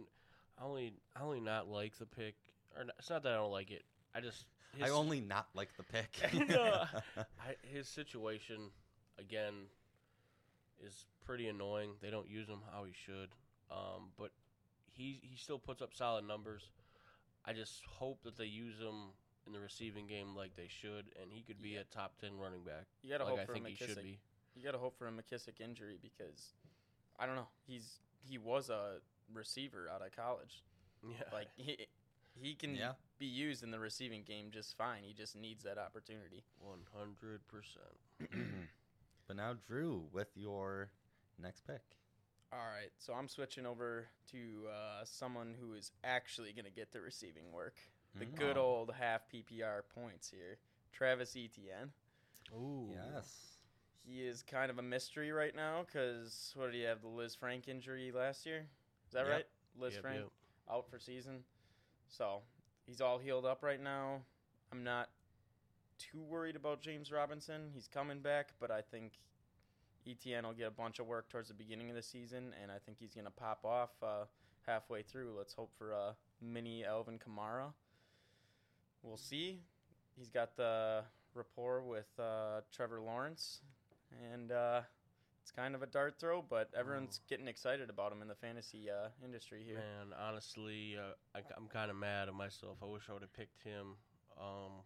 I 0.60 0.64
only 0.64 0.92
I 1.16 1.22
only 1.22 1.40
not 1.40 1.68
like 1.68 1.96
the 1.98 2.06
pick, 2.06 2.34
or 2.76 2.84
not, 2.84 2.94
it's 2.98 3.10
not 3.10 3.22
that 3.24 3.32
I 3.32 3.36
don't 3.36 3.50
like 3.50 3.70
it. 3.70 3.82
I 4.14 4.20
just 4.20 4.44
I 4.82 4.90
only 4.90 5.20
not 5.20 5.48
like 5.54 5.70
the 5.76 5.82
pick. 5.82 6.10
No, 6.48 6.84
I, 7.18 7.54
his 7.72 7.88
situation 7.88 8.70
again 9.18 9.54
is 10.84 11.04
pretty 11.24 11.48
annoying. 11.48 11.90
They 12.00 12.10
don't 12.10 12.28
use 12.28 12.48
him 12.48 12.60
how 12.72 12.84
he 12.84 12.92
should, 12.92 13.30
um, 13.70 14.10
but 14.18 14.30
he 14.92 15.20
he 15.22 15.36
still 15.36 15.58
puts 15.58 15.82
up 15.82 15.94
solid 15.94 16.26
numbers. 16.26 16.70
I 17.44 17.52
just 17.52 17.82
hope 17.86 18.22
that 18.24 18.36
they 18.36 18.44
use 18.46 18.78
him 18.78 19.12
in 19.46 19.52
the 19.52 19.60
receiving 19.60 20.06
game 20.06 20.36
like 20.36 20.54
they 20.56 20.68
should, 20.68 21.06
and 21.20 21.32
he 21.32 21.42
could 21.42 21.60
be 21.62 21.70
Yeah. 21.70 21.80
a 21.80 21.84
top 21.84 22.18
ten 22.20 22.38
running 22.38 22.62
back. 22.64 22.86
You 23.02 23.10
got 23.10 23.18
to 23.18 23.24
like 23.24 23.32
hope 23.32 23.40
I 23.40 23.46
for 23.46 23.52
think 23.54 23.66
a 23.66 23.70
he 23.70 23.74
should 23.76 23.90
McKissic. 23.90 24.02
be. 24.02 24.18
You 24.54 24.64
got 24.64 24.72
to 24.72 24.78
hope 24.78 24.98
for 24.98 25.06
a 25.08 25.10
McKissic 25.12 25.60
injury 25.60 25.98
because 26.02 26.52
I 27.18 27.26
don't 27.26 27.36
know. 27.36 27.48
He's 27.66 28.00
he 28.22 28.38
was 28.38 28.70
a 28.70 28.96
receiver 29.32 29.88
out 29.92 30.02
of 30.04 30.14
college. 30.14 30.62
Yeah, 31.02 31.24
Like 31.32 31.48
he 31.56 31.76
he 32.34 32.54
can 32.54 32.74
Yeah. 32.74 32.92
be 33.18 33.26
used 33.26 33.62
in 33.62 33.70
the 33.70 33.78
receiving 33.78 34.22
game 34.24 34.50
just 34.50 34.76
fine. 34.76 35.02
He 35.04 35.12
just 35.12 35.34
needs 35.36 35.64
that 35.64 35.78
opportunity. 35.78 36.44
one 36.60 36.80
hundred 36.94 37.46
percent. 37.48 37.98
but 39.26 39.36
now, 39.36 39.54
Drew, 39.66 40.06
with 40.12 40.28
your 40.36 40.90
next 41.38 41.66
pick. 41.66 41.82
All 42.52 42.58
right, 42.58 42.90
so 42.98 43.12
I'm 43.12 43.28
switching 43.28 43.66
over 43.66 44.06
to 44.30 44.68
uh, 44.70 45.04
someone 45.04 45.54
who 45.60 45.74
is 45.74 45.92
actually 46.02 46.52
going 46.52 46.64
to 46.64 46.70
get 46.70 46.92
the 46.92 47.00
receiving 47.00 47.52
work. 47.52 47.76
The 48.18 48.24
Mm. 48.24 48.34
good 48.36 48.56
old 48.56 48.92
half 48.98 49.28
PPR 49.28 49.82
points 49.94 50.30
here. 50.30 50.58
Travis 50.92 51.36
Etienne. 51.36 51.92
Ooh, 52.54 52.88
Yes. 52.94 53.57
He 54.08 54.22
is 54.26 54.42
kind 54.42 54.70
of 54.70 54.78
a 54.78 54.82
mystery 54.82 55.32
right 55.32 55.54
now 55.54 55.84
because 55.84 56.52
what 56.56 56.66
did 56.66 56.74
he 56.76 56.82
have? 56.82 57.02
The 57.02 57.08
Lisfranc 57.08 57.68
injury 57.68 58.10
last 58.10 58.46
year? 58.46 58.66
Is 59.06 59.12
that 59.12 59.26
Yep. 59.26 59.34
right? 59.34 59.46
Liz 59.76 59.94
Yep, 59.94 60.02
Frank 60.02 60.20
yep. 60.22 60.30
out 60.70 60.88
for 60.88 60.98
season. 60.98 61.44
So 62.08 62.42
he's 62.86 63.00
all 63.00 63.18
healed 63.18 63.44
up 63.44 63.62
right 63.62 63.80
now. 63.80 64.24
I'm 64.72 64.82
not 64.82 65.10
too 65.98 66.22
worried 66.22 66.56
about 66.56 66.80
James 66.80 67.12
Robinson. 67.12 67.70
He's 67.74 67.86
coming 67.88 68.20
back, 68.20 68.52
but 68.58 68.70
I 68.70 68.80
think 68.80 69.12
Etienne 70.06 70.44
will 70.46 70.54
get 70.54 70.68
a 70.68 70.70
bunch 70.70 71.00
of 71.00 71.06
work 71.06 71.28
towards 71.28 71.48
the 71.48 71.54
beginning 71.54 71.90
of 71.90 71.96
the 71.96 72.02
season, 72.02 72.54
and 72.62 72.72
I 72.72 72.78
think 72.78 72.98
he's 72.98 73.14
going 73.14 73.26
to 73.26 73.30
pop 73.30 73.64
off 73.64 73.90
uh, 74.02 74.24
halfway 74.66 75.02
through. 75.02 75.34
Let's 75.36 75.52
hope 75.52 75.70
for 75.76 75.92
a 75.92 76.16
mini 76.40 76.84
Alvin 76.84 77.18
Kamara. 77.18 77.72
We'll 79.02 79.16
see. 79.18 79.60
He's 80.16 80.28
got 80.28 80.56
the 80.56 81.04
rapport 81.34 81.82
with 81.82 82.08
uh, 82.18 82.62
Trevor 82.72 83.00
Lawrence, 83.00 83.60
and 84.32 84.52
uh, 84.52 84.80
it's 85.42 85.50
kind 85.50 85.74
of 85.74 85.82
a 85.82 85.86
dart 85.86 86.16
throw, 86.18 86.42
but 86.42 86.68
everyone's 86.78 87.20
getting 87.28 87.48
excited 87.48 87.90
about 87.90 88.12
him 88.12 88.22
in 88.22 88.28
the 88.28 88.34
fantasy 88.34 88.88
uh, 88.90 89.08
industry 89.24 89.62
here. 89.64 89.76
Man, 89.76 90.14
honestly, 90.18 90.96
uh, 90.98 91.14
I, 91.34 91.38
am 91.56 91.68
kind 91.68 91.90
of 91.90 91.96
mad 91.96 92.28
at 92.28 92.34
myself. 92.34 92.78
I 92.82 92.86
wish 92.86 93.02
I 93.08 93.12
would 93.12 93.22
have 93.22 93.32
picked 93.32 93.62
him. 93.62 93.96
Um, 94.38 94.84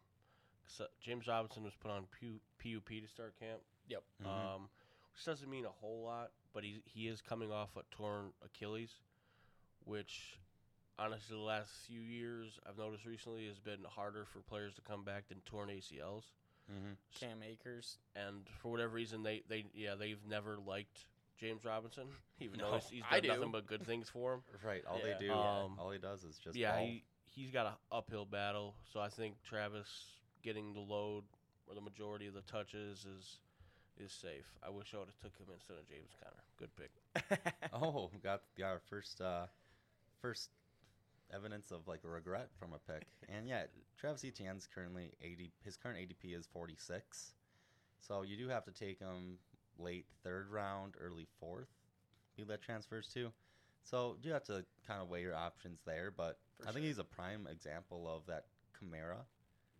'cause, 0.64 0.80
uh, 0.82 0.86
James 1.00 1.26
Robinson 1.26 1.62
was 1.62 1.74
put 1.74 1.90
on 1.90 2.06
Pu- 2.18 2.40
PUP 2.58 3.00
to 3.00 3.08
start 3.08 3.38
camp, 3.38 3.60
Yep. 3.88 4.04
Mhm. 4.22 4.26
um, 4.26 4.70
which 5.12 5.24
doesn't 5.24 5.50
mean 5.50 5.64
a 5.66 5.70
whole 5.70 6.04
lot, 6.04 6.32
but 6.52 6.64
he 6.64 6.80
he 6.86 7.08
is 7.08 7.20
coming 7.20 7.52
off 7.52 7.76
a 7.76 7.82
torn 7.90 8.32
Achilles, 8.42 9.00
which 9.84 10.38
honestly, 10.98 11.36
the 11.36 11.42
last 11.42 11.70
few 11.86 12.00
years 12.00 12.58
I've 12.64 12.78
noticed 12.78 13.04
recently 13.04 13.46
has 13.48 13.58
been 13.58 13.84
harder 13.84 14.24
for 14.24 14.40
players 14.42 14.74
to 14.76 14.82
come 14.82 15.04
back 15.04 15.28
than 15.28 15.40
torn 15.42 15.68
ACLs. 15.68 16.30
Mm-hmm. 16.70 16.92
Cam 17.18 17.42
Akers. 17.42 17.98
And 18.14 18.46
for 18.60 18.70
whatever 18.70 18.92
reason, 18.94 19.22
they, 19.22 19.42
they 19.48 19.64
yeah 19.74 19.94
they've 19.98 20.20
never 20.28 20.56
liked 20.66 21.04
James 21.38 21.64
Robinson, 21.64 22.06
even 22.40 22.58
No, 22.58 22.70
though 22.72 22.76
he's, 22.78 22.88
he's 22.90 23.02
I 23.10 23.20
done 23.20 23.36
nothing 23.38 23.52
but 23.52 23.66
good 23.66 23.84
things 23.86 24.08
for 24.08 24.34
him. 24.34 24.42
Right. 24.64 24.82
All 24.88 24.98
Yeah. 24.98 25.14
they 25.18 25.26
do, 25.26 25.32
Um, 25.32 25.76
all 25.78 25.90
he 25.90 25.98
does 25.98 26.24
is 26.24 26.38
just 26.38 26.56
yeah, 26.56 26.76
ball. 26.76 26.86
he 26.86 27.04
he's 27.26 27.50
got 27.50 27.66
an 27.66 27.72
uphill 27.90 28.24
battle. 28.26 28.74
So 28.92 29.00
I 29.00 29.08
think 29.08 29.34
Travis 29.42 29.88
getting 30.42 30.72
the 30.72 30.80
load 30.80 31.24
or 31.68 31.74
the 31.74 31.80
majority 31.80 32.26
of 32.26 32.34
the 32.34 32.42
touches 32.42 33.04
is 33.04 33.38
is 33.98 34.12
safe. 34.12 34.46
I 34.62 34.70
wish 34.70 34.94
I 34.94 34.98
would 34.98 35.08
have 35.08 35.18
took 35.20 35.36
him 35.38 35.46
instead 35.52 35.76
of 35.78 35.86
James 35.88 36.10
Conner. 36.22 36.42
Good 36.58 36.70
pick. 36.76 36.90
Oh, 37.72 38.10
we 38.12 38.18
got 38.20 38.42
got 38.58 38.66
our 38.68 38.80
first 38.88 39.20
uh, 39.20 39.46
first 40.20 40.50
evidence 41.34 41.70
of 41.70 41.86
like 41.88 42.00
regret 42.02 42.48
from 42.58 42.72
a 42.72 42.78
pick. 42.92 43.06
And 43.28 43.46
yeah, 43.48 43.64
Travis 43.98 44.24
Etienne's 44.24 44.66
currently 44.72 45.12
eighty. 45.22 45.52
His 45.64 45.76
current 45.76 45.98
ADP 45.98 46.36
is 46.36 46.46
forty 46.52 46.76
six. 46.78 47.32
So 48.00 48.22
you 48.22 48.36
do 48.36 48.48
have 48.48 48.64
to 48.64 48.72
take 48.72 48.98
him 48.98 49.38
late 49.78 50.06
third 50.24 50.50
round, 50.50 50.94
early 51.00 51.26
fourth. 51.40 51.68
Who 52.36 52.44
that 52.46 52.62
transfers 52.62 53.08
to. 53.14 53.30
So 53.84 54.16
you 54.22 54.32
have 54.32 54.44
to 54.44 54.64
kind 54.86 55.02
of 55.02 55.08
weigh 55.08 55.22
your 55.22 55.34
options 55.34 55.80
there. 55.84 56.10
But 56.16 56.38
For 56.60 56.68
I 56.68 56.72
think 56.72 56.86
he's 56.86 56.98
a 56.98 57.04
prime 57.04 57.46
example 57.50 58.08
of 58.08 58.24
that 58.26 58.46
Kamara 58.80 59.24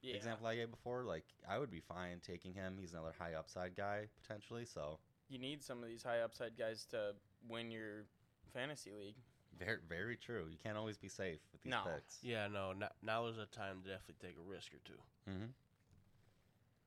Yeah. 0.03 0.15
example 0.17 0.47
I 0.47 0.57
gave 0.57 0.71
before. 0.71 1.05
Like 1.05 1.25
I 1.49 1.59
would 1.59 1.71
be 1.71 1.81
fine 1.81 2.21
taking 2.21 2.53
him. 2.53 2.77
He's 2.79 2.93
another 2.93 3.13
high 3.19 3.35
upside 3.35 3.75
guy 3.77 4.09
potentially. 4.21 4.65
So 4.67 4.99
You 5.29 5.39
need 5.39 5.63
some 5.63 5.83
of 5.83 5.89
these 5.89 6.03
high 6.03 6.21
upside 6.21 6.59
guys 6.59 6.85
to 6.91 7.15
win 7.49 7.71
your 7.71 8.05
fantasy 8.53 8.93
league. 8.93 9.17
Very 9.59 9.79
very 9.89 10.17
true. 10.17 10.47
You 10.51 10.57
can't 10.63 10.77
always 10.77 10.97
be 10.99 11.09
safe 11.09 11.41
with 11.53 11.63
these 11.63 11.71
No. 11.71 11.83
picks. 11.85 12.19
Yeah, 12.23 12.49
no, 12.49 12.73
now, 12.73 12.89
now 13.03 13.27
is 13.27 13.39
a 13.39 13.47
time 13.47 13.83
to 13.83 13.91
definitely 13.91 14.21
take 14.21 14.37
a 14.39 14.51
risk 14.51 14.73
or 14.75 14.81
two. 14.85 15.01
Mm-hmm. 15.31 15.51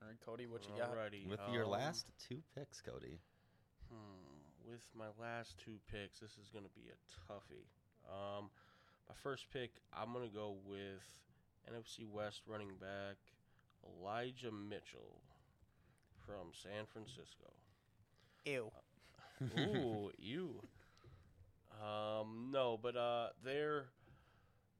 All 0.01 0.07
right, 0.07 0.17
Cody, 0.25 0.45
what 0.45 0.63
you 0.67 0.75
got? 0.77 0.91
Alrighty. 0.95 1.27
With 1.27 1.39
your 1.51 1.63
um, 1.65 1.71
last 1.71 2.05
two 2.29 2.41
picks, 2.55 2.81
Cody. 2.81 3.19
Hmm, 3.89 4.69
with 4.69 4.83
my 4.97 5.07
last 5.19 5.57
two 5.57 5.79
picks, 5.91 6.19
this 6.19 6.31
is 6.31 6.49
going 6.51 6.65
to 6.65 6.71
be 6.75 6.89
a 6.89 7.31
toughie. 7.31 7.65
Um, 8.09 8.49
my 9.07 9.15
first 9.23 9.45
pick, 9.51 9.71
I'm 9.93 10.13
going 10.13 10.27
to 10.27 10.33
go 10.33 10.57
with 10.67 11.03
NFC 11.71 12.05
West 12.07 12.41
running 12.47 12.75
back 12.79 13.17
Elijah 13.83 14.51
Mitchell 14.51 15.21
from 16.25 16.51
San 16.53 16.85
Francisco. 16.91 17.51
Ew. 18.45 18.71
Ooh, 19.59 20.11
you. 20.17 20.61
Um, 21.81 22.49
no, 22.51 22.79
but 22.81 22.95
uh, 22.95 23.27
there, 23.43 23.85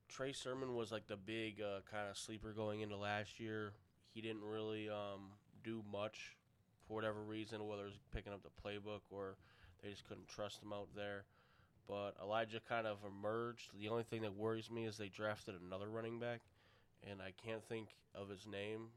Trey 0.07 0.33
Sermon 0.33 0.75
was 0.75 0.91
like 0.91 1.07
the 1.07 1.17
big 1.17 1.61
uh, 1.61 1.79
kind 1.89 2.09
of 2.09 2.17
sleeper 2.17 2.51
going 2.53 2.81
into 2.81 2.97
last 2.97 3.39
year. 3.39 3.73
He 4.13 4.21
didn't 4.21 4.43
really 4.43 4.89
um, 4.89 5.31
do 5.63 5.83
much 5.91 6.35
for 6.87 6.93
whatever 6.95 7.21
reason, 7.21 7.67
whether 7.67 7.83
it 7.83 7.85
was 7.87 7.99
picking 8.13 8.33
up 8.33 8.41
the 8.43 8.49
playbook 8.63 9.01
or 9.11 9.35
they 9.83 9.89
just 9.89 10.07
couldn't 10.07 10.27
trust 10.27 10.61
him 10.63 10.71
out 10.73 10.87
there. 10.95 11.25
But 11.87 12.11
Elijah 12.21 12.59
kind 12.67 12.87
of 12.87 12.97
emerged. 13.05 13.71
The 13.79 13.89
only 13.89 14.03
thing 14.03 14.21
that 14.21 14.33
worries 14.35 14.71
me 14.71 14.85
is 14.85 14.97
they 14.97 15.09
drafted 15.09 15.55
another 15.61 15.87
running 15.87 16.19
back, 16.19 16.41
and 17.09 17.21
I 17.21 17.31
can't 17.45 17.63
think 17.67 17.89
of 18.15 18.29
his 18.29 18.47
name 18.47 18.87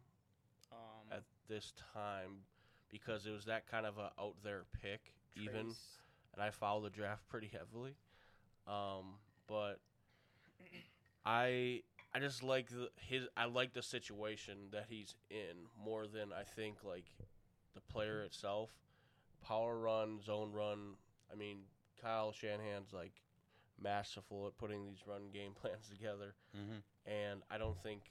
Um, 0.72 1.12
at 1.12 1.22
this 1.48 1.72
time 1.92 2.44
because 2.90 3.26
it 3.26 3.30
was 3.32 3.44
that 3.46 3.66
kind 3.70 3.84
of 3.84 3.98
a 3.98 4.10
out 4.18 4.36
there 4.42 4.64
pick, 4.80 5.00
even 5.36 5.66
Trace- 5.66 5.98
and 6.38 6.46
I 6.46 6.50
follow 6.50 6.80
the 6.82 6.90
draft 6.90 7.26
pretty 7.28 7.48
heavily. 7.52 7.96
Um, 8.68 9.16
but 9.48 9.80
I 11.24 11.82
I 12.14 12.20
just 12.20 12.42
like 12.42 12.68
the, 12.68 12.90
his 12.96 13.24
I 13.36 13.46
like 13.46 13.72
the 13.74 13.82
situation 13.82 14.56
that 14.72 14.86
he's 14.88 15.14
in 15.30 15.66
more 15.82 16.06
than 16.06 16.32
I 16.32 16.44
think 16.44 16.76
like 16.84 17.04
the 17.74 17.80
player 17.92 18.22
itself. 18.22 18.70
Power 19.46 19.78
run, 19.78 20.20
zone 20.24 20.52
run. 20.52 20.94
I 21.32 21.36
mean, 21.36 21.58
Kyle 22.00 22.32
Shanahan's 22.32 22.92
like 22.92 23.12
masterful 23.80 24.46
at 24.46 24.56
putting 24.58 24.84
these 24.86 25.02
run 25.06 25.30
game 25.32 25.52
plans 25.60 25.88
together, 25.88 26.34
Mm-hmm. 26.56 27.10
and 27.10 27.42
I 27.50 27.58
don't 27.58 27.80
think 27.82 28.02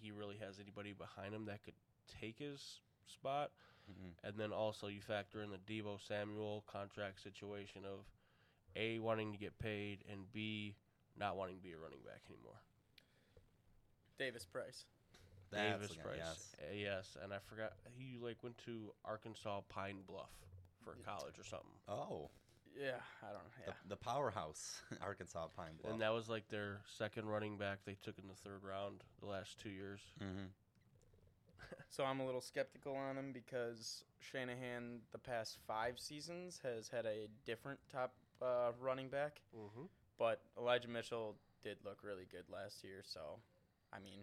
he 0.00 0.10
really 0.10 0.36
has 0.44 0.58
anybody 0.60 0.92
behind 0.92 1.34
him 1.34 1.46
that 1.46 1.64
could 1.64 1.74
take 2.20 2.38
his 2.38 2.80
spot. 3.06 3.50
Mm-hmm. 3.90 4.26
And 4.26 4.38
then 4.38 4.52
also 4.52 4.88
you 4.88 5.00
factor 5.00 5.42
in 5.42 5.50
the 5.50 5.58
Deebo 5.58 5.98
Samuel 6.06 6.64
contract 6.66 7.22
situation 7.22 7.82
of 7.84 8.00
A 8.74 8.98
wanting 8.98 9.32
to 9.32 9.38
get 9.38 9.58
paid 9.58 9.98
and 10.10 10.30
B 10.32 10.74
not 11.18 11.36
wanting 11.36 11.56
to 11.56 11.62
be 11.62 11.72
a 11.72 11.78
running 11.78 12.00
back 12.04 12.20
anymore. 12.28 12.60
Davis 14.18 14.44
Price. 14.44 14.84
That's 15.50 15.80
Davis 15.80 15.96
the 15.96 16.02
Price. 16.02 16.16
yes. 16.18 16.56
Uh, 16.58 16.74
yes, 16.74 17.16
and 17.22 17.32
I 17.32 17.38
forgot 17.48 17.72
he 17.96 18.18
like 18.18 18.42
went 18.42 18.58
to 18.64 18.92
Arkansas 19.04 19.60
Pine 19.68 19.98
Bluff 20.06 20.30
for 20.84 20.96
college 21.04 21.38
or 21.38 21.44
something. 21.44 21.68
Oh, 21.88 22.30
Yeah, 22.76 23.00
I 23.22 23.26
don't 23.26 23.34
know. 23.34 23.64
Yeah. 23.66 23.72
the, 23.84 23.90
the 23.90 23.96
powerhouse, 23.96 24.82
Arkansas 25.02 25.46
Pine 25.56 25.72
Bluff. 25.80 25.92
And 25.92 26.02
that 26.02 26.12
was 26.12 26.28
like 26.28 26.48
their 26.48 26.80
second 26.98 27.26
running 27.26 27.56
back 27.56 27.78
they 27.84 27.96
took 28.02 28.18
in 28.18 28.28
the 28.28 28.34
third 28.34 28.62
round 28.62 29.02
the 29.20 29.26
last 29.26 29.60
two 29.60 29.70
years. 29.70 30.00
mm-hmm. 30.22 30.46
So 31.88 32.04
I'm 32.04 32.20
a 32.20 32.26
little 32.26 32.40
skeptical 32.40 32.94
on 32.94 33.16
him 33.16 33.32
because 33.32 34.04
Shanahan 34.20 35.00
the 35.12 35.18
past 35.18 35.58
five 35.66 35.98
seasons 35.98 36.60
has 36.62 36.88
had 36.88 37.06
a 37.06 37.28
different 37.46 37.78
top 37.90 38.12
uh, 38.42 38.72
running 38.80 39.08
back, 39.08 39.40
mm-hmm. 39.56 39.86
but 40.18 40.42
Elijah 40.58 40.88
Mitchell 40.88 41.36
did 41.62 41.78
look 41.84 42.00
really 42.02 42.26
good 42.30 42.44
last 42.52 42.84
year. 42.84 43.02
So, 43.02 43.38
I 43.92 43.98
mean, 43.98 44.20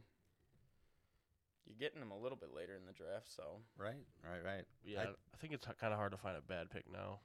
you're 1.65 1.77
getting 1.79 2.01
him 2.01 2.11
a 2.11 2.17
little 2.17 2.37
bit 2.37 2.53
later 2.55 2.75
in 2.75 2.85
the 2.85 2.93
draft. 2.93 3.33
So 3.33 3.43
Right, 3.77 4.05
right, 4.23 4.43
right. 4.43 4.65
Yeah, 4.83 5.01
I- 5.01 5.33
I, 5.33 5.37
think 5.39 5.53
it's 5.53 5.65
kind 5.65 5.93
of 5.93 5.99
hard 5.99 6.11
to 6.11 6.17
find 6.17 6.37
a 6.37 6.41
bad 6.41 6.69
pick 6.69 6.85
now. 6.91 7.19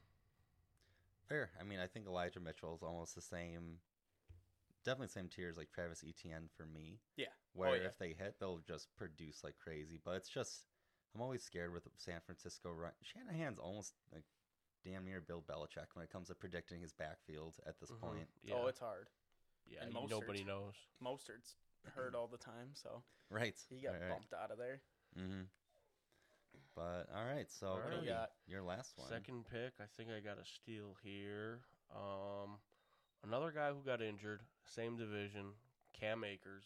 Fair. 1.28 1.50
I 1.60 1.64
mean, 1.64 1.78
I 1.78 1.86
think 1.86 2.06
Elijah 2.06 2.40
Mitchell 2.40 2.74
is 2.74 2.82
almost 2.82 3.14
the 3.14 3.20
same, 3.20 3.80
definitely 4.88 5.08
same 5.08 5.28
tier 5.28 5.48
as 5.48 5.56
like 5.56 5.70
Travis 5.70 6.02
Etienne 6.06 6.48
for 6.56 6.64
me. 6.66 6.98
Yeah. 7.16 7.26
Where 7.52 7.76
yeah. 7.76 7.86
if 7.88 7.98
they 7.98 8.08
hit, 8.18 8.36
they'll 8.40 8.60
just 8.66 8.88
produce 8.96 9.44
like 9.44 9.56
crazy. 9.58 10.00
But 10.04 10.16
it's 10.16 10.28
just, 10.28 10.64
I'm 11.14 11.20
always 11.22 11.42
scared 11.42 11.72
with 11.72 11.86
San 11.96 12.20
Francisco 12.24 12.70
run. 12.70 12.92
Shanahan's 13.02 13.58
almost 13.58 13.94
like 14.12 14.24
damn 14.84 15.04
near 15.04 15.20
Bill 15.20 15.42
Belichick 15.48 15.94
when 15.94 16.04
it 16.04 16.10
comes 16.12 16.28
to 16.28 16.34
predicting 16.34 16.80
his 16.80 16.92
backfield 16.92 17.56
at 17.66 17.78
this 17.80 17.90
Mhm. 17.90 18.00
point. 18.00 18.28
Yeah, 18.42 18.54
oh, 18.56 18.66
it's 18.66 18.80
hard. 18.80 19.08
yeah. 19.66 19.82
and 19.82 19.92
you- 19.92 20.08
nobody 20.08 20.42
Mostert. 20.44 20.46
knows. 20.46 20.74
Mostert's 21.02 21.56
hurt 21.94 22.14
all 22.14 22.26
the 22.28 22.38
time, 22.38 22.74
so 22.74 23.02
Right. 23.30 23.54
he 23.68 23.80
got 23.80 23.92
right, 23.92 24.00
right. 24.02 24.10
bumped 24.10 24.32
out 24.32 24.50
of 24.50 24.58
there. 24.58 24.80
Mm-hmm. 25.18 25.42
But 26.74 27.08
all 27.14 27.24
right, 27.24 27.50
so 27.50 27.72
What 27.74 27.84
do 27.90 27.90
Cody, 27.96 28.06
you 28.06 28.12
got? 28.12 28.30
your 28.46 28.62
last 28.62 28.96
one. 28.96 29.08
Second 29.08 29.44
pick, 29.50 29.74
I 29.80 29.84
think 29.96 30.10
I 30.10 30.20
got 30.20 30.38
a 30.38 30.44
steal 30.44 30.94
here. 31.02 31.60
Um, 31.94 32.58
another 33.24 33.52
guy 33.52 33.68
who 33.70 33.82
got 33.84 34.02
injured, 34.02 34.40
same 34.66 34.96
division, 34.96 35.46
Cam 35.98 36.24
Akers. 36.24 36.64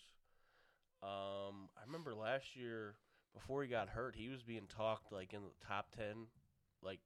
Um, 1.03 1.69
I 1.77 1.85
remember 1.87 2.15
last 2.15 2.55
year 2.57 2.95
before 3.35 3.63
he 3.63 3.69
got 3.69 3.89
hurt, 3.89 4.15
he 4.17 4.29
was 4.29 4.43
being 4.43 4.67
talked 4.69 5.13
like 5.13 5.33
in 5.33 5.43
the 5.43 5.67
top 5.67 5.91
ten, 5.97 6.27
like 6.83 7.01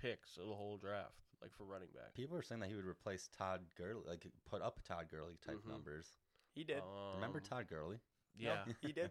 picks 0.00 0.36
of 0.36 0.46
the 0.48 0.54
whole 0.54 0.78
draft, 0.78 1.20
like 1.42 1.52
for 1.56 1.64
running 1.64 1.88
back. 1.94 2.14
People 2.14 2.36
are 2.36 2.42
saying 2.42 2.60
that 2.60 2.68
he 2.70 2.74
would 2.76 2.86
replace 2.86 3.28
Todd 3.36 3.60
Gurley, 3.76 4.02
like 4.06 4.26
put 4.48 4.62
up 4.62 4.80
Todd 4.86 5.06
Gurley 5.10 5.36
type 5.46 5.62
Mhm. 5.64 5.70
numbers. 5.70 6.06
He 6.54 6.64
did. 6.64 6.82
Remember 7.14 7.40
Um, 7.40 7.44
Todd 7.48 7.66
Gurley? 7.68 8.00
Yeah. 8.38 8.64
he 8.80 8.92
did. 8.92 9.10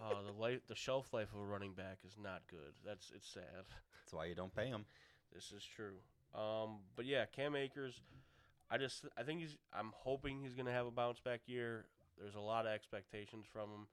uh, 0.00 0.22
the 0.26 0.32
life, 0.32 0.60
the 0.68 0.74
shelf 0.76 1.12
life 1.12 1.32
of 1.32 1.40
a 1.40 1.44
running 1.44 1.72
back 1.74 1.98
is 2.04 2.16
not 2.18 2.46
good. 2.46 2.74
That's 2.84 3.10
it's 3.10 3.28
sad. 3.28 3.64
That's 4.04 4.12
why 4.12 4.26
you 4.26 4.34
don't 4.34 4.54
pay 4.54 4.66
him. 4.68 4.84
This 5.32 5.52
is 5.52 5.64
true. 5.64 5.96
Um, 6.34 6.80
but 6.94 7.06
yeah, 7.06 7.24
Cam 7.26 7.56
Akers, 7.56 8.00
I 8.70 8.78
just 8.78 9.04
I 9.16 9.22
think 9.22 9.40
he's 9.40 9.56
I'm 9.72 9.92
hoping 9.94 10.42
he's 10.42 10.54
gonna 10.54 10.72
have 10.72 10.86
a 10.86 10.90
bounce 10.90 11.20
back 11.20 11.42
year. 11.46 11.86
There's 12.18 12.34
a 12.34 12.40
lot 12.40 12.66
of 12.66 12.72
expectations 12.72 13.46
from 13.50 13.70
him. 13.70 13.86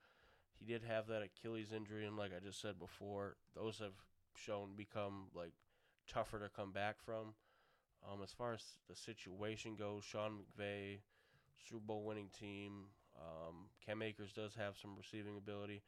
He 0.58 0.64
did 0.64 0.82
have 0.84 1.06
that 1.08 1.22
Achilles 1.22 1.72
injury, 1.72 2.06
and 2.06 2.16
like 2.16 2.32
I 2.34 2.44
just 2.44 2.60
said 2.60 2.78
before, 2.78 3.36
those 3.54 3.78
have 3.78 3.94
shown 4.36 4.70
become 4.76 5.26
like 5.34 5.52
tougher 6.08 6.38
to 6.38 6.48
come 6.48 6.72
back 6.72 6.96
from. 7.04 7.34
Um, 8.10 8.20
as 8.22 8.32
far 8.32 8.52
as 8.52 8.62
the 8.88 8.96
situation 8.96 9.76
goes, 9.76 10.04
Sean 10.04 10.38
McVay, 10.38 10.98
Super 11.68 11.80
Bowl 11.80 12.04
winning 12.04 12.28
team. 12.38 12.86
Um, 13.16 13.68
Cam 13.84 14.02
Akers 14.02 14.32
does 14.32 14.54
have 14.56 14.76
some 14.76 14.96
receiving 14.96 15.36
ability. 15.36 15.82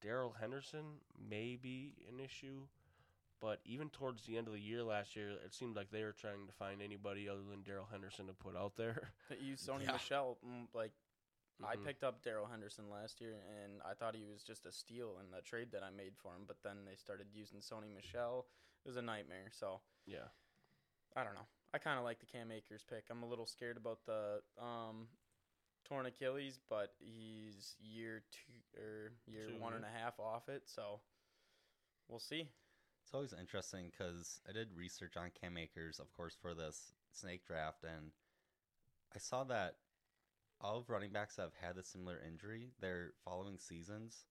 Darrell 0.00 0.34
Henderson 0.40 1.00
may 1.28 1.58
be 1.60 1.94
an 2.08 2.20
issue. 2.20 2.62
But 3.40 3.60
even 3.64 3.88
towards 3.88 4.24
the 4.26 4.36
end 4.36 4.48
of 4.48 4.52
the 4.52 4.60
year 4.60 4.82
last 4.82 5.16
year, 5.16 5.30
it 5.30 5.54
seemed 5.54 5.74
like 5.74 5.90
they 5.90 6.02
were 6.04 6.12
trying 6.12 6.46
to 6.46 6.52
find 6.52 6.82
anybody 6.82 7.26
other 7.28 7.40
than 7.48 7.62
Darrell 7.62 7.88
Henderson 7.90 8.26
to 8.26 8.34
put 8.34 8.54
out 8.56 8.76
there. 8.76 9.12
That 9.30 9.40
used 9.40 9.66
Sony 9.66 9.84
Yeah. 9.86 9.92
Michel. 9.92 10.36
mm, 10.46 10.68
Like 10.74 10.92
I 11.62 11.76
Mhm. 11.76 11.84
picked 11.84 12.04
up 12.04 12.22
Darrell 12.22 12.46
Henderson 12.46 12.88
last 12.90 13.20
year, 13.20 13.40
and 13.62 13.82
I 13.82 13.94
thought 13.94 14.14
he 14.14 14.24
was 14.24 14.42
just 14.42 14.66
a 14.66 14.72
steal 14.72 15.18
in 15.20 15.30
the 15.30 15.40
trade 15.42 15.70
that 15.72 15.82
I 15.82 15.90
made 15.90 16.16
for 16.18 16.34
him. 16.34 16.44
But 16.46 16.62
then 16.62 16.84
they 16.84 16.96
started 16.96 17.28
using 17.34 17.60
Sony 17.60 17.90
Michel. 17.94 18.46
It 18.84 18.88
was 18.88 18.96
a 18.96 19.02
nightmare. 19.02 19.50
So 19.52 19.80
Yeah. 20.06 20.28
I 21.16 21.24
don't 21.24 21.34
know. 21.34 21.46
I 21.72 21.78
kind 21.78 21.98
of 21.98 22.04
like 22.04 22.18
the 22.20 22.26
Cam 22.26 22.50
Akers 22.52 22.82
pick. 22.84 23.08
I'm 23.10 23.22
a 23.22 23.26
little 23.28 23.46
scared 23.46 23.76
about 23.76 24.04
the 24.04 24.42
um, 24.58 25.08
torn 25.84 26.06
Achilles, 26.06 26.58
but 26.68 26.94
he's 26.98 27.76
year 27.80 28.22
two 28.30 28.80
or 28.80 29.12
year 29.26 29.46
Two, 29.48 29.56
one 29.56 29.72
and 29.74 29.84
a 29.84 29.88
half 29.88 30.18
off 30.20 30.48
it. 30.48 30.68
So 30.68 31.00
we'll 32.08 32.20
see. 32.20 32.48
It's 33.10 33.14
always 33.16 33.32
interesting 33.32 33.90
because 33.90 34.40
I 34.48 34.52
did 34.52 34.68
research 34.72 35.16
on 35.16 35.30
Cam 35.40 35.58
Akers, 35.58 35.98
of 35.98 36.12
course, 36.12 36.36
for 36.40 36.54
this 36.54 36.92
snake 37.10 37.44
draft, 37.44 37.82
and 37.82 38.12
I 39.12 39.18
saw 39.18 39.42
that 39.50 39.74
all 40.60 40.78
of 40.78 40.88
running 40.88 41.10
backs 41.10 41.34
that 41.34 41.42
have 41.42 41.54
had 41.60 41.76
a 41.76 41.82
similar 41.82 42.20
injury, 42.24 42.68
their 42.80 43.14
following 43.24 43.58
seasons 43.58 44.26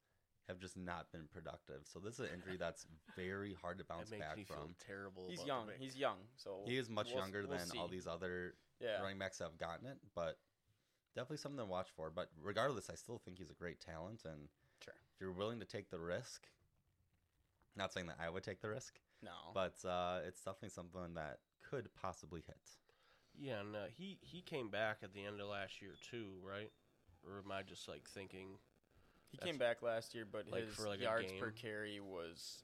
have 0.48 0.62
just 0.62 0.78
not 0.78 1.12
been 1.12 1.28
productive. 1.30 1.82
So 1.92 2.00
this 2.00 2.14
is 2.14 2.20
an 2.22 2.28
injury 2.36 2.56
that's 2.60 2.86
very 3.18 3.54
hard 3.62 3.80
to 3.80 3.84
bounce 3.84 4.08
It 4.08 4.12
makes 4.12 4.26
back 4.28 4.38
me 4.38 4.44
feel 4.46 4.56
from. 4.56 4.76
terrible. 4.88 5.28
He's 5.30 5.44
young. 5.46 5.68
the. 5.68 5.74
He's 5.78 5.98
young. 5.98 6.20
So 6.38 6.62
He 6.66 6.78
is 6.78 6.90
much 6.90 7.08
we'll- 7.08 7.18
younger 7.24 7.46
we'll 7.46 7.58
than 7.58 7.78
all 7.78 7.90
these 7.90 8.08
other 8.08 8.54
Yeah. 8.80 9.02
running 9.02 9.20
backs 9.20 9.40
that 9.40 9.44
have 9.44 9.58
gotten 9.58 9.88
it, 9.88 9.98
but 10.16 10.40
definitely 11.16 11.36
something 11.36 11.60
to 11.60 11.66
watch 11.66 11.90
for. 11.98 12.10
But 12.12 12.30
regardless, 12.42 12.90
I 12.90 12.96
still 12.96 13.18
think 13.20 13.40
he's 13.40 13.50
a 13.52 13.56
great 13.56 13.82
talent, 13.82 14.24
and 14.24 14.48
Sure. 14.82 14.94
if 15.14 15.20
you're 15.20 15.34
willing 15.34 15.60
to 15.60 15.66
take 15.66 15.90
the 15.90 16.00
risk, 16.00 16.48
not 17.76 17.94
saying 17.94 18.08
that 18.08 18.18
I 18.24 18.30
would 18.30 18.44
take 18.44 18.62
the 18.62 18.70
risk, 18.70 19.00
No. 19.24 19.32
but 19.54 19.76
uh, 19.88 20.20
it's 20.28 20.42
definitely 20.42 20.70
something 20.70 21.14
that 21.16 21.40
could 21.70 21.90
possibly 22.02 22.42
hit. 22.46 22.58
Yeah, 23.40 23.60
and 23.62 23.76
uh, 23.76 23.80
he 23.96 24.18
he 24.22 24.42
came 24.42 24.70
back 24.70 24.98
at 25.04 25.14
the 25.14 25.26
end 25.26 25.40
of 25.40 25.48
last 25.48 25.82
year 25.82 25.96
too, 26.12 26.34
right? 26.44 26.72
Or 27.26 27.42
am 27.44 27.52
I 27.52 27.64
just 27.64 27.88
like 27.88 28.08
thinking? 28.10 28.58
he 29.32 29.38
came 29.38 29.58
back 29.58 29.82
last 29.82 30.16
year, 30.16 30.26
but 30.30 30.46
like, 30.52 30.66
his 30.66 30.76
for, 30.76 30.88
like, 30.90 31.02
yards 31.02 31.32
per 31.40 31.52
carry 31.52 32.00
was 32.00 32.64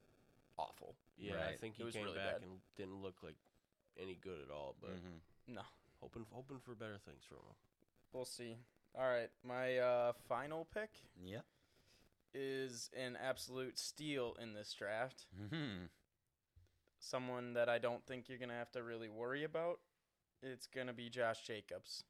awful. 0.58 0.96
Yeah, 1.18 1.34
I 1.48 1.56
think 1.56 1.76
he 1.76 1.84
was 1.84 1.94
came 1.94 2.06
really 2.06 2.18
back 2.18 2.34
bad. 2.34 2.42
and 2.42 2.60
didn't 2.76 3.02
look 3.02 3.22
like 3.24 3.36
any 4.02 4.18
good 4.22 4.40
at 4.44 4.52
all. 4.52 4.76
But 4.82 4.96
mm-hmm. 4.96 5.54
No. 5.56 5.62
hoping 6.02 6.26
hoping 6.32 6.58
for 6.60 6.74
better 6.74 6.98
things 7.06 7.24
from 7.28 7.38
him. 7.38 7.56
We'll 8.12 8.26
see. 8.26 8.58
All 8.98 9.08
right. 9.08 9.30
My 9.44 9.78
uh, 9.78 10.14
final 10.28 10.66
pick 10.74 10.90
Yep. 11.24 11.46
Is 12.38 12.90
an 12.94 13.18
absolute 13.24 13.80
steal 13.80 14.36
in 14.42 14.54
this 14.54 14.74
draft. 14.74 15.26
hmm 15.50 15.86
Someone 17.00 17.54
that 17.54 17.70
I 17.70 17.78
don't 17.78 18.06
think 18.06 18.28
you're 18.28 18.38
going 18.38 18.50
to 18.50 18.56
have 18.56 18.72
to 18.74 18.84
really 18.84 19.08
worry 19.10 19.44
about. 19.44 19.80
It's 20.42 20.68
going 20.68 20.88
to 20.88 20.94
be 20.94 21.10
Josh 21.10 21.44
Jacobs. 21.46 22.04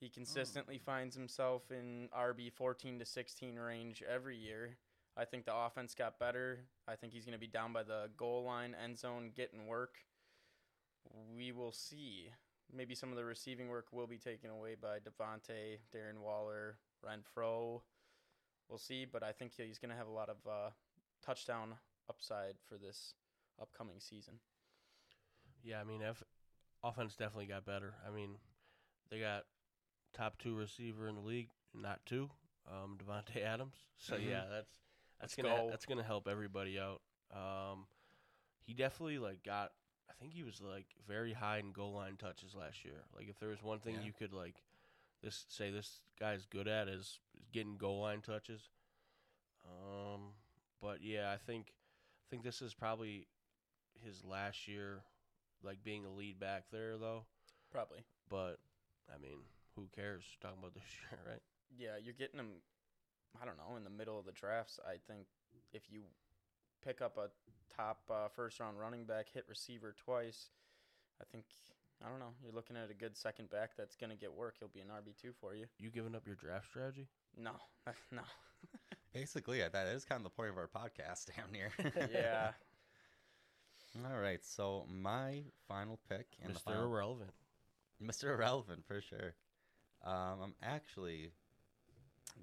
He 0.00 0.08
consistently 0.08 0.78
finds 0.78 1.14
himself 1.14 1.70
in 1.70 2.08
RB 2.18 2.52
14 2.52 2.98
to 2.98 3.04
16 3.04 3.56
range 3.56 4.02
every 4.02 4.36
year. 4.36 4.78
I 5.16 5.24
think 5.26 5.44
the 5.44 5.54
offense 5.54 5.94
got 5.94 6.18
better. 6.18 6.60
I 6.88 6.96
think 6.96 7.12
he's 7.12 7.24
going 7.24 7.34
to 7.34 7.38
be 7.38 7.46
down 7.46 7.72
by 7.72 7.84
the 7.84 8.08
goal 8.16 8.42
line, 8.44 8.74
end 8.82 8.98
zone, 8.98 9.30
getting 9.36 9.66
work. 9.66 9.98
We 11.36 11.52
will 11.52 11.72
see. 11.72 12.30
Maybe 12.74 12.94
some 12.94 13.10
of 13.10 13.16
the 13.16 13.24
receiving 13.24 13.68
work 13.68 13.92
will 13.92 14.06
be 14.06 14.18
taken 14.18 14.50
away 14.50 14.74
by 14.80 14.98
Davante, 14.98 15.78
Darren 15.94 16.22
Waller, 16.24 16.78
Renfrow. 17.04 17.82
We'll 18.72 18.78
see, 18.78 19.04
but 19.04 19.22
I 19.22 19.32
think 19.32 19.52
he's 19.54 19.78
going 19.78 19.90
to 19.90 19.96
have 19.96 20.06
a 20.06 20.12
lot 20.12 20.30
of 20.30 20.36
uh, 20.50 20.70
touchdown 21.22 21.74
upside 22.08 22.54
for 22.66 22.78
this 22.78 23.12
upcoming 23.60 24.00
season. 24.00 24.40
Yeah, 25.62 25.80
I 25.80 25.84
mean, 25.84 26.02
F- 26.02 26.24
offense 26.82 27.16
definitely 27.16 27.46
got 27.46 27.66
better. 27.66 27.94
I 28.06 28.10
mean, 28.10 28.36
they 29.10 29.20
got 29.20 29.44
top 30.14 30.38
two 30.38 30.56
receiver 30.56 31.08
in 31.08 31.16
the 31.16 31.20
league, 31.20 31.50
not 31.74 32.00
two, 32.06 32.30
um, 32.70 32.98
Davante 33.04 33.42
Adams. 33.44 33.76
So 33.98 34.16
Mhm. 34.16 34.28
yeah, 34.28 34.44
that's 34.50 34.72
that's 35.20 35.34
Let's 35.34 35.36
gonna 35.36 35.48
go. 35.54 35.70
that's 35.70 35.86
gonna 35.86 36.02
help 36.02 36.28
everybody 36.28 36.78
out. 36.80 37.02
Um, 37.32 37.86
he 38.66 38.74
definitely 38.74 39.18
like 39.18 39.42
got. 39.44 39.72
I 40.08 40.14
think 40.20 40.32
he 40.32 40.42
was 40.44 40.60
like 40.60 40.86
very 41.06 41.32
high 41.32 41.58
in 41.58 41.72
goal 41.72 41.94
line 41.94 42.16
touches 42.16 42.54
last 42.54 42.84
year. 42.84 43.04
Like 43.16 43.28
if 43.28 43.38
there 43.40 43.50
was 43.50 43.62
one 43.62 43.80
thing 43.80 43.94
Yeah. 43.94 44.00
you 44.00 44.12
could 44.12 44.32
like 44.32 44.62
this 45.22 45.44
say 45.48 45.70
this 45.70 46.00
guy's 46.18 46.46
good 46.46 46.68
at 46.68 46.88
is, 46.88 47.18
is 47.40 47.48
getting 47.52 47.76
goal 47.76 48.00
line 48.00 48.20
touches. 48.20 48.68
Um, 49.64 50.32
but 50.80 50.98
yeah, 51.02 51.32
I 51.32 51.36
think 51.36 51.66
I 51.68 52.24
think 52.30 52.42
this 52.42 52.62
is 52.62 52.74
probably 52.74 53.28
his 54.04 54.24
last 54.24 54.66
year, 54.66 55.02
like 55.62 55.84
being 55.84 56.04
a 56.04 56.10
lead 56.10 56.40
back 56.40 56.64
there 56.72 56.98
though. 56.98 57.24
Probably. 57.70 58.00
But 58.28 58.58
I 59.12 59.20
mean, 59.20 59.38
who 59.76 59.88
cares? 59.94 60.24
Talking 60.40 60.58
about 60.58 60.74
this 60.74 60.82
year, 61.10 61.20
right? 61.26 61.42
Yeah, 61.76 62.02
you're 62.02 62.14
getting 62.14 62.40
him. 62.40 62.60
I 63.40 63.46
don't 63.46 63.56
know 63.56 63.76
in 63.76 63.84
the 63.84 63.90
middle 63.90 64.18
of 64.18 64.26
the 64.26 64.32
drafts. 64.32 64.78
I 64.86 64.96
think 65.10 65.26
if 65.72 65.82
you 65.90 66.02
pick 66.84 67.00
up 67.00 67.16
a 67.16 67.28
top 67.74 68.00
uh, 68.10 68.28
first 68.28 68.60
round 68.60 68.78
running 68.78 69.04
back, 69.04 69.26
hit 69.32 69.44
receiver 69.48 69.94
twice, 70.04 70.50
I 71.20 71.24
think 71.30 71.44
I 72.04 72.08
don't 72.08 72.18
know. 72.18 72.32
You're 72.42 72.52
looking 72.52 72.76
at 72.76 72.90
a 72.90 72.94
good 72.94 73.16
second 73.16 73.50
back 73.50 73.70
that's 73.76 73.96
gonna 73.96 74.16
get 74.16 74.32
work. 74.32 74.56
He'll 74.58 74.68
be 74.68 74.80
an 74.80 74.88
RB 74.88 75.16
two 75.20 75.32
for 75.40 75.54
you. 75.54 75.66
You 75.78 75.90
giving 75.90 76.14
up 76.14 76.26
your 76.26 76.36
draft 76.36 76.66
strategy? 76.66 77.08
No, 77.36 77.52
no. 78.10 78.22
Basically, 79.12 79.58
yeah, 79.58 79.68
that 79.68 79.86
is 79.88 80.04
kind 80.04 80.18
of 80.18 80.24
the 80.24 80.30
point 80.30 80.50
of 80.50 80.56
our 80.56 80.68
podcast 80.68 81.26
down 81.36 81.52
here. 81.52 81.70
yeah, 82.12 82.52
All 84.10 84.18
right. 84.18 84.44
So 84.44 84.86
my 84.88 85.42
final 85.68 85.98
pick 86.08 86.26
and 86.42 86.54
the 86.54 86.58
Mr. 86.58 86.62
final 86.64 86.84
Irrelevant. 86.84 87.30
Mr. 88.02 88.24
Irrelevant 88.24 88.84
for 88.86 89.00
sure. 89.00 89.34
Um, 90.04 90.40
I'm 90.42 90.54
actually 90.62 91.30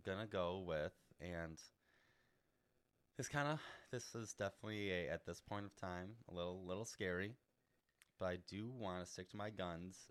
gonna 0.06 0.28
go 0.28 0.64
with, 0.66 0.94
and 1.20 1.60
this 3.18 3.28
kind 3.28 3.48
of 3.50 3.60
this 3.92 4.16
is 4.16 4.34
definitely 4.34 4.92
a, 4.92 5.10
at 5.10 5.26
this 5.26 5.42
point 5.42 5.66
of 5.66 5.76
time 5.76 6.12
a 6.32 6.34
little 6.34 6.64
little 6.66 6.86
scary, 6.86 7.34
but 8.20 8.28
I 8.28 8.38
do 8.48 8.70
want 8.70 9.04
to 9.04 9.12
stick 9.12 9.30
to 9.32 9.38
my 9.38 9.50
guns 9.50 10.08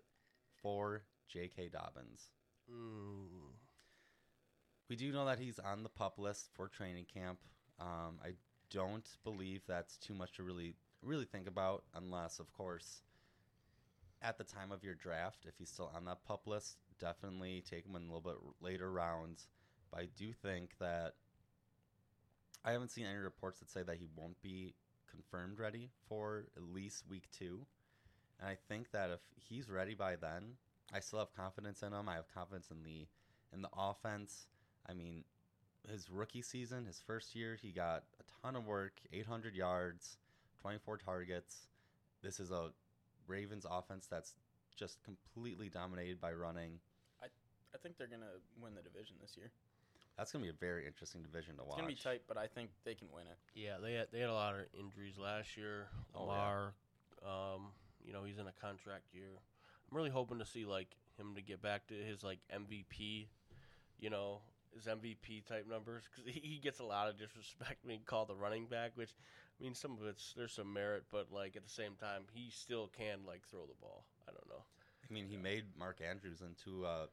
for 0.61 1.03
J.K. 1.27 1.69
Dobbins. 1.69 2.31
Mm. 2.69 3.53
We 4.89 4.95
do 4.95 5.11
know 5.11 5.25
that 5.25 5.39
he's 5.39 5.59
on 5.59 5.83
the 5.83 5.89
pup 5.89 6.17
list 6.17 6.49
for 6.53 6.67
training 6.67 7.05
camp. 7.13 7.39
Um, 7.79 8.19
I 8.23 8.33
don't 8.71 9.07
believe 9.23 9.61
that's 9.67 9.97
too 9.97 10.13
much 10.13 10.33
to 10.33 10.43
really 10.43 10.75
really 11.01 11.25
think 11.25 11.47
about, 11.47 11.83
unless 11.95 12.39
of 12.39 12.51
course 12.51 13.03
at 14.21 14.37
the 14.37 14.43
time 14.43 14.71
of 14.71 14.83
your 14.83 14.95
draft, 14.95 15.45
if 15.45 15.53
he's 15.57 15.69
still 15.69 15.91
on 15.95 16.05
that 16.05 16.23
pup 16.25 16.45
list, 16.45 16.77
definitely 16.99 17.63
take 17.69 17.85
him 17.85 17.95
in 17.95 18.03
a 18.03 18.05
little 18.05 18.21
bit 18.21 18.35
later 18.61 18.91
rounds. 18.91 19.47
But 19.91 20.01
I 20.01 20.07
do 20.17 20.33
think 20.33 20.71
that 20.79 21.13
I 22.65 22.71
haven't 22.73 22.91
seen 22.91 23.05
any 23.05 23.17
reports 23.17 23.59
that 23.59 23.69
say 23.69 23.83
that 23.83 23.97
he 23.97 24.07
won't 24.15 24.41
be 24.41 24.75
confirmed 25.09 25.59
ready 25.59 25.89
for 26.07 26.45
at 26.55 26.63
least 26.63 27.03
week 27.09 27.29
two. 27.31 27.65
And 28.39 28.49
I 28.49 28.57
think 28.67 28.91
that 28.91 29.09
if 29.09 29.19
he's 29.37 29.69
ready 29.69 29.95
by 29.95 30.15
then, 30.15 30.55
I 30.93 30.99
still 30.99 31.19
have 31.19 31.35
confidence 31.35 31.83
in 31.83 31.93
him. 31.93 32.07
I 32.07 32.15
have 32.15 32.33
confidence 32.33 32.69
in 32.71 32.83
the 32.83 33.07
in 33.53 33.61
the 33.61 33.69
offense. 33.77 34.47
I 34.87 34.93
mean, 34.93 35.23
his 35.89 36.09
rookie 36.09 36.41
season, 36.41 36.85
his 36.85 37.01
first 37.05 37.35
year, 37.35 37.57
he 37.61 37.71
got 37.71 38.03
a 38.19 38.23
ton 38.41 38.55
of 38.55 38.65
work, 38.65 38.93
800 39.11 39.55
yards, 39.55 40.17
24 40.61 40.97
targets. 40.97 41.67
This 42.21 42.39
is 42.39 42.51
a 42.51 42.69
Ravens 43.27 43.65
offense 43.69 44.07
that's 44.09 44.33
just 44.75 45.03
completely 45.03 45.69
dominated 45.69 46.19
by 46.21 46.31
running. 46.31 46.79
I 47.21 47.27
I 47.73 47.77
think 47.77 47.97
they're 47.97 48.07
gonna 48.07 48.39
win 48.61 48.73
the 48.75 48.81
division 48.81 49.15
this 49.21 49.35
year. 49.37 49.51
That's 50.17 50.33
going 50.33 50.43
to 50.43 50.51
be 50.51 50.53
a 50.53 50.59
very 50.59 50.85
interesting 50.85 51.23
division 51.23 51.55
to 51.55 51.63
watch. 51.63 51.79
It's 51.79 51.81
gonna 51.81 51.87
be 51.87 51.95
tight, 51.95 52.23
but 52.27 52.37
I 52.37 52.45
think 52.45 52.71
they 52.83 52.93
can 52.93 53.07
win 53.09 53.23
it. 53.31 53.37
Yeah, 53.55 53.77
they 53.81 53.93
had 53.93 54.07
they 54.11 54.19
had 54.19 54.27
a 54.29 54.33
lot 54.33 54.53
of 54.53 54.65
injuries 54.77 55.17
last 55.17 55.55
year. 55.55 55.87
Oh, 56.13 56.27
yeah. 56.27 56.71
Um, 57.25 57.71
you 58.09 58.15
know, 58.15 58.23
he's 58.25 58.39
in 58.39 58.47
a 58.47 58.59
contract 58.59 59.13
year. 59.13 59.37
I'm 59.89 59.95
really 59.95 60.09
hoping 60.09 60.39
to 60.39 60.45
see 60.45 60.65
like 60.65 60.95
him 61.19 61.35
to 61.35 61.41
get 61.41 61.61
back 61.61 61.85
to 61.87 61.93
his 61.93 62.23
like 62.23 62.39
MVP, 62.51 63.27
you 63.99 64.09
know, 64.09 64.39
his 64.73 64.85
MVP 64.85 65.45
type 65.45 65.67
numbers 65.69 66.03
because 66.09 66.33
he, 66.33 66.59
gets 66.61 66.79
a 66.79 66.83
lot 66.83 67.07
of 67.07 67.19
disrespect 67.19 67.85
being 67.87 68.01
called 68.05 68.29
the 68.29 68.35
running 68.35 68.65
back. 68.65 68.93
Which, 68.95 69.11
I 69.59 69.63
mean, 69.63 69.75
some 69.75 69.91
of 69.91 70.07
it's 70.07 70.33
there's 70.35 70.53
some 70.53 70.73
merit, 70.73 71.03
but 71.11 71.27
like 71.31 71.55
at 71.55 71.63
the 71.63 71.69
same 71.69 71.93
time, 71.99 72.23
he 72.33 72.49
still 72.49 72.89
can 72.97 73.19
like 73.27 73.45
throw 73.47 73.67
the 73.67 73.77
ball. 73.79 74.05
I 74.27 74.31
don't 74.31 74.49
know. 74.49 74.63
I 75.07 75.13
mean, 75.13 75.27
he 75.27 75.37
made 75.37 75.65
Mark 75.77 76.01
Andrews 76.07 76.41
into 76.41 76.85
uh, 76.85 77.05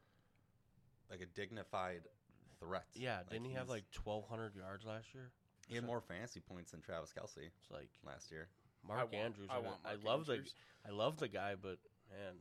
like 1.11 1.21
a 1.21 1.27
dignified 1.27 2.03
threat. 2.59 2.87
Yeah, 2.95 3.19
didn't 3.31 3.47
he 3.47 3.53
have 3.53 3.69
like 3.69 3.85
1,200 4.03 4.57
yards 4.57 4.87
last 4.87 5.15
year? 5.15 5.31
He 5.69 5.75
had 5.75 5.85
more 5.85 6.01
fantasy 6.01 6.41
points 6.41 6.71
than 6.71 6.81
Travis 6.81 7.13
Kelce 7.13 7.49
It's 7.61 7.71
like 7.71 7.91
last 8.07 8.31
year. 8.31 8.49
Mark 8.89 9.13
want- 9.13 9.15
Andrews. 9.15 9.49
I 9.51 9.55
I, 9.55 9.57
mean, 9.57 9.65
want 9.67 9.79
I 9.85 9.89
Mark 9.93 10.05
love 10.05 10.31
Andrews. 10.31 10.55
the 10.85 10.91
I 10.91 10.95
love 10.95 11.19
the 11.19 11.29
guy, 11.29 11.55
but 11.61 11.79
man, 12.11 12.35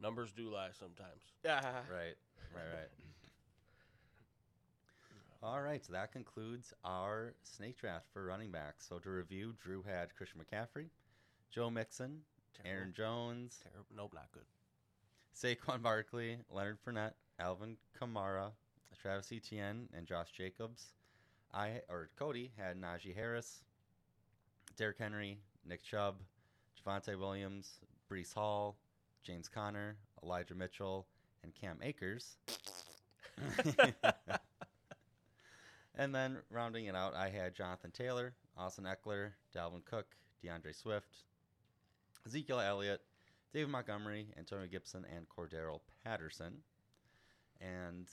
numbers 0.00 0.32
do 0.32 0.50
lie 0.50 0.70
sometimes. 0.78 1.22
Yeah. 1.44 1.60
Right, 1.90 2.14
right, 2.54 2.74
right. 2.74 2.88
All 5.42 5.60
right, 5.60 5.84
so 5.84 5.92
that 5.92 6.12
concludes 6.12 6.72
our 6.84 7.34
snake 7.42 7.76
draft 7.78 8.06
for 8.12 8.24
running 8.24 8.52
backs. 8.52 8.86
So 8.88 8.98
to 9.00 9.10
review, 9.10 9.54
Drew 9.62 9.82
had 9.82 10.14
Christian 10.14 10.40
McCaffrey, 10.40 10.86
Joe 11.50 11.68
Mixon, 11.68 12.20
Aaron 12.64 12.92
Jones, 12.96 13.58
Terrible. 13.62 13.86
Nope, 13.96 14.12
not 14.14 14.28
good. 14.32 14.44
Saquon 15.34 15.82
Barkley, 15.82 16.36
Leonard 16.50 16.78
Fournette, 16.86 17.14
Alvin 17.40 17.76
Kamara, 18.00 18.50
Travis 19.00 19.32
Etienne, 19.32 19.88
and 19.96 20.06
Josh 20.06 20.28
Jacobs. 20.36 20.92
I 21.52 21.80
or 21.88 22.10
Cody 22.16 22.52
had 22.56 22.80
Najee 22.80 23.14
Harris, 23.14 23.64
Derrick 24.76 24.98
Henry, 24.98 25.38
Nick 25.68 25.82
Chubb, 25.82 26.16
Javonte 26.78 27.18
Williams, 27.18 27.78
Breece 28.10 28.34
Hall, 28.34 28.76
James 29.22 29.48
Conner, 29.48 29.96
Elijah 30.22 30.54
Mitchell, 30.54 31.06
and 31.42 31.54
Cam 31.54 31.78
Akers. 31.82 32.36
and 35.96 36.14
then 36.14 36.38
rounding 36.50 36.86
it 36.86 36.94
out, 36.94 37.14
I 37.14 37.28
had 37.28 37.54
Jonathan 37.54 37.90
Taylor, 37.90 38.34
Austin 38.56 38.84
Ekeler, 38.84 39.32
Dalvin 39.54 39.84
Cook, 39.84 40.06
D'Andre 40.42 40.72
Swift, 40.72 41.24
Ezekiel 42.26 42.60
Elliott, 42.60 43.00
David 43.52 43.70
Montgomery, 43.70 44.28
Antonio 44.38 44.66
Gibson, 44.66 45.04
and 45.14 45.26
Cordarrelle 45.28 45.80
Patterson. 46.04 46.58
And 47.60 48.06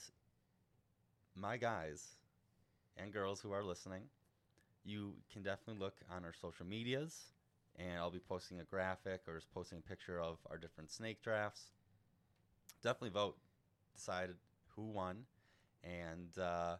my 1.34 1.56
guys 1.56 2.16
and 2.96 3.12
girls 3.12 3.40
who 3.40 3.52
are 3.52 3.64
listening, 3.64 4.02
you 4.84 5.14
can 5.32 5.42
definitely 5.42 5.82
look 5.82 5.96
on 6.10 6.24
our 6.24 6.34
social 6.40 6.66
medias, 6.66 7.32
and 7.80 7.98
I'll 7.98 8.10
be 8.10 8.18
posting 8.18 8.60
a 8.60 8.64
graphic 8.64 9.22
or 9.26 9.34
just 9.34 9.52
posting 9.52 9.78
a 9.78 9.88
picture 9.88 10.20
of 10.20 10.38
our 10.50 10.58
different 10.58 10.90
snake 10.90 11.22
drafts. 11.22 11.66
Definitely 12.82 13.10
vote, 13.10 13.36
decide 13.94 14.30
who 14.76 14.82
won, 14.82 15.24
and 15.82 16.38
uh, 16.38 16.76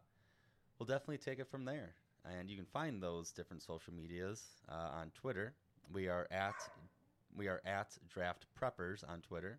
we'll 0.78 0.86
definitely 0.86 1.18
take 1.18 1.39
it 1.39 1.51
from 1.51 1.64
there. 1.64 1.94
And 2.24 2.51
you 2.51 2.56
can 2.56 2.66
find 2.66 3.02
those 3.02 3.32
different 3.32 3.62
social 3.62 3.94
medias 3.94 4.44
uh, 4.68 5.01
on 5.01 5.10
Twitter. 5.14 5.55
We 5.93 6.09
are 6.09 6.27
at 6.31 6.55
we 7.35 7.48
are 7.48 7.62
at 7.64 7.97
Draft 8.12 8.47
Preppers 8.60 9.09
on 9.09 9.20
Twitter. 9.20 9.59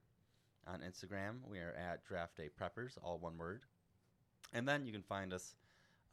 On 0.68 0.82
Instagram, 0.82 1.38
we 1.50 1.58
are 1.58 1.74
at 1.76 2.06
Draft 2.06 2.38
Day 2.38 2.50
Preppers, 2.50 2.98
all 3.04 3.18
one 3.18 3.38
word. 3.38 3.62
And 4.54 4.68
then 4.68 4.86
you 4.86 4.92
can 4.92 5.02
find 5.02 5.34
us 5.34 5.56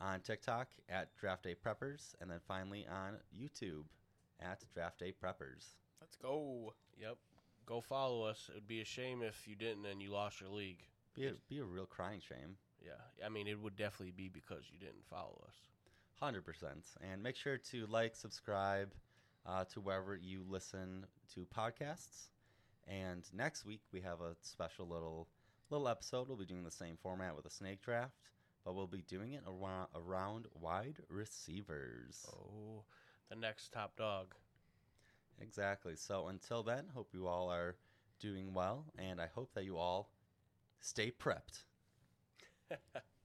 on 0.00 0.20
TikTok 0.20 0.68
at 0.88 1.14
Draft 1.16 1.42
Day 1.42 1.54
Preppers, 1.54 2.14
and 2.20 2.30
then 2.30 2.38
finally 2.46 2.86
on 2.90 3.16
YouTube 3.36 3.84
at 4.40 4.64
Draft 4.74 4.98
Day 4.98 5.12
Preppers. 5.12 5.74
Let's 6.00 6.16
go. 6.16 6.72
Yep. 7.00 7.16
Go 7.66 7.80
follow 7.80 8.22
us. 8.22 8.46
It 8.48 8.54
would 8.54 8.68
be 8.68 8.80
a 8.80 8.84
shame 8.84 9.22
if 9.22 9.46
you 9.46 9.54
didn't 9.54 9.86
and 9.86 10.00
you 10.00 10.10
lost 10.10 10.40
your 10.40 10.50
league. 10.50 10.82
Be 11.14 11.26
a, 11.26 11.32
be 11.48 11.58
a 11.58 11.64
real 11.64 11.86
crying 11.86 12.20
shame. 12.26 12.56
Yeah. 12.84 13.26
I 13.26 13.28
mean, 13.28 13.46
it 13.46 13.60
would 13.60 13.76
definitely 13.76 14.12
be 14.16 14.28
because 14.28 14.64
you 14.72 14.78
didn't 14.78 15.04
follow 15.10 15.42
us. 15.46 15.54
Hundred 16.20 16.44
percent. 16.44 16.86
And 17.00 17.22
make 17.22 17.36
sure 17.36 17.58
to 17.58 17.86
like, 17.86 18.16
subscribe 18.16 18.92
uh, 19.46 19.64
to 19.72 19.80
wherever 19.80 20.16
you 20.16 20.44
listen 20.48 21.06
to 21.34 21.46
podcasts. 21.46 22.28
And 22.86 23.22
next 23.34 23.64
week 23.64 23.82
we 23.92 24.00
have 24.00 24.20
a 24.20 24.34
special 24.40 24.86
little 24.86 25.28
little 25.70 25.88
episode. 25.88 26.28
We'll 26.28 26.38
be 26.38 26.46
doing 26.46 26.64
the 26.64 26.70
same 26.70 26.96
format 27.02 27.36
with 27.36 27.44
a 27.44 27.50
snake 27.50 27.82
draft, 27.82 28.30
but 28.64 28.74
we'll 28.74 28.86
be 28.86 29.02
doing 29.02 29.34
it 29.34 29.42
around, 29.46 29.88
around 29.94 30.46
wide 30.58 30.96
receivers. 31.10 32.26
Oh, 32.32 32.84
the 33.28 33.36
next 33.36 33.72
top 33.72 33.96
dog. 33.96 34.34
Exactly. 35.40 35.96
So 35.96 36.28
until 36.28 36.62
then, 36.62 36.88
hope 36.94 37.14
you 37.14 37.26
all 37.26 37.50
are 37.50 37.76
doing 38.18 38.52
well, 38.54 38.86
and 38.96 39.20
I 39.20 39.26
hope 39.26 39.52
that 39.54 39.64
you 39.64 39.76
all 39.78 40.10
stay 40.80 41.10
prepped. 41.10 41.64